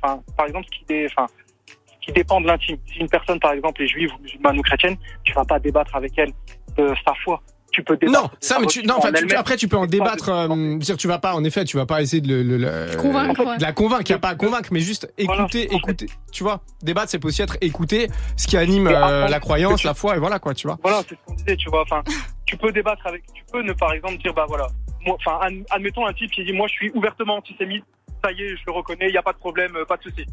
Par 0.01 0.47
exemple, 0.47 0.67
ce 0.67 0.79
qui, 0.79 0.85
ce 0.89 2.07
qui 2.07 2.13
dépend 2.13 2.41
de 2.41 2.47
l'intime. 2.47 2.77
Si 2.87 2.99
une 2.99 3.09
personne, 3.09 3.41
par 3.41 3.53
exemple, 3.53 3.83
est 3.83 3.87
juive 3.87 4.11
ou 4.15 4.23
musulmane 4.23 4.59
ou 4.59 4.63
chrétienne, 4.63 4.97
tu 5.25 5.33
vas 5.33 5.45
pas 5.45 5.59
débattre 5.59 5.95
avec 5.97 6.17
elle 6.19 6.33
de 6.77 6.95
sa 7.05 7.15
foi. 7.25 7.43
Tu 7.75 7.83
peux 7.83 7.97
débattre. 7.97 8.23
Non, 8.23 8.31
ça, 8.39 8.59
mais 8.61 8.67
tu, 8.69 8.85
non, 8.87 8.95
enfin, 8.99 9.09
en 9.09 9.13
tu- 9.27 9.35
après, 9.35 9.57
tu 9.57 9.67
peux 9.67 9.77
en 9.77 9.87
débattre. 9.87 10.29
euh, 10.29 10.77
dire, 10.77 10.97
tu 10.97 11.09
vas 11.09 11.19
pas, 11.19 11.35
en 11.35 11.43
effet, 11.43 11.65
tu 11.65 11.77
vas 11.77 11.87
pas 11.87 12.01
essayer 12.03 12.21
de, 12.21 12.29
le, 12.29 12.43
le- 12.45 12.57
le- 12.59 12.97
Convaincre, 12.99 13.43
de 13.43 13.49
ouais. 13.49 13.57
la 13.59 13.73
convaincre. 13.73 14.05
Il 14.07 14.11
y 14.11 14.15
a 14.15 14.19
pas 14.21 14.29
à 14.29 14.35
convaincre, 14.37 14.69
mais 14.71 14.79
juste 14.79 15.13
écouter, 15.19 15.75
écouter. 15.75 16.07
Tu 16.31 16.45
vois, 16.45 16.61
débattre, 16.85 17.11
c'est 17.11 17.25
aussi 17.25 17.43
être 17.43 17.57
écouter 17.61 18.09
ce 18.37 18.47
qui 18.47 18.57
anime 18.57 18.87
euh, 18.87 19.27
la 19.27 19.41
croyance, 19.41 19.81
tu- 19.81 19.89
la 19.89 19.95
foi, 19.95 20.15
et 20.15 20.21
voilà 20.21 20.39
quoi, 20.39 20.55
tu 20.55 20.69
vois. 20.69 20.79
Voilà, 20.85 21.03
c'est 21.09 21.17
ce 21.17 21.21
qu'on 21.27 21.35
disait, 21.35 21.57
tu 21.57 21.69
vois. 21.69 21.83
Enfin, 21.83 22.03
tu 22.47 22.57
peux 22.57 22.71
débattre 22.71 23.05
avec. 23.09 23.25
Tu 23.35 23.43
peux 23.51 23.61
ne, 23.61 23.73
par 23.73 23.93
exemple, 23.93 24.19
dire, 24.19 24.33
bah 24.33 24.45
voilà. 24.47 24.69
Moi, 25.05 25.17
enfin, 25.19 25.39
ad- 25.43 25.65
admettons 25.71 26.07
un 26.07 26.13
type 26.13 26.31
qui 26.31 26.45
dit, 26.45 26.53
moi, 26.53 26.69
je 26.69 26.75
suis 26.75 26.93
ouvertement 26.95 27.39
antisémite. 27.39 27.85
Ça 28.25 28.31
y 28.31 28.41
est, 28.43 28.51
je 28.51 28.63
le 28.69 28.73
reconnais. 28.73 29.09
Il 29.09 29.13
n'y 29.13 29.19
a 29.19 29.23
pas 29.23 29.33
de 29.33 29.39
problème, 29.39 29.75
euh, 29.75 29.85
pas 29.85 29.97
de 29.97 30.03
souci. 30.05 30.25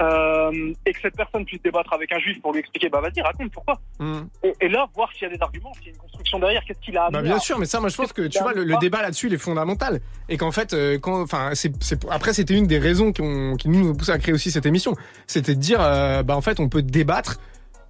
Euh, 0.00 0.72
et 0.86 0.92
que 0.92 1.00
cette 1.02 1.16
personne 1.16 1.44
puisse 1.44 1.60
débattre 1.62 1.92
avec 1.92 2.10
un 2.12 2.18
juif 2.18 2.40
pour 2.40 2.52
lui 2.52 2.60
expliquer, 2.60 2.88
bah 2.88 3.00
vas-y, 3.02 3.20
raconte 3.20 3.52
pourquoi. 3.52 3.78
Hmm. 3.98 4.22
Et, 4.42 4.54
et 4.62 4.68
là, 4.68 4.86
voir 4.94 5.10
s'il 5.12 5.28
y 5.28 5.30
a 5.30 5.34
des 5.34 5.42
arguments, 5.42 5.72
s'il 5.74 5.86
y 5.86 5.88
a 5.90 5.92
une 5.92 5.98
construction 5.98 6.38
derrière, 6.38 6.64
qu'est-ce 6.64 6.80
qu'il 6.80 6.96
a 6.96 7.04
amené 7.04 7.18
Bah 7.18 7.22
bien 7.22 7.36
à- 7.36 7.40
sûr, 7.40 7.58
mais 7.58 7.66
ça, 7.66 7.80
moi 7.80 7.90
je 7.90 7.96
pense 7.96 8.12
que 8.12 8.22
tu 8.22 8.38
vois 8.42 8.54
le, 8.54 8.76
débat 8.80 9.02
là-dessus 9.02 9.26
il 9.26 9.34
est 9.34 9.38
fondamental 9.38 10.00
et 10.28 10.38
qu'en 10.38 10.52
fait, 10.52 10.72
euh, 10.72 10.98
quand, 10.98 11.20
enfin, 11.20 11.50
c'est, 11.54 11.72
après 12.10 12.32
c'était 12.32 12.54
une 12.54 12.66
des 12.66 12.78
raisons 12.78 13.12
qui, 13.12 13.20
ont, 13.20 13.56
qui 13.56 13.68
nous 13.68 13.90
ont 13.90 13.94
poussé 13.94 14.12
à 14.12 14.18
créer 14.18 14.32
aussi 14.32 14.50
cette 14.50 14.64
émission, 14.66 14.94
c'était 15.26 15.54
de 15.54 15.60
dire, 15.60 15.80
euh, 15.82 16.22
bah 16.22 16.34
en 16.36 16.40
fait 16.40 16.60
on 16.60 16.68
peut 16.70 16.82
débattre 16.82 17.36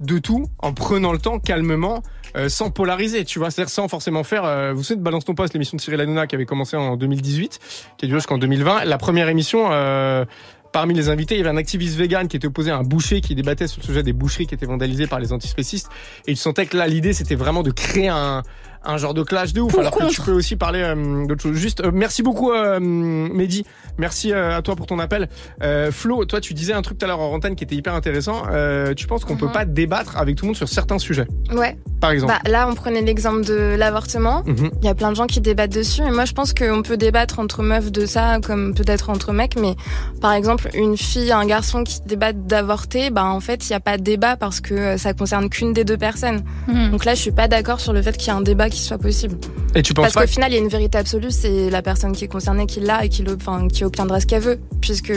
de 0.00 0.18
tout 0.18 0.46
en 0.58 0.72
prenant 0.72 1.12
le 1.12 1.18
temps 1.18 1.38
calmement. 1.38 2.02
euh, 2.36 2.48
sans 2.48 2.70
polariser, 2.70 3.24
tu 3.24 3.40
vois, 3.40 3.50
c'est-à-dire 3.50 3.70
sans 3.70 3.88
forcément 3.88 4.22
faire. 4.22 4.44
euh, 4.44 4.72
vous 4.72 4.82
de 4.82 5.00
Balance 5.00 5.24
ton 5.24 5.34
poste, 5.34 5.52
l'émission 5.52 5.76
de 5.76 5.80
Cyril 5.82 6.00
Hanouna 6.00 6.28
qui 6.28 6.36
avait 6.36 6.46
commencé 6.46 6.76
en 6.76 6.96
2018, 6.96 7.58
qui 7.98 8.04
a 8.04 8.08
duré 8.08 8.20
jusqu'en 8.20 8.38
2020. 8.38 8.84
La 8.84 8.98
première 8.98 9.28
émission, 9.28 9.68
euh, 9.72 10.24
parmi 10.72 10.94
les 10.94 11.08
invités, 11.08 11.34
il 11.34 11.38
y 11.38 11.40
avait 11.40 11.50
un 11.50 11.56
activiste 11.56 11.96
vegan 11.96 12.28
qui 12.28 12.36
était 12.36 12.46
opposé 12.46 12.70
à 12.70 12.76
un 12.76 12.82
boucher 12.82 13.20
qui 13.20 13.34
débattait 13.34 13.66
sur 13.66 13.80
le 13.80 13.86
sujet 13.86 14.02
des 14.02 14.12
boucheries 14.12 14.46
qui 14.46 14.54
étaient 14.54 14.66
vandalisées 14.66 15.06
par 15.06 15.20
les 15.20 15.32
antispécistes. 15.32 15.88
Et 16.26 16.32
il 16.32 16.36
sentait 16.36 16.66
que 16.66 16.76
là, 16.76 16.86
l'idée, 16.86 17.12
c'était 17.12 17.34
vraiment 17.34 17.62
de 17.62 17.70
créer 17.70 18.08
un, 18.08 18.42
un 18.84 18.96
genre 18.96 19.14
de 19.14 19.22
clash 19.22 19.52
de 19.52 19.60
ouf. 19.60 19.72
Pour 19.72 19.80
alors 19.80 19.94
que 19.96 20.06
tu 20.08 20.20
peux 20.22 20.32
aussi 20.32 20.56
parler 20.56 20.80
euh, 20.82 21.26
d'autre 21.26 21.42
chose. 21.42 21.56
Juste, 21.56 21.80
euh, 21.80 21.90
merci 21.92 22.22
beaucoup, 22.22 22.50
euh, 22.52 22.78
Mehdi. 22.80 23.64
Merci 23.98 24.32
euh, 24.32 24.56
à 24.56 24.62
toi 24.62 24.76
pour 24.76 24.86
ton 24.86 24.98
appel. 24.98 25.28
Euh, 25.62 25.90
Flo, 25.92 26.24
toi, 26.24 26.40
tu 26.40 26.54
disais 26.54 26.72
un 26.72 26.80
truc 26.82 26.98
tout 26.98 27.04
à 27.04 27.08
l'heure 27.08 27.20
en 27.20 27.32
antenne 27.34 27.56
qui 27.56 27.64
était 27.64 27.74
hyper 27.74 27.94
intéressant. 27.94 28.42
Euh, 28.50 28.94
tu 28.94 29.06
penses 29.06 29.24
qu'on 29.24 29.36
peut 29.36 29.46
Mhm. 29.46 29.52
pas 29.52 29.64
débattre 29.66 30.16
avec 30.16 30.36
tout 30.36 30.44
le 30.44 30.48
monde 30.48 30.56
sur 30.56 30.68
certains 30.68 30.98
sujets, 30.98 31.26
Ouais. 31.52 31.76
par 32.00 32.10
exemple 32.10 32.32
Bah, 32.42 32.50
là, 32.50 32.66
on 32.68 32.74
prenait 32.74 33.02
l'exemple 33.02 33.44
de 33.44 33.74
l'avortement. 33.76 34.42
Mhm. 34.46 34.70
Il 34.80 34.86
y 34.86 34.88
a 34.88 34.94
plein 34.94 35.10
de 35.10 35.16
gens 35.16 35.26
qui 35.26 35.40
débattent 35.42 35.72
dessus. 35.74 36.02
Et 36.02 36.10
moi, 36.10 36.24
je 36.24 36.32
pense 36.32 36.54
qu'on 36.54 36.82
peut 36.82 36.96
débattre 36.96 37.38
entre 37.38 37.62
meufs 37.62 37.92
de 37.92 38.06
ça, 38.06 38.38
comme 38.42 38.74
peut-être 38.74 39.10
entre 39.10 39.32
mecs. 39.32 39.56
Mais 39.60 39.74
par 40.22 40.32
exemple, 40.32 40.70
une 40.74 40.96
fille, 40.96 41.32
un 41.32 41.44
garçon 41.44 41.84
qui 41.84 42.00
débattent 42.06 42.46
d'avorter, 42.46 43.10
bah, 43.10 43.24
en 43.26 43.40
fait, 43.40 43.68
il 43.68 43.72
n'y 43.72 43.76
a 43.76 43.80
pas 43.80 43.98
de 43.98 44.02
débat 44.02 44.36
parce 44.36 44.60
que 44.60 44.96
ça 44.96 45.12
concerne 45.12 45.50
qu'une 45.50 45.74
des 45.74 45.84
deux 45.84 45.98
personnes. 45.98 46.42
Mhm. 46.68 46.92
Donc 46.92 47.04
là, 47.04 47.14
je 47.14 47.20
suis 47.20 47.32
pas 47.32 47.48
d'accord 47.48 47.80
sur 47.80 47.92
le 47.92 48.00
fait 48.00 48.16
qu'il 48.16 48.28
y 48.28 48.30
ait 48.30 48.38
un 48.38 48.40
débat 48.40 48.69
qui 48.70 48.80
soit 48.80 48.98
possible. 48.98 49.36
Et 49.74 49.82
tu 49.82 49.92
penses 49.94 50.12
Parce 50.12 50.26
qu'au 50.26 50.32
final, 50.32 50.50
il 50.50 50.54
y 50.54 50.58
a 50.58 50.62
une 50.62 50.68
vérité 50.68 50.96
absolue. 50.98 51.30
C'est 51.30 51.68
la 51.70 51.82
personne 51.82 52.12
qui 52.12 52.24
est 52.24 52.28
concernée 52.28 52.66
qui 52.66 52.80
l'a 52.80 53.04
et 53.04 53.08
qui, 53.08 53.22
le- 53.22 53.36
enfin, 53.36 53.68
qui 53.68 53.84
obtiendra 53.84 54.20
ce 54.20 54.26
qu'elle 54.26 54.42
veut. 54.42 54.58
Puisque. 54.80 55.12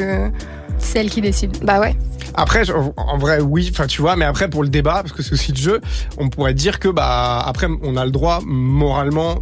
C'est 0.80 1.00
elle 1.00 1.10
qui 1.10 1.22
décide. 1.22 1.56
Bah 1.64 1.80
ouais. 1.80 1.96
Après, 2.34 2.64
en 2.98 3.18
vrai, 3.18 3.40
oui. 3.40 3.70
Enfin, 3.72 3.86
tu 3.88 4.02
vois, 4.02 4.16
mais 4.16 4.26
après 4.26 4.50
pour 4.50 4.64
le 4.64 4.70
débat, 4.70 4.96
parce 5.04 5.14
que 5.14 5.22
c'est 5.22 5.34
aussi 5.34 5.52
le 5.52 5.58
jeu, 5.58 5.82
on 6.18 6.30
pourrait 6.30 6.56
dire 6.56 6.80
que 6.80 6.90
bah 6.90 7.40
après, 7.46 7.68
on 7.84 7.96
a 7.96 8.04
le 8.04 8.12
droit 8.12 8.40
moralement 8.44 9.36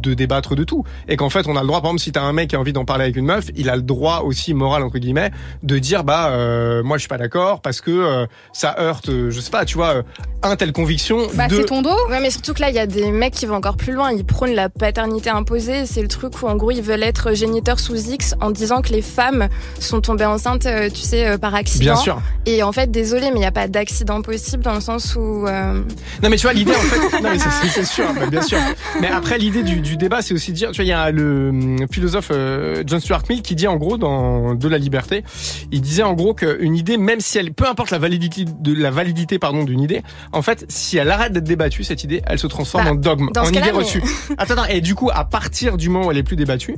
de 0.00 0.14
débattre 0.14 0.54
de 0.56 0.64
tout, 0.64 0.84
et 1.08 1.16
qu'en 1.16 1.30
fait, 1.30 1.46
on 1.46 1.56
a 1.56 1.60
le 1.60 1.66
droit. 1.66 1.80
Par 1.80 1.90
exemple, 1.90 2.02
si 2.02 2.12
t'as 2.12 2.22
un 2.22 2.32
mec 2.32 2.50
qui 2.50 2.56
a 2.56 2.60
envie 2.60 2.72
d'en 2.72 2.84
parler 2.84 3.04
avec 3.04 3.16
une 3.16 3.24
meuf, 3.26 3.46
il 3.56 3.68
a 3.70 3.76
le 3.76 3.82
droit 3.82 4.20
aussi 4.24 4.54
moral 4.54 4.82
entre 4.82 4.98
guillemets 4.98 5.30
de 5.62 5.78
dire 5.78 6.04
bah 6.04 6.28
euh, 6.30 6.82
moi 6.82 6.96
je 6.96 7.00
suis 7.00 7.08
pas 7.08 7.18
d'accord 7.18 7.60
parce 7.60 7.80
que 7.80 7.90
euh, 7.90 8.26
ça 8.52 8.76
heurte, 8.78 9.08
euh, 9.08 9.30
je 9.30 9.40
sais 9.40 9.50
pas, 9.50 9.64
tu 9.64 9.76
vois, 9.76 10.02
un 10.42 10.56
telle 10.56 10.72
conviction. 10.72 11.18
Bah, 11.34 11.46
de... 11.48 11.56
c'est 11.56 11.64
ton 11.66 11.82
dos. 11.82 11.90
Ouais, 12.08 12.20
mais 12.20 12.30
surtout 12.30 12.54
que 12.54 12.60
là, 12.60 12.70
il 12.70 12.76
y 12.76 12.78
a 12.78 12.86
des 12.86 13.10
mecs 13.12 13.34
qui 13.34 13.46
vont 13.46 13.56
encore 13.56 13.76
plus 13.76 13.92
loin. 13.92 14.12
Ils 14.12 14.24
prônent 14.24 14.54
la 14.54 14.68
paternité 14.68 15.30
imposée. 15.30 15.86
C'est 15.86 16.02
le 16.02 16.08
truc 16.08 16.40
où, 16.42 16.46
en 16.46 16.56
gros, 16.56 16.70
ils 16.70 16.82
veulent 16.82 17.02
être 17.02 17.34
géniteurs 17.34 17.78
sous 17.80 17.96
X 18.10 18.34
en 18.40 18.50
disant 18.50 18.80
que 18.82 18.90
les 18.90 19.02
femmes 19.02 19.48
sont 19.78 20.00
tombées 20.00 20.24
enceintes, 20.24 20.66
tu 20.94 21.00
sais, 21.00 21.38
par 21.38 21.54
accident. 21.54 21.84
Bien 21.84 21.96
sûr. 21.96 22.20
Et 22.46 22.62
en 22.62 22.72
fait, 22.72 22.90
désolé, 22.90 23.26
mais 23.30 23.36
il 23.36 23.40
n'y 23.40 23.46
a 23.46 23.52
pas 23.52 23.68
d'accident 23.68 24.22
possible 24.22 24.62
dans 24.62 24.74
le 24.74 24.80
sens 24.80 25.14
où. 25.16 25.46
euh, 25.46 25.82
Non 26.22 26.28
mais 26.30 26.36
tu 26.36 26.42
vois 26.42 26.52
l'idée 26.52 26.72
en 26.74 26.80
fait, 26.80 27.20
non 27.22 27.30
mais 27.32 27.38
c'est- 27.38 27.84
sûr, 27.84 28.04
bah, 28.14 28.26
bien 28.26 28.42
sûr. 28.42 28.58
Mais 29.00 29.08
après 29.08 29.38
l'idée 29.38 29.62
du, 29.62 29.80
du 29.80 29.89
débat 29.96 30.22
c'est 30.22 30.34
aussi 30.34 30.52
dire, 30.52 30.70
tu 30.70 30.76
vois 30.76 30.84
il 30.84 30.88
y 30.88 30.92
a 30.92 31.10
le 31.10 31.50
hum, 31.50 31.86
philosophe 31.90 32.30
euh, 32.32 32.82
John 32.86 33.00
Stuart 33.00 33.22
Mill 33.28 33.42
qui 33.42 33.54
dit 33.54 33.66
en 33.66 33.76
gros 33.76 33.98
dans 33.98 34.54
De 34.54 34.68
la 34.68 34.78
liberté, 34.78 35.24
il 35.70 35.80
disait 35.80 36.02
en 36.02 36.14
gros 36.14 36.34
qu'une 36.34 36.76
idée 36.76 36.96
même 36.96 37.20
si 37.20 37.38
elle, 37.38 37.52
peu 37.52 37.66
importe 37.66 37.90
la 37.90 37.98
validité 37.98 38.44
de 38.44 38.74
la 38.74 38.90
validité 38.90 39.38
pardon 39.38 39.64
d'une 39.64 39.80
idée, 39.80 40.02
en 40.32 40.42
fait 40.42 40.64
si 40.68 40.96
elle 40.98 41.10
arrête 41.10 41.32
d'être 41.32 41.44
débattue 41.44 41.84
cette 41.84 42.04
idée, 42.04 42.22
elle 42.26 42.38
se 42.38 42.46
transforme 42.46 42.84
Bah, 42.84 42.90
en 42.90 42.94
dogme, 42.94 43.28
en 43.36 43.48
idée 43.48 43.70
reçue. 43.70 44.02
Attends, 44.38 44.54
attends 44.54 44.64
et 44.66 44.80
du 44.80 44.94
coup 44.94 45.10
à 45.12 45.24
partir 45.24 45.76
du 45.76 45.88
moment 45.88 46.06
où 46.06 46.10
elle 46.10 46.18
est 46.18 46.22
plus 46.22 46.36
débattue. 46.36 46.76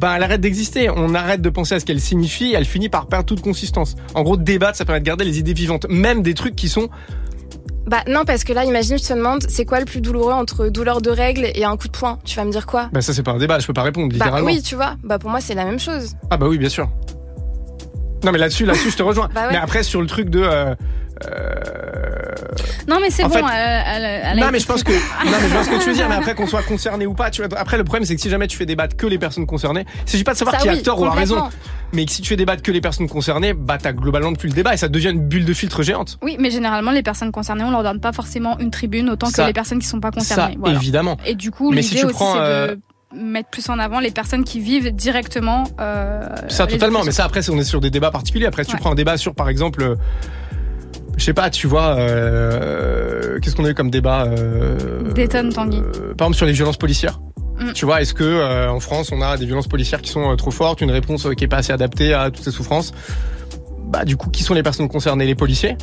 Ben, 0.00 0.14
elle 0.16 0.22
arrête 0.22 0.40
d'exister. 0.40 0.90
On 0.90 1.14
arrête 1.14 1.40
de 1.40 1.50
penser 1.50 1.74
à 1.74 1.80
ce 1.80 1.84
qu'elle 1.84 2.00
signifie. 2.00 2.52
Elle 2.54 2.64
finit 2.64 2.88
par 2.88 3.06
perdre 3.06 3.26
toute 3.26 3.40
consistance. 3.40 3.96
En 4.14 4.22
gros, 4.22 4.36
débattre, 4.36 4.76
ça 4.76 4.84
permet 4.84 5.00
de 5.00 5.06
garder 5.06 5.24
les 5.24 5.38
idées 5.38 5.52
vivantes, 5.52 5.86
même 5.88 6.22
des 6.22 6.34
trucs 6.34 6.56
qui 6.56 6.68
sont 6.68 6.88
Bah 7.86 7.98
non, 8.08 8.24
parce 8.24 8.44
que 8.44 8.52
là, 8.52 8.64
imagine, 8.64 8.98
je 8.98 9.04
te 9.06 9.12
demande, 9.12 9.44
c'est 9.48 9.64
quoi 9.64 9.78
le 9.78 9.84
plus 9.84 10.00
douloureux 10.00 10.32
entre 10.32 10.68
douleur 10.68 11.00
de 11.02 11.10
règle 11.10 11.50
et 11.54 11.64
un 11.64 11.76
coup 11.76 11.88
de 11.88 11.92
poing? 11.96 12.18
Tu 12.24 12.36
vas 12.36 12.44
me 12.44 12.50
dire 12.50 12.64
quoi? 12.66 12.88
Bah 12.92 13.02
ça 13.02 13.12
c'est 13.12 13.22
pas 13.22 13.32
un 13.32 13.38
débat, 13.38 13.58
je 13.58 13.66
peux 13.66 13.72
pas 13.74 13.82
répondre 13.82 14.08
Bah 14.08 14.14
littéralement. 14.14 14.46
oui, 14.46 14.62
tu 14.62 14.74
vois. 14.74 14.94
Bah 15.04 15.18
pour 15.18 15.28
moi, 15.30 15.40
c'est 15.40 15.54
la 15.54 15.64
même 15.66 15.78
chose. 15.80 16.14
Ah 16.30 16.36
bah 16.36 16.46
oui, 16.48 16.56
bien 16.58 16.68
sûr. 16.70 16.88
Non 18.24 18.32
mais 18.32 18.38
là-dessus, 18.38 18.64
là-dessus, 18.64 18.90
je 18.90 18.96
te 18.96 19.02
rejoins. 19.02 19.28
Bah 19.34 19.42
ouais. 19.46 19.52
Mais 19.52 19.58
après 19.58 19.82
sur 19.82 20.00
le 20.00 20.06
truc 20.06 20.30
de. 20.30 20.40
euh, 20.42 20.74
Non, 22.88 22.98
mais 23.00 23.10
c'est 23.10 23.22
bon. 23.24 23.30
fait- 23.30 23.38
elle- 23.40 24.02
elle- 24.04 24.20
elle 24.24 24.38
a 24.42 24.46
non 24.46 24.50
mais 24.52 24.58
je 24.58 24.66
pense 24.66 24.82
que 24.82 24.92
non 25.24 25.30
mais 25.40 25.48
je 25.48 25.54
vois 25.54 25.64
ce 25.64 25.70
que 25.70 25.78
tu 25.82 25.88
veux 25.90 25.94
dire 25.94 26.08
mais 26.08 26.16
après 26.16 26.34
qu'on 26.34 26.46
soit 26.46 26.62
concerné 26.62 27.06
ou 27.06 27.14
pas 27.14 27.30
tu 27.30 27.42
vois 27.42 27.58
après 27.58 27.76
le 27.78 27.84
problème 27.84 28.04
c'est 28.04 28.14
que 28.16 28.20
si 28.20 28.28
jamais 28.30 28.46
tu 28.46 28.56
fais 28.56 28.66
débattre 28.66 28.96
que 28.96 29.06
les 29.06 29.18
personnes 29.18 29.46
concernées 29.46 29.84
il 30.06 30.10
s'agit 30.10 30.24
pas 30.24 30.32
de 30.32 30.38
savoir 30.38 30.56
Ça, 30.56 30.62
qui 30.62 30.68
a 30.68 30.76
tort 30.82 31.00
ou 31.00 31.04
a 31.06 31.10
raison. 31.12 31.48
Mais 31.94 32.04
que 32.04 32.12
si 32.12 32.20
tu 32.22 32.28
fais 32.28 32.36
débattre 32.36 32.62
que 32.62 32.72
les 32.72 32.80
personnes 32.80 33.08
concernées 33.08 33.54
bah 33.54 33.78
t'as 33.80 33.92
globalement 33.92 34.32
plus 34.34 34.48
le 34.48 34.54
débat 34.54 34.74
et 34.74 34.76
ça 34.76 34.88
devient 34.88 35.10
une 35.10 35.26
bulle 35.26 35.44
de 35.44 35.52
filtre 35.54 35.82
géante 35.82 36.18
Oui, 36.22 36.36
mais 36.38 36.50
généralement, 36.50 36.90
les 36.90 37.02
personnes 37.02 37.32
concernées, 37.32 37.64
on 37.64 37.70
leur 37.70 37.82
donne 37.82 38.00
pas 38.00 38.12
forcément 38.12 38.58
une 38.58 38.70
tribune 38.70 39.08
autant 39.10 39.26
Ça- 39.28 39.42
que 39.42 39.46
les 39.48 39.52
personnes 39.54 39.78
qui 39.78 39.86
sont 39.86 40.00
pas 40.00 40.10
concernées. 40.10 40.54
ça 40.54 40.58
Voilà. 40.58 40.76
évidemment 40.76 41.16
Et 41.24 41.34
du 41.34 41.50
coup, 41.50 41.70
l'idée 41.70 41.82
si 41.82 42.04
aussi, 42.04 42.16
c'est 42.18 42.24
euh, 42.36 42.74
de 42.76 43.18
mettre 43.20 43.48
plus 43.50 43.68
en 43.68 43.78
avant 43.78 44.00
les 44.00 44.10
personnes 44.10 44.42
qui 44.44 44.58
vivent 44.60 44.90
directement. 44.92 45.64
euh, 45.80 46.26
Ça 46.48 46.66
totalement, 46.66 47.04
mais 47.04 47.12
ça 47.12 47.24
après 47.24 47.48
on 47.48 47.58
est 47.58 47.64
sur 47.64 47.80
des 47.80 47.90
débats 47.90 48.10
particuliers. 48.10 48.46
Après 48.46 48.64
si 48.64 48.70
tu 48.70 48.76
Ouais. 48.76 48.80
prends 48.80 48.92
un 48.92 48.96
débat 48.96 49.16
sur 49.16 49.34
par 49.34 49.48
exemple, 49.48 49.82
euh, 49.82 49.94
je 51.16 51.22
sais 51.24 51.32
pas, 51.34 51.48
tu 51.48 51.68
vois, 51.68 51.96
euh, 51.96 53.38
qu'est-ce 53.40 53.54
qu'on 53.54 53.64
a 53.64 53.70
eu 53.70 53.74
comme 53.74 53.90
débat 53.90 54.24
euh, 54.24 55.12
Détonne, 55.14 55.52
Tanguy. 55.52 55.78
euh, 55.78 56.14
Par 56.14 56.26
exemple 56.26 56.36
sur 56.36 56.46
les 56.46 56.52
violences 56.52 56.76
policières. 56.76 57.20
Mm. 57.58 57.72
Tu 57.72 57.84
vois, 57.84 58.02
est-ce 58.02 58.14
que 58.14 58.24
euh, 58.24 58.70
en 58.70 58.80
France 58.80 59.12
on 59.12 59.22
a 59.22 59.36
des 59.36 59.46
violences 59.46 59.68
policières 59.68 60.02
qui 60.02 60.10
sont 60.10 60.30
euh, 60.30 60.36
trop 60.36 60.50
fortes, 60.50 60.80
une 60.80 60.90
réponse 60.90 61.26
euh, 61.26 61.34
qui 61.34 61.44
est 61.44 61.48
pas 61.48 61.58
assez 61.58 61.72
adaptée 61.72 62.12
à 62.12 62.30
toutes 62.30 62.44
ces 62.44 62.50
souffrances? 62.50 62.92
Bah 63.86 64.04
du 64.04 64.16
coup, 64.16 64.30
qui 64.30 64.42
sont 64.42 64.54
les 64.54 64.62
personnes 64.62 64.88
concernées? 64.88 65.26
Les 65.26 65.34
policiers? 65.34 65.76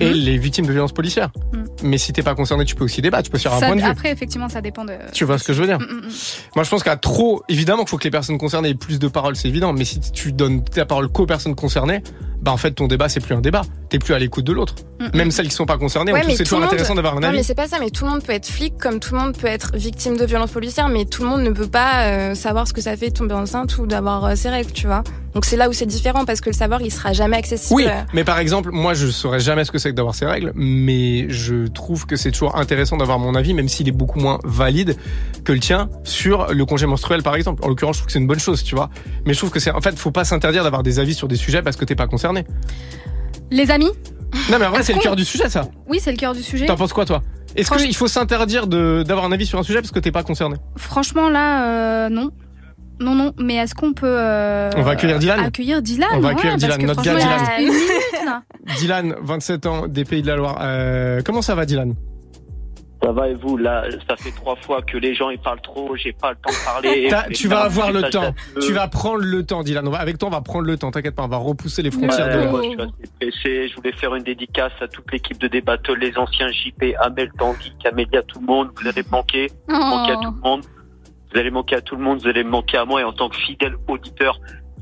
Et 0.00 0.14
les 0.14 0.38
victimes 0.38 0.66
de 0.66 0.72
violences 0.72 0.92
policières. 0.92 1.30
Mm. 1.52 1.58
Mais 1.82 1.98
si 1.98 2.12
t'es 2.12 2.22
pas 2.22 2.34
concerné, 2.34 2.64
tu 2.64 2.74
peux 2.74 2.84
aussi 2.84 3.02
débattre, 3.02 3.24
tu 3.24 3.30
peux 3.30 3.36
aussi 3.36 3.46
avoir 3.48 3.60
Ça- 3.60 3.66
un 3.66 3.68
point 3.70 3.76
de 3.76 3.82
vue. 3.82 3.88
Après, 3.90 4.10
effectivement, 4.10 4.48
ça 4.48 4.60
dépend 4.60 4.84
de. 4.84 4.92
Tu 5.12 5.24
vois 5.24 5.38
ce 5.38 5.44
que 5.44 5.52
je 5.52 5.60
veux 5.60 5.66
dire 5.66 5.78
Mm, 5.78 5.84
mm. 6.06 6.08
Moi, 6.56 6.64
je 6.64 6.70
pense 6.70 6.82
qu'à 6.82 6.96
trop, 6.96 7.42
évidemment 7.48 7.82
qu'il 7.82 7.90
faut 7.90 7.98
que 7.98 8.04
les 8.04 8.10
personnes 8.10 8.38
concernées 8.38 8.70
aient 8.70 8.74
plus 8.74 8.98
de 8.98 9.08
paroles, 9.08 9.36
c'est 9.36 9.48
évident. 9.48 9.72
Mais 9.72 9.84
si 9.84 10.00
tu 10.00 10.32
donnes 10.32 10.64
ta 10.64 10.86
parole 10.86 11.08
qu'aux 11.08 11.26
personnes 11.26 11.54
concernées, 11.54 12.02
bah 12.40 12.52
en 12.52 12.56
fait, 12.58 12.72
ton 12.72 12.86
débat 12.86 13.08
c'est 13.08 13.20
plus 13.20 13.34
un 13.34 13.40
débat. 13.40 13.62
T'es 13.88 13.98
plus 13.98 14.12
à 14.14 14.18
l'écoute 14.18 14.44
de 14.44 14.52
l'autre. 14.52 14.74
Même 15.12 15.30
celles 15.30 15.48
qui 15.48 15.54
sont 15.54 15.66
pas 15.66 15.76
concernées, 15.78 16.12
on 16.12 16.14
Ouais, 16.14 16.20
trouve 16.20 16.32
mais 16.32 16.36
c'est 16.36 16.44
tout 16.44 16.48
toujours 16.50 16.60
monde- 16.60 16.72
intéressant 16.72 16.94
d'avoir 16.94 17.16
un 17.16 17.20
Non, 17.20 17.28
avis. 17.28 17.38
mais 17.38 17.42
c'est 17.42 17.54
pas 17.54 17.68
ça, 17.68 17.76
mais 17.80 17.90
tout 17.90 18.04
le 18.04 18.10
monde 18.10 18.22
peut 18.22 18.32
être 18.32 18.46
flic 18.48 18.76
comme 18.78 19.00
tout 19.00 19.14
le 19.14 19.20
monde 19.20 19.36
peut 19.36 19.46
être 19.46 19.72
victime 19.76 20.16
de 20.16 20.24
violences 20.24 20.50
policières, 20.50 20.88
mais 20.88 21.04
tout 21.04 21.22
le 21.22 21.28
monde 21.28 21.42
ne 21.42 21.50
peut 21.50 21.66
pas 21.68 22.04
euh, 22.06 22.34
savoir 22.34 22.66
ce 22.68 22.72
que 22.72 22.80
ça 22.80 22.96
fait 22.96 23.08
de 23.10 23.14
tomber 23.14 23.34
enceinte 23.34 23.76
ou 23.78 23.86
d'avoir 23.86 24.24
euh, 24.24 24.34
ses 24.34 24.48
règles, 24.50 24.72
tu 24.72 24.86
vois. 24.86 25.02
Donc 25.34 25.44
c'est 25.44 25.56
là 25.56 25.68
où 25.68 25.72
c'est 25.72 25.86
différent 25.86 26.24
parce 26.24 26.40
que 26.40 26.48
le 26.50 26.54
savoir, 26.54 26.80
il 26.82 26.90
sera 26.92 27.12
jamais 27.12 27.36
accessible. 27.36 27.74
Oui, 27.74 27.86
mais 28.12 28.24
par 28.24 28.38
exemple, 28.38 28.70
moi, 28.72 28.94
je 28.94 29.08
saurais 29.08 29.40
jamais 29.40 29.64
ce 29.64 29.72
que 29.72 29.73
c'est 29.78 29.90
que 29.90 29.94
d'avoir 29.94 30.14
ces 30.14 30.26
règles, 30.26 30.52
mais 30.54 31.28
je 31.28 31.66
trouve 31.66 32.06
que 32.06 32.16
c'est 32.16 32.30
toujours 32.30 32.56
intéressant 32.56 32.96
d'avoir 32.96 33.18
mon 33.18 33.34
avis, 33.34 33.54
même 33.54 33.68
s'il 33.68 33.88
est 33.88 33.92
beaucoup 33.92 34.18
moins 34.18 34.38
valide 34.44 34.96
que 35.44 35.52
le 35.52 35.60
tien 35.60 35.88
sur 36.04 36.52
le 36.52 36.64
congé 36.66 36.86
menstruel, 36.86 37.22
par 37.22 37.34
exemple. 37.34 37.64
En 37.64 37.68
l'occurrence, 37.68 37.96
je 37.96 38.00
trouve 38.00 38.06
que 38.06 38.12
c'est 38.12 38.18
une 38.18 38.26
bonne 38.26 38.40
chose, 38.40 38.62
tu 38.62 38.74
vois. 38.74 38.90
Mais 39.26 39.32
je 39.34 39.38
trouve 39.38 39.50
que 39.50 39.60
c'est, 39.60 39.70
en 39.70 39.80
fait, 39.80 39.98
faut 39.98 40.10
pas 40.10 40.24
s'interdire 40.24 40.64
d'avoir 40.64 40.82
des 40.82 40.98
avis 40.98 41.14
sur 41.14 41.28
des 41.28 41.36
sujets 41.36 41.62
parce 41.62 41.76
que 41.76 41.84
t'es 41.84 41.94
pas 41.94 42.06
concerné. 42.06 42.44
Les 43.50 43.70
amis 43.70 43.90
Non, 44.50 44.58
mais 44.58 44.66
en 44.66 44.70
vrai, 44.70 44.82
c'est 44.82 44.94
le 44.94 45.00
cœur 45.00 45.16
du 45.16 45.24
sujet, 45.24 45.48
ça. 45.48 45.68
Oui, 45.88 45.98
c'est 46.00 46.10
le 46.10 46.16
cœur 46.16 46.34
du 46.34 46.42
sujet. 46.42 46.66
T'en 46.66 46.76
penses 46.76 46.92
quoi, 46.92 47.04
toi? 47.04 47.22
Est-ce 47.56 47.70
qu'il 47.70 47.94
faut 47.94 48.08
s'interdire 48.08 48.66
de, 48.66 49.04
d'avoir 49.06 49.26
un 49.26 49.32
avis 49.32 49.46
sur 49.46 49.58
un 49.58 49.62
sujet 49.62 49.80
parce 49.80 49.92
que 49.92 50.00
t'es 50.00 50.10
pas 50.10 50.22
concerné? 50.22 50.56
Franchement, 50.76 51.28
là, 51.28 52.06
euh, 52.06 52.08
non. 52.08 52.30
Non, 53.00 53.14
non, 53.14 53.32
mais 53.38 53.56
est-ce 53.56 53.74
qu'on 53.74 53.92
peut. 53.92 54.06
euh, 54.06 54.70
On 54.76 54.82
va 54.82 54.92
accueillir 54.92 55.18
Dylan 55.18 55.40
Accueillir 55.40 55.82
Dylan 55.82 56.08
On 56.12 56.20
va 56.20 56.28
ouais, 56.28 56.34
accueillir 56.34 56.56
Dylan, 56.56 56.82
notre 56.86 57.02
gars 57.02 57.14
Dylan. 57.14 57.40
une 57.58 57.64
minute, 57.66 58.24
là. 58.24 58.42
Dylan, 58.78 59.14
27 59.22 59.66
ans, 59.66 59.86
des 59.88 60.04
Pays 60.04 60.22
de 60.22 60.28
la 60.28 60.36
Loire. 60.36 60.58
Euh, 60.62 61.20
comment 61.24 61.42
ça 61.42 61.54
va, 61.54 61.66
Dylan? 61.66 61.94
Ça 63.02 63.12
va 63.12 63.28
et 63.28 63.34
vous? 63.34 63.58
Là, 63.58 63.84
ça 64.08 64.16
fait 64.16 64.30
trois 64.30 64.56
fois 64.56 64.80
que 64.80 64.96
les 64.96 65.14
gens 65.14 65.28
ils 65.28 65.38
parlent 65.38 65.60
trop, 65.60 65.94
j'ai 65.94 66.12
pas 66.12 66.30
le 66.30 66.36
temps 66.36 66.50
de 66.50 66.64
parler. 66.64 67.10
Tu 67.34 67.48
vas 67.48 67.60
avoir 67.64 67.92
le 67.92 68.04
temps. 68.04 68.34
Tu 68.64 68.72
vas 68.72 68.88
prendre 68.88 69.18
le 69.22 69.44
temps, 69.44 69.62
Dylan. 69.62 69.86
On 69.86 69.90
va- 69.90 69.98
avec 69.98 70.16
toi, 70.16 70.28
on 70.28 70.32
va 70.32 70.40
prendre 70.40 70.64
le 70.66 70.78
temps. 70.78 70.90
T'inquiète 70.90 71.14
pas, 71.14 71.24
on 71.24 71.28
va 71.28 71.36
repousser 71.36 71.82
les 71.82 71.90
frontières 71.90 72.28
Ouais, 72.28 72.44
de. 72.46 72.48
moi, 72.50 72.60
je 72.62 72.68
suis 72.70 72.80
assez 72.80 73.10
pressé. 73.20 73.68
Je 73.68 73.74
voulais 73.76 73.92
faire 73.92 74.14
une 74.14 74.22
dédicace 74.22 74.72
à 74.80 74.88
toute 74.88 75.10
l'équipe 75.12 75.38
de 75.38 75.48
débatteurs, 75.48 75.96
les 75.96 76.16
anciens 76.16 76.48
JP, 76.50 76.94
Amel, 77.00 77.30
Tanguy, 77.38 77.72
Camélia, 77.82 78.22
tout 78.22 78.40
le 78.40 78.46
monde. 78.46 78.68
Vous 78.74 79.02
manquer. 79.10 79.48
Vous 79.68 79.74
allez 79.74 79.84
manquer 79.84 80.12
à 80.12 80.16
tout 80.16 80.34
le 80.42 80.48
monde. 80.48 80.62
Vous 81.34 81.40
allez 81.40 81.50
manquer 81.50 81.74
à 81.76 81.80
tout 81.80 81.96
le 81.96 82.02
monde. 82.02 82.20
Vous 82.22 82.28
allez 82.28 82.44
manquer 82.44 82.76
à 82.78 82.84
moi. 82.84 83.00
Et 83.00 83.04
en 83.04 83.12
tant 83.12 83.28
que 83.28 83.36
fidèle 83.36 83.76
auditeur, 83.88 84.38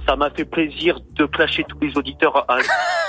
ça 0.07 0.17
m'a 0.17 0.31
fait 0.31 0.45
plaisir 0.45 0.99
de 1.15 1.25
clasher 1.25 1.65
tous 1.69 1.79
les 1.81 1.97
auditeurs 1.97 2.45
à- 2.51 2.59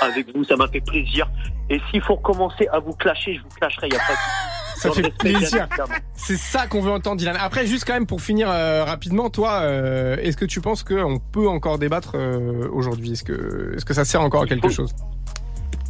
avec 0.04 0.34
vous. 0.34 0.44
Ça 0.44 0.56
m'a 0.56 0.66
fait 0.68 0.80
plaisir. 0.80 1.28
Et 1.68 1.80
s'il 1.90 2.00
faut 2.02 2.14
recommencer 2.14 2.66
à 2.72 2.78
vous 2.78 2.92
clasher, 2.94 3.34
je 3.34 3.42
vous 3.42 3.48
clasherai. 3.58 3.88
Il 3.88 3.94
a 3.96 3.98
pas 3.98 4.04
Ça 4.76 4.90
fait 4.90 5.14
plaisir. 5.18 5.68
C'est 6.14 6.36
ça 6.36 6.66
qu'on 6.66 6.80
veut 6.82 6.90
entendre, 6.90 7.16
Dylan. 7.16 7.36
Après, 7.40 7.66
juste 7.66 7.84
quand 7.86 7.94
même 7.94 8.06
pour 8.06 8.20
finir 8.20 8.50
euh, 8.50 8.84
rapidement, 8.84 9.30
toi, 9.30 9.60
euh, 9.62 10.16
est-ce 10.20 10.36
que 10.36 10.44
tu 10.44 10.60
penses 10.60 10.82
qu'on 10.82 11.18
peut 11.20 11.48
encore 11.48 11.78
débattre 11.78 12.12
euh, 12.16 12.68
aujourd'hui? 12.72 13.12
Est-ce 13.12 13.24
que, 13.24 13.74
est-ce 13.76 13.84
que 13.84 13.94
ça 13.94 14.04
sert 14.04 14.20
encore 14.20 14.42
à 14.42 14.46
quelque 14.46 14.68
chose? 14.68 14.92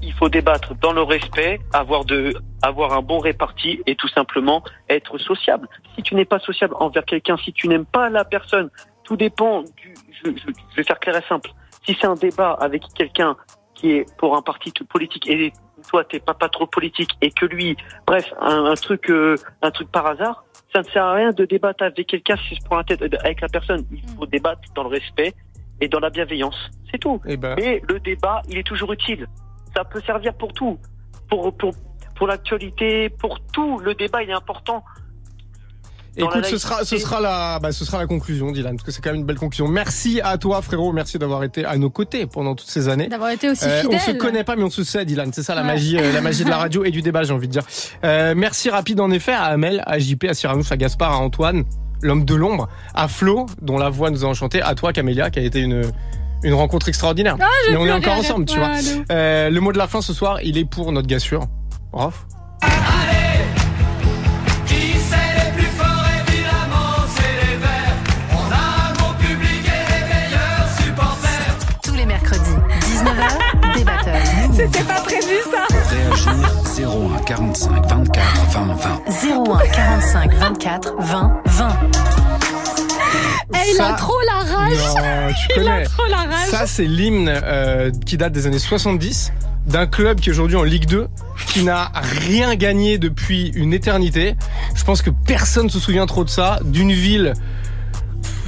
Il 0.05 0.12
faut 0.12 0.28
débattre 0.28 0.74
dans 0.76 0.92
le 0.92 1.02
respect, 1.02 1.61
avoir 1.72 2.05
de, 2.05 2.34
avoir 2.62 2.92
un 2.92 3.02
bon 3.02 3.18
réparti 3.18 3.80
et 3.86 3.94
tout 3.96 4.09
simplement 4.09 4.62
être 4.88 5.18
sociable. 5.18 5.68
Si 5.94 6.02
tu 6.02 6.14
n'es 6.14 6.24
pas 6.24 6.38
sociable 6.38 6.74
envers 6.78 7.05
quelqu'un, 7.05 7.36
si 7.36 7.52
tu 7.52 7.68
n'aimes 7.68 7.86
pas 7.86 8.09
la 8.11 8.24
personne, 8.24 8.70
tout 9.05 9.16
dépend 9.16 9.62
du, 9.62 9.94
je, 10.24 10.30
je- 10.30 10.52
je 10.70 10.76
vais 10.76 10.82
faire 10.84 10.98
clair 11.00 11.16
et 11.16 11.22
simple. 11.28 11.50
Si 11.86 11.96
c'est 12.00 12.07
un 12.07 12.14
débat 12.14 12.52
avec 12.61 12.82
quelqu'un 12.94 13.36
qui 13.74 13.92
est 13.92 14.07
pour 14.18 14.36
un 14.36 14.42
parti 14.42 14.72
politique 14.88 15.28
et 15.28 15.52
toi 15.90 16.05
t'es 16.05 16.20
pas 16.20 16.32
pas 16.32 16.48
trop 16.48 16.66
politique 16.66 17.11
et 17.20 17.30
que 17.30 17.44
lui, 17.44 17.76
bref, 18.07 18.32
un, 18.40 18.64
un 18.66 18.74
truc, 18.74 19.11
euh, 19.11 19.36
un 19.62 19.70
truc 19.70 19.90
par 19.90 20.07
hasard, 20.07 20.44
ça 20.72 20.80
ne 20.80 20.84
sert 20.86 21.05
à 21.05 21.12
rien 21.14 21.30
de 21.32 21.44
débattre 21.44 21.82
avec 21.84 22.07
quelqu'un 22.07 22.36
si 22.48 22.55
se 22.57 22.64
prend 22.64 22.76
la 22.76 22.84
tête 22.84 23.02
euh, 23.02 23.09
avec 23.24 23.40
la 23.40 23.48
personne. 23.48 23.84
Il 23.92 24.02
faut 24.16 24.26
débattre 24.26 24.62
dans 24.74 24.84
le 24.84 24.88
respect 24.88 25.34
et 25.80 25.88
dans 25.88 26.00
la 26.00 26.09
bienveillance. 26.11 26.57
C'est 26.90 26.98
tout. 26.98 27.20
Eh 27.26 27.36
ben. 27.36 27.55
Mais 27.59 27.82
le 27.88 28.00
débat, 28.00 28.40
il 28.48 28.57
est 28.59 28.62
toujours 28.66 28.92
utile. 28.92 29.26
Ça 29.76 29.84
peut 29.84 30.00
servir 30.06 30.34
pour 30.34 30.52
tout, 30.52 30.78
pour 31.30 31.56
pour 31.56 31.72
pour 32.16 32.26
l'actualité, 32.28 33.08
pour 33.08 33.40
tout. 33.52 33.78
Le 33.80 33.94
débat, 33.94 34.22
il 34.22 34.30
est 34.30 34.34
important. 34.34 34.84
Dans 36.16 36.28
Écoute, 36.30 36.44
ce 36.44 36.58
sera, 36.58 36.84
ce 36.84 36.96
sera 36.96 37.20
la, 37.20 37.58
bah, 37.58 37.72
ce 37.72 37.84
sera 37.84 37.98
la 37.98 38.06
conclusion, 38.06 38.52
Dylan, 38.52 38.76
parce 38.76 38.84
que 38.86 38.92
c'est 38.92 39.02
quand 39.02 39.10
même 39.10 39.22
une 39.22 39.26
belle 39.26 39.36
conclusion. 39.38 39.66
Merci 39.66 40.20
à 40.22 40.38
toi, 40.38 40.62
frérot. 40.62 40.92
Merci 40.92 41.18
d'avoir 41.18 41.42
été 41.42 41.64
à 41.64 41.76
nos 41.76 41.90
côtés 41.90 42.26
pendant 42.26 42.54
toutes 42.54 42.68
ces 42.68 42.88
années. 42.88 43.08
D'avoir 43.08 43.30
été 43.30 43.50
aussi 43.50 43.64
Euh, 43.64 43.80
fidèle. 43.82 43.98
on 44.00 44.06
se 44.06 44.10
connaît 44.12 44.44
pas, 44.44 44.54
mais 44.54 44.62
on 44.62 44.70
se 44.70 44.84
sait, 44.84 45.04
Dylan. 45.04 45.32
C'est 45.32 45.42
ça 45.42 45.56
la 45.56 45.62
Ouais. 45.62 45.66
magie, 45.66 45.98
euh, 45.98 46.12
la 46.12 46.20
magie 46.20 46.44
de 46.44 46.50
la 46.50 46.58
radio 46.58 46.84
et 46.84 46.92
du 46.92 47.02
débat, 47.02 47.24
j'ai 47.24 47.32
envie 47.32 47.48
de 47.48 47.52
dire. 47.52 47.64
Euh, 48.04 48.32
merci 48.36 48.70
rapide 48.70 49.00
en 49.00 49.10
effet 49.10 49.32
à 49.32 49.42
Amel, 49.42 49.82
à 49.86 49.98
JP, 49.98 50.26
à 50.28 50.34
Cyranouche, 50.34 50.70
à 50.70 50.76
Gaspard, 50.76 51.10
à 51.10 51.16
Antoine, 51.18 51.64
l'homme 52.00 52.24
de 52.24 52.34
l'ombre, 52.36 52.68
à 52.94 53.08
Flo, 53.08 53.46
dont 53.60 53.76
la 53.78 53.90
voix 53.90 54.10
nous 54.10 54.24
a 54.24 54.28
enchanté, 54.28 54.62
à 54.62 54.76
toi, 54.76 54.92
Camélia, 54.92 55.30
qui 55.30 55.40
a 55.40 55.42
été 55.42 55.58
une 55.58 55.82
une 56.45 56.55
rencontre 56.55 56.88
extraordinaire. 56.88 57.36
Ah, 57.40 57.47
mais 57.70 57.76
on 57.76 57.86
est 57.86 57.92
encore 57.92 58.14
ensemble, 58.18 58.45
tu 58.45 58.59
vois. 58.59 58.70
Euh, 59.11 59.51
le 59.51 59.61
mot 59.61 59.72
de 59.72 59.78
la 59.78 59.88
fin 59.88 60.01
ce 60.01 60.12
soir, 60.12 60.38
il 60.42 60.57
est 60.59 60.64
pour 60.64 60.92
notre 60.92 61.09
gars 61.09 61.18
sûr. 61.18 61.40
Rof. 61.92 62.26
Qui 64.66 64.74
c'est 64.74 65.34
les 65.47 65.53
plus 65.53 65.66
forts 65.76 66.05
évidemment 66.28 67.05
c'est 67.14 67.47
les 67.47 67.57
verts 67.57 67.97
On 68.32 68.53
a 68.53 68.90
un 68.90 68.92
bon 68.95 69.14
public 69.18 69.64
et 69.64 69.92
les 69.92 70.05
meilleurs 70.09 70.68
supporters 70.80 71.57
Tous 71.82 71.95
les 71.95 72.07
mercredis, 72.07 72.57
19h, 72.80 73.76
débatteur. 73.76 74.16
C'était 74.55 74.84
pas 74.84 75.01
prévu 75.01 75.36
ça. 75.51 75.66
Réagir 75.90 76.34
01 77.18 77.22
45 77.24 77.86
24 77.86 78.47
20 78.51 78.74
20. 78.74 79.45
01 79.45 79.59
45 79.68 80.34
24 80.34 80.95
20 80.99 81.42
20. 81.47 81.68
Eh, 83.53 83.74
il 83.74 83.80
a 83.80 83.92
trop 83.95 84.14
la 84.26 84.55
rage. 84.55 84.76
Non, 84.76 85.34
tu 85.34 85.61
il 85.61 85.68
a 85.68 85.84
trop 85.84 86.07
la 86.09 86.16
rage. 86.18 86.49
Ça, 86.49 86.66
c'est 86.66 86.84
l'hymne 86.84 87.28
euh, 87.28 87.90
qui 88.07 88.16
date 88.16 88.32
des 88.32 88.47
années 88.47 88.59
70 88.59 89.32
d'un 89.66 89.86
club 89.86 90.20
qui 90.20 90.28
est 90.28 90.32
aujourd'hui 90.32 90.57
en 90.57 90.62
Ligue 90.62 90.86
2, 90.86 91.09
qui 91.49 91.64
n'a 91.64 91.90
rien 91.95 92.55
gagné 92.55 92.99
depuis 92.99 93.49
une 93.55 93.72
éternité. 93.72 94.34
Je 94.74 94.84
pense 94.84 95.01
que 95.01 95.11
personne 95.11 95.70
se 95.70 95.78
souvient 95.78 96.07
trop 96.07 96.24
de 96.24 96.28
ça, 96.28 96.59
d'une 96.64 96.92
ville 96.92 97.32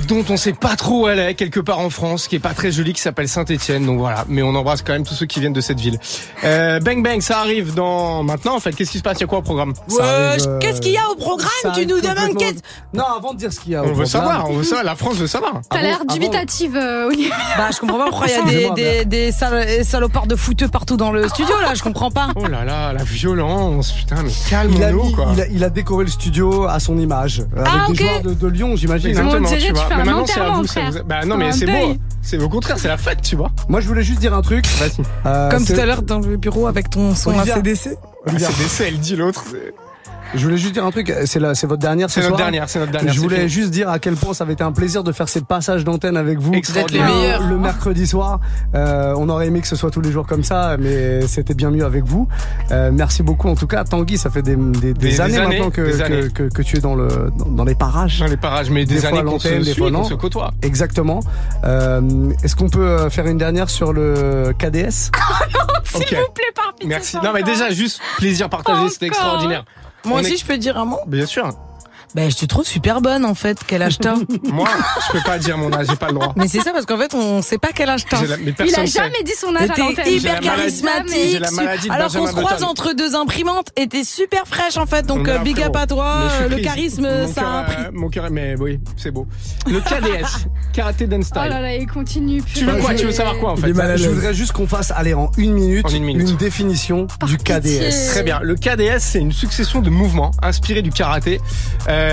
dont 0.06 0.24
on 0.30 0.36
sait 0.36 0.52
pas 0.52 0.76
trop 0.76 1.04
où 1.04 1.08
elle 1.08 1.18
est, 1.18 1.34
quelque 1.34 1.60
part 1.60 1.80
en 1.80 1.90
France, 1.90 2.28
qui 2.28 2.36
est 2.36 2.40
pas 2.40 2.54
très 2.54 2.70
jolie, 2.72 2.92
qui 2.92 3.00
s'appelle 3.00 3.28
Saint-Étienne. 3.28 3.84
Donc 3.86 3.98
voilà, 3.98 4.24
mais 4.28 4.42
on 4.42 4.54
embrasse 4.54 4.82
quand 4.82 4.92
même 4.92 5.04
tous 5.04 5.14
ceux 5.14 5.26
qui 5.26 5.40
viennent 5.40 5.52
de 5.52 5.60
cette 5.60 5.80
ville. 5.80 5.98
Euh, 6.44 6.80
bang 6.80 7.02
bang, 7.02 7.20
ça 7.20 7.38
arrive 7.40 7.74
dans 7.74 8.22
maintenant. 8.22 8.56
En 8.56 8.60
fait, 8.60 8.72
qu'est-ce 8.72 8.90
qui 8.90 8.98
se 8.98 9.02
passe? 9.02 9.18
Il 9.18 9.22
y 9.22 9.24
a 9.24 9.26
quoi 9.26 9.38
au 9.38 9.42
programme? 9.42 9.72
Ouais, 9.90 10.36
qu'est-ce 10.60 10.80
qu'il 10.80 10.92
y 10.92 10.96
a 10.98 11.08
au 11.10 11.16
programme? 11.16 11.50
Tu 11.74 11.86
nous 11.86 12.00
demandes 12.00 12.36
qu'est-ce 12.38 12.60
Non, 12.94 13.04
avant 13.16 13.32
de 13.34 13.38
dire 13.38 13.52
ce 13.52 13.60
qu'il 13.60 13.72
y 13.72 13.74
a. 13.76 13.82
au 13.82 13.86
On 13.86 13.88
veut 13.88 14.04
programme- 14.04 14.06
savoir, 14.08 14.50
on 14.50 14.52
veut 14.54 14.64
savoir. 14.64 14.84
La 14.84 14.96
France 14.96 15.16
veut 15.16 15.26
savoir. 15.26 15.60
T'as 15.70 15.82
l'air 15.82 16.04
dubitative, 16.06 16.76
euh, 16.76 17.06
Olivier. 17.08 17.30
Bah, 17.56 17.68
je 17.74 17.78
comprends 17.80 17.98
pas 17.98 18.06
pourquoi 18.08 18.26
il 18.28 18.32
y 18.60 18.64
a 18.66 18.70
des, 18.70 19.04
des, 19.04 19.30
des 19.30 19.32
salopards 19.84 20.26
de 20.26 20.36
fouteux 20.36 20.68
partout 20.68 20.96
dans 20.96 21.10
le 21.10 21.28
studio, 21.28 21.54
là, 21.60 21.74
je 21.74 21.82
comprends 21.82 22.10
pas. 22.10 22.28
Oh 22.36 22.46
là 22.46 22.64
là, 22.64 22.92
la 22.92 23.04
violence, 23.04 23.92
putain, 23.92 24.22
mais 24.22 24.30
Il 24.30 24.46
a, 24.46 24.50
calme-nous 24.50 25.04
mis- 25.04 25.12
quoi. 25.12 25.28
il, 25.34 25.40
a, 25.40 25.46
il 25.48 25.64
a 25.64 25.70
décoré 25.70 26.04
le 26.04 26.10
studio 26.10 26.64
à 26.66 26.78
son 26.80 26.98
image. 26.98 27.40
euh, 27.56 27.60
Avec 27.64 27.68
Ah, 27.72 27.86
des 27.86 27.92
ok. 27.92 27.98
joueurs 27.98 28.22
de, 28.22 28.34
de 28.34 28.46
Lyon, 28.46 28.76
j'imagine. 28.76 29.08
hein. 29.08 29.10
Exactement, 29.24 29.48
dirait 29.48 29.60
tu 29.60 29.66
tu 29.66 29.72
vois. 29.72 29.84
Mais 29.98 30.04
maintenant, 30.04 30.26
c'est 30.26 30.40
à 30.40 30.50
vous. 30.50 30.66
ça 30.66 30.80
vous- 30.90 30.98
Bah 31.04 31.24
non, 31.24 31.36
mais 31.36 31.52
c'est 31.52 31.66
beau. 31.66 31.96
C'est 32.22 32.38
au 32.42 32.48
contraire, 32.48 32.78
c'est 32.78 32.88
la 32.88 32.96
fête, 32.96 33.22
tu 33.22 33.36
vois. 33.36 33.50
Moi, 33.68 33.80
je 33.80 33.86
voulais 33.86 34.02
juste 34.02 34.18
dire 34.20 34.34
un 34.34 34.42
truc. 34.42 34.66
Vas-y. 34.78 34.90
Euh, 35.26 35.48
Comme 35.50 35.64
tout 35.64 35.74
à 35.78 35.86
l'heure 35.86 36.02
dans 36.02 36.18
le 36.18 36.36
bureau 36.36 36.66
avec 36.66 36.90
ton 36.90 37.14
son 37.14 37.30
Olivia. 37.30 37.54
ACDC. 37.56 37.96
Décès, 38.26 38.88
elle 38.88 38.98
dit 38.98 39.14
l'autre. 39.14 39.44
Je 40.36 40.44
voulais 40.44 40.56
juste 40.58 40.74
dire 40.74 40.84
un 40.84 40.90
truc. 40.90 41.12
C'est 41.24 41.38
la- 41.40 41.54
c'est 41.54 41.66
votre 41.66 41.80
dernière. 41.80 42.08
ce 42.10 42.14
C'est 42.16 42.20
notre 42.20 42.36
soir. 42.36 42.50
dernière, 42.50 42.68
c'est 42.68 42.78
notre 42.78 42.92
dernière. 42.92 43.12
Je 43.12 43.20
voulais 43.20 43.48
juste 43.48 43.70
dire 43.70 43.88
à 43.88 43.98
quel 43.98 44.14
point 44.14 44.34
ça 44.34 44.44
avait 44.44 44.52
été 44.52 44.62
un 44.62 44.72
plaisir 44.72 45.02
de 45.02 45.12
faire 45.12 45.28
ces 45.28 45.40
passages 45.40 45.84
d'antenne 45.84 46.16
avec 46.16 46.38
vous. 46.38 46.52
Extraordinaire. 46.54 47.06
Vous 47.06 47.12
êtes 47.12 47.16
les 47.16 47.22
meilleurs. 47.22 47.48
Le 47.48 47.58
mercredi 47.58 48.06
soir. 48.06 48.40
Euh, 48.74 49.14
on 49.16 49.28
aurait 49.28 49.46
aimé 49.48 49.60
que 49.60 49.68
ce 49.68 49.76
soit 49.76 49.90
tous 49.90 50.00
les 50.00 50.12
jours 50.12 50.26
comme 50.26 50.44
ça, 50.44 50.76
mais 50.78 51.26
c'était 51.26 51.54
bien 51.54 51.70
mieux 51.70 51.84
avec 51.84 52.04
vous. 52.04 52.28
Euh, 52.70 52.90
merci 52.92 53.22
beaucoup. 53.22 53.48
En 53.48 53.54
tout 53.54 53.66
cas, 53.66 53.84
Tanguy, 53.84 54.18
ça 54.18 54.30
fait 54.30 54.42
des, 54.42 54.56
des, 54.56 54.92
des 54.92 54.94
Des 54.94 55.20
années, 55.20 55.36
années, 55.38 55.46
maintenant 55.48 55.70
que, 55.70 55.80
des 55.82 56.02
années. 56.02 56.28
que, 56.28 56.44
que, 56.44 56.54
que 56.54 56.62
tu 56.62 56.76
es 56.76 56.80
dans, 56.80 56.94
le, 56.94 57.08
dans, 57.38 57.46
dans 57.46 57.64
les 57.64 57.74
parages. 57.74 58.20
Dans 58.20 58.26
les 58.26 58.36
parages, 58.36 58.70
mais 58.70 58.84
des, 58.84 59.04
années 59.06 59.18
à 59.18 59.22
qu'on 59.22 59.38
se 59.38 59.48
l'antenne, 59.48 59.62
des 59.62 59.72
suit, 59.72 59.78
fois 59.80 59.90
qu'on 59.90 59.98
non. 59.98 60.04
se 60.04 60.14
côtoie. 60.14 60.52
Exactement. 60.62 61.20
Euh, 61.64 62.00
Est-ce 62.42 62.56
qu'on 62.56 62.68
peut 62.68 62.80
euh, 62.86 63.10
faire 63.10 63.26
une 63.26 63.38
dernière 63.38 63.70
sur 63.70 63.92
le 63.92 64.52
KDS 64.58 64.90
S'il 65.84 66.02
Ok. 66.02 66.08
vous 66.10 66.32
plaît, 66.34 66.44
par 66.54 66.72
pitié. 66.74 66.88
Merci. 66.88 67.16
Non, 67.22 67.30
mais 67.32 67.42
déjà, 67.42 67.70
juste 67.70 68.00
plaisir 68.18 68.48
partagé, 68.48 68.88
c'était 68.90 69.06
extraordinaire. 69.06 69.64
Moi 70.06 70.18
On 70.18 70.20
aussi, 70.22 70.34
est- 70.34 70.36
je 70.38 70.46
peux 70.46 70.56
dire 70.56 70.76
un 70.78 70.84
mot? 70.84 70.98
Bien 71.06 71.26
sûr. 71.26 71.50
Ben, 72.16 72.30
je 72.30 72.36
te 72.36 72.46
trouve 72.46 72.64
super 72.66 73.02
bonne, 73.02 73.26
en 73.26 73.34
fait. 73.34 73.58
Quel 73.66 73.82
âge 73.82 73.98
t'as 73.98 74.14
Moi, 74.44 74.68
je 75.06 75.12
peux 75.18 75.22
pas 75.22 75.38
dire 75.38 75.58
mon 75.58 75.70
âge, 75.72 75.86
j'ai 75.90 75.96
pas 75.96 76.08
le 76.08 76.14
droit. 76.14 76.32
Mais 76.34 76.48
c'est 76.48 76.60
ça, 76.62 76.72
parce 76.72 76.86
qu'en 76.86 76.96
fait, 76.96 77.12
on 77.14 77.42
sait 77.42 77.58
pas 77.58 77.68
quel 77.74 77.90
âge 77.90 78.06
t'as. 78.08 78.22
La- 78.24 78.36
Il 78.38 78.74
a 78.74 78.86
sait. 78.86 78.86
jamais 78.86 79.22
dit 79.22 79.32
son 79.38 79.54
âge 79.54 79.68
à 79.68 79.76
l'antenne. 79.78 80.06
Hyper 80.08 80.40
charismatique. 80.40 81.40
maladie 81.52 81.90
alors 81.90 82.10
qu'on 82.10 82.26
se 82.26 82.32
croise 82.32 82.60
Button. 82.60 82.70
entre 82.70 82.94
deux 82.94 83.14
imprimantes 83.16 83.68
et 83.76 83.86
t'es 83.86 84.02
super 84.02 84.44
fraîche 84.46 84.78
en 84.78 84.86
fait. 84.86 85.04
Donc 85.04 85.28
euh, 85.28 85.38
big 85.40 85.60
up 85.60 85.76
à 85.76 85.86
toi. 85.86 86.22
Euh, 86.40 86.48
Le 86.48 86.56
charisme, 86.56 87.06
Mon 87.06 87.30
ça 87.30 87.42
a 87.42 87.44
un 87.60 87.62
prix. 87.64 87.76
Mon 87.92 88.08
cœur, 88.08 88.30
mais 88.30 88.54
oui, 88.58 88.80
c'est 88.96 89.10
beau. 89.10 89.26
Le 89.66 89.80
KDS, 89.80 90.46
Karaté 90.72 91.06
Dance 91.06 91.30
Oh 91.34 91.38
là 91.38 91.44
Style. 91.50 91.62
là, 91.62 91.74
il 91.76 91.86
continue. 91.86 92.42
Tu 92.42 92.64
veux 92.64 92.76
quoi? 92.80 92.94
Tu 92.94 93.04
veux 93.04 93.12
savoir 93.12 93.38
quoi 93.38 93.52
en 93.52 93.56
fait? 93.56 93.68
Je 93.96 94.08
voudrais 94.08 94.32
juste 94.32 94.52
qu'on 94.52 94.66
fasse, 94.66 94.90
aller 94.90 95.12
en 95.12 95.30
une 95.36 95.52
minute, 95.52 95.84
En 95.84 95.90
une 95.90 96.04
minute. 96.04 96.36
définition 96.38 97.08
du 97.26 97.36
pitié. 97.36 97.60
KDS. 97.90 98.08
Très 98.12 98.22
bien. 98.22 98.40
Le 98.42 98.54
KDS, 98.54 99.00
c'est 99.00 99.18
une 99.20 99.32
succession 99.32 99.82
de 99.82 99.90
mouvements 99.90 100.30
inspirés 100.42 100.80
du 100.82 100.90
karaté 100.90 101.40
euh, 101.88 102.05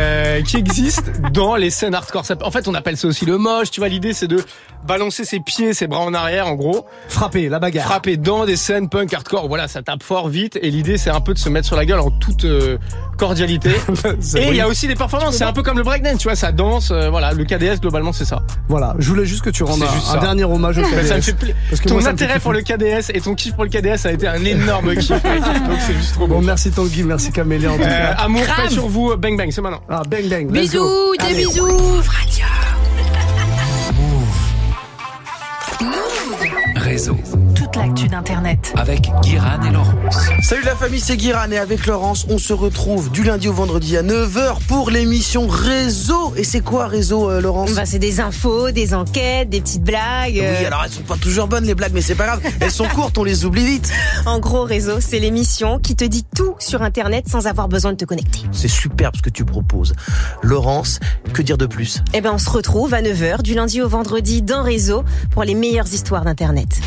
qui 0.45 0.57
existent 0.57 1.11
dans 1.31 1.55
les 1.55 1.69
scènes 1.69 1.95
hardcore. 1.95 2.23
En 2.43 2.51
fait, 2.51 2.67
on 2.67 2.73
appelle 2.73 2.97
ça 2.97 3.07
aussi 3.07 3.25
le 3.25 3.37
moche. 3.37 3.71
Tu 3.71 3.79
vois, 3.79 3.89
l'idée, 3.89 4.13
c'est 4.13 4.27
de 4.27 4.43
balancer 4.85 5.23
ses 5.23 5.39
pieds, 5.39 5.73
ses 5.73 5.87
bras 5.87 6.01
en 6.01 6.13
arrière, 6.13 6.47
en 6.47 6.55
gros. 6.55 6.85
Frapper, 7.07 7.47
la 7.49 7.59
bagarre. 7.59 7.85
Frapper 7.85 8.17
dans 8.17 8.45
des 8.45 8.55
scènes 8.57 8.89
punk 8.89 9.13
hardcore. 9.13 9.47
Voilà, 9.47 9.67
ça 9.67 9.81
tape 9.81 10.03
fort, 10.03 10.27
vite. 10.29 10.57
Et 10.61 10.69
l'idée, 10.71 10.97
c'est 10.97 11.09
un 11.09 11.21
peu 11.21 11.33
de 11.33 11.39
se 11.39 11.49
mettre 11.49 11.67
sur 11.67 11.75
la 11.75 11.85
gueule 11.85 11.99
en 11.99 12.11
toute 12.11 12.45
euh, 12.45 12.77
cordialité. 13.17 13.71
Et 14.37 14.49
il 14.49 14.55
y 14.55 14.61
a 14.61 14.67
aussi 14.67 14.87
des 14.87 14.95
performances. 14.95 15.35
C'est 15.37 15.43
un 15.43 15.53
peu 15.53 15.63
comme 15.63 15.77
le 15.77 15.83
breakdance, 15.83 16.17
tu 16.17 16.27
vois, 16.27 16.35
ça 16.35 16.51
danse. 16.51 16.91
euh, 16.91 17.09
voilà, 17.09 17.31
le 17.33 17.45
KDS, 17.45 17.79
globalement, 17.81 18.11
c'est 18.13 18.25
ça. 18.25 18.41
Voilà, 18.67 18.95
je 18.99 19.07
voulais 19.09 19.25
juste 19.25 19.43
que 19.43 19.49
tu 19.49 19.63
rendes 19.63 19.81
un, 19.83 19.93
juste 19.93 20.09
un 20.13 20.17
dernier 20.19 20.43
hommage 20.43 20.77
au 20.77 20.81
Mais 20.81 20.87
KDS. 21.01 21.07
ça 21.07 21.15
me 21.15 21.21
fait 21.21 21.33
plaisir. 21.33 21.55
Parce 21.69 21.81
que 21.81 21.87
Ton 21.87 21.93
moi, 21.95 22.03
ça 22.03 22.11
me 22.13 22.17
fait 22.17 22.23
intérêt 22.25 22.39
pour 22.39 22.51
le. 22.53 22.61
KDS 22.63 23.11
et 23.13 23.19
ton 23.21 23.35
kiff 23.35 23.53
pour 23.55 23.65
le 23.65 23.69
KDS 23.69 24.05
a 24.07 24.11
été 24.13 24.25
un 24.27 24.43
énorme 24.45 24.95
kiff. 24.95 25.09
Donc 25.23 25.77
c'est 25.85 25.93
juste 25.95 26.13
trop 26.13 26.27
beau. 26.27 26.35
Bon, 26.35 26.41
merci 26.41 26.71
Tanguy, 26.71 27.03
merci 27.03 27.31
Camélia 27.31 27.71
en 27.71 27.75
tout 27.75 27.81
Euh, 27.83 27.85
cas. 28.13 28.21
amour, 28.23 28.41
paix 28.55 28.69
sur 28.69 28.87
vous, 28.87 29.15
bang 29.17 29.37
bang, 29.37 29.51
c'est 29.51 29.61
maintenant. 29.61 29.81
Ah, 29.89 30.01
bang 30.07 30.29
bang. 30.29 30.47
Bisous, 30.49 31.15
des 31.19 31.25
Allez. 31.25 31.45
bisous. 31.45 32.01
Réseau. 36.75 37.17
L'actu 37.83 38.07
d'Internet. 38.07 38.73
Avec 38.77 39.11
Guiran 39.23 39.61
et 39.67 39.69
Laurence. 39.69 40.29
Salut 40.41 40.63
la 40.63 40.73
famille, 40.73 41.01
c'est 41.01 41.17
Guiran 41.17 41.51
et 41.51 41.57
avec 41.57 41.85
Laurence, 41.85 42.25
on 42.29 42.37
se 42.37 42.53
retrouve 42.53 43.11
du 43.11 43.23
lundi 43.23 43.49
au 43.49 43.53
vendredi 43.53 43.97
à 43.97 44.03
9h 44.03 44.59
pour 44.69 44.89
l'émission 44.89 45.47
Réseau. 45.47 46.33
Et 46.37 46.45
c'est 46.45 46.61
quoi 46.61 46.87
Réseau, 46.87 47.29
euh, 47.29 47.41
Laurence? 47.41 47.73
Bah, 47.73 47.85
c'est 47.85 47.99
des 47.99 48.21
infos, 48.21 48.71
des 48.71 48.93
enquêtes, 48.93 49.49
des 49.49 49.59
petites 49.59 49.83
blagues. 49.83 50.39
euh. 50.39 50.55
Oui, 50.59 50.65
alors 50.65 50.83
elles 50.85 50.91
sont 50.93 51.01
pas 51.01 51.17
toujours 51.17 51.47
bonnes 51.47 51.65
les 51.65 51.75
blagues, 51.75 51.91
mais 51.93 51.99
c'est 52.01 52.15
pas 52.15 52.25
grave. 52.25 52.39
Elles 52.61 52.71
sont 52.71 52.87
courtes, 52.87 53.17
on 53.17 53.25
les 53.25 53.43
oublie 53.43 53.65
vite. 53.65 53.91
En 54.25 54.39
gros, 54.39 54.63
réseau, 54.63 55.01
c'est 55.01 55.19
l'émission 55.19 55.79
qui 55.79 55.97
te 55.97 56.05
dit 56.05 56.23
tout 56.33 56.55
sur 56.59 56.81
Internet 56.81 57.27
sans 57.27 57.47
avoir 57.47 57.67
besoin 57.67 57.91
de 57.91 57.97
te 57.97 58.05
connecter. 58.05 58.39
C'est 58.53 58.69
superbe 58.69 59.17
ce 59.17 59.21
que 59.21 59.29
tu 59.29 59.43
proposes. 59.43 59.91
Laurence, 60.41 61.01
que 61.33 61.41
dire 61.41 61.57
de 61.57 61.65
plus? 61.65 62.01
Eh 62.13 62.21
ben, 62.21 62.31
on 62.33 62.37
se 62.37 62.49
retrouve 62.49 62.93
à 62.93 63.01
9h 63.01 63.41
du 63.41 63.53
lundi 63.53 63.81
au 63.81 63.89
vendredi 63.89 64.41
dans 64.41 64.63
Réseau 64.63 65.03
pour 65.31 65.43
les 65.43 65.55
meilleures 65.55 65.93
histoires 65.93 66.23
d'Internet. 66.23 66.79